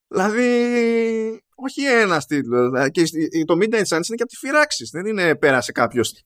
δηλαδή 0.07 1.46
όχι 1.57 1.85
ένα 1.85 2.21
τίτλο. 2.21 2.71
Δηλαδή, 2.71 2.91
και 2.91 3.03
το 3.45 3.55
Midnight 3.61 3.87
Suns 3.87 4.07
είναι 4.07 4.17
και 4.17 4.23
από 4.23 4.27
τη 4.27 4.37
Firaxis. 4.37 4.89
Δεν 4.93 5.07
είναι 5.07 5.35
πέρασε 5.35 5.73
κάποιος. 5.73 6.25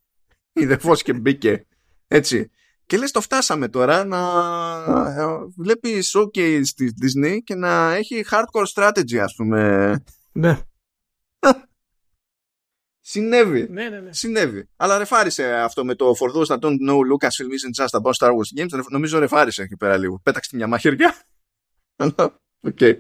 Είδε 0.52 0.78
φως 0.78 0.95
και 0.94 1.12
μπήκε. 1.12 1.66
Έτσι. 2.09 2.51
Και 2.86 2.97
λες 2.97 3.11
το 3.11 3.20
φτάσαμε 3.20 3.69
τώρα 3.69 4.05
να 4.05 4.19
ε, 5.19 5.27
βλέπεις 5.57 6.16
showcase 6.16 6.66
της 6.77 6.93
Disney 7.02 7.39
και 7.44 7.55
να 7.55 7.94
έχει 7.94 8.24
hardcore 8.31 8.66
strategy 8.74 9.16
ας 9.16 9.35
πούμε. 9.35 10.02
Ναι. 10.32 10.59
Συνέβη. 13.01 13.69
Ναι, 13.70 13.89
ναι, 13.89 14.01
ναι. 14.01 14.12
Συνέβη. 14.12 14.69
Αλλά 14.77 14.98
ρεφάρισε 14.98 15.55
αυτό 15.55 15.85
με 15.85 15.94
το 15.94 16.15
For 16.19 16.36
those 16.36 16.47
that 16.47 16.59
don't 16.59 16.89
know 16.89 16.97
Lucasfilm 16.97 17.51
isn't 17.51 17.85
just 17.85 18.01
about 18.01 18.12
Star 18.12 18.31
Wars 18.31 18.61
games. 18.61 18.82
Νομίζω 18.90 19.19
ρεφάρισε 19.19 19.62
εκεί 19.62 19.77
πέρα 19.77 19.97
λίγο. 19.97 20.20
Πέταξε 20.23 20.57
μια 20.57 20.66
μαχαιριά. 20.66 21.15
OK. 21.97 22.77
Okay. 22.81 22.98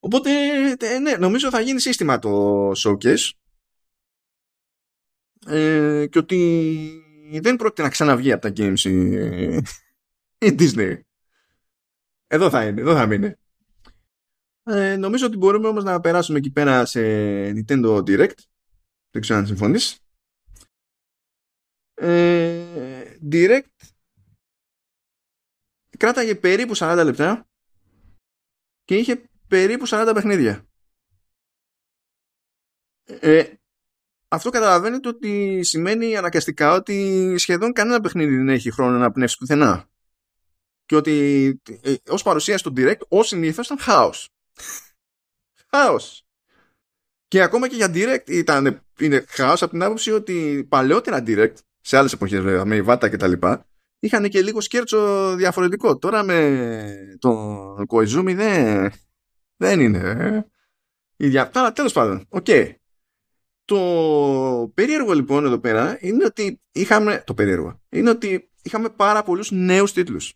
Οπότε, 0.00 0.30
ναι, 1.00 1.16
νομίζω 1.16 1.50
θα 1.50 1.60
γίνει 1.60 1.80
σύστημα 1.80 2.18
το 2.18 2.70
showcase. 2.70 3.30
Ε, 5.46 6.06
και 6.10 6.18
ότι 6.18 7.40
δεν 7.40 7.56
πρόκειται 7.56 7.82
να 7.82 7.88
ξαναβγεί 7.88 8.32
από 8.32 8.42
τα 8.42 8.52
games 8.56 8.78
η, 8.78 9.14
η 10.38 10.56
Disney. 10.58 11.00
Εδώ 12.26 12.50
θα 12.50 12.66
είναι, 12.66 12.80
εδώ 12.80 12.94
θα 12.94 13.06
μείνει. 13.06 13.34
Ε, 14.62 14.96
νομίζω 14.96 15.26
ότι 15.26 15.36
μπορούμε 15.36 15.68
όμως 15.68 15.84
να 15.84 16.00
περάσουμε 16.00 16.38
εκεί 16.38 16.50
πέρα 16.50 16.84
σε 16.84 17.00
Nintendo 17.50 17.96
Direct. 17.96 18.38
Δεν 19.10 19.22
ξέρω 19.22 19.38
αν 19.38 19.46
συμφωνείς. 19.46 19.98
Ε, 21.94 23.16
Direct 23.32 23.70
κράταγε 25.98 26.34
περίπου 26.34 26.72
40 26.76 27.02
λεπτά 27.04 27.48
και 28.84 28.96
είχε 28.96 29.29
περίπου 29.50 29.84
40 29.88 30.10
παιχνίδια. 30.14 30.64
Ε, 33.04 33.44
αυτό 34.28 34.50
καταλαβαίνετε 34.50 35.08
ότι 35.08 35.62
σημαίνει 35.62 36.16
αναγκαστικά 36.16 36.72
ότι 36.74 37.34
σχεδόν 37.38 37.72
κανένα 37.72 38.00
παιχνίδι 38.00 38.36
δεν 38.36 38.48
έχει 38.48 38.70
χρόνο 38.70 38.98
να 38.98 39.12
πνεύσει 39.12 39.36
πουθενά. 39.36 39.88
Και 40.86 40.96
ότι 40.96 41.46
ε, 41.82 41.94
ως 42.08 42.22
παρουσία 42.22 42.58
στο 42.58 42.72
Direct, 42.76 43.00
ως 43.08 43.26
συνήθως 43.26 43.66
ήταν 43.66 43.78
χάος. 43.78 44.28
χάος. 45.70 46.24
Και 47.28 47.42
ακόμα 47.42 47.68
και 47.68 47.76
για 47.76 47.90
Direct 47.94 48.28
ήταν, 48.30 48.86
είναι 48.98 49.24
χάος 49.28 49.62
από 49.62 49.70
την 49.70 49.82
άποψη 49.82 50.10
ότι 50.10 50.66
παλαιότερα 50.68 51.22
Direct, 51.26 51.54
σε 51.80 51.96
άλλες 51.96 52.12
εποχές 52.12 52.40
βέβαια, 52.40 52.64
με 52.64 52.76
Iwata 52.76 53.08
και 53.08 53.16
τα 53.16 53.28
λοιπά, 53.28 53.66
είχαν 53.98 54.28
και 54.28 54.42
λίγο 54.42 54.60
σκέρτσο 54.60 55.34
διαφορετικό. 55.36 55.98
Τώρα 55.98 56.22
με 56.22 57.16
τον 57.18 57.86
Koizumi 57.88 58.34
δεν, 58.34 58.92
δεν 59.60 59.80
είναι. 59.80 59.98
Ε. 59.98 60.46
Ίδια. 61.16 61.50
Αλλά 61.54 61.72
τέλος 61.72 61.92
πάντων, 61.92 62.26
OK. 62.28 62.44
Okay. 62.48 62.74
Το 63.64 64.72
περίεργο 64.74 65.12
λοιπόν 65.12 65.44
εδώ 65.44 65.58
πέρα 65.58 65.98
είναι 66.00 66.24
ότι 66.24 66.60
είχαμε. 66.72 67.22
Το 67.26 67.34
περίεργο. 67.34 67.80
Είναι 67.88 68.10
ότι 68.10 68.50
είχαμε 68.62 68.88
πάρα 68.88 69.22
πολλούς 69.22 69.50
νέους 69.50 69.92
τίτλους. 69.92 70.34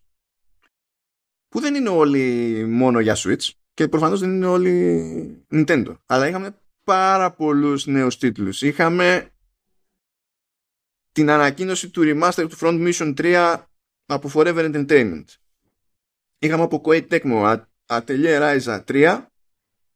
Που 1.49 1.61
δεν 1.61 1.75
είναι 1.75 1.89
όλοι 1.89 2.65
μόνο 2.67 3.01
για 3.01 3.17
Switch 3.17 3.51
και 3.75 3.89
προφανώς 3.89 4.21
δεν 4.21 4.31
είναι 4.31 4.47
όλοι 4.47 5.47
Nintendo. 5.51 5.97
Αλλά 6.07 6.29
είχαμε 6.29 6.59
πάρα 6.85 7.31
πολλούς 7.31 7.87
νέους 7.87 8.19
τίτλους. 8.19 8.63
Είχαμε 8.63 9.31
την 11.13 11.31
ανακοίνωση 11.31 11.91
του 11.91 12.03
remaster 12.05 12.47
του 12.49 12.57
Front 12.61 12.93
Mission 12.93 13.15
3 13.17 13.63
από 14.07 14.31
Forever 14.35 14.75
Entertainment. 14.75 15.25
Είχαμε 16.39 16.63
από 16.63 16.83
Koei 16.85 17.09
Tecmo 17.09 17.65
Atelier 17.87 18.41
Ryza 18.41 18.85
3 18.85 19.27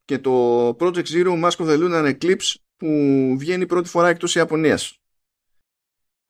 και 0.04 0.18
το 0.18 0.68
Project 0.80 1.06
Zero 1.06 1.44
Mask 1.44 1.56
of 1.56 1.66
the 1.66 1.78
Lunar 1.78 2.16
Eclipse 2.18 2.54
που 2.76 2.86
βγαίνει 3.38 3.66
πρώτη 3.66 3.88
φορά 3.88 4.08
εκτός 4.08 4.34
Ιαπωνίας. 4.34 4.98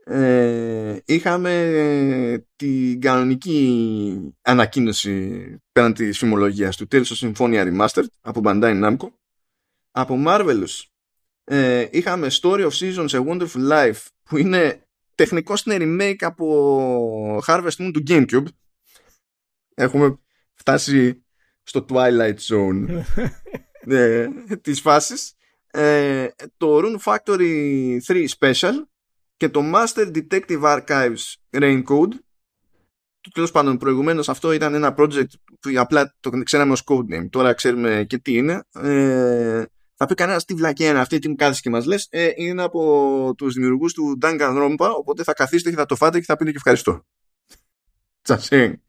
Ε, 0.04 0.98
είχαμε 1.04 2.46
την 2.56 3.00
κανονική 3.00 4.34
ανακοίνωση 4.42 5.42
πέραν 5.72 5.92
της 5.92 6.18
φημολογίας 6.18 6.76
του 6.76 6.86
Tales 6.90 7.04
of 7.04 7.32
Symphonia 7.32 7.72
Remastered 7.72 8.06
από 8.20 8.40
Bandai 8.44 8.84
Namco. 8.84 9.08
Από 9.90 10.22
Marvelous 10.26 10.82
ε, 11.44 11.88
είχαμε 11.90 12.28
Story 12.30 12.68
of 12.68 12.70
Seasons 12.70 13.08
A 13.08 13.26
Wonderful 13.26 13.70
Life 13.70 14.06
που 14.24 14.36
είναι 14.36 14.82
τεχνικό 15.14 15.54
είναι 15.64 15.76
remake 15.80 16.22
από 16.24 17.42
Harvest 17.46 17.76
Moon 17.78 17.90
του 17.92 18.02
Gamecube. 18.08 18.46
Έχουμε 19.74 20.18
φτάσει 20.54 21.22
στο 21.68 21.84
Twilight 21.88 22.36
Zone 22.50 23.02
ε, 23.80 24.28
της 24.60 24.80
φάσης 24.80 25.34
ε, 25.70 26.28
το 26.56 26.80
Rune 26.82 26.98
Factory 27.04 27.98
3 28.06 28.26
Special 28.38 28.72
και 29.36 29.48
το 29.48 29.60
Master 29.74 30.12
Detective 30.14 30.62
Archives 30.62 31.34
Raincode 31.50 32.12
τέλος 33.32 33.50
πάντων 33.50 33.76
προηγουμένως 33.76 34.28
αυτό 34.28 34.52
ήταν 34.52 34.74
ένα 34.74 34.94
project 34.98 35.30
που 35.60 35.70
απλά 35.74 36.14
το 36.20 36.30
ξέραμε 36.44 36.72
ως 36.72 36.84
codename 36.86 37.28
τώρα 37.30 37.54
ξέρουμε 37.54 38.04
και 38.08 38.18
τι 38.18 38.32
είναι 38.32 38.62
ε, 38.74 39.62
θα 40.00 40.06
πει 40.06 40.14
κανένας 40.14 40.44
τι 40.44 40.54
βλακία 40.54 40.90
είναι 40.90 40.98
αυτή, 40.98 41.18
τι 41.18 41.28
μου 41.28 41.34
κάθεσαι 41.34 41.60
και 41.60 41.70
μας 41.70 41.86
λες. 41.86 42.06
Ε, 42.10 42.30
είναι 42.36 42.62
από 42.62 43.34
τους 43.36 43.54
δημιουργούς 43.54 43.92
του 43.92 44.18
Danganronpa, 44.22 44.90
οπότε 44.96 45.22
θα 45.22 45.32
καθίσετε 45.32 45.70
και 45.70 45.76
θα 45.76 45.86
το 45.86 45.96
φάτε 45.96 46.18
και 46.18 46.24
θα 46.24 46.36
πείτε 46.36 46.50
και 46.50 46.56
ευχαριστώ. 46.56 47.04
Τσασέν. 48.22 48.82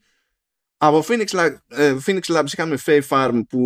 Από 0.81 1.03
Phoenix, 1.07 1.27
Lab, 1.27 1.55
ε, 1.67 1.97
Phoenix 2.05 2.21
Labs 2.21 2.45
είχαμε 2.45 2.77
Faye 2.85 3.01
Farm 3.09 3.41
που 3.49 3.61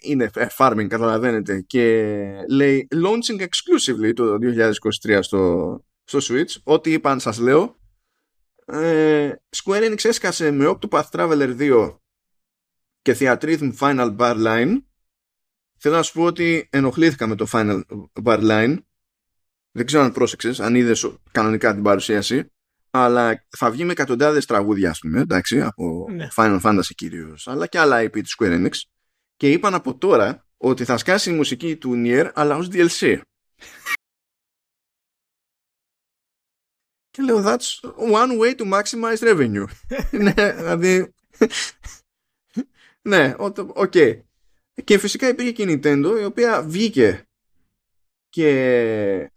είναι 0.00 0.30
ε, 0.34 0.46
farming 0.56 0.86
καταλαβαίνετε 0.88 1.60
και 1.60 2.14
λέει 2.48 2.88
launching 2.90 3.40
exclusively 3.40 4.12
το 4.14 4.36
2023 5.04 5.18
στο, 5.20 5.84
στο 6.04 6.18
Switch. 6.22 6.56
Ό,τι 6.62 6.92
είπαν 6.92 7.20
σας 7.20 7.38
λέω. 7.38 7.78
Ε, 8.64 9.32
Square 9.56 9.90
Enix 9.90 10.04
έσκασε 10.04 10.50
με 10.50 10.78
Octopath 10.78 11.08
Traveler 11.10 11.58
2 11.58 11.96
και 13.02 13.16
Theatrhythm 13.18 13.72
Final 13.78 14.16
Bar 14.16 14.46
Line. 14.46 14.82
Θέλω 15.78 15.94
να 15.94 16.02
σου 16.02 16.12
πω 16.12 16.24
ότι 16.24 16.68
ενοχλήθηκα 16.72 17.26
με 17.26 17.34
το 17.34 17.46
Final 17.52 17.80
Bar 18.22 18.40
Line. 18.40 18.76
Δεν 19.70 19.86
ξέρω 19.86 20.02
αν 20.02 20.12
πρόσεξες 20.12 20.60
αν 20.60 20.74
είδες 20.74 21.12
κανονικά 21.30 21.74
την 21.74 21.82
παρουσίαση 21.82 22.50
αλλά 22.90 23.46
θα 23.48 23.70
βγει 23.70 23.84
με 23.84 23.92
εκατοντάδες 23.92 24.46
τραγούδια, 24.46 24.90
ας 24.90 24.98
πούμε, 24.98 25.20
εντάξει, 25.20 25.60
από 25.60 26.06
ναι. 26.10 26.28
Final 26.36 26.60
Fantasy 26.60 26.94
κυρίως, 26.94 27.48
αλλά 27.48 27.66
και 27.66 27.78
άλλα 27.78 28.02
IP 28.02 28.12
του 28.12 28.28
Square 28.38 28.66
Enix. 28.66 28.70
Και 29.36 29.50
είπαν 29.50 29.74
από 29.74 29.98
τώρα 29.98 30.46
ότι 30.56 30.84
θα 30.84 30.96
σκάσει 30.96 31.30
η 31.30 31.34
μουσική 31.34 31.76
του 31.76 32.02
Nier, 32.04 32.30
αλλά 32.34 32.56
ως 32.56 32.68
DLC. 32.72 33.20
και 37.10 37.22
λέω, 37.22 37.42
that's 37.44 37.80
one 38.12 38.40
way 38.40 38.54
to 38.54 38.72
maximize 38.72 39.18
revenue. 39.18 39.64
ναι, 40.24 40.52
δηλαδή... 40.52 41.14
ναι, 43.08 43.34
OK. 43.38 43.54
Okay. 43.76 44.20
Και 44.84 44.98
φυσικά 44.98 45.28
υπήρχε 45.28 45.52
και 45.52 45.62
η 45.62 45.80
Nintendo, 45.82 46.18
η 46.20 46.24
οποία 46.24 46.62
βγήκε 46.62 47.29
και 48.30 49.30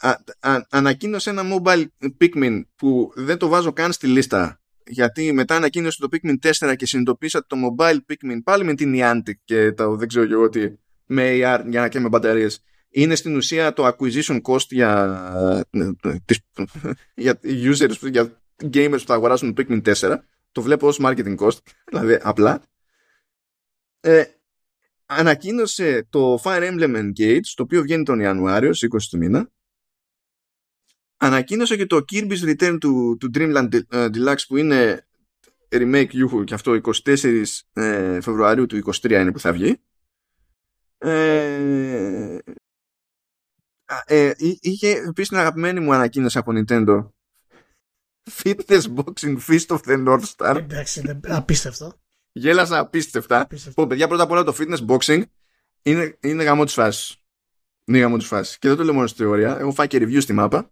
ανακοίνωσε 0.70 1.30
ένα 1.30 1.44
mobile 1.44 1.86
Pikmin 2.22 2.62
που 2.76 3.12
δεν 3.16 3.38
το 3.38 3.48
βάζω 3.48 3.74
καν 3.74 3.92
στη 3.92 4.08
λίστα 4.08 4.62
γιατί 4.88 5.32
μετά 5.32 5.56
ανακοίνωσε 5.56 6.00
το 6.00 6.08
Pikmin 6.12 6.68
4 6.70 6.76
και 6.76 6.86
συνειδητοποίησα 6.86 7.46
το 7.48 7.58
mobile 7.66 7.98
Pikmin 7.98 8.38
πάλι 8.44 8.64
με 8.64 8.74
την 8.74 8.94
Niantic 8.96 9.34
και 9.44 9.72
το 9.72 9.96
δεν 9.96 10.08
ξέρω 10.08 10.26
και 10.26 10.34
εγώ 10.34 10.50
τι 10.50 10.72
με 11.06 11.30
AR 11.32 11.64
για 11.68 11.82
να 11.82 11.88
και 11.88 12.00
με 12.00 12.10
μπαταρίες. 12.10 12.64
Είναι 12.90 13.16
στην 13.16 13.36
ουσία 13.36 13.74
το 13.74 13.88
acquisition 13.88 14.42
cost 14.42 14.68
για, 14.70 15.66
για 17.16 17.40
users, 17.44 18.12
για 18.12 18.42
gamers 18.72 18.90
που 18.90 19.06
θα 19.06 19.14
αγοράσουν 19.14 19.54
το 19.54 19.64
Pikmin 19.68 19.82
4 19.94 20.18
το 20.52 20.62
βλέπω 20.62 20.88
ως 20.88 21.00
marketing 21.02 21.36
cost 21.38 21.58
δηλαδή 21.90 22.20
απλά. 22.22 22.62
Ε, 24.00 24.24
ανακοίνωσε 25.18 26.08
το 26.10 26.42
Fire 26.44 26.72
Emblem 26.72 26.96
Engage 26.96 27.48
το 27.56 27.64
οποίο 27.64 27.82
βγαίνει 27.82 28.04
τον 28.04 28.20
Ιανουάριο 28.20 28.74
στις 28.74 28.90
20 28.94 28.98
του 29.10 29.18
μήνα. 29.18 29.52
Ανακοίνωσε 31.18 31.76
και 31.76 31.86
το 31.86 32.06
Kirby's 32.12 32.44
Return 32.50 32.78
του, 32.80 33.18
του 33.20 33.30
Dreamland 33.34 33.74
ε, 33.74 34.10
Deluxe 34.14 34.44
που 34.48 34.58
είναι 34.58 35.08
remake 35.70 36.10
γιούχου 36.10 36.44
και 36.44 36.54
αυτό 36.54 36.80
24 37.06 37.44
ε, 37.74 38.22
Φεβρουαρίου 38.22 38.66
του 38.66 38.94
23 38.94 39.12
είναι 39.12 39.32
που 39.32 39.40
θα 39.40 39.54
βγει. 39.54 39.82
Ε, 40.98 42.38
ε, 44.06 44.32
είχε 44.60 44.90
επίσης 44.90 45.30
την 45.30 45.38
αγαπημένη 45.38 45.80
μου 45.80 45.94
ανακοίνωση 45.94 46.38
από 46.38 46.52
Nintendo. 46.56 47.08
Fitness 48.44 48.82
Boxing 48.96 49.38
Fist 49.48 49.68
of 49.68 49.80
the 49.86 50.08
North 50.08 50.26
Star. 50.36 50.56
Εντάξει 50.56 51.00
είναι 51.00 51.20
απίστευτο 51.24 52.03
γέλασα 52.34 52.80
απίστευτα. 52.80 53.40
Απίστευτο. 53.40 53.88
παιδιά 53.88 54.08
πρώτα 54.08 54.24
απ' 54.24 54.32
όλα 54.32 54.44
το 54.44 54.56
Fitness 54.60 54.86
Boxing 54.88 55.22
είναι, 55.82 56.18
είναι 56.22 56.44
γαμό 56.44 56.64
της 56.64 56.74
φάσης. 56.74 57.16
Είναι 57.86 58.00
γαμό 58.00 58.18
της 58.18 58.28
φάσης. 58.28 58.58
Και 58.58 58.68
δεν 58.68 58.78
το 58.78 58.84
λέω 58.84 58.94
μόνο 58.94 59.08
στη 59.08 59.18
θεωρία. 59.18 59.60
Έχω 59.60 59.72
φάει 59.72 59.88
και 59.88 59.98
review 59.98 60.22
στη 60.22 60.34
μάπα. 60.34 60.72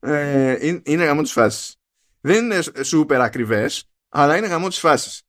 Ε, 0.00 0.66
είναι, 0.66 0.82
είναι 0.84 1.04
γαμό 1.04 1.22
της 1.22 1.32
φάσης. 1.32 1.76
Δεν 2.20 2.44
είναι 2.44 2.62
super 2.84 3.18
ακριβές 3.20 3.90
αλλά 4.10 4.36
είναι 4.36 4.46
γαμό 4.46 4.68
της 4.68 4.78
φάσης. 4.78 5.22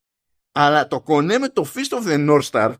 Αλλά 0.52 0.88
το 0.88 1.02
κονέ 1.02 1.38
με 1.38 1.50
το 1.50 1.68
Fist 1.74 1.98
of 2.00 2.08
the 2.08 2.30
North 2.30 2.50
Star 2.50 2.74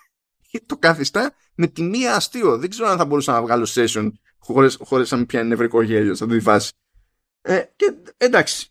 το 0.66 0.76
καθιστά 0.76 1.34
με 1.54 1.66
τη 1.66 1.82
μία 1.82 2.14
αστείο. 2.14 2.58
Δεν 2.58 2.70
ξέρω 2.70 2.88
αν 2.88 2.98
θα 2.98 3.04
μπορούσα 3.04 3.32
να 3.32 3.42
βγάλω 3.42 3.68
session 3.74 4.12
χωρίς, 4.38 4.78
χωρίς 4.80 5.10
να 5.10 5.16
μην 5.16 5.26
πιάνει 5.26 5.48
νευρικό 5.48 5.82
γέλιο 5.82 6.14
σε 6.14 6.24
αυτή 6.24 6.36
τη 6.36 6.42
φάση. 6.42 6.72
Ε, 7.40 7.62
και 7.76 7.94
εντάξει, 8.16 8.68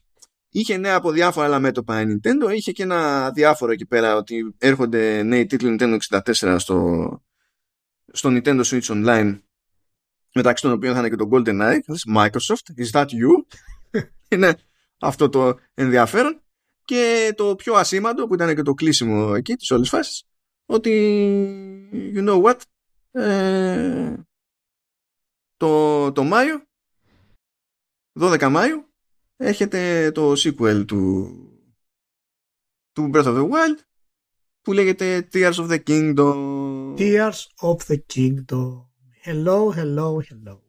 είχε 0.55 0.77
νέα 0.77 0.95
από 0.95 1.11
διάφορα 1.11 1.45
άλλα 1.45 1.59
μέτωπα 1.59 2.01
η 2.01 2.05
Nintendo, 2.07 2.53
είχε 2.55 2.71
και 2.71 2.83
ένα 2.83 3.31
διάφορο 3.31 3.71
εκεί 3.71 3.85
πέρα 3.85 4.15
ότι 4.15 4.55
έρχονται 4.57 5.23
νέοι 5.23 5.45
τίτλοι 5.45 5.75
Nintendo 5.79 5.97
64 6.33 6.55
στο, 6.59 7.23
στο 8.11 8.29
Nintendo 8.31 8.61
Switch 8.63 8.81
Online 8.81 9.39
μεταξύ 10.33 10.63
των 10.63 10.71
οποίων 10.71 10.93
θα 10.93 10.99
είναι 10.99 11.09
και 11.09 11.15
το 11.15 11.29
GoldenEye 11.31 11.79
Microsoft, 12.15 12.83
is 12.83 12.91
that 12.91 13.05
you? 13.05 13.57
είναι 14.33 14.57
αυτό 14.99 15.29
το 15.29 15.59
ενδιαφέρον 15.73 16.41
και 16.85 17.33
το 17.35 17.55
πιο 17.55 17.73
ασήμαντο 17.73 18.27
που 18.27 18.33
ήταν 18.33 18.55
και 18.55 18.61
το 18.61 18.73
κλείσιμο 18.73 19.33
εκεί 19.35 19.55
της 19.55 19.71
όλης 19.71 19.89
φάσης 19.89 20.23
ότι 20.65 20.91
you 22.15 22.29
know 22.29 22.43
what 22.43 22.59
ε, 23.11 24.13
το, 25.57 26.11
το 26.11 26.23
Μάιο 26.23 26.63
12 28.19 28.49
Μάιου 28.49 28.89
έχετε 29.37 30.11
το 30.11 30.31
sequel 30.31 30.83
του 30.87 31.29
του 32.91 33.09
Breath 33.13 33.25
of 33.25 33.35
the 33.35 33.43
Wild 33.43 33.79
που 34.61 34.73
λέγεται 34.73 35.27
Tears 35.31 35.53
of 35.53 35.69
the 35.69 35.83
Kingdom 35.83 36.35
Tears 36.97 37.39
of 37.61 37.77
the 37.87 37.97
Kingdom 38.15 38.85
Hello, 39.25 39.71
hello, 39.75 40.15
hello 40.15 40.59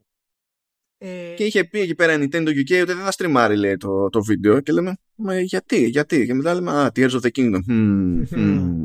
ε... 0.98 1.34
Και 1.36 1.44
είχε 1.44 1.64
πει 1.64 1.80
εκεί 1.80 1.94
πέρα 1.94 2.12
η 2.12 2.16
Nintendo 2.20 2.48
UK 2.48 2.80
ότι 2.80 2.84
δεν 2.84 2.96
θα 2.96 3.10
στριμάρει 3.10 3.56
λέει, 3.56 3.76
το, 3.76 4.08
το 4.08 4.22
βίντεο 4.22 4.60
και 4.60 4.72
λέμε 4.72 4.96
Μα 5.14 5.40
γιατί, 5.40 5.88
γιατί 5.88 6.26
και 6.26 6.34
μετά 6.34 6.54
λέμε 6.54 6.70
Α, 6.70 6.92
Tears 6.94 7.10
of 7.10 7.20
the 7.20 7.30
Kingdom 7.36 7.60
hmm, 7.68 8.22
hmm. 8.30 8.76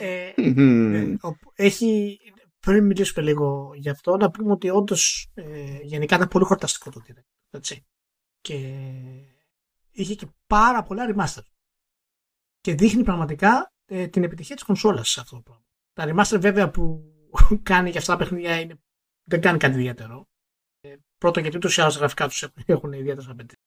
Ε, 0.00 0.32
ε, 0.36 1.16
έχει, 1.54 2.18
πριν 2.60 2.84
μιλήσουμε 2.84 3.26
λίγο 3.26 3.72
γι' 3.74 3.88
αυτό, 3.88 4.16
να 4.16 4.30
πούμε 4.30 4.52
ότι 4.52 4.70
όντως 4.70 5.30
ε, 5.34 5.78
γενικά 5.82 6.16
ήταν 6.16 6.28
πολύ 6.28 6.44
χορταστικό 6.44 6.90
το 6.90 7.00
Direct. 7.06 7.28
Έτσι. 7.50 7.86
Και 8.48 8.90
είχε 9.90 10.14
και 10.14 10.26
πάρα 10.46 10.82
πολλά 10.82 11.14
remaster. 11.14 11.42
Και 12.60 12.74
δείχνει 12.74 13.02
πραγματικά 13.02 13.72
ε, 13.84 14.06
την 14.06 14.24
επιτυχία 14.24 14.54
της 14.54 14.64
κονσόλας 14.64 15.08
σε 15.08 15.20
αυτό 15.20 15.36
το 15.36 15.42
πράγμα. 15.42 15.64
Τα 15.92 16.04
remaster 16.06 16.40
βέβαια 16.40 16.70
που 16.70 17.12
κάνει 17.62 17.90
για 17.90 18.00
αυτά 18.00 18.12
τα 18.12 18.18
παιχνίδια 18.18 18.60
είναι, 18.60 18.80
δεν 19.24 19.40
κάνει 19.40 19.58
κάτι 19.58 19.74
ιδιαίτερο. 19.74 20.28
Ε, 20.80 20.96
πρώτον 21.18 21.42
γιατί 21.42 21.56
ούτως 21.56 21.76
ή 21.76 21.80
άλλως 21.80 21.96
γραφικά 21.96 22.28
τους 22.28 22.42
έχουν, 22.42 22.62
έχουν 22.66 22.92
ιδιαίτερες 22.92 23.28
απαιτήσεις. 23.28 23.64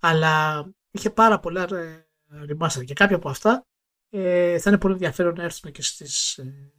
Αλλά 0.00 0.64
είχε 0.90 1.10
πάρα 1.10 1.40
πολλά 1.40 1.62
ε, 1.62 2.08
remaster 2.30 2.84
και 2.84 2.94
κάποια 2.94 3.16
από 3.16 3.28
αυτά 3.28 3.66
ε, 4.08 4.58
θα 4.58 4.70
είναι 4.70 4.78
πολύ 4.78 4.92
ενδιαφέρον 4.92 5.34
να 5.34 5.42
έρθουμε 5.42 5.72
και 5.72 5.82
στις, 5.82 6.38
ε, 6.38 6.72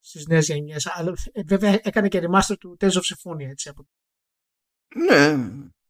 στις 0.00 0.26
νέες 0.26 0.46
γενιές. 0.46 0.86
Αλλά 0.86 1.14
ε, 1.32 1.42
βέβαια 1.42 1.80
έκανε 1.82 2.08
και 2.08 2.22
remaster 2.24 2.58
του 2.58 2.76
Tales 2.80 2.92
of 2.92 3.00
Symphonia, 3.00 3.48
έτσι. 3.48 3.68
Από... 3.68 3.88
Ναι. 4.94 5.36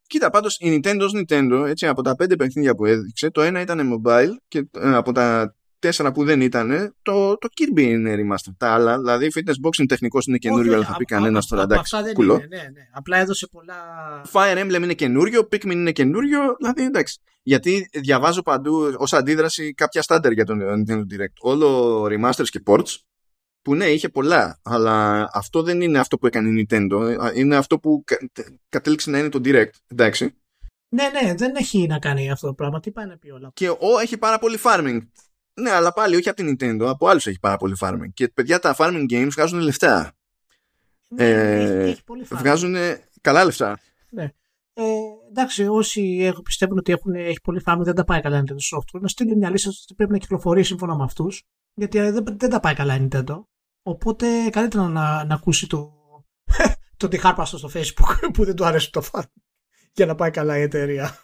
Κοίτα, 0.09 0.31
πάντως 0.31 0.57
η 0.61 0.81
Nintendo 0.83 1.03
Nintendo, 1.17 1.65
έτσι, 1.67 1.87
από 1.87 2.03
τα 2.03 2.15
πέντε 2.15 2.37
παιχνίδια 2.37 2.75
που 2.75 2.85
έδειξε, 2.85 3.31
το 3.31 3.43
ένα 3.43 3.61
ήταν 3.61 3.93
mobile 3.95 4.31
και 4.49 4.69
ε, 4.79 4.95
από 4.95 5.13
τα 5.13 5.55
τέσσερα 5.79 6.13
που 6.13 6.25
δεν 6.25 6.41
ήταν, 6.41 6.95
το, 7.03 7.37
το 7.39 7.49
Kirby 7.57 7.81
είναι 7.81 8.15
remaster. 8.17 8.53
Τα 8.57 8.73
άλλα, 8.73 8.99
δηλαδή 8.99 9.29
fitness 9.35 9.67
boxing 9.67 9.87
τεχνικός 9.89 10.27
είναι 10.27 10.39
καινούριο, 10.39 10.75
αλλά 10.75 10.85
θα 10.85 10.97
πει 10.97 11.05
κανένας 11.05 11.47
τώρα 11.47 11.63
εντάξει. 11.63 11.97
Αυτά 11.97 12.03
δεν 12.03 12.25
είναι, 12.25 12.35
ναι, 12.35 12.57
ναι. 12.57 12.89
Απλά 12.93 13.17
έδωσε 13.17 13.47
πολλά. 13.47 13.75
Fire 14.33 14.65
Emblem 14.65 14.83
είναι 14.83 14.95
καινούριο, 14.95 15.49
Pikmin 15.53 15.71
είναι 15.71 15.93
καινούριο, 15.93 16.41
δηλαδή 16.59 16.83
εντάξει. 16.83 17.21
Γιατί 17.43 17.89
διαβάζω 17.93 18.43
παντού 18.43 18.95
ως 18.97 19.13
αντίδραση 19.13 19.75
κάποια 19.75 20.03
στάντερ 20.03 20.33
για 20.33 20.45
τον 20.45 20.61
Nintendo 20.61 21.01
Direct. 21.01 21.37
Όλο 21.41 22.03
remasters 22.05 22.49
και 22.49 22.63
ports 22.67 22.97
που 23.69 23.75
ναι, 23.75 23.85
είχε 23.85 24.09
πολλά, 24.09 24.61
αλλά 24.63 25.29
αυτό 25.33 25.63
δεν 25.63 25.81
είναι 25.81 25.99
αυτό 25.99 26.19
που 26.19 26.27
έκανε 26.27 26.61
η 26.61 26.67
Nintendo. 26.71 27.17
Είναι 27.35 27.57
αυτό 27.57 27.79
που 27.79 28.05
κατέληξε 28.69 29.11
να 29.11 29.19
είναι 29.19 29.29
το 29.29 29.41
Direct. 29.45 29.71
Εντάξει. 29.89 30.35
Ναι, 30.89 31.09
ναι, 31.09 31.35
δεν 31.35 31.55
έχει 31.57 31.87
να 31.87 31.99
κάνει 31.99 32.31
αυτό 32.31 32.47
το 32.47 32.55
πράγμα. 32.55 32.81
Τι 32.81 32.91
πάει 32.91 33.07
να 33.07 33.19
πει 33.19 33.31
όλα. 33.31 33.51
Και 33.55 33.69
ο 33.69 33.99
έχει 34.03 34.19
πάρα 34.19 34.39
πολύ 34.39 34.59
farming. 34.63 34.99
Ναι, 35.61 35.71
αλλά 35.71 35.93
πάλι 35.93 36.17
όχι 36.17 36.29
από 36.29 36.45
την 36.45 36.57
Nintendo, 36.57 36.87
από 36.87 37.09
άλλους 37.09 37.27
έχει 37.27 37.39
πάρα 37.39 37.57
πολύ 37.57 37.77
farming. 37.81 38.13
Και 38.15 38.29
παιδιά 38.29 38.59
τα 38.59 38.77
farming 38.79 39.05
games 39.11 39.29
βγάζουν 39.31 39.61
λεφτά. 39.61 40.13
Ναι, 41.09 41.25
ε, 41.25 41.89
έχει, 41.89 42.05
πολύ 42.05 42.23
βγάζουν 42.23 42.75
καλά 43.21 43.45
λεφτά. 43.45 43.79
Ναι. 44.11 44.33
Ε, 44.73 44.85
εντάξει, 45.29 45.67
όσοι 45.67 46.33
πιστεύουν 46.45 46.79
ότι 46.79 46.93
έχουν, 46.93 47.15
έχει 47.15 47.41
πολύ 47.41 47.61
farming 47.65 47.83
δεν 47.83 47.95
τα 47.95 48.05
πάει 48.05 48.21
καλά 48.21 48.39
η 48.39 48.43
Nintendo 48.45 48.77
Software, 48.77 49.01
να 49.01 49.09
στείλει 49.09 49.37
μια 49.37 49.51
λίστα 49.51 49.71
ότι 49.83 49.95
πρέπει 49.95 50.13
να 50.13 50.19
κυκλοφορεί 50.19 50.63
σύμφωνα 50.63 50.97
με 50.97 51.03
αυτούς, 51.03 51.43
γιατί 51.75 51.99
δεν, 51.99 52.25
δεν 52.39 52.51
τα 52.51 52.61
πάει 52.61 52.75
καλά 52.75 52.95
η 52.95 53.09
Nintendo. 53.11 53.43
Οπότε 53.89 54.49
καλύτερα 54.51 54.89
να, 54.89 55.25
να 55.25 55.35
ακούσει 55.35 55.67
το, 55.67 55.93
το 56.97 57.09
τυχάρπαστο 57.09 57.59
στο 57.59 57.71
Facebook 57.75 58.19
που 58.35 58.45
δεν 58.45 58.55
του 58.55 58.65
αρέσει 58.65 58.91
το 58.91 59.03
farming 59.13 59.43
για 59.93 60.07
να 60.07 60.15
πάει 60.15 60.31
καλά 60.31 60.59
η 60.59 60.63
εταιρεία. 60.63 61.11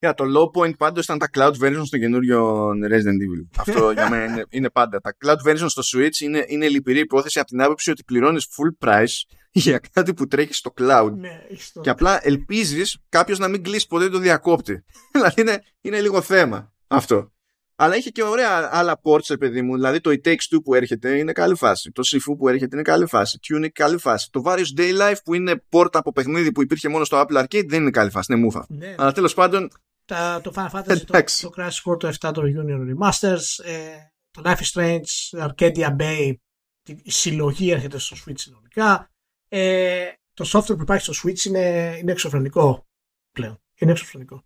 Yeah, 0.00 0.12
το 0.16 0.24
low 0.36 0.60
point 0.60 0.76
πάντως 0.76 1.04
ήταν 1.04 1.18
τα 1.18 1.28
cloud 1.32 1.52
versions 1.62 1.82
στο 1.84 1.98
καινούριο 1.98 2.68
Resident 2.68 3.18
Evil. 3.24 3.48
Αυτό 3.58 3.90
για 3.90 4.08
μένα 4.08 4.24
είναι, 4.24 4.44
είναι, 4.48 4.70
πάντα. 4.70 5.00
Τα 5.00 5.16
cloud 5.24 5.50
versions 5.50 5.66
στο 5.66 5.82
Switch 5.84 6.20
είναι, 6.20 6.44
είναι 6.48 6.68
λυπηρή 6.68 6.98
υπόθεση 6.98 7.38
από 7.38 7.48
την 7.48 7.62
άποψη 7.62 7.90
ότι 7.90 8.04
πληρώνεις 8.04 8.46
full 8.46 8.86
price 8.86 9.36
για 9.50 9.80
κάτι 9.92 10.14
που 10.14 10.26
τρέχει 10.26 10.52
στο 10.54 10.72
cloud. 10.80 11.12
Ναι, 11.16 11.40
και 11.80 11.90
απλά 11.90 12.26
ελπίζεις 12.26 12.98
κάποιος 13.08 13.38
να 13.38 13.48
μην 13.48 13.62
κλείσει 13.62 13.86
ποτέ 13.86 14.08
το 14.08 14.18
διακόπτη. 14.18 14.84
δηλαδή 15.12 15.40
είναι, 15.40 15.62
είναι 15.80 16.00
λίγο 16.00 16.20
θέμα 16.20 16.72
αυτό. 16.86 17.32
Αλλά 17.80 17.96
είχε 17.96 18.10
και 18.10 18.22
ωραία 18.22 18.68
άλλα 18.72 19.00
ports, 19.02 19.38
παιδί 19.38 19.62
μου. 19.62 19.74
Δηλαδή 19.74 20.00
το 20.00 20.10
It 20.10 20.28
Takes 20.28 20.54
Two 20.54 20.58
που 20.64 20.74
έρχεται 20.74 21.18
είναι 21.18 21.32
καλή 21.32 21.54
φάση. 21.54 21.90
Το 21.90 22.02
Sifu 22.06 22.36
που 22.38 22.48
έρχεται 22.48 22.76
είναι 22.76 22.82
καλή 22.82 23.06
φάση. 23.06 23.38
Tunic 23.48 23.68
καλή 23.68 23.98
φάση. 23.98 24.30
Το 24.30 24.42
Various 24.44 24.78
Day 24.78 24.98
Life 25.00 25.16
που 25.24 25.34
είναι 25.34 25.62
port 25.70 25.88
από 25.92 26.12
παιχνίδι 26.12 26.52
που 26.52 26.62
υπήρχε 26.62 26.88
μόνο 26.88 27.04
στο 27.04 27.24
Apple 27.24 27.42
Arcade 27.42 27.68
δεν 27.68 27.80
είναι 27.80 27.90
καλή 27.90 28.10
φάση. 28.10 28.32
Είναι 28.32 28.42
μούφα. 28.42 28.66
Ναι. 28.68 28.94
Αλλά 28.98 29.12
τέλος 29.12 29.34
πάντων 29.34 29.70
τα, 30.08 30.40
το 30.42 30.52
Final 30.54 30.70
Fantasy, 30.70 31.04
το, 31.04 31.24
το 31.40 31.52
Crash 31.56 31.92
Core, 31.92 31.98
το 31.98 32.08
7, 32.20 32.30
το 32.34 32.42
Union 32.42 32.80
Remasters, 32.90 33.64
ε, 33.64 33.96
το 34.30 34.42
Life 34.44 34.56
is 34.56 34.72
Strange, 34.72 35.48
Arcadia 35.48 35.96
Bay, 35.96 36.34
η 37.02 37.10
συλλογή 37.10 37.70
έρχεται 37.70 37.98
στο 37.98 38.16
Switch 38.16 38.38
συνολικά. 38.38 39.10
Ε, 39.48 40.12
το 40.34 40.50
software 40.52 40.76
που 40.76 40.82
υπάρχει 40.82 41.12
στο 41.12 41.28
Switch 41.28 41.44
είναι, 41.44 41.96
είναι 42.00 42.12
εξωφρενικό 42.12 42.86
πλέον. 43.32 43.62
Είναι 43.78 43.90
εξωφρενικό. 43.90 44.44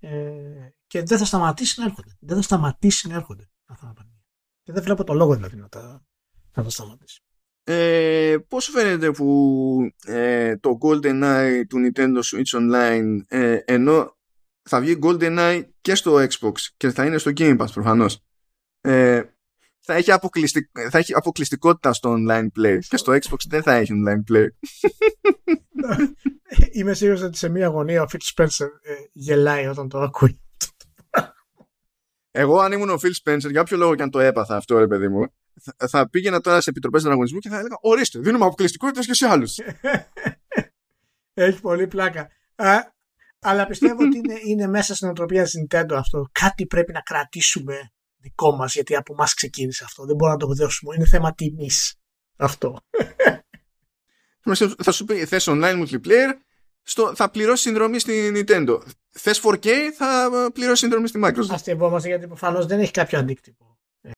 Ε, 0.00 0.10
και 0.90 1.02
δεν 1.02 1.18
θα 1.18 1.24
σταματήσει 1.24 1.80
να 1.80 1.86
έρχονται. 1.86 2.16
Δεν 2.20 2.36
θα 2.36 2.42
σταματήσει 2.42 3.08
να 3.08 3.14
έρχονται 3.14 3.42
αυτά 3.66 3.86
τα 3.86 3.92
πράγματα. 3.92 4.22
Και 4.62 4.72
δεν 4.72 4.82
βλέπω 4.82 5.04
το 5.04 5.14
λόγο 5.14 5.34
δηλαδή 5.34 5.56
να 5.56 5.68
τα, 5.68 6.04
να 6.54 6.62
τα 6.62 6.70
σταματήσει. 6.70 7.22
Ε, 7.64 8.36
πώς 8.48 8.68
φαίνεται 8.72 9.10
που 9.10 9.78
ε, 10.04 10.56
το 10.56 10.78
GoldenEye 10.82 11.62
του 11.68 11.76
Nintendo 11.78 12.20
Switch 12.22 12.58
Online 12.60 13.18
ε, 13.28 13.58
ενώ 13.64 14.16
θα 14.62 14.80
βγει 14.80 14.98
GoldenEye 15.02 15.62
και 15.80 15.94
στο 15.94 16.14
Xbox 16.14 16.52
και 16.76 16.90
θα 16.90 17.06
είναι 17.06 17.18
στο 17.18 17.30
Game 17.36 17.58
Pass 17.58 17.72
προφανώς. 17.72 18.24
Ε, 18.80 19.22
θα 19.80 19.94
έχει, 19.94 20.12
αποκλειστικ... 20.12 20.68
θα 20.90 20.98
έχει 20.98 21.14
αποκλειστικότητα 21.14 21.92
στο 21.92 22.14
online 22.18 22.46
play 22.58 22.78
και 22.88 22.96
στο 22.96 23.12
Xbox 23.12 23.38
δεν 23.48 23.62
θα 23.62 23.72
έχει 23.72 23.92
online 23.94 24.32
play. 24.32 24.46
Είμαι 26.76 26.94
σίγουρος 26.94 27.22
ότι 27.22 27.36
σε 27.36 27.48
μία 27.48 27.66
γωνία 27.66 28.02
ο 28.02 28.06
Phil 28.12 28.34
Spencer 28.34 28.68
ε, 28.82 28.94
γελάει 29.12 29.66
όταν 29.66 29.88
το 29.88 29.98
ακούει. 30.00 30.40
Εγώ 32.30 32.58
αν 32.58 32.72
ήμουν 32.72 32.90
ο 32.90 32.98
Phil 33.02 33.12
Spencer, 33.24 33.50
για 33.50 33.60
όποιο 33.60 33.76
λόγο 33.76 33.94
και 33.94 34.02
αν 34.02 34.10
το 34.10 34.18
έπαθα 34.18 34.56
αυτό 34.56 34.78
ρε 34.78 34.86
παιδί 34.86 35.08
μου, 35.08 35.26
θα, 35.60 35.88
θα 35.88 36.10
πήγαινα 36.10 36.40
τώρα 36.40 36.60
σε 36.60 36.70
επιτροπές 36.70 37.04
ανταγωνισμού 37.04 37.38
και 37.38 37.48
θα 37.48 37.58
έλεγα 37.58 37.78
ορίστε, 37.80 38.18
δίνουμε 38.18 38.44
αποκλειστικότητα 38.44 39.00
και 39.00 39.14
σε 39.14 39.26
άλλους. 39.26 39.58
Έχει 41.34 41.60
πολύ 41.60 41.86
πλάκα. 41.86 42.28
Α, 42.54 42.78
αλλά 43.40 43.66
πιστεύω 43.66 44.04
ότι 44.04 44.16
είναι, 44.16 44.38
είναι 44.44 44.66
μέσα 44.66 44.94
στην 44.94 45.08
οτροπία 45.08 45.42
της 45.42 45.54
Nintendo 45.60 45.92
αυτό. 45.92 46.28
Κάτι 46.32 46.66
πρέπει 46.66 46.92
να 46.92 47.00
κρατήσουμε 47.00 47.92
δικό 48.16 48.56
μας 48.56 48.74
γιατί 48.74 48.96
από 48.96 49.14
μας 49.14 49.34
ξεκίνησε 49.34 49.84
αυτό. 49.84 50.04
Δεν 50.04 50.16
μπορούμε 50.16 50.38
να 50.40 50.46
το 50.46 50.54
δώσουμε. 50.54 50.94
Είναι 50.94 51.06
θέμα 51.06 51.34
τιμής 51.34 52.00
αυτό. 52.36 52.78
θα 54.82 54.92
σου 54.92 55.04
πει 55.04 55.24
θες 55.24 55.46
online 55.48 55.86
multiplayer 55.86 56.34
στο, 56.82 57.14
θα 57.14 57.30
πληρώσει 57.30 57.62
συνδρομή 57.62 57.98
στη 57.98 58.32
Nintendo. 58.34 58.80
Θες 59.10 59.40
4K 59.44 59.66
θα 59.96 60.30
πληρώσει 60.52 60.80
συνδρομή 60.80 61.08
στη 61.08 61.20
Microsoft. 61.24 61.50
Αστευόμαστε 61.50 62.08
γιατί 62.08 62.26
προφανώς 62.26 62.66
δεν 62.66 62.80
έχει 62.80 62.90
κάποιο 62.90 63.18
αντίκτυπο. 63.18 63.78
Ε, 64.00 64.10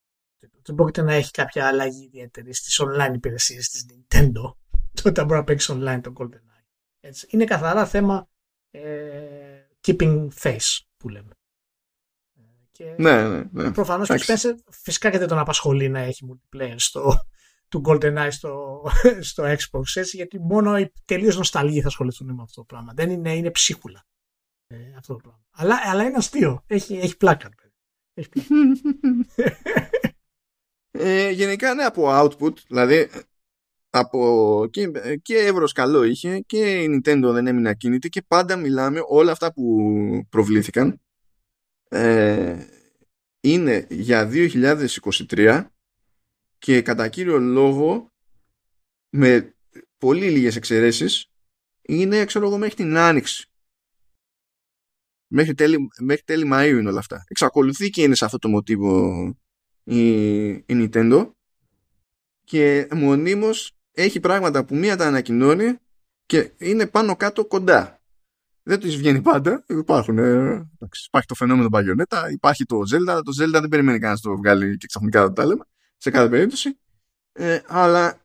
δεν 0.63 0.75
πρόκειται 0.75 1.03
να 1.03 1.13
έχει 1.13 1.31
κάποια 1.31 1.67
αλλαγή 1.67 2.05
ιδιαίτερη 2.05 2.55
στις 2.55 2.81
online 2.83 3.15
υπηρεσίες 3.15 3.69
της 3.69 3.87
Nintendo. 3.91 4.55
Τότε 5.03 5.25
μπορεί 5.25 5.39
να 5.39 5.45
παίξει 5.45 5.73
online 5.77 6.01
το 6.03 6.13
GoldenEye. 6.17 6.63
Έτσι. 7.01 7.27
Είναι 7.31 7.45
καθαρά 7.45 7.87
θέμα 7.87 8.29
ε, 8.71 9.67
keeping 9.87 10.29
face 10.43 10.79
που 10.97 11.09
λέμε. 11.09 11.31
Ε, 12.35 12.41
και 12.71 12.95
ναι, 12.99 13.29
ναι, 13.29 13.45
ναι. 13.53 13.73
Προφανώς 13.73 14.09
και 14.09 14.25
Spencer 14.27 14.55
φυσικά 14.71 15.11
και 15.11 15.19
δεν 15.19 15.29
τον 15.29 15.39
απασχολεί 15.39 15.89
να 15.89 15.99
έχει 15.99 16.27
multiplayer 16.31 16.75
στο, 16.77 17.27
του 17.73 17.83
GoldenEye 17.85 18.29
στο, 18.31 18.83
στο 19.31 19.45
Xbox 19.45 19.83
έτσι, 19.95 20.17
γιατί 20.17 20.39
μόνο 20.41 20.79
οι 20.79 20.93
τελείως 21.05 21.37
νοσταλγοί 21.37 21.81
θα 21.81 21.87
ασχοληθούν 21.87 22.35
με 22.35 22.43
αυτό 22.43 22.61
το 22.61 22.67
πράγμα. 22.67 22.93
Δεν 22.97 23.11
είναι, 23.11 23.37
είναι 23.37 23.51
ψίχουλα 23.51 24.05
ε, 24.67 24.77
αυτό 24.99 25.13
το 25.15 25.19
πράγμα. 25.19 25.41
Αλλά, 25.51 25.81
αλλά 25.85 26.05
είναι 26.05 26.17
αστείο. 26.17 26.65
Έχει, 26.67 26.95
έχει 26.95 27.17
πλάκα. 27.17 27.49
Έχει 28.15 28.29
πλάκα. 28.29 28.51
ε, 30.91 31.31
γενικά 31.31 31.75
ναι 31.75 31.85
από 31.85 32.03
output, 32.07 32.57
δηλαδή 32.67 33.11
από 33.91 34.67
και, 34.71 34.91
και 35.23 35.37
εύρος 35.39 35.73
καλό 35.73 36.03
είχε 36.03 36.39
και 36.41 36.83
η 36.83 36.87
Nintendo 36.87 37.31
δεν 37.33 37.47
έμεινε 37.47 37.69
ακίνητη 37.69 38.09
και 38.09 38.23
πάντα 38.23 38.57
μιλάμε 38.57 39.01
όλα 39.07 39.33
αυτά 39.33 39.53
που 39.53 39.77
προβλήθηκαν 40.29 41.01
ε, 41.89 42.67
είναι 43.41 43.87
για 43.91 44.31
2023 44.33 45.67
και 46.63 46.83
κατά 46.83 47.09
κύριο 47.09 47.39
λόγο 47.39 48.13
με 49.11 49.55
πολύ 49.99 50.31
λίγες 50.31 50.57
εξαιρέσεις 50.57 51.27
είναι 51.83 52.25
ξέρω 52.25 52.47
εγώ 52.47 52.59
μέχρι 52.59 52.75
την 52.75 52.97
Άνοιξη 52.97 53.51
μέχρι 55.27 55.55
τέλη, 55.55 55.89
μέχρι 55.99 56.23
τέλη 56.23 56.51
Μαΐου 56.53 56.77
είναι 56.79 56.89
όλα 56.89 56.99
αυτά 56.99 57.25
εξακολουθεί 57.29 57.91
και 57.91 58.03
είναι 58.03 58.15
σε 58.15 58.25
αυτό 58.25 58.39
το 58.39 58.49
μοτίβο 58.49 59.25
η, 59.85 60.49
η 60.51 60.65
Nintendo 60.69 61.31
και 62.45 62.89
μονίμως 62.93 63.73
έχει 63.93 64.21
πράγματα 64.21 64.65
που 64.65 64.77
μία 64.77 64.97
τα 64.97 65.07
ανακοινώνει 65.07 65.77
και 66.27 66.53
είναι 66.59 66.87
πάνω 66.87 67.17
κάτω 67.17 67.47
κοντά. 67.47 68.03
Δεν 68.63 68.81
τους 68.81 68.97
βγαίνει 68.97 69.23
πάντα. 69.23 69.65
Υπάρχουν, 69.69 70.19
ε, 70.19 70.71
υπάρχει 71.07 71.29
το 71.29 71.35
φαινόμενο 71.35 71.69
Bayonetta, 71.73 72.31
υπάρχει 72.33 72.65
το 72.65 72.77
Zelda. 72.77 73.21
Το 73.25 73.43
Zelda 73.43 73.61
δεν 73.61 73.69
περιμένει 73.69 73.99
κανένας 73.99 74.23
να 74.23 74.31
το 74.31 74.37
βγάλει 74.37 74.77
και 74.77 74.87
ξαφνικά 74.87 75.33
το 75.33 75.43
λέμε. 75.43 75.65
Σε 76.03 76.11
κάθε 76.11 76.29
περίπτωση. 76.29 76.79
Ε, 77.33 77.61
αλλά 77.67 78.21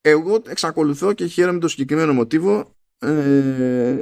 εγώ 0.00 0.42
εξακολουθώ 0.46 1.12
και 1.12 1.26
χαίρομαι 1.26 1.58
το 1.58 1.68
συγκεκριμένο 1.68 2.12
μοτίβο 2.12 2.76
ε, 2.98 3.96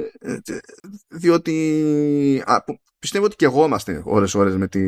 διότι 1.07 2.43
α, 2.45 2.63
πιστεύω 2.99 3.25
ότι 3.25 3.35
και 3.35 3.45
εγώ 3.45 3.65
είμαστε 3.65 4.01
ώρες 4.05 4.35
ώρες 4.35 4.55
με, 4.55 4.67
τη, 4.67 4.79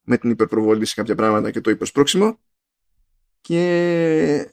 με 0.00 0.18
την 0.18 0.30
υπερπροβολή 0.30 0.84
σε 0.84 0.94
κάποια 0.94 1.14
πράγματα 1.14 1.50
και 1.50 1.60
το 1.60 1.70
υπερσπρόξιμο 1.70 2.38
και 3.40 4.52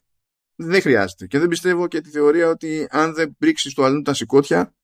δεν 0.55 0.81
χρειάζεται. 0.81 1.27
Και 1.27 1.39
δεν 1.39 1.47
πιστεύω 1.47 1.87
και 1.87 2.01
τη 2.01 2.09
θεωρία 2.09 2.47
ότι 2.47 2.87
αν 2.89 3.13
δεν 3.13 3.35
πρίξει 3.37 3.75
το 3.75 3.83
αλλού 3.83 4.01
τα 4.01 4.13
σηκώτια 4.13 4.75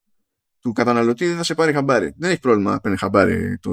του 0.60 0.72
καταναλωτή 0.72 1.26
δεν 1.28 1.38
θα 1.38 1.44
σε 1.44 1.56
πάρει 1.56 1.74
χαμπάρι. 1.74 2.14
Δεν 2.18 2.30
έχει 2.30 2.40
πρόβλημα 2.40 2.72
να 2.72 2.80
παίρνει 2.80 2.98
χαμπάρι 2.98 3.58
το 3.58 3.72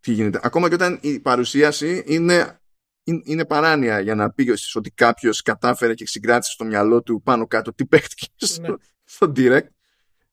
τι 0.00 0.12
γίνεται. 0.12 0.40
Ακόμα 0.42 0.68
και 0.68 0.74
όταν 0.74 0.98
η 1.02 1.20
παρουσίαση 1.20 2.02
είναι, 2.06 2.58
είναι 3.04 3.44
παράνοια 3.44 4.00
για 4.00 4.14
να 4.14 4.30
πει 4.30 4.52
ότι 4.74 4.90
κάποιος 4.90 5.42
κατάφερε 5.42 5.94
και 5.94 6.06
συγκράτησε 6.06 6.52
στο 6.52 6.64
μυαλό 6.64 7.02
του 7.02 7.22
πάνω 7.22 7.46
κάτω 7.46 7.74
τι 7.74 7.86
παίχτηκε 7.86 8.26
στο, 8.36 8.70
ναι. 8.70 8.74
στο 9.04 9.32
direct. 9.36 9.68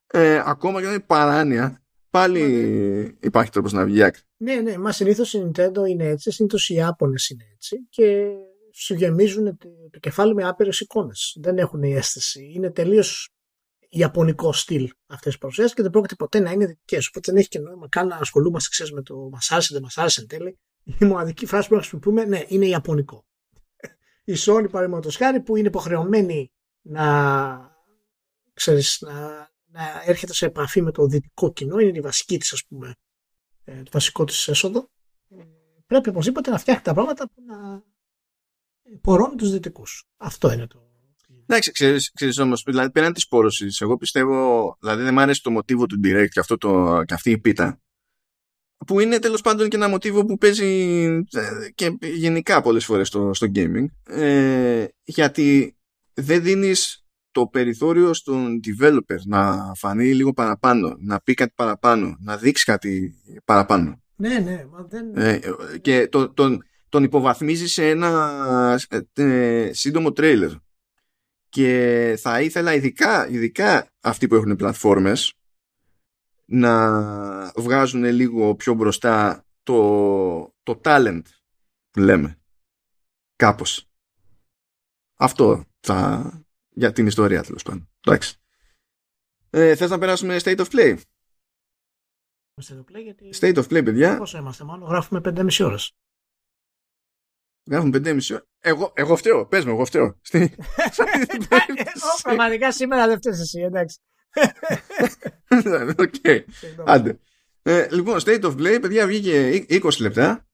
Ε, 0.06 0.42
ακόμα 0.44 0.78
και 0.78 0.84
όταν 0.84 0.90
είναι 0.96 1.04
παράνοια, 1.06 1.82
πάλι 2.10 2.42
ναι. 2.42 3.26
υπάρχει 3.26 3.50
τρόπος 3.50 3.72
να 3.72 3.84
βγει 3.84 4.02
άκρη. 4.02 4.22
Ναι, 4.36 4.54
ναι, 4.54 4.78
μα 4.78 4.92
συνήθως 4.92 5.32
η 5.32 5.50
Nintendo 5.50 5.88
είναι 5.88 6.04
έτσι, 6.04 6.30
συνήθως 6.30 6.68
οι 6.68 6.74
Ιάπωνες 6.74 7.28
είναι 7.28 7.44
έτσι 7.54 7.86
και 7.88 8.26
σου 8.72 8.94
γεμίζουν 8.94 9.58
το 9.90 9.98
κεφάλι 10.00 10.34
με 10.34 10.48
άπειρες 10.48 10.80
εικόνες. 10.80 11.36
Δεν 11.40 11.58
έχουν 11.58 11.82
η 11.82 11.94
αίσθηση. 11.94 12.52
Είναι 12.54 12.70
τελείως 12.70 13.28
ιαπωνικό 13.88 14.52
στυλ 14.52 14.90
αυτές 15.06 15.32
τι 15.32 15.38
παρουσιάσεις 15.38 15.74
και 15.74 15.82
δεν 15.82 15.90
πρόκειται 15.90 16.14
ποτέ 16.14 16.40
να 16.40 16.50
είναι 16.50 16.66
δικές. 16.66 17.08
Οπότε 17.08 17.32
δεν 17.32 17.40
έχει 17.40 17.48
και 17.48 17.58
νόημα 17.58 17.88
καν 17.88 18.06
να 18.06 18.16
ασχολούμαστε 18.16 18.68
ξέρεις, 18.70 18.92
με 18.92 19.02
το 19.02 19.28
μας 19.32 19.50
άρεσε, 19.50 19.68
δεν 19.72 19.82
μας 19.82 19.98
άρεσε 19.98 20.20
εν 20.20 20.26
τέλει. 20.26 20.58
Η 20.84 21.04
μοναδική 21.04 21.46
φράση 21.46 21.68
που 21.68 21.74
χρησιμοποιούμε, 21.74 22.24
ναι, 22.24 22.44
είναι 22.48 22.66
ιαπωνικό. 22.66 23.26
Η 24.24 24.34
Sony, 24.36 24.66
παραδείγματος 24.70 25.16
χάρη, 25.16 25.40
που 25.40 25.56
είναι 25.56 25.68
υποχρεωμένη 25.68 26.52
να, 26.82 27.76
ξέρεις, 28.52 28.98
να, 29.00 29.28
να 29.64 30.02
έρχεται 30.04 30.32
σε 30.32 30.46
επαφή 30.46 30.82
με 30.82 30.90
το 30.90 31.06
δυτικό 31.06 31.52
κοινό, 31.52 31.78
είναι 31.78 31.98
η 31.98 32.00
βασική 32.00 32.38
της, 32.38 32.52
ας 32.52 32.64
πούμε, 32.68 32.94
ε, 33.64 33.82
το 33.82 33.90
βασικό 33.92 34.24
της 34.24 34.48
έσοδο. 34.48 34.90
Ε, 35.28 35.44
πρέπει 35.86 36.08
οπωσδήποτε 36.08 36.50
να 36.50 36.58
φτιάχνει 36.58 36.82
τα 36.82 36.94
πράγματα 36.94 37.28
που 37.28 37.42
να 37.46 37.82
πορώνει 39.00 39.36
τους 39.36 39.50
δυτικούς. 39.50 40.04
Αυτό 40.16 40.52
είναι 40.52 40.66
το. 40.66 40.90
Εντάξει, 41.42 41.72
ξέρεις, 41.72 42.12
ξέρεις 42.12 42.38
όμως, 42.38 42.62
δηλαδή 42.62 42.90
πέραν 42.90 43.12
της 43.12 43.28
πόρωσης, 43.28 43.80
εγώ 43.80 43.96
πιστεύω, 43.96 44.76
δηλαδή 44.80 45.02
δεν 45.02 45.14
μου 45.14 45.20
αρέσει 45.20 45.42
το 45.42 45.50
μοτίβο 45.50 45.86
του 45.86 46.00
direct 46.04 46.28
και, 46.28 46.40
αυτό 46.40 46.58
το, 46.58 47.02
και 47.04 47.14
αυτή 47.14 47.30
η 47.30 47.38
πίτα, 47.38 47.80
που 48.86 49.00
είναι 49.00 49.18
τέλος 49.18 49.40
πάντων 49.40 49.68
και 49.68 49.76
ένα 49.76 49.88
μοτίβο 49.88 50.24
που 50.24 50.36
παίζει 50.36 51.04
ε, 51.32 51.70
και 51.74 51.96
γενικά 52.00 52.60
πολλές 52.60 52.84
φορές 52.84 53.08
στο, 53.08 53.34
στο 53.34 53.46
gaming, 53.54 53.84
ε, 54.04 54.84
γιατί 55.04 55.76
δεν 56.14 56.42
δίνεις 56.42 57.06
το 57.30 57.46
περιθώριο 57.46 58.14
στον 58.14 58.60
developer 58.64 59.18
να 59.24 59.72
φανεί 59.74 60.14
λίγο 60.14 60.32
παραπάνω, 60.32 60.96
να 60.98 61.20
πει 61.20 61.34
κάτι 61.34 61.52
παραπάνω, 61.56 62.16
να 62.20 62.36
δείξει 62.36 62.64
κάτι 62.64 63.14
παραπάνω. 63.44 64.02
Ναι, 64.16 64.38
ναι, 64.38 64.64
μα 64.70 64.86
δεν... 64.88 65.16
Ε, 65.16 65.40
και 65.80 66.08
το, 66.08 66.32
τον, 66.32 66.62
τον 66.88 67.04
υποβαθμίζεις 67.04 67.72
σε 67.72 67.88
ένα 67.88 68.80
ε, 68.88 69.22
ε, 69.22 69.72
σύντομο 69.72 70.12
τρέιλερ. 70.12 70.50
Και 71.48 72.18
θα 72.20 72.40
ήθελα 72.40 72.74
ειδικά, 72.74 73.28
ειδικά 73.28 73.86
αυτοί 74.00 74.28
που 74.28 74.34
έχουν 74.34 74.56
πλατφόρμες 74.56 75.34
να 76.52 77.52
βγάζουν 77.56 78.04
λίγο 78.04 78.54
πιο 78.54 78.74
μπροστά 78.74 79.46
το, 79.62 80.54
το 80.62 80.80
talent 80.84 81.22
που 81.90 82.00
λέμε. 82.00 82.40
Κάπως. 83.36 83.90
Αυτό 85.18 85.64
θα, 85.80 86.30
για 86.68 86.92
την 86.92 87.06
ιστορία 87.06 87.42
τέλος 87.42 87.62
πάντων. 87.62 87.90
Εντάξει. 88.06 88.36
Ε, 89.50 89.74
θες 89.74 89.90
να 89.90 89.98
περάσουμε 89.98 90.36
state 90.42 90.58
of 90.58 90.66
play; 90.70 90.98
State 92.60 92.76
of 92.76 92.96
play, 92.96 93.02
γιατί... 93.02 93.30
State 93.32 93.54
of 93.54 93.64
play, 93.68 93.84
παιδιά. 93.84 94.16
Πόσο 94.18 94.38
είμαστε, 94.38 94.64
μάλλον 94.64 94.88
γράφουμε 94.88 95.20
5,5 95.24 95.64
ώρες. 95.64 95.96
Γράφουν 97.70 97.92
5,5 97.94 98.38
Εγώ, 98.58 98.92
εγώ 98.94 99.16
φταίω. 99.16 99.46
Πες 99.46 99.64
με, 99.64 99.70
εγώ 99.70 99.84
φταίω. 99.84 100.20
Πραγματικά 102.22 102.72
σήμερα 102.72 103.06
δεν 103.06 103.16
φταίεις 103.16 103.40
εσύ, 103.40 103.60
εντάξει. 103.60 104.00
Οκ. 106.04 106.14
Άντε. 106.84 107.18
Ε, 107.62 107.88
λοιπόν, 107.90 108.18
State 108.24 108.42
of 108.42 108.56
Play, 108.56 108.78
παιδιά, 108.80 109.06
βγήκε 109.06 109.66
20 109.68 110.00
λεπτά. 110.00 110.46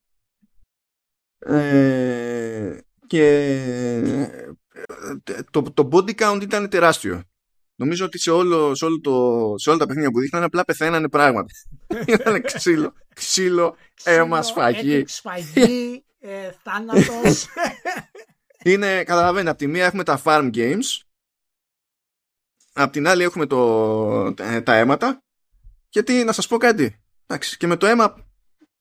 Ε, 1.38 2.78
και 3.06 3.24
ε, 4.72 5.42
το, 5.50 5.62
το 5.62 5.88
body 5.92 6.14
count 6.14 6.38
ήταν 6.42 6.68
τεράστιο. 6.68 7.22
Νομίζω 7.74 8.05
ότι 8.05 8.18
σε, 8.18 8.30
όλο, 8.30 8.74
σε, 8.74 8.84
όλο 8.84 9.00
το, 9.00 9.55
σε 9.56 9.68
όλα 9.70 9.78
τα 9.78 9.86
παιχνίδια 9.86 10.10
που 10.10 10.20
δείχναν 10.20 10.42
απλά 10.42 10.64
πεθαίνανε 10.64 11.09
πράγματα. 11.09 11.52
ήταν 12.06 12.42
ξύλο, 12.42 12.92
ξύλο, 13.14 13.76
αίμα, 14.02 14.42
σφαγή. 14.42 15.05
Σφαγή, 15.06 16.05
ε, 16.18 16.50
θάνατος. 16.62 17.46
Είναι, 18.64 19.05
καταλαβαίνετε, 19.05 19.50
από 19.50 19.59
τη 19.59 19.66
μία 19.66 19.84
έχουμε 19.84 20.02
τα 20.02 20.22
farm 20.24 20.50
games, 20.55 21.02
απ' 22.82 22.92
την 22.92 23.09
άλλη 23.09 23.22
έχουμε 23.22 23.46
το, 23.46 24.34
τα 24.62 24.74
αίματα, 24.74 25.22
γιατί 25.88 26.24
να 26.24 26.32
σας 26.32 26.46
πω 26.46 26.56
κάτι, 26.56 27.02
εντάξει, 27.26 27.56
και 27.56 27.66
με 27.66 27.76
το 27.76 27.86
αίμα 27.86 28.26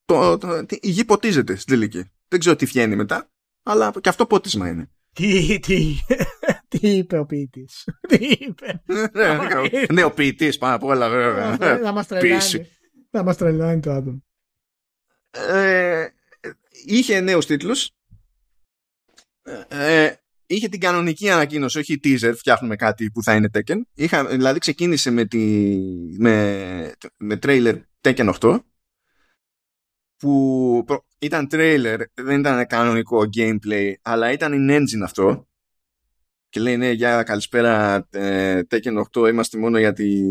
το, 0.05 0.37
το, 0.37 0.65
η 0.69 0.89
γη 0.89 1.05
ποτίζεται 1.05 1.55
στην 1.55 1.73
τελική. 1.73 2.11
Δεν 2.27 2.39
ξέρω 2.39 2.55
τι 2.55 2.65
βγαίνει 2.65 2.95
μετά, 2.95 3.29
αλλά 3.63 3.91
και 4.01 4.09
αυτό 4.09 4.25
πότισμα 4.25 4.67
είναι. 4.67 4.89
Τι, 5.13 5.59
τι, 5.59 5.95
τι 6.69 6.95
είπε 6.95 7.17
ο 7.17 7.25
ποιητής; 7.25 7.87
Τι 8.09 8.37
είπε; 8.39 8.83
ναι, 9.93 10.03
ο 10.03 10.11
ποιητής 10.11 10.57
πάνω 10.57 10.75
απ' 10.75 10.83
όλα, 10.83 11.09
βέβαια. 11.09 11.57
Θα 11.57 11.91
μας 11.91 12.07
τρελάνει. 12.07 12.67
Θα 13.11 13.23
μας 13.23 13.37
τρελάνει 13.37 13.79
το 13.79 13.91
άτομο. 13.91 14.23
Ε, 15.31 16.07
είχε 16.85 17.19
νέους 17.19 17.45
τίτλους. 17.45 17.91
Ε, 20.47 20.55
είχε 20.55 20.67
την 20.67 20.79
κανονική 20.79 21.29
ανακοίνωση, 21.29 21.79
όχι 21.79 21.99
teaser, 22.03 22.33
φτιάχνουμε 22.35 22.75
κάτι 22.75 23.11
που 23.11 23.23
θα 23.23 23.35
είναι 23.35 23.49
Tekken. 23.53 23.81
Είχα, 23.93 24.25
δηλαδή 24.25 24.59
ξεκίνησε 24.59 25.11
με, 25.11 25.25
τη, 25.25 25.65
με, 26.17 26.93
με 27.17 27.39
trailer 27.41 27.81
Tekken 28.01 28.33
8 28.39 28.59
που 30.17 30.85
ήταν 31.19 31.47
trailer, 31.51 31.99
δεν 32.13 32.39
ήταν 32.39 32.65
κανονικό 32.65 33.29
gameplay, 33.37 33.91
αλλά 34.01 34.31
ήταν 34.31 34.53
in 34.53 34.77
engine 34.77 35.03
αυτό. 35.03 35.47
Και 36.49 36.59
λέει 36.59 36.77
ναι, 36.77 36.91
για 36.91 37.23
καλησπέρα 37.23 38.07
ε, 38.11 38.61
Tekken 38.69 39.03
8, 39.13 39.29
είμαστε 39.29 39.57
μόνο 39.57 39.79
για 39.79 39.93
τη... 39.93 40.21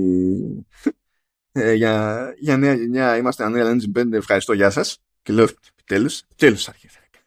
ε, 1.53 1.73
για, 1.73 2.35
για 2.39 2.57
νέα 2.57 2.75
γενιά, 2.75 3.17
είμαστε 3.17 3.45
Unreal 3.49 3.71
Engine 3.71 4.01
5, 4.01 4.13
ευχαριστώ, 4.13 4.53
γεια 4.53 4.71
σας. 4.71 4.99
Και 5.23 5.33
λέω, 5.33 5.47
τέλος, 5.85 6.25
τέλος 6.37 6.71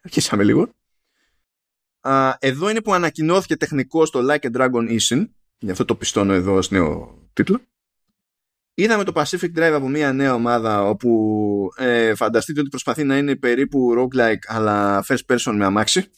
αρχίσαμε 0.02 0.44
λίγο. 0.44 0.79
Α, 2.02 2.36
εδώ 2.40 2.70
είναι 2.70 2.82
που 2.82 2.94
ανακοινώθηκε 2.94 3.58
τεχνικός 3.58 4.10
το 4.10 4.20
Like 4.30 4.46
a 4.46 4.58
Dragon 4.58 5.00
Ishin, 5.00 5.26
γι' 5.58 5.72
αυτό 5.72 5.86
το 5.86 5.96
πιστώνω 5.96 6.34
εδώ 6.34 6.54
ως 6.54 6.72
νέο 6.72 7.20
τίτλο. 7.34 7.62
Είδαμε 8.74 9.04
το 9.04 9.12
Pacific 9.16 9.58
Drive 9.58 9.74
από 9.74 9.88
μια 9.88 10.14
νέα 10.14 10.34
ομάδα 10.34 10.84
όπου 10.84 11.70
ε, 11.76 12.16
φανταστείτε 12.16 12.60
ότι 12.60 12.70
προσπαθεί 12.70 13.04
να 13.04 13.18
είναι 13.18 13.36
περίπου 13.36 13.94
roguelike 13.98 14.46
αλλά 14.48 15.04
first 15.08 15.26
person 15.28 15.54
με 15.56 15.66
αμάξι 15.66 16.10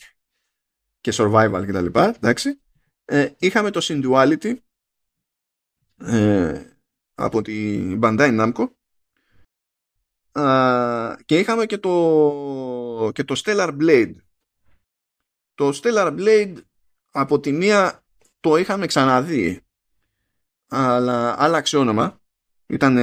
και 1.01 1.13
survival 1.15 1.63
κτλ. 1.67 1.99
Εντάξει. 1.99 2.61
Ε, 3.05 3.29
είχαμε 3.37 3.71
το 3.71 3.79
Synduality 3.83 4.55
ε, 5.97 6.61
από 7.15 7.41
την 7.41 7.99
Bandai 8.03 8.39
Namco 8.39 8.65
και 11.25 11.39
είχαμε 11.39 11.65
και 11.65 11.77
το, 11.77 13.11
και 13.13 13.23
το 13.23 13.41
Stellar 13.45 13.77
Blade. 13.81 14.15
Το 15.61 15.79
Stellar 15.83 16.15
Blade 16.17 16.53
από 17.11 17.39
τη 17.39 17.51
μία 17.51 18.03
το 18.39 18.55
είχαμε 18.55 18.85
ξαναδεί 18.85 19.61
αλλά 20.67 21.43
άλλαξε 21.43 21.77
όνομα 21.77 22.21
ήταν 22.67 22.97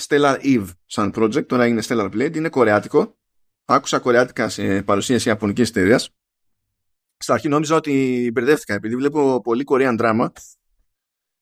Stellar 0.00 0.38
Eve 0.42 0.66
σαν 0.86 1.12
project, 1.16 1.46
τώρα 1.46 1.66
είναι 1.66 1.82
Stellar 1.84 2.10
Blade, 2.10 2.36
είναι 2.36 2.48
κορεάτικο. 2.48 3.18
Άκουσα 3.64 3.98
κορεάτικα 3.98 4.48
σε 4.48 4.82
παρουσίαση 4.82 5.28
ιαπωνικής 5.28 5.68
εταιρείας. 5.68 6.10
Στα 7.16 7.32
αρχή 7.32 7.48
νόμιζα 7.48 7.76
ότι 7.76 8.30
μπερδεύτηκα 8.32 8.74
επειδή 8.74 8.96
βλέπω 8.96 9.40
πολύ 9.40 9.64
Korean 9.66 9.98
drama. 10.00 10.26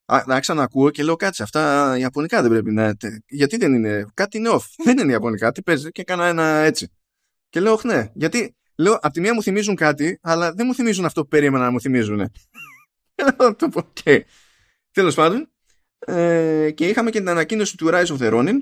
Άρχισα 0.04 0.54
να 0.54 0.62
ακούω 0.62 0.90
και 0.90 1.02
λέω 1.02 1.16
κάτσε 1.16 1.42
αυτά 1.42 1.94
Ιαπωνικά 1.98 2.42
δεν 2.42 2.50
πρέπει 2.50 2.72
να 2.72 2.96
Γιατί 3.26 3.56
δεν 3.56 3.74
είναι, 3.74 4.06
κάτι 4.14 4.38
είναι 4.38 4.50
off. 4.52 4.84
Δεν 4.84 4.98
είναι 4.98 5.12
Ιαπωνικά, 5.12 5.52
τι 5.52 5.62
παίζει 5.62 5.90
και 5.90 6.00
έκανα 6.00 6.26
ένα 6.26 6.44
έτσι. 6.44 6.92
Και 7.48 7.60
λέω 7.60 7.80
ναι, 7.82 8.10
γιατί 8.14 8.52
λέω 8.78 8.98
απ' 9.02 9.12
τη 9.12 9.20
μία 9.20 9.34
μου 9.34 9.42
θυμίζουν 9.42 9.74
κάτι, 9.74 10.18
αλλά 10.22 10.52
δεν 10.52 10.66
μου 10.66 10.74
θυμίζουν 10.74 11.04
αυτό 11.04 11.22
που 11.22 11.28
περίμενα 11.28 11.64
να 11.64 11.70
μου 11.70 11.80
θυμίζουν. 11.80 12.30
το 13.56 13.68
πω, 13.72 13.92
okay. 14.04 14.20
Τέλος 14.90 15.14
πάντων, 15.14 15.50
ε, 15.98 16.70
και 16.74 16.88
είχαμε 16.88 17.10
και 17.10 17.18
την 17.18 17.28
ανακοίνωση 17.28 17.76
του 17.76 17.88
Rise 17.92 18.06
of 18.06 18.18
the 18.18 18.32
Ronin 18.32 18.56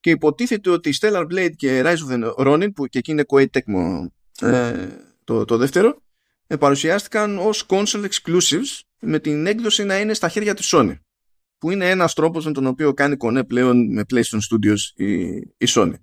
και 0.00 0.10
υποτίθεται 0.10 0.70
ότι 0.70 0.94
Stellar 1.00 1.26
Blade 1.32 1.52
και 1.56 1.82
Rise 1.84 1.96
of 2.08 2.34
the 2.34 2.46
Ronin 2.46 2.74
που 2.74 2.86
και 2.86 2.98
εκεί 2.98 3.10
είναι 3.10 3.24
Koei 3.28 3.46
Tecmo 3.46 4.06
ε, 4.40 4.88
το, 5.24 5.44
το 5.44 5.56
δεύτερο 5.56 6.02
ε, 6.46 6.56
παρουσιάστηκαν 6.56 7.38
ως 7.38 7.66
console 7.68 8.08
exclusives 8.08 8.80
με 9.00 9.18
την 9.18 9.46
έκδοση 9.46 9.84
να 9.84 10.00
είναι 10.00 10.14
στα 10.14 10.28
χέρια 10.28 10.54
της 10.54 10.74
Sony 10.74 10.94
που 11.58 11.70
είναι 11.70 11.90
ένας 11.90 12.14
τρόπος 12.14 12.46
με 12.46 12.52
τον 12.52 12.66
οποίο 12.66 12.94
κάνει 12.94 13.16
κονέ 13.16 13.44
πλέον 13.44 13.92
με 13.92 14.04
PlayStation 14.12 14.38
Studios 14.50 14.78
η, 14.94 15.22
η 15.36 15.66
Sony 15.66 15.94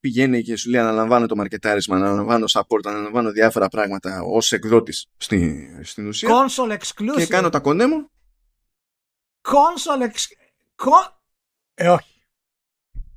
πηγαίνει 0.00 0.42
και 0.42 0.56
σου 0.56 0.70
λέει 0.70 0.80
αναλαμβάνω 0.80 1.26
το 1.26 1.36
μαρκετάρισμα, 1.36 1.96
αναλαμβάνω 1.96 2.44
support, 2.48 2.80
αναλαμβάνω 2.84 3.30
διάφορα 3.30 3.68
πράγματα 3.68 4.22
ως 4.22 4.52
εκδότης 4.52 5.06
στη, 5.16 5.68
στην 5.82 6.06
ουσία 6.06 6.28
console 6.28 6.72
exclusive 6.72 7.16
και 7.16 7.26
κάνω 7.26 7.48
τα 7.48 7.60
κονέ 7.60 7.86
μου 7.86 8.10
Console 9.42 10.00
εξ... 10.00 10.28
Ε, 11.74 11.88
όχι. 11.88 12.20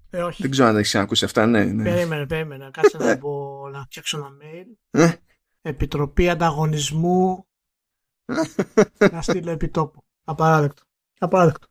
Ε, 0.10 0.22
όχι. 0.22 0.42
Δεν 0.42 0.52
ξέρω 0.52 0.68
αν 0.68 0.78
έχεις 0.78 0.96
ακούσει 0.96 1.26
αυτά, 1.26 1.46
ναι. 1.46 1.64
ναι. 1.64 1.84
Περίμενε, 1.84 2.26
περίμενε. 2.26 2.70
Κάτσε 2.74 2.98
να, 2.98 3.18
πω, 3.18 3.70
να 3.72 3.84
φτιάξω 3.84 4.18
ένα 4.18 4.30
mail. 4.42 4.66
Ε. 4.90 5.14
Επιτροπή 5.62 6.30
Ανταγωνισμού. 6.30 7.48
να 9.12 9.22
στείλω 9.22 9.52
επιτόπου. 9.52 10.04
Απαράδεκτο. 10.24 10.84
Απαράδεκτο. 11.20 11.68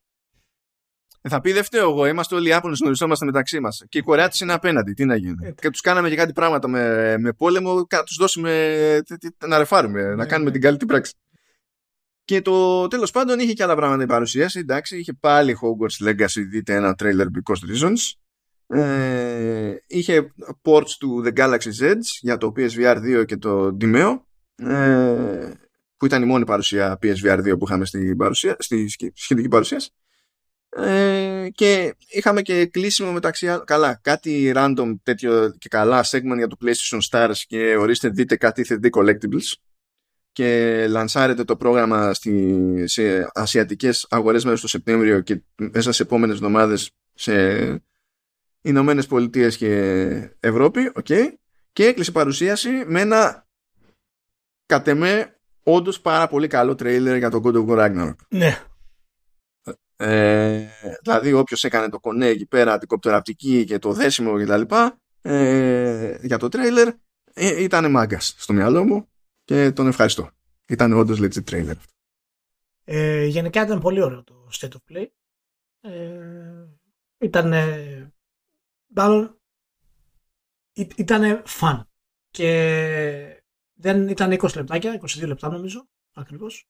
Ε, 1.25 1.29
θα 1.29 1.41
πει 1.41 1.53
δεν 1.53 1.65
φταίω 1.65 1.91
εγώ. 1.91 2.07
Είμαστε 2.07 2.35
όλοι 2.35 2.49
Ιάπωνε, 2.49 2.77
γνωριζόμαστε 2.81 3.25
μεταξύ 3.25 3.61
μας. 3.61 3.85
Και 3.89 3.99
οι 3.99 4.03
Κορεάτε 4.03 4.37
είναι 4.41 4.53
απέναντι. 4.53 4.93
Τι 4.93 5.05
να 5.05 5.17
γίνει. 5.17 5.47
Ε, 5.47 5.51
και 5.51 5.71
τους 5.71 5.81
κάναμε 5.81 6.09
και 6.09 6.17
κάτι 6.17 6.33
πράγματα 6.33 6.69
με, 6.69 7.17
με 7.19 7.33
πόλεμο. 7.33 7.87
Τους 8.07 8.17
δώσουμε 8.17 9.03
να 9.47 9.59
ρεφάρουμε, 9.59 10.15
να 10.15 10.27
κάνουμε 10.27 10.51
την 10.51 10.61
καλύτερη 10.61 10.91
πράξη. 10.91 11.13
Και 12.25 12.43
το 12.43 12.89
τέλος 12.89 13.11
πάντων 13.11 13.39
είχε 13.39 13.53
και 13.53 13.63
άλλα 13.63 13.77
πράγματα 13.77 14.03
η 14.03 14.07
παρουσίαση. 14.07 14.59
Εντάξει, 14.59 14.99
είχε 14.99 15.13
πάλι 15.13 15.59
Hogwarts 15.63 16.09
Legacy, 16.09 16.47
δείτε 16.51 16.75
ένα 16.75 16.95
trailer 17.03 17.27
because 17.27 17.71
reasons. 17.73 18.13
Ε, 18.79 19.75
είχε 19.87 20.33
ports 20.63 20.91
του 20.99 21.23
The 21.27 21.39
Galaxy's 21.39 21.91
Edge 21.91 22.07
για 22.21 22.37
το 22.37 22.53
PSVR 22.57 22.97
2 23.21 23.25
και 23.27 23.37
το 23.37 23.77
Dimeo 23.81 24.21
ε, 24.55 25.51
που 25.97 26.07
ήταν 26.07 26.23
η 26.23 26.27
μόνη 26.27 26.45
παρουσία 26.45 26.99
PSVR 27.03 27.39
2 27.39 27.59
που 27.59 27.65
είχαμε 27.65 27.85
στην 27.85 28.17
παρουσία, 28.17 28.57
στη 28.59 28.89
σχετική 29.15 29.49
παρουσίαση 29.49 29.91
ε, 30.77 31.49
και 31.55 31.95
είχαμε 32.09 32.43
και 32.43 32.67
κλείσιμο 32.67 33.13
μεταξύ 33.13 33.49
καλά 33.65 33.99
κάτι 34.03 34.53
random 34.55 34.95
τέτοιο 35.03 35.55
και 35.59 35.69
καλά 35.69 36.05
segment 36.05 36.37
για 36.37 36.47
το 36.47 36.57
PlayStation 36.65 36.99
Stars 37.11 37.37
και 37.47 37.77
ορίστε 37.77 38.09
δείτε 38.09 38.37
κάτι 38.37 38.67
3D 38.69 38.91
Collectibles 38.91 39.55
και 40.33 40.87
λανσάρεται 40.89 41.45
το 41.45 41.57
πρόγραμμα 41.57 42.15
στη, 42.15 42.85
σε 42.87 43.31
ασιατικές 43.33 44.07
αγορές 44.11 44.45
μέσα 44.45 44.57
στο 44.57 44.69
Σεπτέμβριο 44.69 45.21
και 45.21 45.43
μέσα 45.55 45.93
σε 45.93 46.03
επόμενες 46.03 46.35
εβδομάδες 46.35 46.91
σε 47.15 47.85
Ηνωμένες 48.61 49.07
Πολιτείες 49.07 49.57
και 49.57 50.35
Ευρώπη 50.41 50.93
okay. 50.95 51.25
και 51.73 51.87
έκλεισε 51.87 52.13
παρουσίαση 52.13 52.71
με 52.87 53.01
ένα 53.01 53.47
κατ' 54.67 54.89
εμέ 54.89 55.37
όντως 55.63 56.01
πάρα 56.01 56.29
πολύ 56.29 56.47
καλό 56.47 56.75
τρέιλερ 56.75 57.17
για 57.17 57.31
το 57.31 57.41
God 57.45 57.55
of 57.55 57.67
War 57.67 57.79
Ragnarok. 57.79 58.17
Ναι. 58.29 58.61
Ε, 59.97 60.67
δηλαδή 61.03 61.33
όποιος 61.33 61.65
έκανε 61.65 61.89
το 61.89 62.01
κονέ 62.01 62.27
εκεί 62.27 62.47
πέρα, 62.47 62.79
την 62.79 62.89
κοπτεραπτική 62.89 63.65
και 63.65 63.79
το 63.79 63.93
δέσιμο 63.93 64.33
κτλ. 64.33 64.75
Ε, 65.23 66.19
για 66.23 66.39
το 66.39 66.49
τρέιλερ 66.49 66.89
ε, 67.33 67.63
ήταν 67.63 67.91
μάγκας 67.91 68.35
στο 68.39 68.53
μυαλό 68.53 68.85
μου 68.85 69.09
και 69.45 69.73
τον 69.73 69.87
ευχαριστώ. 69.87 70.31
Ήταν 70.69 70.93
όντως 70.93 71.19
legit 71.21 71.45
trailer. 71.51 71.75
Ε, 72.85 73.25
γενικά 73.25 73.63
ήταν 73.63 73.81
πολύ 73.81 74.03
ωραίο 74.03 74.25
το 74.25 74.49
State 74.53 74.69
of 74.69 74.93
Play. 74.93 75.07
Ε, 75.81 76.67
ήταν 77.19 77.53
μάλλον 78.87 79.37
ήταν 80.97 81.43
fun 81.47 81.83
και 82.31 83.43
δεν 83.73 84.09
ήταν 84.09 84.33
20 84.33 84.57
λεπτάκια, 84.57 85.01
22 85.01 85.27
λεπτά 85.27 85.51
νομίζω 85.51 85.89
ακριβώς 86.13 86.69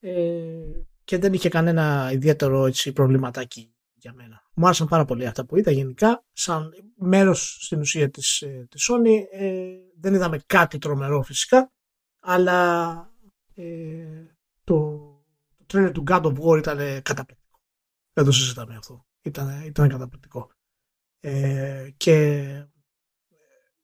ε, 0.00 0.82
και 1.08 1.18
δεν 1.18 1.32
είχε 1.32 1.48
κανένα 1.48 2.10
ιδιαίτερο 2.12 2.66
έτσι, 2.66 2.92
προβληματάκι 2.92 3.74
για 3.94 4.12
μένα. 4.12 4.42
Μου 4.54 4.64
άρεσαν 4.64 4.88
πάρα 4.88 5.04
πολύ 5.04 5.26
αυτά 5.26 5.46
που 5.46 5.56
είδα 5.56 5.70
γενικά. 5.70 6.24
Σαν 6.32 6.70
μέρος 6.96 7.58
στην 7.60 7.80
ουσία 7.80 8.10
της, 8.10 8.40
ε, 8.40 8.66
της 8.70 8.90
Sony 8.90 9.22
ε, 9.32 9.72
δεν 10.00 10.14
είδαμε 10.14 10.40
κάτι 10.46 10.78
τρομερό 10.78 11.22
φυσικά 11.22 11.72
αλλά 12.18 12.92
ε, 13.54 14.26
το, 14.64 14.74
το 15.56 15.64
τρέλερ 15.66 15.92
του 15.92 16.04
God 16.06 16.22
of 16.22 16.34
War 16.38 16.58
ήταν 16.58 16.76
καταπληκτικό. 17.02 17.60
Δεν 18.12 18.24
το 18.24 18.32
συζητάμε 18.32 18.76
αυτό. 18.76 19.06
Ήταν, 19.22 19.62
ήταν 19.64 19.88
καταπληκτικό. 19.88 20.50
Ε, 21.20 21.90
και 21.96 22.36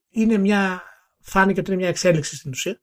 είναι 0.08 0.38
μια, 0.38 0.82
φάνηκε 1.20 1.60
ότι 1.60 1.70
είναι 1.70 1.80
μια 1.80 1.88
εξέλιξη 1.88 2.36
στην 2.36 2.50
ουσία 2.50 2.80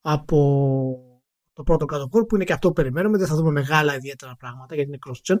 από 0.00 1.13
το 1.54 1.62
πρώτο 1.62 1.86
God 1.88 1.96
of 1.96 2.18
War 2.18 2.28
που 2.28 2.34
είναι 2.34 2.44
και 2.44 2.52
αυτό 2.52 2.68
που 2.68 2.74
περιμένουμε. 2.74 3.18
Δεν 3.18 3.26
θα 3.26 3.34
δούμε 3.34 3.50
μεγάλα 3.50 3.94
ιδιαίτερα 3.94 4.36
πράγματα 4.38 4.74
γιατί 4.74 4.88
είναι 4.88 4.98
cross-gen. 5.06 5.38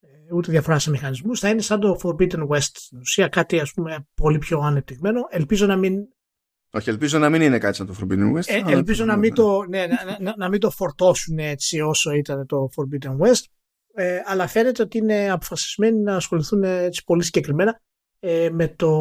Ε, 0.00 0.34
ούτε 0.34 0.50
διαφορά 0.50 0.78
σε 0.78 0.90
μηχανισμούς. 0.90 1.40
Θα 1.40 1.48
είναι 1.48 1.60
σαν 1.60 1.80
το 1.80 2.00
Forbidden 2.02 2.48
West 2.48 2.60
στην 2.60 2.98
ουσία, 2.98 3.28
κάτι 3.28 3.60
ας 3.60 3.72
πούμε 3.72 4.06
πολύ 4.14 4.38
πιο 4.38 4.58
ανεπτυγμένο. 4.58 5.20
Ελπίζω 5.30 5.66
να 5.66 5.76
μην 5.76 5.94
όχι, 6.70 6.90
ελπίζω 6.90 7.18
να 7.18 7.30
μην 7.30 7.42
είναι 7.42 7.58
κάτι 7.58 7.76
σαν 7.76 7.86
το 7.86 7.94
Forbidden 8.00 8.36
West. 8.36 8.46
Ε, 8.46 8.72
ελπίζω 8.72 9.04
να 9.04 9.16
μην, 9.16 9.34
το, 9.34 9.64
ναι, 9.68 9.86
να, 9.86 10.18
να, 10.20 10.34
να, 10.36 10.48
μην 10.48 10.60
το 10.60 10.70
φορτώσουν 10.70 11.38
έτσι 11.38 11.80
όσο 11.80 12.10
ήταν 12.10 12.46
το 12.46 12.68
Forbidden 12.76 13.26
West. 13.26 13.42
Ε, 13.94 14.20
αλλά 14.24 14.46
φαίνεται 14.46 14.82
ότι 14.82 14.98
είναι 14.98 15.30
αποφασισμένοι 15.30 16.00
να 16.00 16.16
ασχοληθούν 16.16 16.62
έτσι 16.62 17.04
πολύ 17.04 17.22
συγκεκριμένα 17.22 17.80
ε, 18.18 18.48
με, 18.52 18.68
το, 18.68 18.92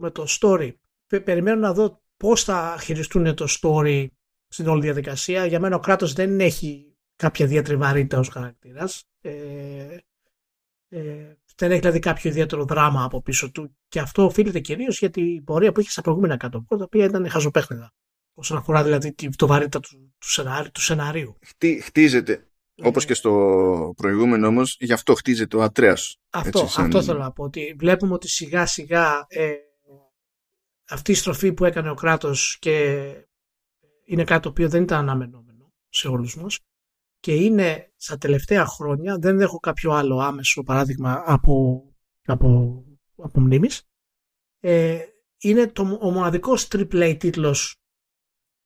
με 0.00 0.10
το 0.10 0.24
story 0.40 0.70
περιμένω 1.06 1.60
να 1.60 1.72
δω 1.72 2.02
πώς 2.16 2.44
θα 2.44 2.76
χειριστούν 2.82 3.34
το 3.34 3.46
story 3.60 4.06
στην 4.54 4.68
όλη 4.68 4.80
διαδικασία. 4.80 5.46
Για 5.46 5.60
μένα 5.60 5.76
ο 5.76 5.78
κράτος 5.78 6.12
δεν 6.12 6.40
έχει 6.40 6.96
κάποια 7.16 7.44
ιδιαίτερη 7.44 7.76
βαρύτητα 7.76 8.18
ως 8.18 8.28
χαρακτήρας. 8.28 9.04
Ε, 9.20 9.98
ε, 10.88 11.36
δεν 11.56 11.70
έχει 11.70 11.80
δηλαδή 11.80 11.98
κάποιο 11.98 12.30
ιδιαίτερο 12.30 12.64
δράμα 12.64 13.04
από 13.04 13.22
πίσω 13.22 13.50
του 13.50 13.76
και 13.88 14.00
αυτό 14.00 14.24
οφείλεται 14.24 14.60
κυρίως 14.60 14.98
γιατί 14.98 15.20
η 15.20 15.40
πορεία 15.40 15.72
που 15.72 15.80
είχες 15.80 15.92
στα 15.92 16.02
προηγούμενα 16.02 16.36
κάτω 16.36 16.64
τα 16.68 16.84
οποία 16.84 17.04
ήταν 17.04 17.28
χαζοπέχνεδα. 17.28 17.92
Όσον 18.34 18.56
αφορά 18.56 18.82
δηλαδή 18.82 19.14
το 19.36 19.46
βαρύτητα 19.46 19.80
του, 19.80 20.14
του, 20.18 20.30
σενάριου, 20.30 20.70
του 20.70 20.80
σενάριου. 20.80 21.38
χτίζεται. 21.82 22.48
Ε, 22.74 22.88
Όπως 22.88 23.04
και 23.04 23.14
στο 23.14 23.92
προηγούμενο 23.96 24.46
όμως, 24.46 24.76
γι' 24.80 24.92
αυτό 24.92 25.14
χτίζεται 25.14 25.56
ο 25.56 25.62
Ατρέας. 25.62 26.16
Αυτό, 26.30 26.60
αυτό 26.60 27.02
θέλω 27.02 27.18
να 27.18 27.32
πω. 27.32 27.44
Ότι 27.44 27.76
βλέπουμε 27.78 28.14
ότι 28.14 28.28
σιγά 28.28 28.66
σιγά 28.66 29.24
ε, 29.28 29.52
αυτή 30.88 31.12
η 31.12 31.14
στροφή 31.14 31.52
που 31.52 31.64
έκανε 31.64 31.90
ο 31.90 31.94
κράτος 31.94 32.56
και 32.60 33.04
είναι 34.04 34.24
κάτι 34.24 34.42
το 34.42 34.48
οποίο 34.48 34.68
δεν 34.68 34.82
ήταν 34.82 34.98
αναμενόμενο 34.98 35.72
σε 35.88 36.08
όλους 36.08 36.36
μας 36.36 36.58
και 37.20 37.34
είναι 37.34 37.92
στα 37.96 38.18
τελευταία 38.18 38.66
χρόνια, 38.66 39.18
δεν 39.18 39.40
έχω 39.40 39.58
κάποιο 39.58 39.92
άλλο 39.92 40.18
άμεσο 40.18 40.62
παράδειγμα 40.62 41.22
από, 41.26 41.84
από, 42.24 42.82
από 43.16 43.40
μνήμης, 43.40 43.82
ε, 44.60 45.00
είναι 45.38 45.66
το, 45.66 45.98
ο 46.00 46.10
μοναδικός 46.10 46.68
AAA 46.70 47.16
τίτλος 47.18 47.76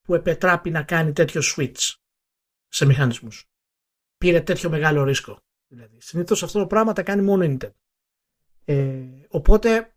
που 0.02 0.14
επετράπει 0.14 0.70
να 0.70 0.82
κάνει 0.82 1.12
τέτοιο 1.12 1.40
switch 1.44 1.94
σε 2.68 2.86
μηχανισμούς. 2.86 3.46
Πήρε 4.18 4.40
τέτοιο 4.40 4.70
μεγάλο 4.70 5.02
ρίσκο. 5.02 5.38
Δηλαδή. 5.66 6.00
Συνήθως 6.00 6.42
αυτό 6.42 6.58
το 6.58 6.66
πράγμα 6.66 6.92
τα 6.92 7.02
κάνει 7.02 7.22
μόνο 7.22 7.44
Nintendo. 7.44 7.72
Ε, 8.64 9.04
οπότε 9.28 9.96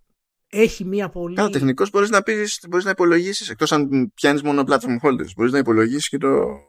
έχει 0.52 0.86
μία 0.86 1.10
πολύ. 1.10 1.36
Καλά, 1.36 1.50
τεχνικώς 1.50 1.90
μπορείς 1.90 2.10
να, 2.10 2.22
πεις, 2.22 2.60
μπορείς 2.70 2.86
να 2.86 2.92
υπολογίσεις, 2.92 3.50
εκτός 3.50 3.72
αν 3.72 4.12
πιάνεις 4.14 4.42
μόνο 4.42 4.64
platform 4.68 4.98
holders, 5.02 5.34
μπορείς 5.36 5.52
να 5.52 5.58
υπολογίσεις 5.58 6.10
και 6.10 6.18
το, 6.18 6.60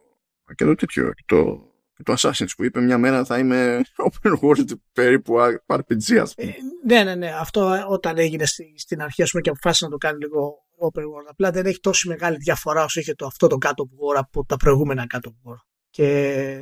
και 0.55 0.65
το 0.65 0.75
τέτοιο, 0.75 1.13
το, 1.27 1.73
το 2.03 2.15
Assassin's 2.19 2.53
που 2.57 2.65
είπε 2.65 2.81
μια 2.81 2.99
μέρα 2.99 3.25
θα 3.25 3.39
είμαι 3.39 3.81
open 4.11 4.33
world 4.41 4.69
περίπου 4.93 5.35
RPG 5.67 6.17
ας 6.21 6.35
πούμε. 6.35 6.51
Ε, 6.51 6.55
ναι, 6.87 7.03
ναι, 7.03 7.15
ναι. 7.15 7.33
Αυτό 7.41 7.87
όταν 7.89 8.19
έγινε 8.19 8.47
στη, 8.47 8.75
στην 8.77 9.03
αρχή 9.03 9.23
ας 9.23 9.31
πούμε, 9.31 9.43
και 9.43 9.51
αποφάσισε 9.51 9.85
να 9.85 9.91
το 9.91 9.97
κάνει 9.97 10.19
λίγο 10.19 10.55
open 10.81 11.01
world. 11.01 11.27
Απλά 11.29 11.51
δεν 11.51 11.67
έχει 11.67 11.81
τόση 11.81 12.09
μεγάλη 12.09 12.37
διαφορά 12.37 12.85
όσο 12.85 13.01
είχε 13.01 13.15
το, 13.15 13.27
αυτό 13.27 13.47
το 13.47 13.59
κάτω 13.59 13.87
που 13.87 13.97
από 14.17 14.45
τα 14.45 14.57
προηγούμενα 14.57 15.07
κάτω 15.07 15.31
που 15.31 15.57
Και, 15.91 16.59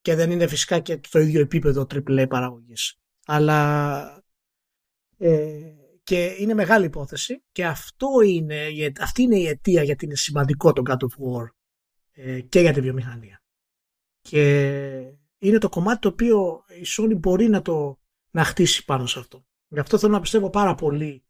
και 0.00 0.14
δεν 0.14 0.30
είναι 0.30 0.46
φυσικά 0.46 0.78
και 0.78 1.00
το 1.10 1.18
ίδιο 1.18 1.40
επίπεδο 1.40 1.86
AAA 1.94 2.26
παραγωγής. 2.28 2.98
Αλλά 3.26 4.22
ε, 5.18 5.79
και 6.10 6.36
είναι 6.38 6.54
μεγάλη 6.54 6.84
υπόθεση 6.84 7.44
και 7.52 7.66
αυτό 7.66 8.06
είναι, 8.26 8.68
αυτή 9.00 9.22
είναι 9.22 9.36
η 9.38 9.46
αιτία 9.46 9.82
γιατί 9.82 10.04
είναι 10.04 10.16
σημαντικό 10.16 10.72
το 10.72 10.82
God 10.86 10.92
of 10.92 10.96
War 10.96 11.46
ε, 12.10 12.40
και 12.40 12.60
για 12.60 12.72
τη 12.72 12.80
βιομηχανία. 12.80 13.42
Και 14.20 14.42
είναι 15.38 15.58
το 15.58 15.68
κομμάτι 15.68 16.00
το 16.00 16.08
οποίο 16.08 16.64
η 16.80 16.84
Sony 16.96 17.16
μπορεί 17.18 17.48
να 17.48 17.62
το 17.62 17.98
να 18.30 18.44
χτίσει 18.44 18.84
πάνω 18.84 19.06
σε 19.06 19.18
αυτό. 19.18 19.44
Γι' 19.68 19.78
αυτό 19.78 19.98
θέλω 19.98 20.12
να 20.12 20.20
πιστεύω 20.20 20.50
πάρα 20.50 20.74
πολύ 20.74 21.24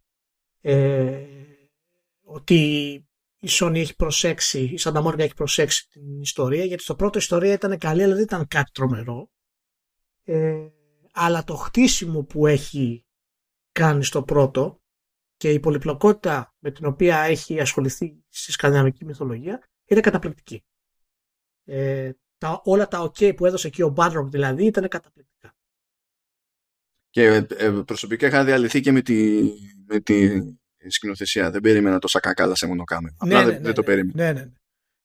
ε, 0.60 1.24
ότι 2.22 2.64
η 3.40 3.48
Sony 3.48 3.74
έχει 3.74 3.96
προσέξει, 3.96 4.60
η 4.60 4.78
Santa 4.80 5.04
Monica 5.04 5.18
έχει 5.18 5.34
προσέξει 5.34 5.88
την 5.88 6.20
ιστορία, 6.20 6.64
γιατί 6.64 6.82
στο 6.82 6.94
πρώτο 6.94 7.18
ιστορία 7.18 7.52
ήταν 7.52 7.78
καλή, 7.78 8.02
αλλά 8.02 8.14
δεν 8.14 8.22
ήταν 8.22 8.48
κάτι 8.48 8.70
τρομερό. 8.70 9.30
Ε, 10.24 10.68
αλλά 11.12 11.44
το 11.44 11.54
χτίσιμο 11.54 12.22
που 12.22 12.46
έχει 12.46 13.04
κάνει 13.72 14.04
στο 14.04 14.22
πρώτο 14.22 14.82
και 15.36 15.50
η 15.50 15.60
πολυπλοκότητα 15.60 16.54
με 16.58 16.70
την 16.70 16.86
οποία 16.86 17.20
έχει 17.20 17.60
ασχοληθεί 17.60 18.24
στη 18.28 18.52
σκανδιναβική 18.52 19.04
μυθολογία 19.04 19.68
είναι 19.84 20.00
καταπληκτική. 20.00 20.64
Ε, 21.64 22.10
τα, 22.38 22.60
όλα 22.64 22.88
τα 22.88 23.02
OK 23.02 23.36
που 23.36 23.46
έδωσε 23.46 23.66
εκεί 23.66 23.82
ο 23.82 23.94
Badrock 23.96 24.26
δηλαδή 24.26 24.64
ήταν 24.64 24.88
καταπληκτικά. 24.88 25.54
Και 27.10 27.24
ε, 27.24 27.46
ε, 27.56 27.70
προσωπικά 27.70 28.26
είχα 28.26 28.44
διαλυθεί 28.44 28.80
και 28.80 28.92
με 28.92 29.02
τη, 29.02 29.42
με 29.86 30.00
τη 30.00 30.40
σκηνοθεσία. 30.88 31.50
Δεν 31.50 31.60
περίμενα 31.60 31.98
τόσα 31.98 32.20
κακάλα 32.20 32.54
σε 32.54 32.66
μονοκάμε. 32.66 33.08
Ναι, 33.08 33.34
Απλά 33.34 33.44
ναι, 33.44 33.52
δεν, 33.52 33.62
ναι, 33.62 33.72
το 33.72 33.80
ναι. 33.80 33.86
περίμενα. 33.86 34.24
Ναι, 34.24 34.32
ναι, 34.32 34.44
ναι. 34.44 34.52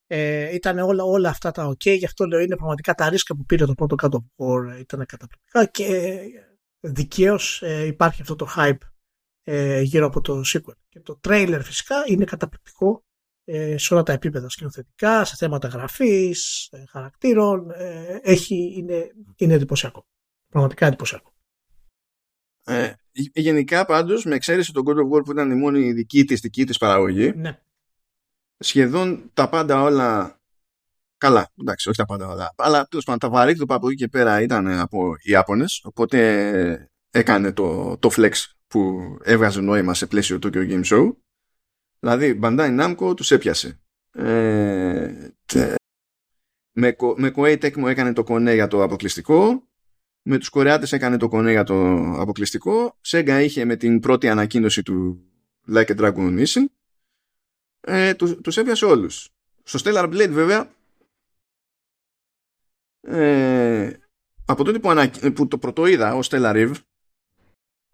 Ε, 0.08 0.54
ήταν 0.56 0.80
όλα, 0.80 1.04
όλα 1.04 1.30
αυτά 1.30 1.52
τα 1.52 1.68
OK, 1.68 1.98
γι' 1.98 2.06
αυτό 2.06 2.26
λέω 2.26 2.40
είναι 2.40 2.56
πραγματικά 2.56 2.94
τα 2.94 3.10
ρίσκα 3.10 3.36
που 3.36 3.46
πήρε 3.46 3.66
το 3.66 3.74
πρώτο 3.74 3.96
κάτω 3.96 4.18
από 4.18 4.64
ήταν 4.80 5.06
καταπληκτικά 5.06 5.66
και 5.66 6.20
δικαίως 6.86 7.62
ε, 7.62 7.86
υπάρχει 7.86 8.22
αυτό 8.22 8.36
το 8.36 8.48
hype 8.56 8.78
ε, 9.44 9.82
γύρω 9.82 10.06
από 10.06 10.22
το 10.22 10.42
sequel. 10.46 10.76
Και 10.90 11.00
το 11.00 11.20
trailer 11.28 11.60
φυσικά 11.64 11.96
είναι 12.08 12.26
καταπληκτικό 12.26 13.04
ε, 13.44 13.78
σε 13.78 13.94
όλα 13.94 14.04
τα 14.04 14.14
επίπεδα 14.14 14.50
σκηνοθετικά, 14.50 15.26
σε 15.26 15.36
θέματα 15.36 15.68
γραφής, 15.68 16.70
ε, 16.72 16.84
χαρακτήρων. 16.90 17.72
Ε, 17.72 18.20
έχει, 18.22 18.74
είναι, 18.78 19.12
είναι 19.36 19.54
εντυπωσιακό. 19.54 20.08
Πραγματικά 20.50 20.86
εντυπωσιακό. 20.86 21.34
Ε, 22.64 22.94
γενικά 23.34 23.86
πάντως, 23.86 24.26
με 24.26 24.36
εξαίρεση 24.36 24.74
τον 24.74 24.84
God 24.88 24.96
of 24.96 25.18
War 25.18 25.26
που 25.26 25.32
ήταν 25.32 25.52
η 25.52 25.56
μόνη 25.56 25.94
δική 25.94 26.24
της, 26.26 26.40
δική 26.40 26.66
της 26.66 26.78
παραγωγή, 26.78 27.34
ναι. 27.36 27.60
σχεδόν 28.58 29.30
τα 29.34 29.50
πάντα 29.50 29.82
όλα 29.82 30.40
καλά, 31.18 31.52
εντάξει, 31.62 31.90
όχι 31.90 31.98
τα 31.98 32.06
πάντα 32.06 32.28
όλα, 32.28 32.54
αλλά 32.58 32.86
τέλος 32.86 33.06
πάντων 33.06 33.20
τα 33.20 33.30
βαρύτητα 33.30 33.76
από 33.76 33.88
εκεί 33.88 33.96
και 33.96 34.08
πέρα 34.08 34.42
ήταν 34.42 34.68
από 34.68 35.16
οι 35.22 35.32
Ιάπωνες, 35.32 35.82
οπότε 35.84 36.90
έκανε 37.12 37.52
το, 37.52 37.98
το 37.98 38.10
flex 38.16 38.32
που 38.68 39.00
έβγαζε 39.24 39.62
νόημα 39.62 39.94
σε 39.94 40.06
πλαίσιο 40.06 40.40
Tokyo 40.42 40.70
Game 40.70 40.84
Show 40.84 41.12
Δηλαδή, 42.06 42.40
Bandai 42.42 42.80
Namco 42.80 43.16
τους 43.16 43.32
έπιασε. 43.32 43.80
Ε, 44.12 45.30
με, 46.72 46.96
με 47.16 47.32
Koei 47.36 47.60
Tecmo 47.60 47.88
έκανε 47.88 48.14
το 48.14 48.24
κονέ 48.24 48.54
για 48.54 48.68
το 48.68 48.84
αποκλειστικό. 48.84 49.68
Με 50.22 50.38
τους 50.38 50.50
Κορεάτες 50.50 50.92
έκανε 50.92 51.18
το 51.18 51.28
κονέ 51.28 51.52
για 51.52 51.64
το 51.64 51.96
αποκλειστικό. 52.20 52.98
Sega 53.08 53.40
είχε 53.44 53.66
με 53.66 53.76
την 53.76 54.00
πρώτη 54.00 54.30
ανακοίνωση 54.30 54.84
του 54.84 55.24
Like 55.74 55.86
a 55.86 55.98
Dragon 55.98 56.44
Mission. 56.44 56.66
Ε, 57.82 58.14
τους, 58.14 58.36
τους 58.42 58.58
έπιασε 58.58 58.86
όλους. 58.86 59.30
Στο 59.64 59.80
Stellar 59.84 60.14
Blade 60.14 60.32
βέβαια 60.32 60.75
ε, 63.06 63.92
από 64.46 64.64
τότε 64.64 64.80
που, 64.80 64.90
ανα, 64.90 65.10
που 65.36 65.48
το 65.48 65.58
πρωτό 65.58 65.86
είδα 65.86 66.16
ως 66.16 66.30
Stellar 66.32 66.54
Riv 66.54 66.74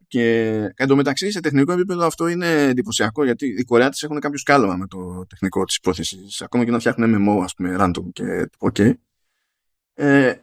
και 0.08 0.56
εντωμεταξύ 0.76 1.32
σε 1.32 1.40
τεχνικό 1.40 1.72
επίπεδο 1.72 2.06
αυτό 2.06 2.28
είναι 2.28 2.64
εντυπωσιακό 2.64 3.24
γιατί 3.24 3.48
οι 3.48 3.64
Κορεάτες 3.64 4.04
έχουν 4.04 4.20
κάποιο 4.20 4.38
σκάλωμα 4.38 4.76
με 4.76 4.88
το 4.88 5.26
τεχνικό 5.26 5.64
της 5.64 5.76
υπόθεσης. 5.76 6.42
Ακόμα 6.42 6.66
και 6.66 6.72
να 6.72 6.80
φτιάχνουν 6.80 7.16
MMO, 7.16 7.44
ας 7.44 7.54
πούμε, 7.54 7.76
random 7.80 8.12
και 8.14 8.50
OK. 8.58 8.94
Ε, 9.94 10.34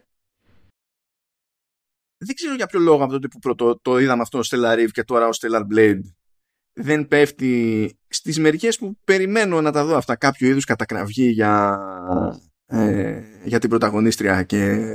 δεν 2.17 2.35
ξέρω 2.35 2.55
για 2.55 2.67
ποιο 2.67 2.79
λόγο 2.79 3.03
από 3.03 3.11
τότε 3.11 3.27
που 3.27 3.39
πρώτο 3.39 3.79
το 3.81 3.99
είδαμε 3.99 4.21
αυτό 4.21 4.37
ο 4.37 4.41
Stellar 4.45 4.77
Riv 4.77 4.87
και 4.91 5.03
τώρα 5.03 5.27
ο 5.27 5.31
Stellar 5.39 5.63
Blade 5.73 6.01
δεν 6.73 7.07
πέφτει 7.07 7.93
στις 8.07 8.39
μερικές 8.39 8.77
που 8.77 8.97
περιμένω 9.03 9.61
να 9.61 9.71
τα 9.71 9.85
δω 9.85 9.95
αυτά 9.95 10.15
κάποιο 10.15 10.47
είδους 10.47 10.65
κατακραυγή 10.65 11.29
για, 11.29 11.79
ε, 12.71 13.23
για 13.43 13.59
την 13.59 13.69
πρωταγωνίστρια 13.69 14.43
και 14.43 14.89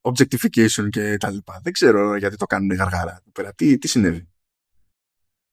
objectification 0.00 0.88
και 0.90 1.16
τα 1.16 1.30
λοιπά. 1.30 1.60
Δεν 1.62 1.72
ξέρω 1.72 2.16
γιατί 2.16 2.36
το 2.36 2.46
κάνουν 2.46 2.76
γαργάρα 2.76 3.22
πέρα. 3.32 3.52
Τι, 3.54 3.78
τι 3.78 3.88
συνέβη; 3.88 4.28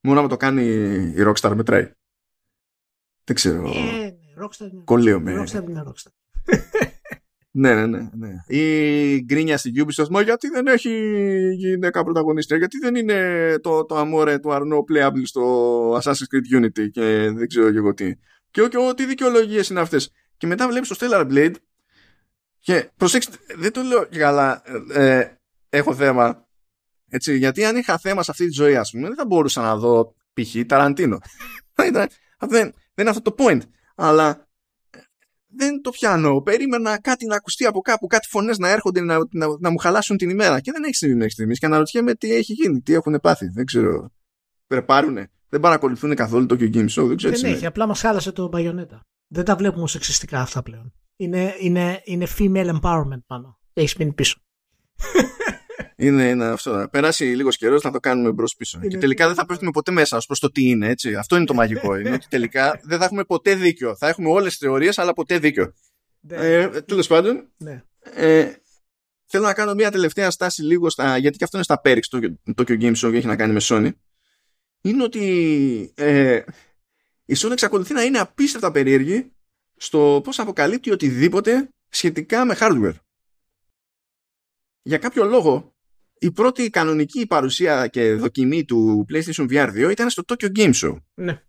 Μόνο 0.01 0.21
να 0.21 0.27
το 0.27 0.37
κάνει 0.37 0.63
η 1.15 1.15
Rockstar 1.17 1.53
μετράει. 1.55 1.91
Δεν 3.23 3.35
ξέρω. 3.35 3.67
Ε, 3.67 3.79
ναι, 3.79 4.13
Rockstar 4.43 4.69
Κολλείο 4.83 5.19
με. 5.19 5.43
Rockstar 5.43 5.63
είναι 5.69 5.83
Rockstar. 5.87 6.11
ναι, 7.61 7.73
ναι, 7.73 7.85
ναι, 7.85 8.09
ναι. 8.13 8.57
Η 8.57 9.21
γκρίνια 9.21 9.57
στην 9.57 9.73
Ubisoft, 9.85 10.07
μα 10.09 10.21
γιατί 10.21 10.47
δεν 10.47 10.67
έχει 10.67 10.89
γυναίκα 11.55 12.03
πρωταγωνίστρια, 12.03 12.57
γιατί 12.57 12.77
δεν 12.77 12.95
είναι 12.95 13.55
το, 13.61 13.85
το 13.85 13.97
αμόρε 13.97 14.39
του 14.39 14.49
Arnaud 14.51 14.93
playable 14.93 15.21
στο 15.23 15.95
Assassin's 15.97 16.27
Creed 16.33 16.61
Unity 16.61 16.89
και 16.91 17.31
δεν 17.33 17.47
ξέρω 17.47 17.71
και 17.71 17.77
εγώ 17.77 17.93
τι. 17.93 18.15
Και, 18.51 18.67
και, 18.67 18.93
τι 18.95 19.05
δικαιολογίες 19.05 19.69
είναι 19.69 19.79
αυτές. 19.79 20.11
Και 20.43 20.49
μετά 20.49 20.67
βλέπεις 20.67 20.89
το 20.89 20.95
Stellar 20.99 21.27
Blade 21.31 21.53
και 22.59 22.89
προσέξτε, 22.97 23.37
δεν 23.55 23.71
το 23.71 23.81
λέω 23.81 24.07
καλά, 24.09 24.61
ε, 24.93 25.25
έχω 25.69 25.95
θέμα. 25.95 26.47
Έτσι, 27.09 27.37
γιατί 27.37 27.65
αν 27.65 27.75
είχα 27.75 27.97
θέμα 27.97 28.23
σε 28.23 28.31
αυτή 28.31 28.45
τη 28.45 28.51
ζωή, 28.51 28.75
ας 28.75 28.91
πούμε, 28.91 29.07
δεν 29.07 29.15
θα 29.15 29.25
μπορούσα 29.25 29.61
να 29.61 29.75
δω 29.75 30.15
π.χ. 30.33 30.65
Ταραντίνο. 30.65 31.17
δεν, 31.85 32.09
δεν 32.49 32.73
είναι 32.95 33.09
αυτό 33.09 33.21
το 33.21 33.35
point. 33.37 33.59
Αλλά 33.95 34.47
ε, 34.89 34.99
δεν 35.47 35.81
το 35.81 35.89
πιάνω. 35.89 36.41
Περίμενα 36.41 37.01
κάτι 37.01 37.25
να 37.25 37.35
ακουστεί 37.35 37.65
από 37.65 37.81
κάπου, 37.81 38.07
κάτι 38.07 38.27
φωνές 38.27 38.57
να 38.57 38.69
έρχονται 38.69 39.01
να, 39.01 39.17
να, 39.31 39.47
να, 39.59 39.69
μου 39.69 39.77
χαλάσουν 39.77 40.17
την 40.17 40.29
ημέρα. 40.29 40.59
Και 40.59 40.71
δεν 40.71 40.83
έχει 40.83 40.95
συμβεί 40.95 41.15
μέχρι 41.15 41.31
στιγμής. 41.31 41.59
Και 41.59 41.65
αναρωτιέμαι 41.65 42.15
τι 42.15 42.33
έχει 42.33 42.53
γίνει, 42.53 42.81
τι 42.81 42.93
έχουν 42.93 43.19
πάθει. 43.21 43.47
Δεν 43.47 43.65
ξέρω. 43.65 44.11
Περπάρουνε. 44.67 45.31
Δεν 45.49 45.59
παρακολουθούν 45.59 46.15
καθόλου 46.15 46.45
το 46.45 46.55
Game 46.59 46.89
Show. 46.89 47.07
Δεν, 47.07 47.17
ξέρω 47.17 47.37
δεν 47.37 47.51
έχει. 47.51 47.65
Απλά 47.65 47.87
μας 47.87 47.99
χάλασε 47.99 48.31
το 48.31 48.47
μπαγιονέτα. 48.47 49.05
Δεν 49.33 49.45
τα 49.45 49.55
βλέπουμε 49.55 49.83
ω 49.83 49.87
εξιστικά 49.95 50.41
αυτά 50.41 50.61
πλέον. 50.63 50.93
Είναι, 51.15 51.55
είναι, 51.59 52.01
είναι 52.03 52.27
female 52.37 52.79
empowerment 52.79 53.23
πάνω. 53.27 53.59
Έχεις 53.73 53.95
μείνει 53.95 54.13
πίσω. 54.13 54.39
είναι 55.95 56.29
ένα 56.29 56.51
αυτό. 56.51 56.75
Να 56.75 56.89
περάσει 56.89 57.23
λίγος 57.23 57.57
καιρός 57.57 57.83
να 57.83 57.91
το 57.91 57.99
κάνουμε 57.99 58.31
μπρος 58.31 58.55
πίσω. 58.55 58.79
και 58.79 58.97
τελικά 58.97 59.25
δεν 59.25 59.35
θα 59.35 59.45
πέφτουμε 59.45 59.71
ποτέ 59.71 59.91
μέσα 59.91 60.17
ως 60.17 60.25
προς 60.25 60.39
το 60.39 60.51
τι 60.51 60.69
είναι, 60.69 60.87
έτσι. 60.87 61.15
Αυτό 61.15 61.35
είναι 61.35 61.45
το 61.45 61.53
μαγικό. 61.53 61.95
είναι 61.95 62.11
ότι 62.11 62.27
τελικά 62.27 62.79
δεν 62.83 62.99
θα 62.99 63.05
έχουμε 63.05 63.23
ποτέ 63.23 63.55
δίκιο. 63.55 63.95
Θα 63.95 64.07
έχουμε 64.07 64.29
όλες 64.29 64.49
τις 64.49 64.57
θεωρίες, 64.57 64.97
αλλά 64.97 65.13
ποτέ 65.13 65.37
δίκιο. 65.37 65.73
Ναι. 66.19 66.35
ε, 66.35 66.67
Τέλος 66.81 67.07
πάντων. 67.07 67.51
Ναι. 67.57 67.83
Ε, 68.13 68.51
θέλω 69.25 69.45
να 69.45 69.53
κάνω 69.53 69.73
μια 69.73 69.91
τελευταία 69.91 70.31
στάση 70.31 70.61
λίγο 70.61 70.89
στα. 70.89 71.17
Γιατί 71.17 71.37
και 71.37 71.43
αυτό 71.43 71.57
είναι 71.57 71.65
στα 71.65 71.81
Perks 71.83 72.05
το 72.09 72.19
Tokyo 72.57 72.81
Game 72.81 72.95
Show 72.95 73.11
και 73.11 73.17
έχει 73.17 73.27
να 73.27 73.35
κάνει 73.35 73.53
με 73.53 73.59
Sony. 73.63 73.89
Είναι 74.81 75.03
ότι 75.03 75.93
ε, 75.95 76.41
η 77.25 77.35
Sony 77.37 77.51
εξακολουθεί 77.51 77.93
να 77.93 78.03
είναι 78.03 78.19
απίστευτα 78.19 78.71
περίεργη 78.71 79.31
στο 79.75 80.21
πώς 80.23 80.39
αποκαλύπτει 80.39 80.91
οτιδήποτε 80.91 81.69
σχετικά 81.89 82.45
με 82.45 82.55
hardware 82.59 82.95
για 84.83 84.97
κάποιο 84.97 85.25
λόγο 85.25 85.75
η 86.19 86.31
πρώτη 86.31 86.69
κανονική 86.69 87.27
παρουσία 87.27 87.87
και 87.87 88.13
δοκιμή 88.13 88.65
του 88.65 89.05
PlayStation 89.09 89.49
VR 89.49 89.87
2 89.87 89.91
ήταν 89.91 90.09
στο 90.09 90.23
Tokyo 90.27 90.57
Game 90.57 90.73
Show. 90.73 90.95
Ναι. 91.13 91.41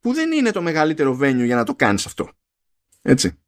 Που 0.00 0.12
δεν 0.12 0.32
είναι 0.32 0.50
το 0.50 0.62
μεγαλύτερο 0.62 1.18
venue 1.20 1.44
για 1.44 1.56
να 1.56 1.64
το 1.64 1.74
κάνεις 1.74 2.06
αυτό. 2.06 2.30
Έτσι. 3.02 3.38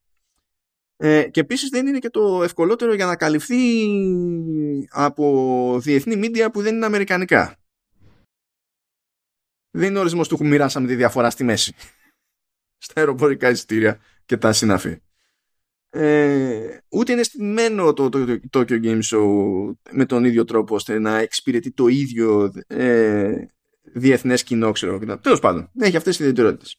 Ε, 0.97 1.29
και 1.29 1.41
επίσης 1.41 1.69
δεν 1.69 1.87
είναι 1.87 1.99
και 1.99 2.11
το 2.11 2.43
ευκολότερο 2.43 2.95
για 2.95 3.07
να 3.07 3.17
καλυφθεί 3.17 3.59
από 4.91 5.79
διεθνή 5.81 6.21
media 6.25 6.49
που 6.53 6.62
δεν 6.62 6.75
είναι 6.75 6.87
αμερικανικά. 6.87 7.60
Δεν 9.71 9.89
είναι 9.89 9.99
ορισμός 9.99 10.29
του 10.29 10.37
που 10.37 10.47
μοιράσαμε 10.47 10.87
τη 10.87 10.95
διαφορά 10.95 11.31
στη 11.31 11.45
μέση. 11.45 11.75
Στα 12.79 12.93
αεροπορικά 12.97 13.51
εισιτήρια 13.51 14.01
και 14.27 14.37
τα 14.37 14.53
συναφή 14.53 15.01
ε, 15.91 16.79
ούτε 16.89 17.13
είναι 17.13 17.23
στημένο 17.23 17.93
το, 17.93 18.09
το, 18.09 18.25
το, 18.25 18.41
Tokyo 18.53 18.85
Game 18.85 19.01
Show 19.03 19.73
με 19.91 20.07
τον 20.07 20.25
ίδιο 20.25 20.45
τρόπο 20.45 20.75
ώστε 20.75 20.99
να 20.99 21.19
εξυπηρετεί 21.19 21.73
το 21.73 21.87
ίδιο 21.87 22.53
ε, 22.67 23.47
διεθνές 23.83 24.43
κοινό, 24.43 24.73
ξέρω. 24.73 25.19
Τέλος 25.19 25.41
πάντων, 25.41 25.71
έχει 25.79 25.97
αυτές 25.97 26.17
τις 26.17 26.27
ιδιαιτερότητες. 26.27 26.77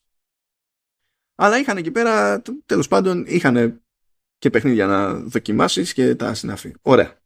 Αλλά 1.36 1.60
είχαν 1.60 1.78
εκεί 1.78 1.92
πέρα, 1.92 2.42
τέλος 2.66 2.88
πάντων, 2.88 3.26
είχαν 3.28 3.82
και 4.38 4.50
παιχνίδια 4.50 4.86
να 4.86 5.14
δοκιμάσεις 5.14 5.94
και 5.94 6.16
τα 6.16 6.34
συναφή. 6.34 6.74
Ωραία. 6.82 7.21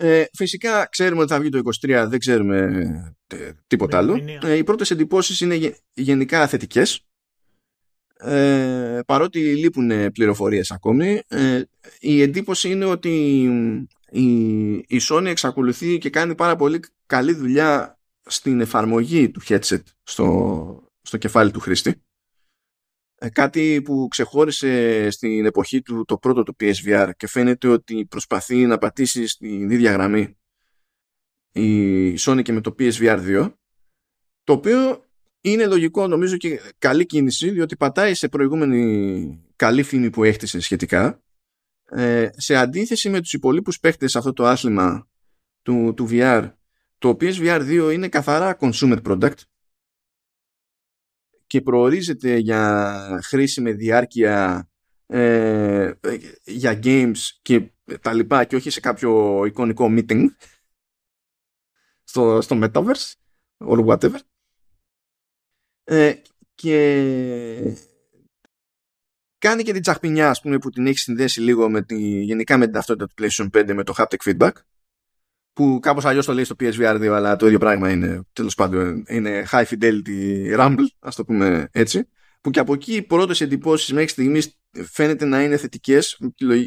Ε, 0.00 0.24
φυσικά 0.32 0.88
ξέρουμε 0.90 1.22
ότι 1.22 1.32
θα 1.32 1.40
βγει 1.40 1.48
το 1.48 1.60
23, 1.86 2.06
δεν 2.08 2.18
ξέρουμε 2.18 2.56
ε, 3.26 3.50
τίποτα 3.66 3.98
άλλο. 3.98 4.20
Ε, 4.42 4.56
οι 4.56 4.64
πρώτες 4.64 4.90
εντυπώσεις 4.90 5.40
είναι 5.40 5.74
γενικά 5.94 6.46
θετικές. 6.46 7.02
Ε, 8.20 9.00
παρότι 9.06 9.38
λείπουν 9.38 10.12
πληροφορίες 10.12 10.70
ακόμη 10.70 11.22
ε, 11.28 11.62
η 12.00 12.22
εντύπωση 12.22 12.70
είναι 12.70 12.84
ότι 12.84 13.42
η, 14.10 14.22
η 14.72 15.00
Sony 15.10 15.24
εξακολουθεί 15.26 15.98
και 15.98 16.10
κάνει 16.10 16.34
πάρα 16.34 16.56
πολύ 16.56 16.80
καλή 17.06 17.32
δουλειά 17.34 17.98
στην 18.26 18.60
εφαρμογή 18.60 19.30
του 19.30 19.40
headset 19.48 19.82
στο, 20.02 20.88
στο 21.02 21.16
κεφάλι 21.16 21.50
του 21.50 21.60
χρήστη. 21.60 21.90
ε, 21.90 22.07
κάτι 23.32 23.82
που 23.84 24.06
ξεχώρισε 24.10 25.10
στην 25.10 25.46
εποχή 25.46 25.82
του 25.82 26.04
το 26.04 26.18
πρώτο 26.18 26.42
του 26.42 26.56
PSVR 26.60 27.10
και 27.16 27.26
φαίνεται 27.26 27.68
ότι 27.68 28.06
προσπαθεί 28.06 28.66
να 28.66 28.78
πατήσει 28.78 29.26
στην 29.26 29.70
ίδια 29.70 29.92
γραμμή 29.92 30.36
η 31.52 32.14
Sony 32.18 32.42
και 32.42 32.52
με 32.52 32.60
το 32.60 32.74
PSVR 32.78 33.18
2 33.26 33.52
το 34.44 34.52
οποίο 34.52 35.04
είναι 35.40 35.66
λογικό 35.66 36.06
νομίζω 36.06 36.36
και 36.36 36.60
καλή 36.78 37.06
κίνηση 37.06 37.50
διότι 37.50 37.76
πατάει 37.76 38.14
σε 38.14 38.28
προηγούμενη 38.28 39.44
καλή 39.56 39.82
φήμη 39.82 40.10
που 40.10 40.24
έχτισε 40.24 40.60
σχετικά 40.60 41.22
ε, 41.90 42.28
σε 42.36 42.54
αντίθεση 42.54 43.10
με 43.10 43.20
τους 43.20 43.32
υπολείπους 43.32 43.80
παίχτες 43.80 44.10
σε 44.10 44.18
αυτό 44.18 44.32
το 44.32 44.46
άθλημα 44.46 45.08
του, 45.62 45.94
του 45.96 46.08
VR 46.10 46.52
το 46.98 47.16
PSVR 47.20 47.88
2 47.88 47.90
είναι 47.92 48.08
καθαρά 48.08 48.56
consumer 48.60 49.02
product 49.02 49.38
και 51.48 51.60
προορίζεται 51.60 52.36
για 52.36 53.20
χρήση 53.22 53.60
με 53.60 53.72
διάρκεια 53.72 54.68
ε, 55.06 55.92
για 56.44 56.80
games 56.82 57.18
και 57.42 57.72
τα 58.00 58.12
λοιπά 58.12 58.44
και 58.44 58.56
όχι 58.56 58.70
σε 58.70 58.80
κάποιο 58.80 59.44
εικονικό 59.44 59.86
meeting 59.90 60.24
στο, 62.04 62.40
στο 62.40 62.58
Metaverse 62.62 63.12
or 63.58 63.86
whatever. 63.86 64.18
Ε, 65.84 66.14
και 66.54 67.76
κάνει 69.38 69.62
και 69.62 69.72
την 69.72 69.82
τσαχπινιά 69.82 70.30
ας 70.30 70.40
πούμε, 70.40 70.58
που 70.58 70.70
την 70.70 70.86
έχει 70.86 70.98
συνδέσει 70.98 71.40
λίγο 71.40 71.70
με 71.70 71.82
τη, 71.82 72.22
γενικά 72.22 72.56
με 72.56 72.64
την 72.64 72.74
ταυτότητα 72.74 73.06
του 73.06 73.14
PlayStation 73.18 73.50
5 73.50 73.72
με 73.74 73.84
το 73.84 73.94
haptic 73.96 74.16
feedback 74.24 74.52
που 75.58 75.78
κάπως 75.82 76.04
αλλιώς 76.04 76.26
το 76.26 76.32
λέει 76.32 76.44
στο 76.44 76.54
PSVR 76.60 76.94
2 76.94 77.06
αλλά 77.06 77.36
το 77.36 77.46
ίδιο 77.46 77.58
πράγμα 77.58 77.90
είναι 77.90 78.22
τέλος 78.32 78.54
πάντων 78.54 79.04
είναι 79.08 79.46
high 79.50 79.64
fidelity 79.64 80.56
rumble 80.58 80.86
ας 80.98 81.14
το 81.14 81.24
πούμε 81.24 81.68
έτσι 81.72 82.08
που 82.40 82.50
και 82.50 82.60
από 82.60 82.72
εκεί 82.72 82.94
οι 82.94 83.02
πρώτες 83.02 83.40
εντυπώσεις 83.40 83.92
μέχρι 83.92 84.08
στιγμής 84.08 84.58
φαίνεται 84.70 85.24
να 85.24 85.42
είναι 85.42 85.56
θετικές 85.56 86.16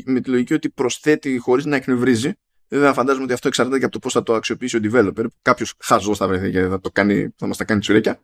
με 0.06 0.20
τη 0.22 0.30
λογική 0.30 0.54
ότι 0.54 0.70
προσθέτει 0.70 1.38
χωρίς 1.38 1.66
να 1.66 1.76
εκνευρίζει 1.76 2.32
Βέβαια, 2.68 2.94
φαντάζομαι 2.94 3.24
ότι 3.24 3.34
αυτό 3.34 3.48
εξαρτάται 3.48 3.78
και 3.78 3.84
από 3.84 3.94
το 3.94 4.00
πώς 4.00 4.14
θα 4.14 4.24
το 4.24 4.34
αξιοποιήσει 4.34 4.78
ο 4.78 4.80
developer. 4.84 5.26
Κάποιος 5.42 5.74
χαζός 5.84 6.18
θα 6.18 6.28
βρεθεί 6.28 6.52
και 6.52 6.62
θα, 6.62 6.80
το 6.80 6.92
κάνει, 6.92 7.34
θα 7.36 7.48
μας 7.48 7.58
τα 7.58 7.64
κάνει 7.66 7.80
τσουρέκια. 7.80 8.22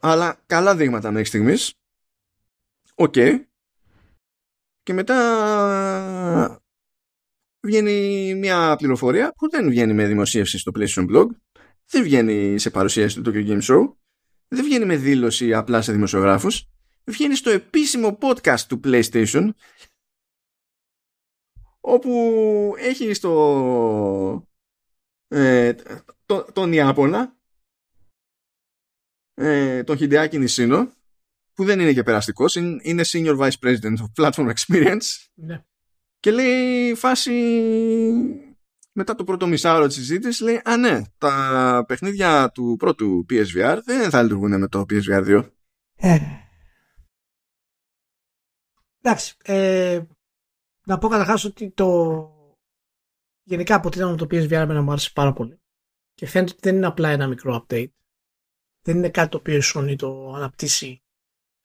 Αλλά 0.00 0.36
καλά 0.46 0.76
δείγματα 0.76 1.10
μέχρι 1.10 1.26
στιγμής. 1.26 1.74
Οκ. 2.94 3.14
Και 4.82 4.92
μετά 4.92 6.60
βγαίνει 7.66 8.34
μια 8.34 8.76
πληροφορία 8.76 9.32
που 9.36 9.50
δεν 9.50 9.68
βγαίνει 9.68 9.92
με 9.92 10.06
δημοσίευση 10.06 10.58
στο 10.58 10.72
PlayStation 10.74 11.10
Blog, 11.10 11.26
δεν 11.86 12.02
βγαίνει 12.02 12.58
σε 12.58 12.70
παρουσίαση 12.70 13.20
του 13.20 13.30
Tokyo 13.30 13.48
Game 13.48 13.62
Show, 13.62 13.92
δεν 14.48 14.64
βγαίνει 14.64 14.84
με 14.84 14.96
δήλωση 14.96 15.54
απλά 15.54 15.82
σε 15.82 15.92
δημοσιογράφους, 15.92 16.68
βγαίνει 17.04 17.34
στο 17.34 17.50
επίσημο 17.50 18.18
podcast 18.20 18.60
του 18.60 18.80
PlayStation 18.84 19.50
όπου 21.80 22.74
έχει 22.78 23.14
στο 23.14 24.48
ε, 25.28 25.74
τον 26.52 26.72
Ιάπωνα 26.72 27.36
ε, 29.34 29.84
τον 29.84 29.96
Χιντεάκη 29.96 30.38
Νησίνο 30.38 30.92
που 31.52 31.64
δεν 31.64 31.80
είναι 31.80 31.92
και 31.92 32.02
περαστικός 32.02 32.54
είναι 32.54 33.02
Senior 33.06 33.38
Vice 33.38 33.58
President 33.60 33.96
of 33.96 34.06
Platform 34.16 34.52
Experience 34.52 35.28
ναι. 35.34 35.64
Και 36.18 36.30
λέει 36.30 36.94
φάση 36.94 37.32
μετά 38.92 39.14
το 39.14 39.24
πρώτο 39.24 39.46
μισάωρο 39.46 39.86
της 39.86 39.96
συζήτησης 39.96 40.40
λέει 40.40 40.60
α 40.64 40.76
ναι 40.76 41.02
τα 41.18 41.84
παιχνίδια 41.86 42.50
του 42.50 42.76
πρώτου 42.78 43.26
PSVR 43.30 43.78
δεν 43.84 44.10
θα 44.10 44.22
λειτουργούν 44.22 44.58
με 44.58 44.68
το 44.68 44.84
PSVR 44.90 45.42
2 45.42 45.50
ε. 45.96 46.18
εντάξει 49.02 49.36
ε, 49.42 50.02
να 50.86 50.98
πω 50.98 51.08
καταρχάς 51.08 51.44
ότι 51.44 51.70
το 51.70 52.30
γενικά 53.42 53.74
από 53.74 53.88
ό,τι 53.88 53.98
το 53.98 54.26
PSVR 54.30 54.50
εμένα 54.50 54.82
μου 54.82 54.90
άρεσε 54.90 55.10
πάρα 55.14 55.32
πολύ 55.32 55.60
και 56.14 56.26
φαίνεται 56.26 56.52
ότι 56.52 56.60
δεν 56.62 56.76
είναι 56.76 56.86
απλά 56.86 57.08
ένα 57.08 57.26
μικρό 57.26 57.66
update 57.68 57.90
δεν 58.82 58.96
είναι 58.96 59.10
κάτι 59.10 59.28
το 59.28 59.36
οποίο 59.36 59.56
η 59.56 59.62
Sony 59.74 59.94
το 59.96 60.32
αναπτύσσει 60.32 61.00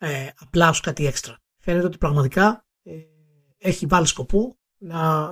ε, 0.03 0.29
απλά 0.35 0.69
ως 0.69 0.79
κάτι 0.79 1.05
έξτρα. 1.05 1.37
Φαίνεται 1.63 1.85
ότι 1.85 1.97
πραγματικά 1.97 2.65
ε, 2.83 2.91
έχει 3.61 3.85
βάλει 3.85 4.07
σκοπό 4.07 4.59
να, 4.77 5.29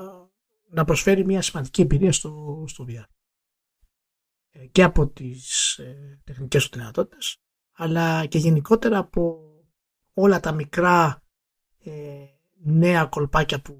να 0.69 0.85
προσφέρει 0.85 1.26
μια 1.26 1.41
σημαντική 1.41 1.81
εμπειρία 1.81 2.11
στο, 2.11 2.64
στο 2.68 2.85
VR. 2.88 3.03
Ε, 4.49 4.65
και 4.65 4.84
από 4.84 5.07
τις 5.07 5.77
ε, 5.77 6.22
τεχνικές 6.23 6.69
του 6.69 6.77
δυνατότητες, 6.77 7.38
αλλά 7.72 8.26
και 8.26 8.38
γενικότερα 8.38 8.97
από 8.97 9.39
όλα 10.14 10.39
τα 10.39 10.51
μικρά 10.51 11.23
ε, 11.80 12.26
νέα 12.64 13.06
κολπάκια 13.06 13.61
που, 13.61 13.80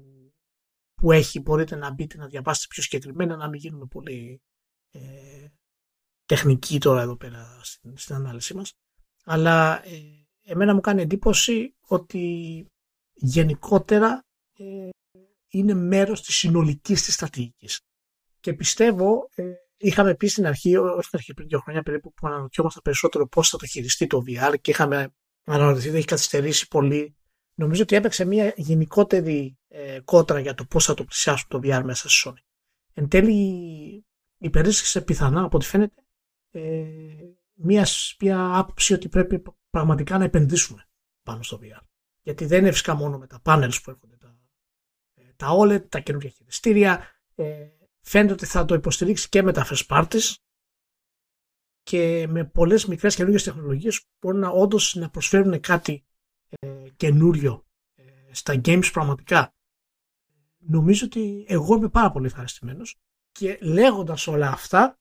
που 0.94 1.12
έχει. 1.12 1.40
Μπορείτε 1.40 1.76
να 1.76 1.92
μπείτε 1.92 2.16
να 2.16 2.26
διαβάσετε 2.26 2.66
πιο 2.70 2.82
συγκεκριμένα, 2.82 3.36
να 3.36 3.48
μην 3.48 3.60
γίνουμε 3.60 3.86
πολύ 3.86 4.42
τεχνική 6.30 6.78
τώρα 6.78 7.00
εδώ 7.00 7.16
πέρα 7.16 7.60
στην, 7.62 7.96
στην 7.96 8.14
ανάλυση 8.14 8.54
μας. 8.54 8.72
Αλλά 9.24 9.86
ε, 9.86 10.26
εμένα 10.42 10.74
μου 10.74 10.80
κάνει 10.80 11.02
εντύπωση 11.02 11.76
ότι 11.80 12.66
γενικότερα 13.12 14.08
ε, 14.12 14.29
είναι 15.48 15.74
μέρος 15.74 16.22
της 16.22 16.36
συνολικής 16.36 17.02
της 17.02 17.14
στρατηγικής. 17.14 17.80
Και 18.40 18.54
πιστεύω, 18.54 19.28
ε, 19.34 19.52
είχαμε 19.76 20.14
πει 20.14 20.26
στην 20.26 20.46
αρχή, 20.46 20.76
όχι 20.76 21.04
στην 21.04 21.18
αρχή 21.18 21.34
πριν 21.34 21.48
δύο 21.48 21.58
χρόνια 21.58 21.82
περίπου, 21.82 22.12
που 22.12 22.26
αναρωτιόμαστε 22.26 22.80
περισσότερο 22.80 23.28
πώς 23.28 23.48
θα 23.48 23.56
το 23.56 23.66
χειριστεί 23.66 24.06
το 24.06 24.22
VR 24.26 24.54
και 24.60 24.70
είχαμε 24.70 25.14
αναρωτηθεί, 25.44 25.86
δεν 25.86 25.96
έχει 25.96 26.06
καθυστερήσει 26.06 26.68
πολύ. 26.68 27.14
Νομίζω 27.54 27.82
ότι 27.82 27.96
έπαιξε 27.96 28.24
μια 28.24 28.52
γενικότερη 28.56 29.58
ε, 29.68 30.00
κότρα 30.04 30.40
για 30.40 30.54
το 30.54 30.64
πώς 30.64 30.84
θα 30.84 30.94
το 30.94 31.04
πλησιάσουν 31.04 31.48
το 31.48 31.58
VR 31.62 31.82
μέσα 31.84 32.08
στη 32.08 32.28
Sony. 32.28 32.42
Εν 32.94 33.08
τέλει, 33.08 34.06
υπερίσχυσε 34.38 35.00
πιθανά 35.00 35.42
από 35.44 35.56
ό,τι 35.56 35.66
φαίνεται 35.66 36.04
ε, 36.50 36.84
μια, 37.54 37.86
μια 38.20 38.58
άποψη 38.58 38.94
ότι 38.94 39.08
πρέπει 39.08 39.42
πραγματικά 39.70 40.18
να 40.18 40.24
επενδύσουμε 40.24 40.88
πάνω 41.22 41.42
στο 41.42 41.58
VR. 41.62 41.82
Γιατί 42.22 42.44
δεν 42.44 42.58
είναι 42.58 42.70
φυσικά 42.70 42.94
μόνο 42.94 43.18
με 43.18 43.26
τα 43.26 43.42
panels 43.44 43.78
που 43.82 43.90
έρχονται 43.90 44.16
τα, 45.40 45.46
ε, 45.46 45.48
τα 45.48 45.56
OLED, 45.58 45.88
τα 45.88 46.00
καινούργια 46.00 46.30
χειριστήρια. 46.30 47.06
Ε, 47.34 47.68
φαίνεται 48.00 48.32
ότι 48.32 48.46
θα 48.46 48.64
το 48.64 48.74
υποστηρίξει 48.74 49.28
και 49.28 49.42
με 49.42 49.52
τα 49.52 49.66
first 49.66 49.86
parties 49.86 50.34
και 51.82 52.26
με 52.28 52.44
πολλές 52.44 52.86
μικρές 52.86 53.14
καινούργιες 53.14 53.42
τεχνολογίες 53.42 54.00
που 54.00 54.08
μπορούν 54.20 54.40
να, 54.40 54.48
όντως 54.48 54.94
να 54.94 55.10
προσφέρουν 55.10 55.60
κάτι 55.60 56.04
ε, 56.48 56.88
καινούριο 56.96 57.66
ε, 57.94 58.04
στα 58.30 58.60
games 58.64 58.90
πραγματικά. 58.92 59.54
Νομίζω 60.58 61.06
ότι 61.06 61.44
εγώ 61.48 61.76
είμαι 61.76 61.88
πάρα 61.88 62.10
πολύ 62.10 62.26
ευχαριστημένος 62.26 63.00
και 63.30 63.58
λέγοντας 63.62 64.26
όλα 64.26 64.48
αυτά 64.48 65.00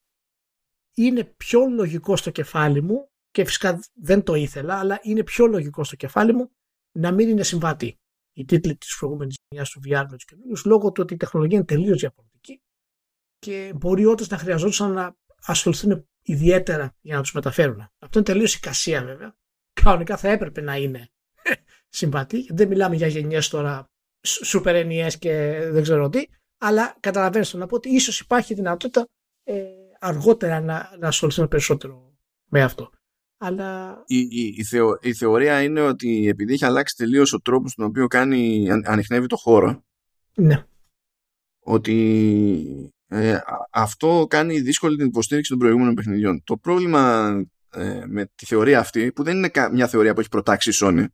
είναι 0.95 1.24
πιο 1.24 1.66
λογικό 1.66 2.16
στο 2.16 2.32
κεφάλι 2.32 2.82
μου 2.82 3.10
και 3.32 3.45
φυσικά 3.45 3.80
δεν 3.94 4.24
το 4.24 4.34
ήθελα 4.34 4.80
αλλά 4.80 4.99
είναι 5.02 5.24
πιο 5.24 5.45
λογικό 5.45 5.84
στο 5.84 5.95
κεφάλι 5.95 6.34
μου 6.34 6.52
να 6.91 7.11
μην 7.11 7.30
είναι 7.30 7.44
συμβατή 7.44 7.99
η 8.40 8.45
τίτλη 8.45 8.76
της 8.76 8.98
προηγούμενης 8.99 9.36
γενιάς 9.49 9.70
του 9.70 9.82
VR 9.86 10.06
με 10.10 10.16
τους 10.16 10.26
καινούριους 10.26 10.66
λόγω 10.66 10.91
του 10.91 11.02
ότι 11.03 11.14
η 11.14 11.18
τεχνολογία 11.18 11.57
είναι 11.57 11.66
τελείως 11.66 11.99
διαφορετική 11.99 12.61
και 13.40 13.74
μπορεί 13.76 14.06
όντως 14.06 14.28
να 14.28 14.38
χρειαζόταν 14.38 14.91
να 14.91 15.16
ασχοληθούν 15.45 16.07
ιδιαίτερα 16.22 16.95
για 17.02 17.16
να 17.16 17.22
τους 17.22 17.34
μεταφέρουν. 17.34 17.80
Αυτό 17.99 18.20
είναι 18.20 18.28
τελείως 18.28 18.56
εικασία 18.56 19.03
βέβαια. 19.03 19.36
Κανονικά 19.74 20.18
θα 20.18 20.30
έπρεπε 20.30 20.61
να 20.61 20.76
είναι 20.76 21.10
συμβατή. 21.99 22.48
Δεν 22.49 22.68
μιλάμε 22.68 22.95
για 22.95 23.07
γενιές 23.07 23.48
τώρα 23.48 23.90
super 24.45 24.86
NES 24.86 25.14
και 25.20 25.60
δεν 25.72 25.84
ξέρω 25.84 26.10
τι, 26.10 26.26
αλλά 26.57 26.98
καταλαβαίνετε 26.99 27.57
να 27.57 27.66
πω 27.66 27.76
ότι 27.76 27.90
ίσως 27.90 28.20
υπάρχει 28.20 28.53
δυνατότητα 28.53 29.07
ε, 29.44 29.64
αργότερα 29.99 30.61
να, 30.61 30.95
να 30.99 31.07
ασχοληθούν 31.07 31.48
περισσότερο 31.48 32.18
με 32.49 32.64
αυτό. 32.64 32.91
Αλλά... 33.41 34.03
Η, 34.07 34.18
η, 34.18 34.53
η, 34.57 34.64
θεω, 34.64 34.98
η 35.02 35.14
θεωρία 35.14 35.61
είναι 35.61 35.82
ότι 35.82 36.28
επειδή 36.28 36.53
έχει 36.53 36.66
αλλάξει 36.66 36.95
τελείως 36.95 37.34
ο 37.34 37.41
τρόπος 37.41 37.72
στον 37.72 37.86
οποίο 37.86 38.07
κάνει, 38.07 38.72
αν, 38.72 38.84
ανοιχνεύει 38.86 39.28
το 39.28 39.36
χώρο. 39.36 39.84
Ναι. 40.36 40.66
Ότι 41.60 42.94
ε, 43.07 43.40
αυτό 43.72 44.26
κάνει 44.30 44.60
δύσκολη 44.60 44.98
την 44.98 45.06
υποστήριξη 45.06 45.49
των 45.49 45.60
προηγούμενων 45.60 45.94
παιχνιδιών. 45.94 46.44
Το 46.44 46.57
πρόβλημα 46.57 47.30
ε, 47.70 48.03
με 48.07 48.32
τη 48.36 48.45
θεωρία 48.45 48.80
αυτή, 48.80 49.11
που 49.11 49.24
δεν 49.24 49.38
είναι 49.38 49.52
μια 49.72 49.88
θεωρία 49.88 50.14
που 50.14 50.20
έχει 50.20 50.30
προτάξει 50.30 50.70
η 50.70 50.74
Sony, 50.76 51.06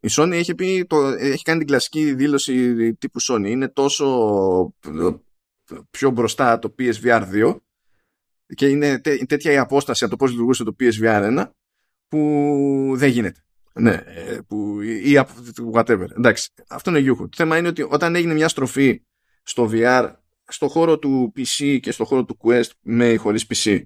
η 0.00 0.08
Sony 0.10 0.30
έχει, 0.32 0.54
πει, 0.54 0.84
το, 0.88 1.06
έχει 1.06 1.42
κάνει 1.42 1.58
την 1.58 1.66
κλασική 1.66 2.14
δήλωση 2.14 2.94
τύπου 2.94 3.22
Sony. 3.22 3.46
Είναι 3.46 3.68
τόσο 3.68 4.74
ε, 4.84 5.10
πιο 5.90 6.10
μπροστά 6.10 6.58
το 6.58 6.74
PSVR 6.78 7.22
2 7.32 7.56
και 8.54 8.68
είναι 8.68 9.00
τέτοια 9.00 9.52
η 9.52 9.56
απόσταση 9.56 10.04
από 10.04 10.12
το 10.12 10.18
πώς 10.18 10.30
λειτουργούσε 10.30 10.64
το 10.64 10.76
PSVR 10.80 11.38
1 11.38 11.50
που 12.08 12.92
δεν 12.96 13.08
γίνεται. 13.08 13.40
Ναι, 13.72 14.02
ε, 14.06 14.38
που, 14.48 14.80
ή 14.80 15.20
whatever. 15.72 16.06
Εντάξει, 16.16 16.50
αυτό 16.68 16.90
είναι 16.90 16.98
γιούχο. 16.98 17.22
Το 17.22 17.36
θέμα 17.36 17.56
είναι 17.58 17.68
ότι 17.68 17.82
όταν 17.82 18.14
έγινε 18.14 18.34
μια 18.34 18.48
στροφή 18.48 19.02
στο 19.42 19.70
VR, 19.72 20.12
στο 20.48 20.68
χώρο 20.68 20.98
του 20.98 21.32
PC 21.36 21.78
και 21.80 21.92
στο 21.92 22.04
χώρο 22.04 22.24
του 22.24 22.38
Quest 22.42 22.70
με 22.80 23.08
ή 23.08 23.16
χωρίς 23.16 23.46
PC, 23.48 23.82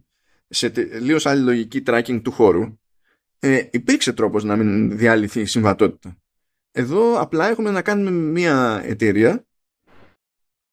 σε 0.48 0.70
τελείως 0.70 1.26
άλλη 1.26 1.42
λογική 1.42 1.82
tracking 1.86 2.20
του 2.22 2.32
χώρου, 2.32 2.78
ε, 3.38 3.68
υπήρξε 3.70 4.12
τρόπος 4.12 4.44
να 4.44 4.56
μην 4.56 4.98
διαλυθεί 4.98 5.40
η 5.40 5.44
συμβατότητα. 5.44 6.16
Εδώ 6.70 7.20
απλά 7.20 7.48
έχουμε 7.48 7.70
να 7.70 7.82
κάνουμε 7.82 8.10
μια 8.10 8.80
εταιρεία 8.84 9.47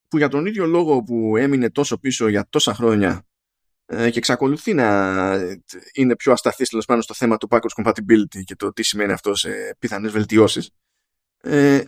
που 0.08 0.18
για 0.18 0.28
τον 0.28 0.46
ίδιο 0.46 0.66
λόγο 0.66 1.04
που 1.04 1.38
έμεινε 1.38 1.70
τόσο 1.70 1.98
πίσω 1.98 2.28
για 2.28 2.48
τόσα 2.50 2.74
χρόνια 2.74 3.10
ε, 3.10 3.27
και 3.88 4.18
εξακολουθεί 4.18 4.74
να 4.74 5.56
είναι 5.94 6.16
πιο 6.16 6.32
ασταθής 6.32 6.70
τέλος 6.70 6.86
πάνω 6.86 7.02
στο 7.02 7.14
θέμα 7.14 7.38
του 7.38 7.48
backwards 7.52 7.84
compatibility 7.84 8.44
και 8.44 8.56
το 8.56 8.74
τι 8.74 8.84
σημαίνει 8.84 9.12
αυτό 9.12 9.36
σε 9.36 9.76
πιθανές 9.80 10.12
βελτιώσεις. 10.12 10.70
Ε, 11.42 11.84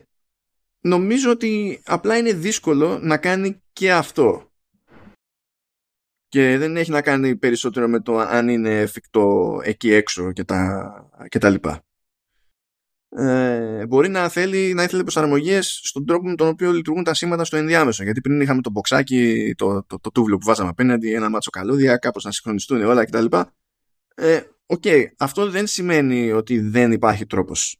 νομίζω 0.79 1.31
ότι 1.31 1.81
απλά 1.85 2.17
είναι 2.17 2.33
δύσκολο 2.33 2.99
να 2.99 3.17
κάνει 3.17 3.61
και 3.73 3.93
αυτό. 3.93 4.51
Και 6.27 6.57
δεν 6.57 6.77
έχει 6.77 6.91
να 6.91 7.01
κάνει 7.01 7.35
περισσότερο 7.35 7.87
με 7.87 7.99
το 7.99 8.17
αν 8.19 8.47
είναι 8.49 8.79
εφικτό 8.79 9.59
εκεί 9.63 9.91
έξω 9.93 10.31
και 10.31 10.43
τα, 10.43 10.91
και 11.27 11.39
τα 11.39 11.49
λοιπά 11.49 11.83
ε, 13.09 13.85
μπορεί 13.87 14.09
να 14.09 14.29
θέλει 14.29 14.73
να 14.73 14.83
ήθελε 14.83 15.01
προσαρμογές 15.01 15.79
στον 15.83 16.05
τρόπο 16.05 16.27
με 16.27 16.35
τον 16.35 16.47
οποίο 16.47 16.71
λειτουργούν 16.71 17.03
τα 17.03 17.13
σήματα 17.13 17.43
στο 17.43 17.57
ενδιάμεσο. 17.57 18.03
Γιατί 18.03 18.21
πριν 18.21 18.41
είχαμε 18.41 18.61
το 18.61 18.69
μποξάκι, 18.69 19.53
το, 19.57 19.83
το, 19.83 19.99
το, 19.99 20.11
τούβλο 20.11 20.37
που 20.37 20.45
βάζαμε 20.45 20.69
απέναντι, 20.69 21.13
ένα 21.13 21.29
μάτσο 21.29 21.49
καλώδια, 21.49 21.97
κάπως 21.97 22.23
να 22.23 22.31
συγχρονιστούν 22.31 22.83
όλα 22.83 23.05
κτλ. 23.05 23.25
Ε, 24.15 24.41
OK, 24.71 24.81
okay, 24.85 25.05
αυτό 25.17 25.49
δεν 25.49 25.67
σημαίνει 25.67 26.31
ότι 26.31 26.59
δεν 26.59 26.91
υπάρχει 26.91 27.25
τρόπος. 27.25 27.77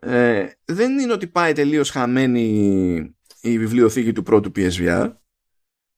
Ε, 0.00 0.46
δεν 0.64 0.98
είναι 0.98 1.12
ότι 1.12 1.26
πάει 1.26 1.52
τελείως 1.52 1.90
χαμένη 1.90 3.14
η 3.40 3.58
βιβλιοθήκη 3.58 4.12
του 4.12 4.22
πρώτου 4.22 4.52
PSVR, 4.56 5.12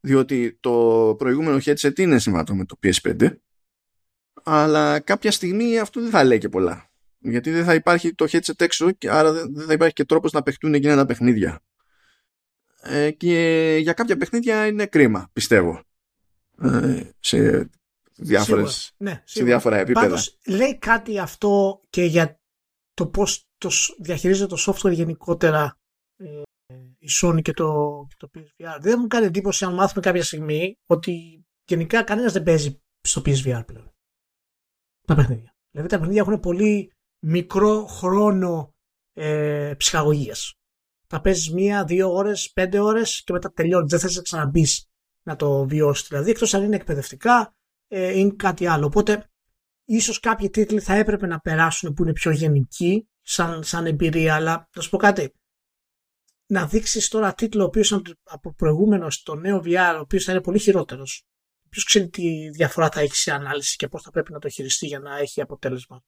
διότι 0.01 0.59
το 0.61 1.15
προηγούμενο 1.19 1.59
headset 1.65 1.99
είναι 1.99 2.19
συμβατό 2.19 2.55
με 2.55 2.65
το 2.65 2.79
PS5, 2.83 3.37
αλλά 4.43 5.01
κάποια 5.01 5.31
στιγμή 5.31 5.79
αυτό 5.79 6.01
δεν 6.01 6.11
θα 6.11 6.25
λέει 6.25 6.39
και 6.39 6.49
πολλά. 6.49 6.91
Γιατί 7.25 7.51
δεν 7.51 7.65
θα 7.65 7.75
υπάρχει 7.75 8.15
το 8.15 8.27
headset 8.29 8.61
έξω 8.61 8.91
και 8.91 9.11
άρα 9.11 9.33
δεν 9.33 9.67
θα 9.67 9.73
υπάρχει 9.73 9.95
και 9.95 10.05
τρόπος 10.05 10.33
να 10.33 10.43
παιχτούν 10.43 10.75
εκείνα 10.75 10.97
τα 10.97 11.07
παιχνίδια. 11.07 11.61
Ε, 12.83 13.11
και 13.11 13.77
για 13.81 13.93
κάποια 13.93 14.17
παιχνίδια 14.17 14.67
είναι 14.67 14.87
κρίμα, 14.87 15.31
πιστεύω. 15.33 15.83
Ε, 16.63 17.11
σε, 17.21 17.71
διάφορες, 18.17 18.93
ναι, 18.97 19.23
σε 19.25 19.45
διάφορα 19.45 19.77
επίπεδα. 19.77 20.07
Πάντως, 20.07 20.39
λέει 20.47 20.79
κάτι 20.79 21.19
αυτό 21.19 21.81
και 21.91 22.03
για 22.03 22.41
το 22.95 23.07
πώς 23.07 23.49
το 23.59 23.71
διαχειρίζεται 23.99 24.55
το 24.55 24.65
software 24.67 24.93
γενικότερα 24.93 25.79
ε, 26.17 26.43
η 26.99 27.09
Sony 27.23 27.43
και 27.43 27.53
το, 27.53 28.07
και 28.09 28.17
το 28.19 28.31
PSVR. 28.35 28.79
Δεν 28.81 28.99
μου 29.01 29.07
κάνει 29.07 29.27
εντύπωση 29.27 29.65
αν 29.65 29.75
μάθουμε 29.75 30.01
κάποια 30.01 30.25
στιγμή 30.25 30.79
ότι 30.87 31.45
γενικά 31.65 32.03
κανένας 32.03 32.33
δεν 32.33 32.43
παίζει 32.43 32.83
στο 33.01 33.23
PSVR 33.27 33.63
πλέον. 33.67 33.93
Τα 35.07 35.15
παιχνίδια. 35.15 35.55
Δηλαδή 35.71 35.91
τα 35.91 35.99
παιχνίδια 35.99 36.21
έχουν 36.21 36.41
πολύ 36.41 36.93
μικρό 37.25 37.85
χρόνο 37.87 38.75
ε, 39.13 39.75
ψυχαγωγίας. 39.77 40.55
Θα 41.07 41.21
παίζεις 41.21 41.51
μία, 41.53 41.85
δύο 41.85 42.13
ώρες, 42.13 42.51
πέντε 42.55 42.79
ώρες 42.79 43.23
και 43.25 43.33
μετά 43.33 43.53
τελειώνεις. 43.53 43.91
Δεν 43.91 44.01
θες 44.01 44.17
να 44.17 44.23
ξαναμπείς 44.23 44.89
να 45.23 45.37
το 45.37 45.67
βιώσεις. 45.67 46.09
Δηλαδή 46.09 46.31
εκτός 46.31 46.55
αν 46.55 46.63
είναι 46.63 46.77
εκπαιδευτικά 46.77 47.57
ε, 47.89 48.19
είναι 48.19 48.35
κάτι 48.37 48.67
άλλο. 48.67 48.87
Οπότε 48.87 49.31
ίσως 49.85 50.21
κάποιοι 50.21 50.51
τίτλοι 50.51 50.81
θα 50.81 50.95
έπρεπε 50.95 51.27
να 51.27 51.41
περάσουν 51.41 51.93
που 51.93 52.03
είναι 52.03 52.13
πιο 52.13 52.31
γενικοί 52.31 53.09
σαν, 53.23 53.63
σαν 53.63 53.87
εμπειρία. 53.87 54.35
Αλλά 54.35 54.69
να 54.77 54.83
σου 54.83 54.91
πω 54.91 54.97
κάτι. 54.97 55.35
Να 56.47 56.67
δείξεις 56.67 57.09
τώρα 57.09 57.35
τίτλο 57.35 57.63
ο 57.63 57.67
οποίος 57.67 58.03
από 58.23 58.55
προηγούμενο 58.55 59.11
στο 59.11 59.35
νέο 59.35 59.63
VR, 59.65 59.95
ο 59.97 60.01
οποίος 60.01 60.25
θα 60.25 60.33
είναι 60.33 60.41
πολύ 60.41 60.59
χειρότερος. 60.59 61.25
Ποιος 61.69 61.85
ξέρει 61.85 62.09
τι 62.09 62.51
διαφορά 62.51 62.89
θα 62.89 63.01
έχει 63.01 63.17
σε 63.17 63.33
ανάλυση 63.33 63.77
και 63.77 63.89
πώς 63.89 64.03
θα 64.03 64.11
πρέπει 64.11 64.33
να 64.33 64.39
το 64.39 64.49
χειριστεί 64.49 64.87
για 64.87 64.99
να 64.99 65.19
έχει 65.19 65.41
αποτέλεσμα 65.41 66.03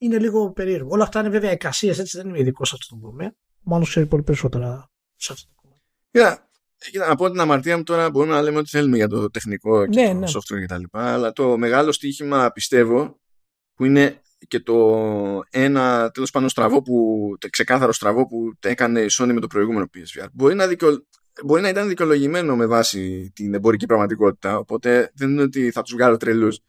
είναι 0.00 0.18
λίγο 0.18 0.52
περίεργο. 0.52 0.88
Όλα 0.90 1.02
αυτά 1.02 1.20
είναι 1.20 1.28
βέβαια 1.28 1.52
εικασίες, 1.52 1.98
έτσι 1.98 2.16
δεν 2.16 2.28
είμαι 2.28 2.38
ειδικός 2.38 2.68
σε 2.68 2.74
αυτό 2.80 2.96
το 2.96 3.06
τομέα. 3.06 3.34
Μάλλον 3.62 3.86
ξέρει 3.86 4.06
πολύ 4.06 4.22
περισσότερα 4.22 4.90
σε 5.16 5.32
αυτό 5.32 5.46
το 5.48 5.60
κομμάτι. 5.62 5.82
Κοίτα, 6.10 6.50
κοίτα, 6.90 7.10
από 7.10 7.30
την 7.30 7.40
αμαρτία 7.40 7.76
μου 7.76 7.82
τώρα 7.82 8.10
μπορούμε 8.10 8.34
να 8.34 8.42
λέμε 8.42 8.58
ό,τι 8.58 8.68
θέλουμε 8.68 8.96
για 8.96 9.08
το 9.08 9.30
τεχνικό 9.30 9.86
και 9.86 10.00
ναι, 10.00 10.12
το 10.12 10.18
ναι. 10.18 10.26
software 10.26 10.64
κτλ. 10.64 10.82
Αλλά 10.90 11.32
το 11.32 11.58
μεγάλο 11.58 11.92
στοίχημα 11.92 12.50
πιστεύω 12.50 13.20
που 13.74 13.84
είναι 13.84 14.20
και 14.48 14.60
το 14.60 14.76
ένα 15.50 16.10
τέλος 16.10 16.30
πάντων 16.30 16.48
στραβό 16.48 16.82
που, 16.82 17.28
ξεκάθαρο 17.50 17.92
στραβό 17.92 18.26
που 18.26 18.52
έκανε 18.60 19.00
η 19.00 19.08
Sony 19.10 19.32
με 19.32 19.40
το 19.40 19.46
προηγούμενο 19.46 19.86
PSVR. 19.94 20.26
Μπορεί 20.32 20.54
να, 20.54 20.66
δικαιο... 20.66 21.06
μπορεί 21.44 21.62
να 21.62 21.68
ήταν 21.68 21.88
δικαιολογημένο 21.88 22.56
με 22.56 22.66
βάση 22.66 23.32
την 23.34 23.54
εμπορική 23.54 23.86
πραγματικότητα, 23.86 24.58
οπότε 24.58 25.10
δεν 25.14 25.30
είναι 25.30 25.42
ότι 25.42 25.70
θα 25.70 25.82
τους 25.82 25.92
βγάλω 25.92 26.16
τρελούς. 26.16 26.60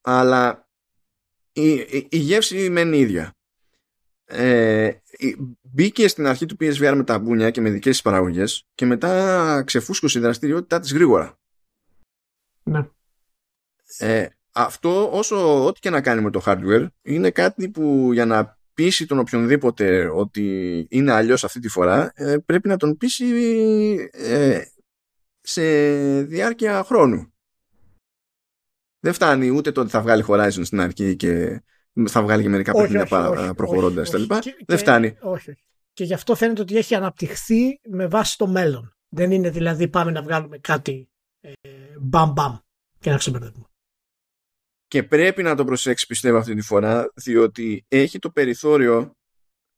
Αλλά 0.00 0.69
η, 1.52 1.72
η, 2.10 2.16
γεύση 2.16 2.70
μένει 2.70 2.98
ίδια. 2.98 3.34
Ε, 4.24 4.92
μπήκε 5.60 6.08
στην 6.08 6.26
αρχή 6.26 6.46
του 6.46 6.56
PSVR 6.60 6.92
με 6.96 7.04
τα 7.04 7.18
μπούνια 7.18 7.50
και 7.50 7.60
με 7.60 7.70
δικές 7.70 7.92
της 7.92 8.02
παραγωγές 8.02 8.66
και 8.74 8.86
μετά 8.86 9.62
ξεφούσκωσε 9.66 10.18
η 10.18 10.20
δραστηριότητά 10.20 10.80
της 10.80 10.92
γρήγορα. 10.92 11.38
Ναι. 12.62 12.88
Ε, 13.98 14.26
αυτό 14.52 15.10
όσο 15.12 15.66
ό,τι 15.66 15.80
και 15.80 15.90
να 15.90 16.00
κάνει 16.00 16.20
με 16.20 16.30
το 16.30 16.42
hardware 16.46 16.86
είναι 17.02 17.30
κάτι 17.30 17.68
που 17.68 18.12
για 18.12 18.24
να 18.26 18.58
πείσει 18.74 19.06
τον 19.06 19.18
οποιονδήποτε 19.18 20.10
ότι 20.14 20.86
είναι 20.90 21.12
αλλιώς 21.12 21.44
αυτή 21.44 21.60
τη 21.60 21.68
φορά 21.68 22.12
ε, 22.14 22.36
πρέπει 22.46 22.68
να 22.68 22.76
τον 22.76 22.96
πείσει 22.96 23.24
ε, 24.12 24.62
σε 25.40 25.62
διάρκεια 26.22 26.84
χρόνου 26.84 27.32
δεν 29.00 29.12
φτάνει 29.12 29.50
ούτε 29.50 29.72
το 29.72 29.80
ότι 29.80 29.90
θα 29.90 30.00
βγάλει 30.00 30.24
Horizon 30.28 30.64
στην 30.64 30.80
αρχή 30.80 31.16
και 31.16 31.62
θα 32.06 32.22
βγάλει 32.22 32.42
και 32.42 32.48
μερικά 32.48 32.72
παιχνίδια 32.72 33.54
προχωρώντας 33.54 34.10
Δεν 34.66 34.78
φτάνει. 34.78 35.16
Όχι, 35.20 35.56
Και 35.92 36.04
γι' 36.04 36.14
αυτό 36.14 36.34
φαίνεται 36.34 36.60
ότι 36.60 36.76
έχει 36.76 36.94
αναπτυχθεί 36.94 37.80
με 37.88 38.06
βάση 38.06 38.36
το 38.38 38.46
μέλλον. 38.46 38.94
Δεν 39.08 39.30
είναι 39.30 39.50
δηλαδή 39.50 39.88
πάμε 39.88 40.10
να 40.10 40.22
βγάλουμε 40.22 40.58
κάτι 40.58 41.10
ε, 41.40 41.50
μπαμ 42.00 42.32
μπαμ 42.32 42.56
και 42.98 43.10
να 43.10 43.16
ξεμπερδεύουμε. 43.16 43.64
Και 44.86 45.02
πρέπει 45.02 45.42
να 45.42 45.54
το 45.54 45.64
προσέξεις 45.64 46.06
πιστεύω 46.06 46.38
αυτή 46.38 46.54
τη 46.54 46.62
φορά 46.62 47.12
διότι 47.14 47.84
έχει 47.88 48.18
το 48.18 48.30
περιθώριο 48.30 49.14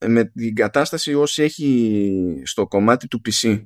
με 0.07 0.25
την 0.25 0.55
κατάσταση 0.55 1.15
όσοι 1.15 1.43
έχει 1.43 2.43
στο 2.45 2.67
κομμάτι 2.67 3.09
του 3.09 3.21
PC 3.25 3.65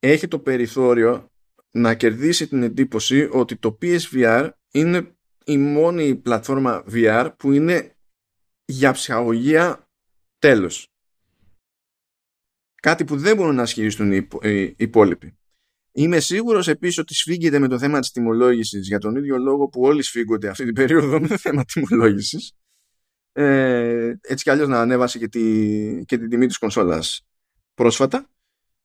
έχει 0.00 0.28
το 0.28 0.38
περιθώριο 0.38 1.29
να 1.70 1.94
κερδίσει 1.94 2.48
την 2.48 2.62
εντύπωση 2.62 3.28
ότι 3.32 3.56
το 3.56 3.78
PSVR 3.82 4.50
είναι 4.70 5.14
η 5.44 5.58
μόνη 5.58 6.16
πλατφόρμα 6.16 6.84
VR 6.92 7.32
που 7.36 7.52
είναι 7.52 7.96
για 8.64 8.92
ψυχαγωγία 8.92 9.88
τέλος. 10.38 10.88
Κάτι 12.82 13.04
που 13.04 13.16
δεν 13.16 13.36
μπορούν 13.36 13.54
να 13.54 13.62
ασχεριστούν 13.62 14.12
οι 14.12 14.74
υπόλοιποι. 14.76 15.34
Είμαι 15.92 16.20
σίγουρος 16.20 16.68
επίσης 16.68 16.98
ότι 16.98 17.14
σφίγγεται 17.14 17.58
με 17.58 17.68
το 17.68 17.78
θέμα 17.78 18.00
της 18.00 18.10
τιμολόγησης 18.10 18.86
για 18.86 18.98
τον 18.98 19.16
ίδιο 19.16 19.38
λόγο 19.38 19.68
που 19.68 19.82
όλοι 19.82 20.02
σφίγγονται 20.02 20.48
αυτή 20.48 20.64
την 20.64 20.74
περίοδο 20.74 21.20
με 21.20 21.28
το 21.28 21.38
θέμα 21.38 21.64
τιμολόγησης. 21.64 22.52
Ε, 23.32 24.14
έτσι 24.20 24.44
κι 24.44 24.50
αλλιώς 24.50 24.68
να 24.68 24.80
ανέβασε 24.80 25.18
και, 25.18 25.28
τη, 25.28 26.04
και 26.04 26.18
την 26.18 26.28
τιμή 26.28 26.46
της 26.46 26.58
κονσόλας 26.58 27.26
πρόσφατα. 27.74 28.30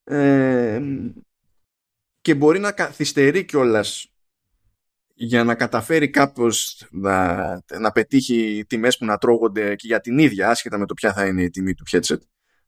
Ε, 0.03 0.81
και 2.25 2.35
μπορεί 2.35 2.59
να 2.59 2.71
καθυστερεί 2.71 3.45
κιόλας 3.45 4.13
για 5.13 5.43
να 5.43 5.55
καταφέρει 5.55 6.09
κάπως 6.09 6.85
να, 6.91 7.35
να 7.79 7.91
πετύχει 7.91 8.65
τιμές 8.67 8.97
που 8.97 9.05
να 9.05 9.17
τρώγονται 9.17 9.75
και 9.75 9.87
για 9.87 9.99
την 9.99 10.17
ίδια 10.17 10.49
άσχετα 10.49 10.77
με 10.77 10.85
το 10.85 10.93
ποια 10.93 11.13
θα 11.13 11.25
είναι 11.25 11.43
η 11.43 11.49
τιμή 11.49 11.73
του 11.73 11.83
headset. 11.91 12.17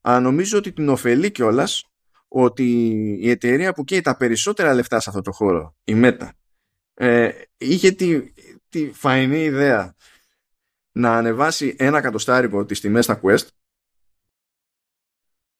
Αλλά 0.01 0.19
νομίζω 0.19 0.57
ότι 0.57 0.73
την 0.73 0.89
ωφελεί 0.89 1.31
κιόλας 1.31 1.85
ότι 2.27 2.63
η 3.21 3.29
εταιρεία 3.29 3.73
που 3.73 3.83
καίει 3.83 4.01
τα 4.01 4.17
περισσότερα 4.17 4.73
λεφτά 4.73 4.99
σε 4.99 5.09
αυτό 5.09 5.21
το 5.21 5.31
χώρο, 5.31 5.75
η 5.83 5.93
Meta, 5.95 6.29
ε, 6.93 7.29
είχε 7.57 7.91
τη, 7.91 8.33
τη 8.69 8.91
φαϊνή 8.93 9.43
ιδέα 9.43 9.95
να 10.91 11.17
ανεβάσει 11.17 11.75
ένα 11.77 12.01
κατοστάρικο 12.01 12.65
τις 12.65 12.79
τιμές 12.79 13.03
στα 13.03 13.19
Quest. 13.23 13.47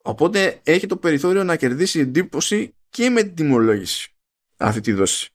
Οπότε 0.02 0.60
έχει 0.64 0.88
το 0.88 0.98
περιθώριο 0.98 1.44
να 1.44 1.56
κερδίσει 1.56 1.99
εντύπωση 1.99 2.77
και 2.98 3.10
με 3.10 3.24
την 3.24 3.36
τιμολόγηση 3.36 4.15
αυτή 4.57 4.82
τη 4.82 4.94
δόση 4.94 5.30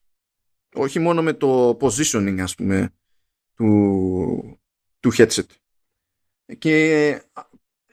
όχι 0.74 0.98
μόνο 0.98 1.22
με 1.22 1.32
το 1.32 1.78
positioning 1.80 2.36
ας 2.40 2.54
πούμε 2.54 2.94
του, 3.54 4.60
του 5.00 5.12
headset 5.16 5.44
και 6.58 7.22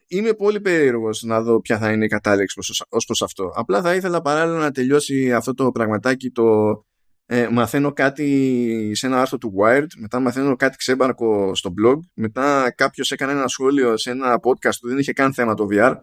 είμαι 0.08 0.34
πολύ 0.34 0.62
περίεργος 0.62 1.24
να 1.24 1.42
δω 1.42 1.62
ποια 1.62 1.78
θα 1.78 1.92
είναι 1.92 2.06
η 2.06 2.08
κατάληξη 2.08 2.60
ως 2.90 3.06
προς 3.06 3.22
αυτό. 3.22 3.52
Απλά 3.56 3.82
θα 3.82 3.96
ήθελα 3.96 4.22
παράλληλα 4.22 4.58
να 4.58 4.72
τελειώσει 4.72 5.34
αυτό 5.34 5.54
το 5.54 5.72
πραγματάκι 5.72 6.32
το 6.32 6.80
ε, 7.26 7.48
μαθαίνω 7.48 7.94
κάτι 7.94 8.92
σε 8.96 9.06
ένα 9.06 9.22
άρθρο 9.22 9.38
του 9.38 9.54
Wired, 9.60 9.88
μετά 9.98 10.20
μαθαίνω 10.20 10.56
κάτι 10.56 10.78
ξέμπαρκο 10.78 11.56
στο 11.56 11.74
blog, 11.82 12.00
μετά 12.14 12.74
κάποιος 12.78 13.12
έκανε 13.12 13.32
ένα 13.32 13.48
σχόλιο 13.48 13.98
σε 13.98 14.12
ένα 14.12 14.40
podcast 14.44 14.78
που 14.82 14.88
δεν 14.88 14.98
είχε 14.98 15.14
καν 15.14 15.34
θέμα 15.34 15.54
το 15.54 15.68
VR, 15.72 16.00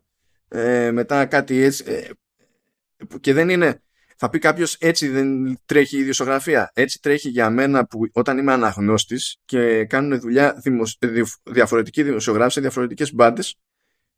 ε, 0.49 0.91
μετά 0.91 1.27
κάτι 1.27 1.63
έτσι, 1.63 1.85
ε, 1.87 2.09
και 3.21 3.33
δεν 3.33 3.49
είναι, 3.49 3.83
θα 4.17 4.31
πει 4.31 4.39
κάποιος 4.39 4.75
έτσι 4.75 5.09
δεν 5.09 5.59
τρέχει 5.65 5.97
η 5.97 6.01
ιδιοσιογραφία. 6.01 6.71
Έτσι 6.75 7.01
τρέχει 7.01 7.29
για 7.29 7.51
μένα 7.51 7.87
που 7.87 8.01
όταν 8.13 8.39
είμαι 8.39 8.53
αναγνώστης 8.53 9.37
και 9.45 9.85
κάνουν 9.85 10.21
δουλειά 10.21 10.63
διαφορετικοί 11.43 12.03
δημοσιογράφοι 12.03 12.53
σε 12.53 12.61
διαφορετικές 12.61 13.15
μπάντες 13.15 13.57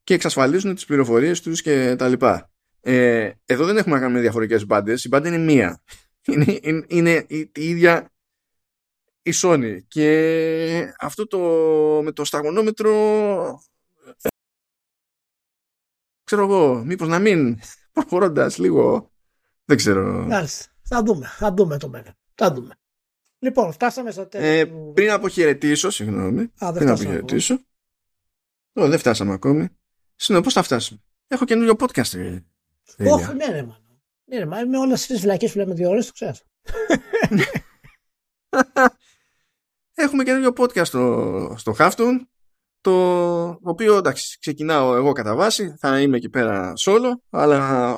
και 0.04 0.14
εξασφαλίζουν 0.14 0.74
τις 0.74 0.84
πληροφορίες 0.84 1.40
τους 1.40 1.62
και 1.62 1.96
τα 1.96 2.08
λοιπά. 2.08 2.50
Ε, 2.80 3.30
εδώ 3.44 3.64
δεν 3.64 3.76
έχουμε 3.76 3.94
να 3.94 4.00
κάνουμε 4.00 4.20
διαφορετικές 4.20 4.66
μπάντες. 4.66 5.04
Η 5.04 5.08
μπάντα 5.08 5.28
είναι 5.28 5.38
μία. 5.38 5.82
Είναι, 6.28 6.58
είναι, 6.62 6.84
είναι 6.88 7.24
η, 7.28 7.38
η, 7.38 7.68
ίδια 7.68 8.12
η 9.22 9.32
Sony. 9.42 9.78
Και 9.88 10.94
αυτό 10.98 11.26
το 11.26 11.38
με 12.02 12.12
το 12.12 12.24
σταγονόμετρο 12.24 12.92
ξέρω 16.28 16.42
εγώ, 16.42 16.82
μήπως 16.84 17.08
να 17.08 17.18
μην 17.18 17.58
προχωρώντας 18.00 18.58
λίγο 18.58 19.12
δεν 19.64 19.76
ξέρω. 19.76 20.26
Θα 20.82 21.02
δούμε, 21.02 21.26
θα 21.26 21.54
δούμε 21.54 21.78
το 21.78 21.88
μέλλον. 21.88 22.14
Θα 22.34 22.52
δούμε. 22.52 22.74
Λοιπόν, 23.38 23.72
φτάσαμε 23.72 24.10
στο 24.10 24.26
τέλος. 24.26 24.46
Ε, 24.46 24.64
πριν 24.94 25.10
αποχαιρετήσω, 25.10 25.90
συγγνώμη. 25.90 26.40
Α, 26.40 26.50
δεν 26.58 26.74
πριν 26.74 26.88
αποχαιρετήσω. 26.88 27.60
δεν 28.72 28.98
φτάσαμε 28.98 29.32
ακόμη. 29.32 29.68
Συνεπώ 30.16 30.50
θα 30.50 30.62
φτάσουμε; 30.62 31.00
Έχω 31.26 31.44
καινούριο 31.44 31.74
podcast. 31.78 32.14
Ε, 32.14 32.38
Όχι, 33.10 33.34
ναι, 33.34 33.46
ρε, 33.46 33.62
μάλλον. 33.62 34.02
Ναι, 34.24 34.38
ρε, 34.38 34.44
με 34.44 34.78
όλες 34.78 35.06
τι 35.06 35.14
βλακίε 35.14 35.48
που 35.48 35.58
λέμε 35.58 35.74
δύο 35.74 35.90
ώρες, 35.90 36.06
το 36.06 36.12
ξέρω. 36.12 36.34
Έχουμε 39.94 40.24
καινούριο 40.24 40.52
podcast 40.56 40.86
στο, 40.86 41.54
στο 41.58 41.74
το 42.88 43.70
οποίο 43.70 43.96
εντάξει 43.96 44.38
ξεκινάω 44.38 44.96
εγώ 44.96 45.12
κατά 45.12 45.34
βάση 45.34 45.74
θα 45.78 46.00
είμαι 46.00 46.16
εκεί 46.16 46.28
πέρα 46.28 46.72
solo 46.86 47.10
αλλά 47.30 47.96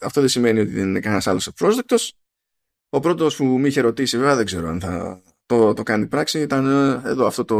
αυτό 0.00 0.20
δεν 0.20 0.28
σημαίνει 0.28 0.60
ότι 0.60 0.70
δεν 0.70 0.88
είναι 0.88 1.00
κανένας 1.00 1.26
άλλος 1.26 1.46
ευπρόσδεκτος 1.46 2.14
ο 2.88 3.00
πρώτος 3.00 3.36
που 3.36 3.44
με 3.44 3.68
είχε 3.68 3.80
ρωτήσει 3.80 4.16
βέβαια 4.18 4.36
δεν 4.36 4.44
ξέρω 4.44 4.68
αν 4.68 4.80
θα 4.80 5.22
το, 5.46 5.72
το 5.74 5.82
κάνει 5.82 6.06
πράξη 6.06 6.40
ήταν 6.40 6.66
ε, 6.66 7.08
εδώ 7.08 7.26
αυτό 7.26 7.44
το 7.44 7.56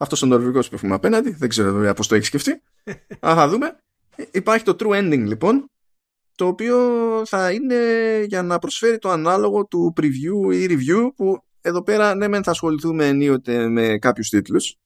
αυτός 0.00 0.22
ο 0.22 0.26
Νορβηγός 0.26 0.68
που 0.68 0.74
έχουμε 0.74 0.94
απέναντι. 0.94 1.30
Δεν 1.30 1.48
ξέρω 1.48 1.72
βέβαια 1.72 1.94
πώς 1.94 2.08
το 2.08 2.14
έχει 2.14 2.24
σκεφτεί. 2.24 2.62
Αλλά 3.20 3.34
θα 3.34 3.48
δούμε. 3.48 3.78
Υπάρχει 4.30 4.64
το 4.64 4.76
true 4.78 4.98
ending 4.98 5.24
λοιπόν, 5.26 5.70
το 6.34 6.46
οποίο 6.46 6.76
θα 7.26 7.52
είναι 7.52 7.76
για 8.26 8.42
να 8.42 8.58
προσφέρει 8.58 8.98
το 8.98 9.10
ανάλογο 9.10 9.66
του 9.66 9.92
preview 9.96 10.54
ή 10.54 10.66
review 10.70 11.08
που 11.16 11.44
εδώ 11.60 11.82
πέρα 11.82 12.14
ναι 12.14 12.28
μεν 12.28 12.42
θα 12.42 12.50
ασχοληθούμε 12.50 13.06
ενίοτε 13.06 13.68
με 13.68 13.98
κάποιους 13.98 14.28
τίτλους 14.28 14.76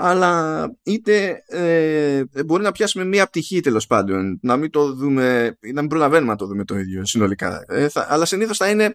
αλλά 0.00 0.64
είτε 0.82 1.42
ε, 1.46 2.22
μπορεί 2.44 2.62
να 2.62 2.72
πιάσουμε 2.72 3.04
μία 3.04 3.26
πτυχή 3.26 3.60
τέλος 3.60 3.86
πάντων 3.86 4.38
να 4.42 4.56
μην 4.56 4.70
το 4.70 4.92
δούμε 4.92 5.58
να 5.72 5.80
μην 5.80 5.90
προλαβαίνουμε 5.90 6.32
να 6.32 6.38
το 6.38 6.46
δούμε 6.46 6.64
το 6.64 6.78
ίδιο 6.78 7.06
συνολικά 7.06 7.64
ε, 7.68 7.88
θα, 7.88 8.06
αλλά 8.10 8.24
συνήθως 8.24 8.56
θα 8.56 8.70
είναι 8.70 8.94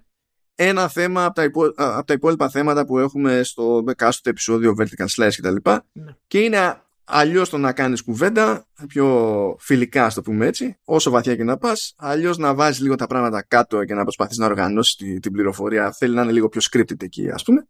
ένα 0.56 0.88
θέμα 0.88 1.26
από 1.26 1.36
τα, 1.36 1.44
υπό, 1.44 1.74
από 1.76 2.08
τα 2.08 2.14
υπόλοιπα 2.14 2.50
θέματα 2.50 2.86
που 2.86 3.00
έχουμε 3.00 3.44
στο 3.44 3.84
εκάστοτε 3.88 4.30
επεισόδιο 4.30 4.76
Vertical 4.80 5.06
Slice 5.16 5.34
κτλ. 5.38 5.56
Ναι. 5.92 6.16
Και 6.28 6.40
είναι 6.40 6.82
αλλιώς 7.04 7.50
το 7.50 7.58
να 7.58 7.74
κάνεις 7.74 8.04
κουβέντα, 8.04 8.68
πιο 8.88 9.56
φιλικά, 9.60 10.06
ας 10.06 10.14
το 10.14 10.22
πούμε 10.22 10.46
έτσι, 10.46 10.78
όσο 10.84 11.10
βαθιά 11.10 11.36
και 11.36 11.44
να 11.44 11.58
πας, 11.58 11.94
αλλιώς 11.98 12.38
να 12.38 12.54
βάζεις 12.54 12.82
λίγο 12.82 12.96
τα 12.96 13.08
πράγματα 13.08 13.42
κάτω 13.42 13.86
και 13.86 13.94
να 13.94 14.04
προσπαθείς 14.04 14.38
να 14.38 14.46
οργανώσεις 14.46 14.96
την, 14.96 15.22
την 15.22 15.32
πληροφορία. 15.32 15.92
Θέλει 15.92 16.16
να 16.16 16.22
είναι 16.22 16.32
λίγο 16.32 16.50
πιο 16.50 16.62
scripted 16.72 17.04
εκεί, 17.04 17.30
ας 17.30 17.44
πούμε. 17.44 17.68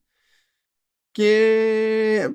Και 1.12 1.30
ε, 2.22 2.30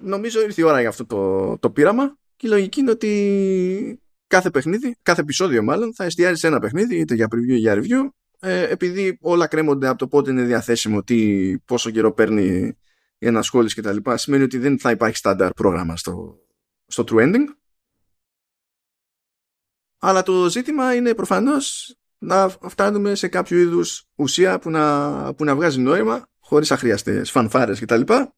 νομίζω 0.00 0.40
ήρθε 0.40 0.60
η 0.60 0.64
ώρα 0.64 0.80
για 0.80 0.88
αυτό 0.88 1.06
το, 1.06 1.58
το 1.58 1.70
πείραμα. 1.70 2.18
Και 2.36 2.46
η 2.46 2.50
λογική 2.50 2.80
είναι 2.80 2.90
ότι 2.90 4.00
κάθε 4.26 4.50
παιχνίδι, 4.50 4.96
κάθε 5.02 5.20
επεισόδιο 5.20 5.62
μάλλον, 5.62 5.94
θα 5.94 6.04
εστιάζει 6.04 6.40
σε 6.40 6.46
ένα 6.46 6.58
παιχνίδι, 6.58 6.98
είτε 6.98 7.14
για 7.14 7.26
preview 7.26 7.48
ή 7.48 7.56
για 7.56 7.74
review, 7.74 8.08
ε, 8.40 8.62
επειδή 8.62 9.18
όλα 9.20 9.46
κρέμονται 9.46 9.88
από 9.88 9.98
το 9.98 10.08
πότε 10.08 10.30
είναι 10.30 10.42
διαθέσιμο, 10.42 11.02
τι, 11.02 11.58
πόσο 11.58 11.90
καιρό 11.90 12.12
παίρνει 12.12 12.76
η 13.18 13.26
ανασχόληση 13.26 13.74
και 13.74 13.80
τα 13.80 13.92
λοιπά, 13.92 14.16
σημαίνει 14.16 14.42
ότι 14.42 14.58
δεν 14.58 14.78
θα 14.78 14.90
υπάρχει 14.90 15.16
στάνταρ 15.16 15.52
πρόγραμμα 15.52 15.96
στο, 15.96 16.38
στο 16.86 17.04
true 17.08 17.22
ending. 17.22 17.44
Αλλά 19.98 20.22
το 20.22 20.50
ζήτημα 20.50 20.94
είναι 20.94 21.14
προφανώς 21.14 21.96
να 22.18 22.48
φτάνουμε 22.48 23.14
σε 23.14 23.28
κάποιο 23.28 23.58
είδους 23.58 24.04
ουσία 24.14 24.58
που 24.58 24.70
να, 24.70 25.34
που 25.34 25.44
να 25.44 25.54
βγάζει 25.54 25.80
νόημα 25.80 26.28
χωρίς 26.38 26.70
αχρίαστες 26.70 27.30
φανφάρες 27.30 27.80
κτλ 27.80 28.00
και 28.00 28.32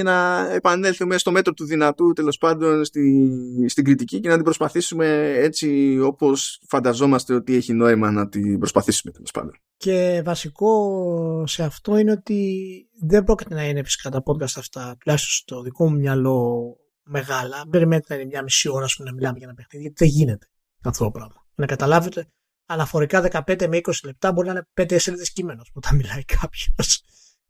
να 0.00 0.48
επανέλθουμε 0.52 1.18
στο 1.18 1.30
μέτρο 1.30 1.52
του 1.52 1.64
δυνατού 1.64 2.12
τέλος 2.12 2.38
πάντων 2.38 2.84
στη, 2.84 3.66
στην 3.68 3.84
κριτική 3.84 4.20
και 4.20 4.28
να 4.28 4.34
την 4.34 4.44
προσπαθήσουμε 4.44 5.32
έτσι 5.36 5.98
όπως 6.02 6.60
φανταζόμαστε 6.68 7.34
ότι 7.34 7.54
έχει 7.54 7.72
νόημα 7.72 8.10
να 8.10 8.28
την 8.28 8.58
προσπαθήσουμε 8.58 9.12
τέλος 9.12 9.30
πάντων. 9.30 9.52
Και 9.76 10.22
βασικό 10.24 11.44
σε 11.46 11.62
αυτό 11.62 11.96
είναι 11.96 12.10
ότι 12.10 12.72
δεν 13.00 13.24
πρόκειται 13.24 13.54
να 13.54 13.64
είναι 13.64 13.82
φυσικά 13.82 14.10
τα 14.10 14.22
podcast 14.24 14.56
αυτά, 14.56 14.96
τουλάχιστον 15.00 15.32
στο 15.32 15.62
δικό 15.62 15.90
μου 15.90 15.96
μυαλό 15.96 16.76
μεγάλα. 17.02 17.66
Περιμένετε 17.70 18.14
να 18.14 18.20
είναι 18.20 18.28
μια 18.28 18.42
μισή 18.42 18.68
ώρα 18.68 18.86
που 18.96 19.02
να 19.02 19.12
μιλάμε 19.12 19.38
για 19.38 19.46
ένα 19.46 19.56
παιχνίδι, 19.56 19.84
γιατί 19.84 20.04
δεν 20.04 20.14
γίνεται 20.14 20.46
αυτό 20.84 21.04
το 21.04 21.10
πράγμα. 21.10 21.46
Να 21.54 21.66
καταλάβετε, 21.66 22.26
αναφορικά 22.66 23.44
15 23.46 23.66
με 23.68 23.80
20 23.82 23.92
λεπτά 24.04 24.32
μπορεί 24.32 24.46
να 24.48 24.52
είναι 24.52 24.92
5 24.92 24.96
σελίδε 24.98 25.24
κείμενος 25.32 25.70
που 25.72 25.80
τα 25.80 25.94
μιλάει 25.94 26.24
κάποιος. 26.24 26.68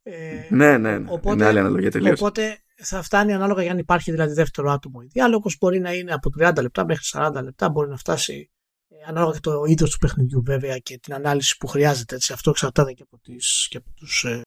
Ε, 0.03 0.47
ναι, 0.51 0.79
ναι, 0.79 0.99
ναι. 0.99 1.11
Οπότε, 1.11 1.35
είναι 1.35 1.45
άλλη 1.45 1.59
αναλογία 1.59 1.91
τελείως. 1.91 2.21
Οπότε 2.21 2.59
θα 2.77 3.03
φτάνει 3.03 3.33
ανάλογα 3.33 3.63
για 3.63 3.73
αν 3.73 3.79
υπάρχει 3.79 4.11
δηλαδή 4.11 4.33
δεύτερο 4.33 4.71
άτομο. 4.71 5.01
Η 5.03 5.07
διάλογος 5.07 5.57
μπορεί 5.61 5.81
να 5.81 5.93
είναι 5.93 6.13
από 6.13 6.31
30 6.41 6.59
λεπτά 6.61 6.85
μέχρι 6.85 7.05
40 7.13 7.41
λεπτά, 7.43 7.71
μπορεί 7.71 7.89
να 7.89 7.97
φτάσει 7.97 8.51
ε, 8.89 8.95
ανάλογα 9.07 9.33
και 9.33 9.41
το 9.41 9.65
είδος 9.67 9.91
του 9.91 9.99
παιχνιδιού 9.99 10.43
βέβαια 10.43 10.79
και 10.79 10.99
την 10.99 11.15
ανάλυση 11.15 11.57
που 11.57 11.67
χρειάζεται. 11.67 12.15
Έτσι. 12.15 12.33
Αυτό 12.33 12.51
εξαρτάται 12.51 12.93
και 12.93 13.03
από, 13.03 13.19
τις, 13.19 13.67
και 13.71 13.77
από 13.77 13.93
τους... 13.95 14.25
Ε... 14.25 14.41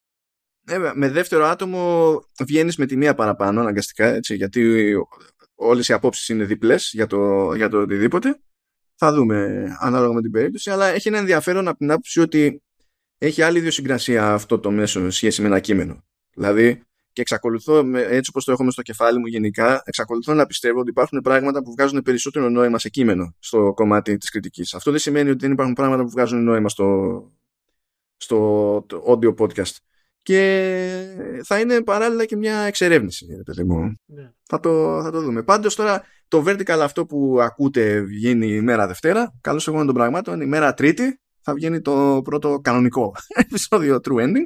Ε, 0.67 0.91
με 0.95 1.09
δεύτερο 1.09 1.45
άτομο 1.45 2.13
βγαίνεις 2.45 2.77
με 2.77 2.85
τη 2.85 2.97
μία 2.97 3.15
παραπάνω 3.15 3.61
αναγκαστικά 3.61 4.05
έτσι, 4.05 4.35
γιατί 4.35 4.93
όλες 5.55 5.87
οι 5.87 5.93
απόψεις 5.93 6.29
είναι 6.29 6.43
διπλέ 6.43 6.75
για 6.91 7.07
το, 7.07 7.53
για 7.53 7.69
το 7.69 7.77
οτιδήποτε. 7.77 8.39
Θα 8.95 9.13
δούμε 9.13 9.67
ανάλογα 9.79 10.13
με 10.13 10.21
την 10.21 10.31
περίπτωση, 10.31 10.69
αλλά 10.69 10.85
έχει 10.85 11.07
ένα 11.07 11.17
ενδιαφέρον 11.17 11.67
από 11.67 11.77
την 11.77 11.91
άποψη 11.91 12.19
ότι 12.19 12.63
έχει 13.17 13.41
άλλη 13.41 13.57
ιδιοσυγκρασία 13.57 14.33
αυτό 14.33 14.59
το 14.59 14.71
μέσο 14.71 15.09
σχέση 15.09 15.41
με 15.41 15.47
ένα 15.47 15.59
κείμενο. 15.59 16.03
Δηλαδή, 16.33 16.81
και 17.11 17.21
εξακολουθώ, 17.21 17.95
έτσι 17.95 18.29
όπως 18.29 18.43
το 18.45 18.51
έχουμε 18.51 18.71
στο 18.71 18.81
κεφάλι 18.81 19.19
μου 19.19 19.25
γενικά, 19.25 19.81
εξακολουθώ 19.85 20.33
να 20.33 20.45
πιστεύω 20.45 20.79
ότι 20.79 20.89
υπάρχουν 20.89 21.21
πράγματα 21.21 21.63
που 21.63 21.71
βγάζουν 21.71 22.01
περισσότερο 22.01 22.49
νόημα 22.49 22.79
σε 22.79 22.89
κείμενο 22.89 23.35
στο 23.39 23.73
κομμάτι 23.75 24.17
της 24.17 24.29
κριτικής. 24.29 24.73
Αυτό 24.73 24.91
δεν 24.91 24.99
σημαίνει 24.99 25.29
ότι 25.29 25.39
δεν 25.39 25.51
υπάρχουν 25.51 25.73
πράγματα 25.73 26.03
που 26.03 26.09
βγάζουν 26.09 26.43
νόημα 26.43 26.69
στο, 26.69 27.31
στο 28.17 28.85
audio 29.07 29.35
podcast. 29.35 29.75
Και 30.21 31.39
θα 31.43 31.59
είναι 31.59 31.83
παράλληλα 31.83 32.25
και 32.25 32.35
μια 32.35 32.57
εξερεύνηση, 32.57 33.25
παιδί 33.45 33.63
μου. 33.63 33.93
Ναι. 34.05 34.31
Θα, 34.43 34.59
το, 34.59 35.01
θα 35.03 35.11
το 35.11 35.21
δούμε. 35.21 35.43
Πάντως 35.43 35.75
τώρα 35.75 36.03
το 36.27 36.43
vertical 36.47 36.79
αυτό 36.81 37.05
που 37.05 37.37
ακούτε 37.41 37.99
βγαίνει 37.99 38.47
η 38.47 38.61
μέρα 38.61 38.87
Δευτέρα. 38.87 39.33
Καλώς 39.41 39.67
εγώ 39.67 39.85
των 39.85 39.93
πραγμάτων. 39.93 40.41
Η 40.41 40.45
μέρα 40.45 40.73
Τρίτη 40.73 41.19
θα 41.45 41.53
βγαίνει 41.53 41.81
το 41.81 42.21
πρώτο 42.23 42.59
κανονικό 42.63 43.15
επεισόδιο 43.43 43.99
True 44.03 44.23
Ending. 44.23 44.45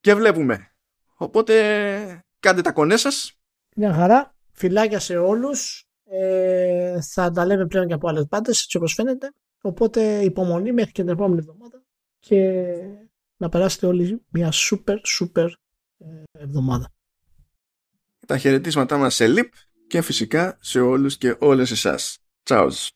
Και 0.00 0.14
βλέπουμε. 0.14 0.72
Οπότε 1.14 2.24
κάντε 2.40 2.60
τα 2.60 2.72
κονέ 2.72 2.96
σας. 2.96 3.38
Μια 3.76 3.92
χαρά. 3.92 4.34
Φιλάκια 4.52 4.98
σε 4.98 5.16
όλους. 5.16 5.84
Ε, 6.04 7.00
θα 7.02 7.30
τα 7.30 7.46
λέμε 7.46 7.66
πλέον 7.66 7.86
και 7.86 7.92
από 7.92 8.08
άλλες 8.08 8.26
πάντες, 8.28 8.62
έτσι 8.62 8.76
όπως 8.76 8.94
φαίνεται. 8.94 9.32
Οπότε 9.62 10.22
υπομονή 10.22 10.72
μέχρι 10.72 10.92
και 10.92 11.02
την 11.02 11.10
επόμενη 11.10 11.38
εβδομάδα. 11.38 11.82
Και 12.18 12.72
να 13.36 13.48
περάσετε 13.48 13.86
όλοι 13.86 14.24
μια 14.28 14.52
super 14.52 14.96
super 15.20 15.48
ε, 15.98 16.22
εβδομάδα. 16.32 16.92
Τα 18.26 18.38
χαιρετίσματά 18.38 18.96
μας 18.96 19.14
σε 19.14 19.26
LIP 19.28 19.48
και 19.86 20.02
φυσικά 20.02 20.58
σε 20.60 20.80
όλους 20.80 21.16
και 21.16 21.36
όλες 21.38 21.70
εσάς. 21.70 22.18
Τσάουζ. 22.42 22.86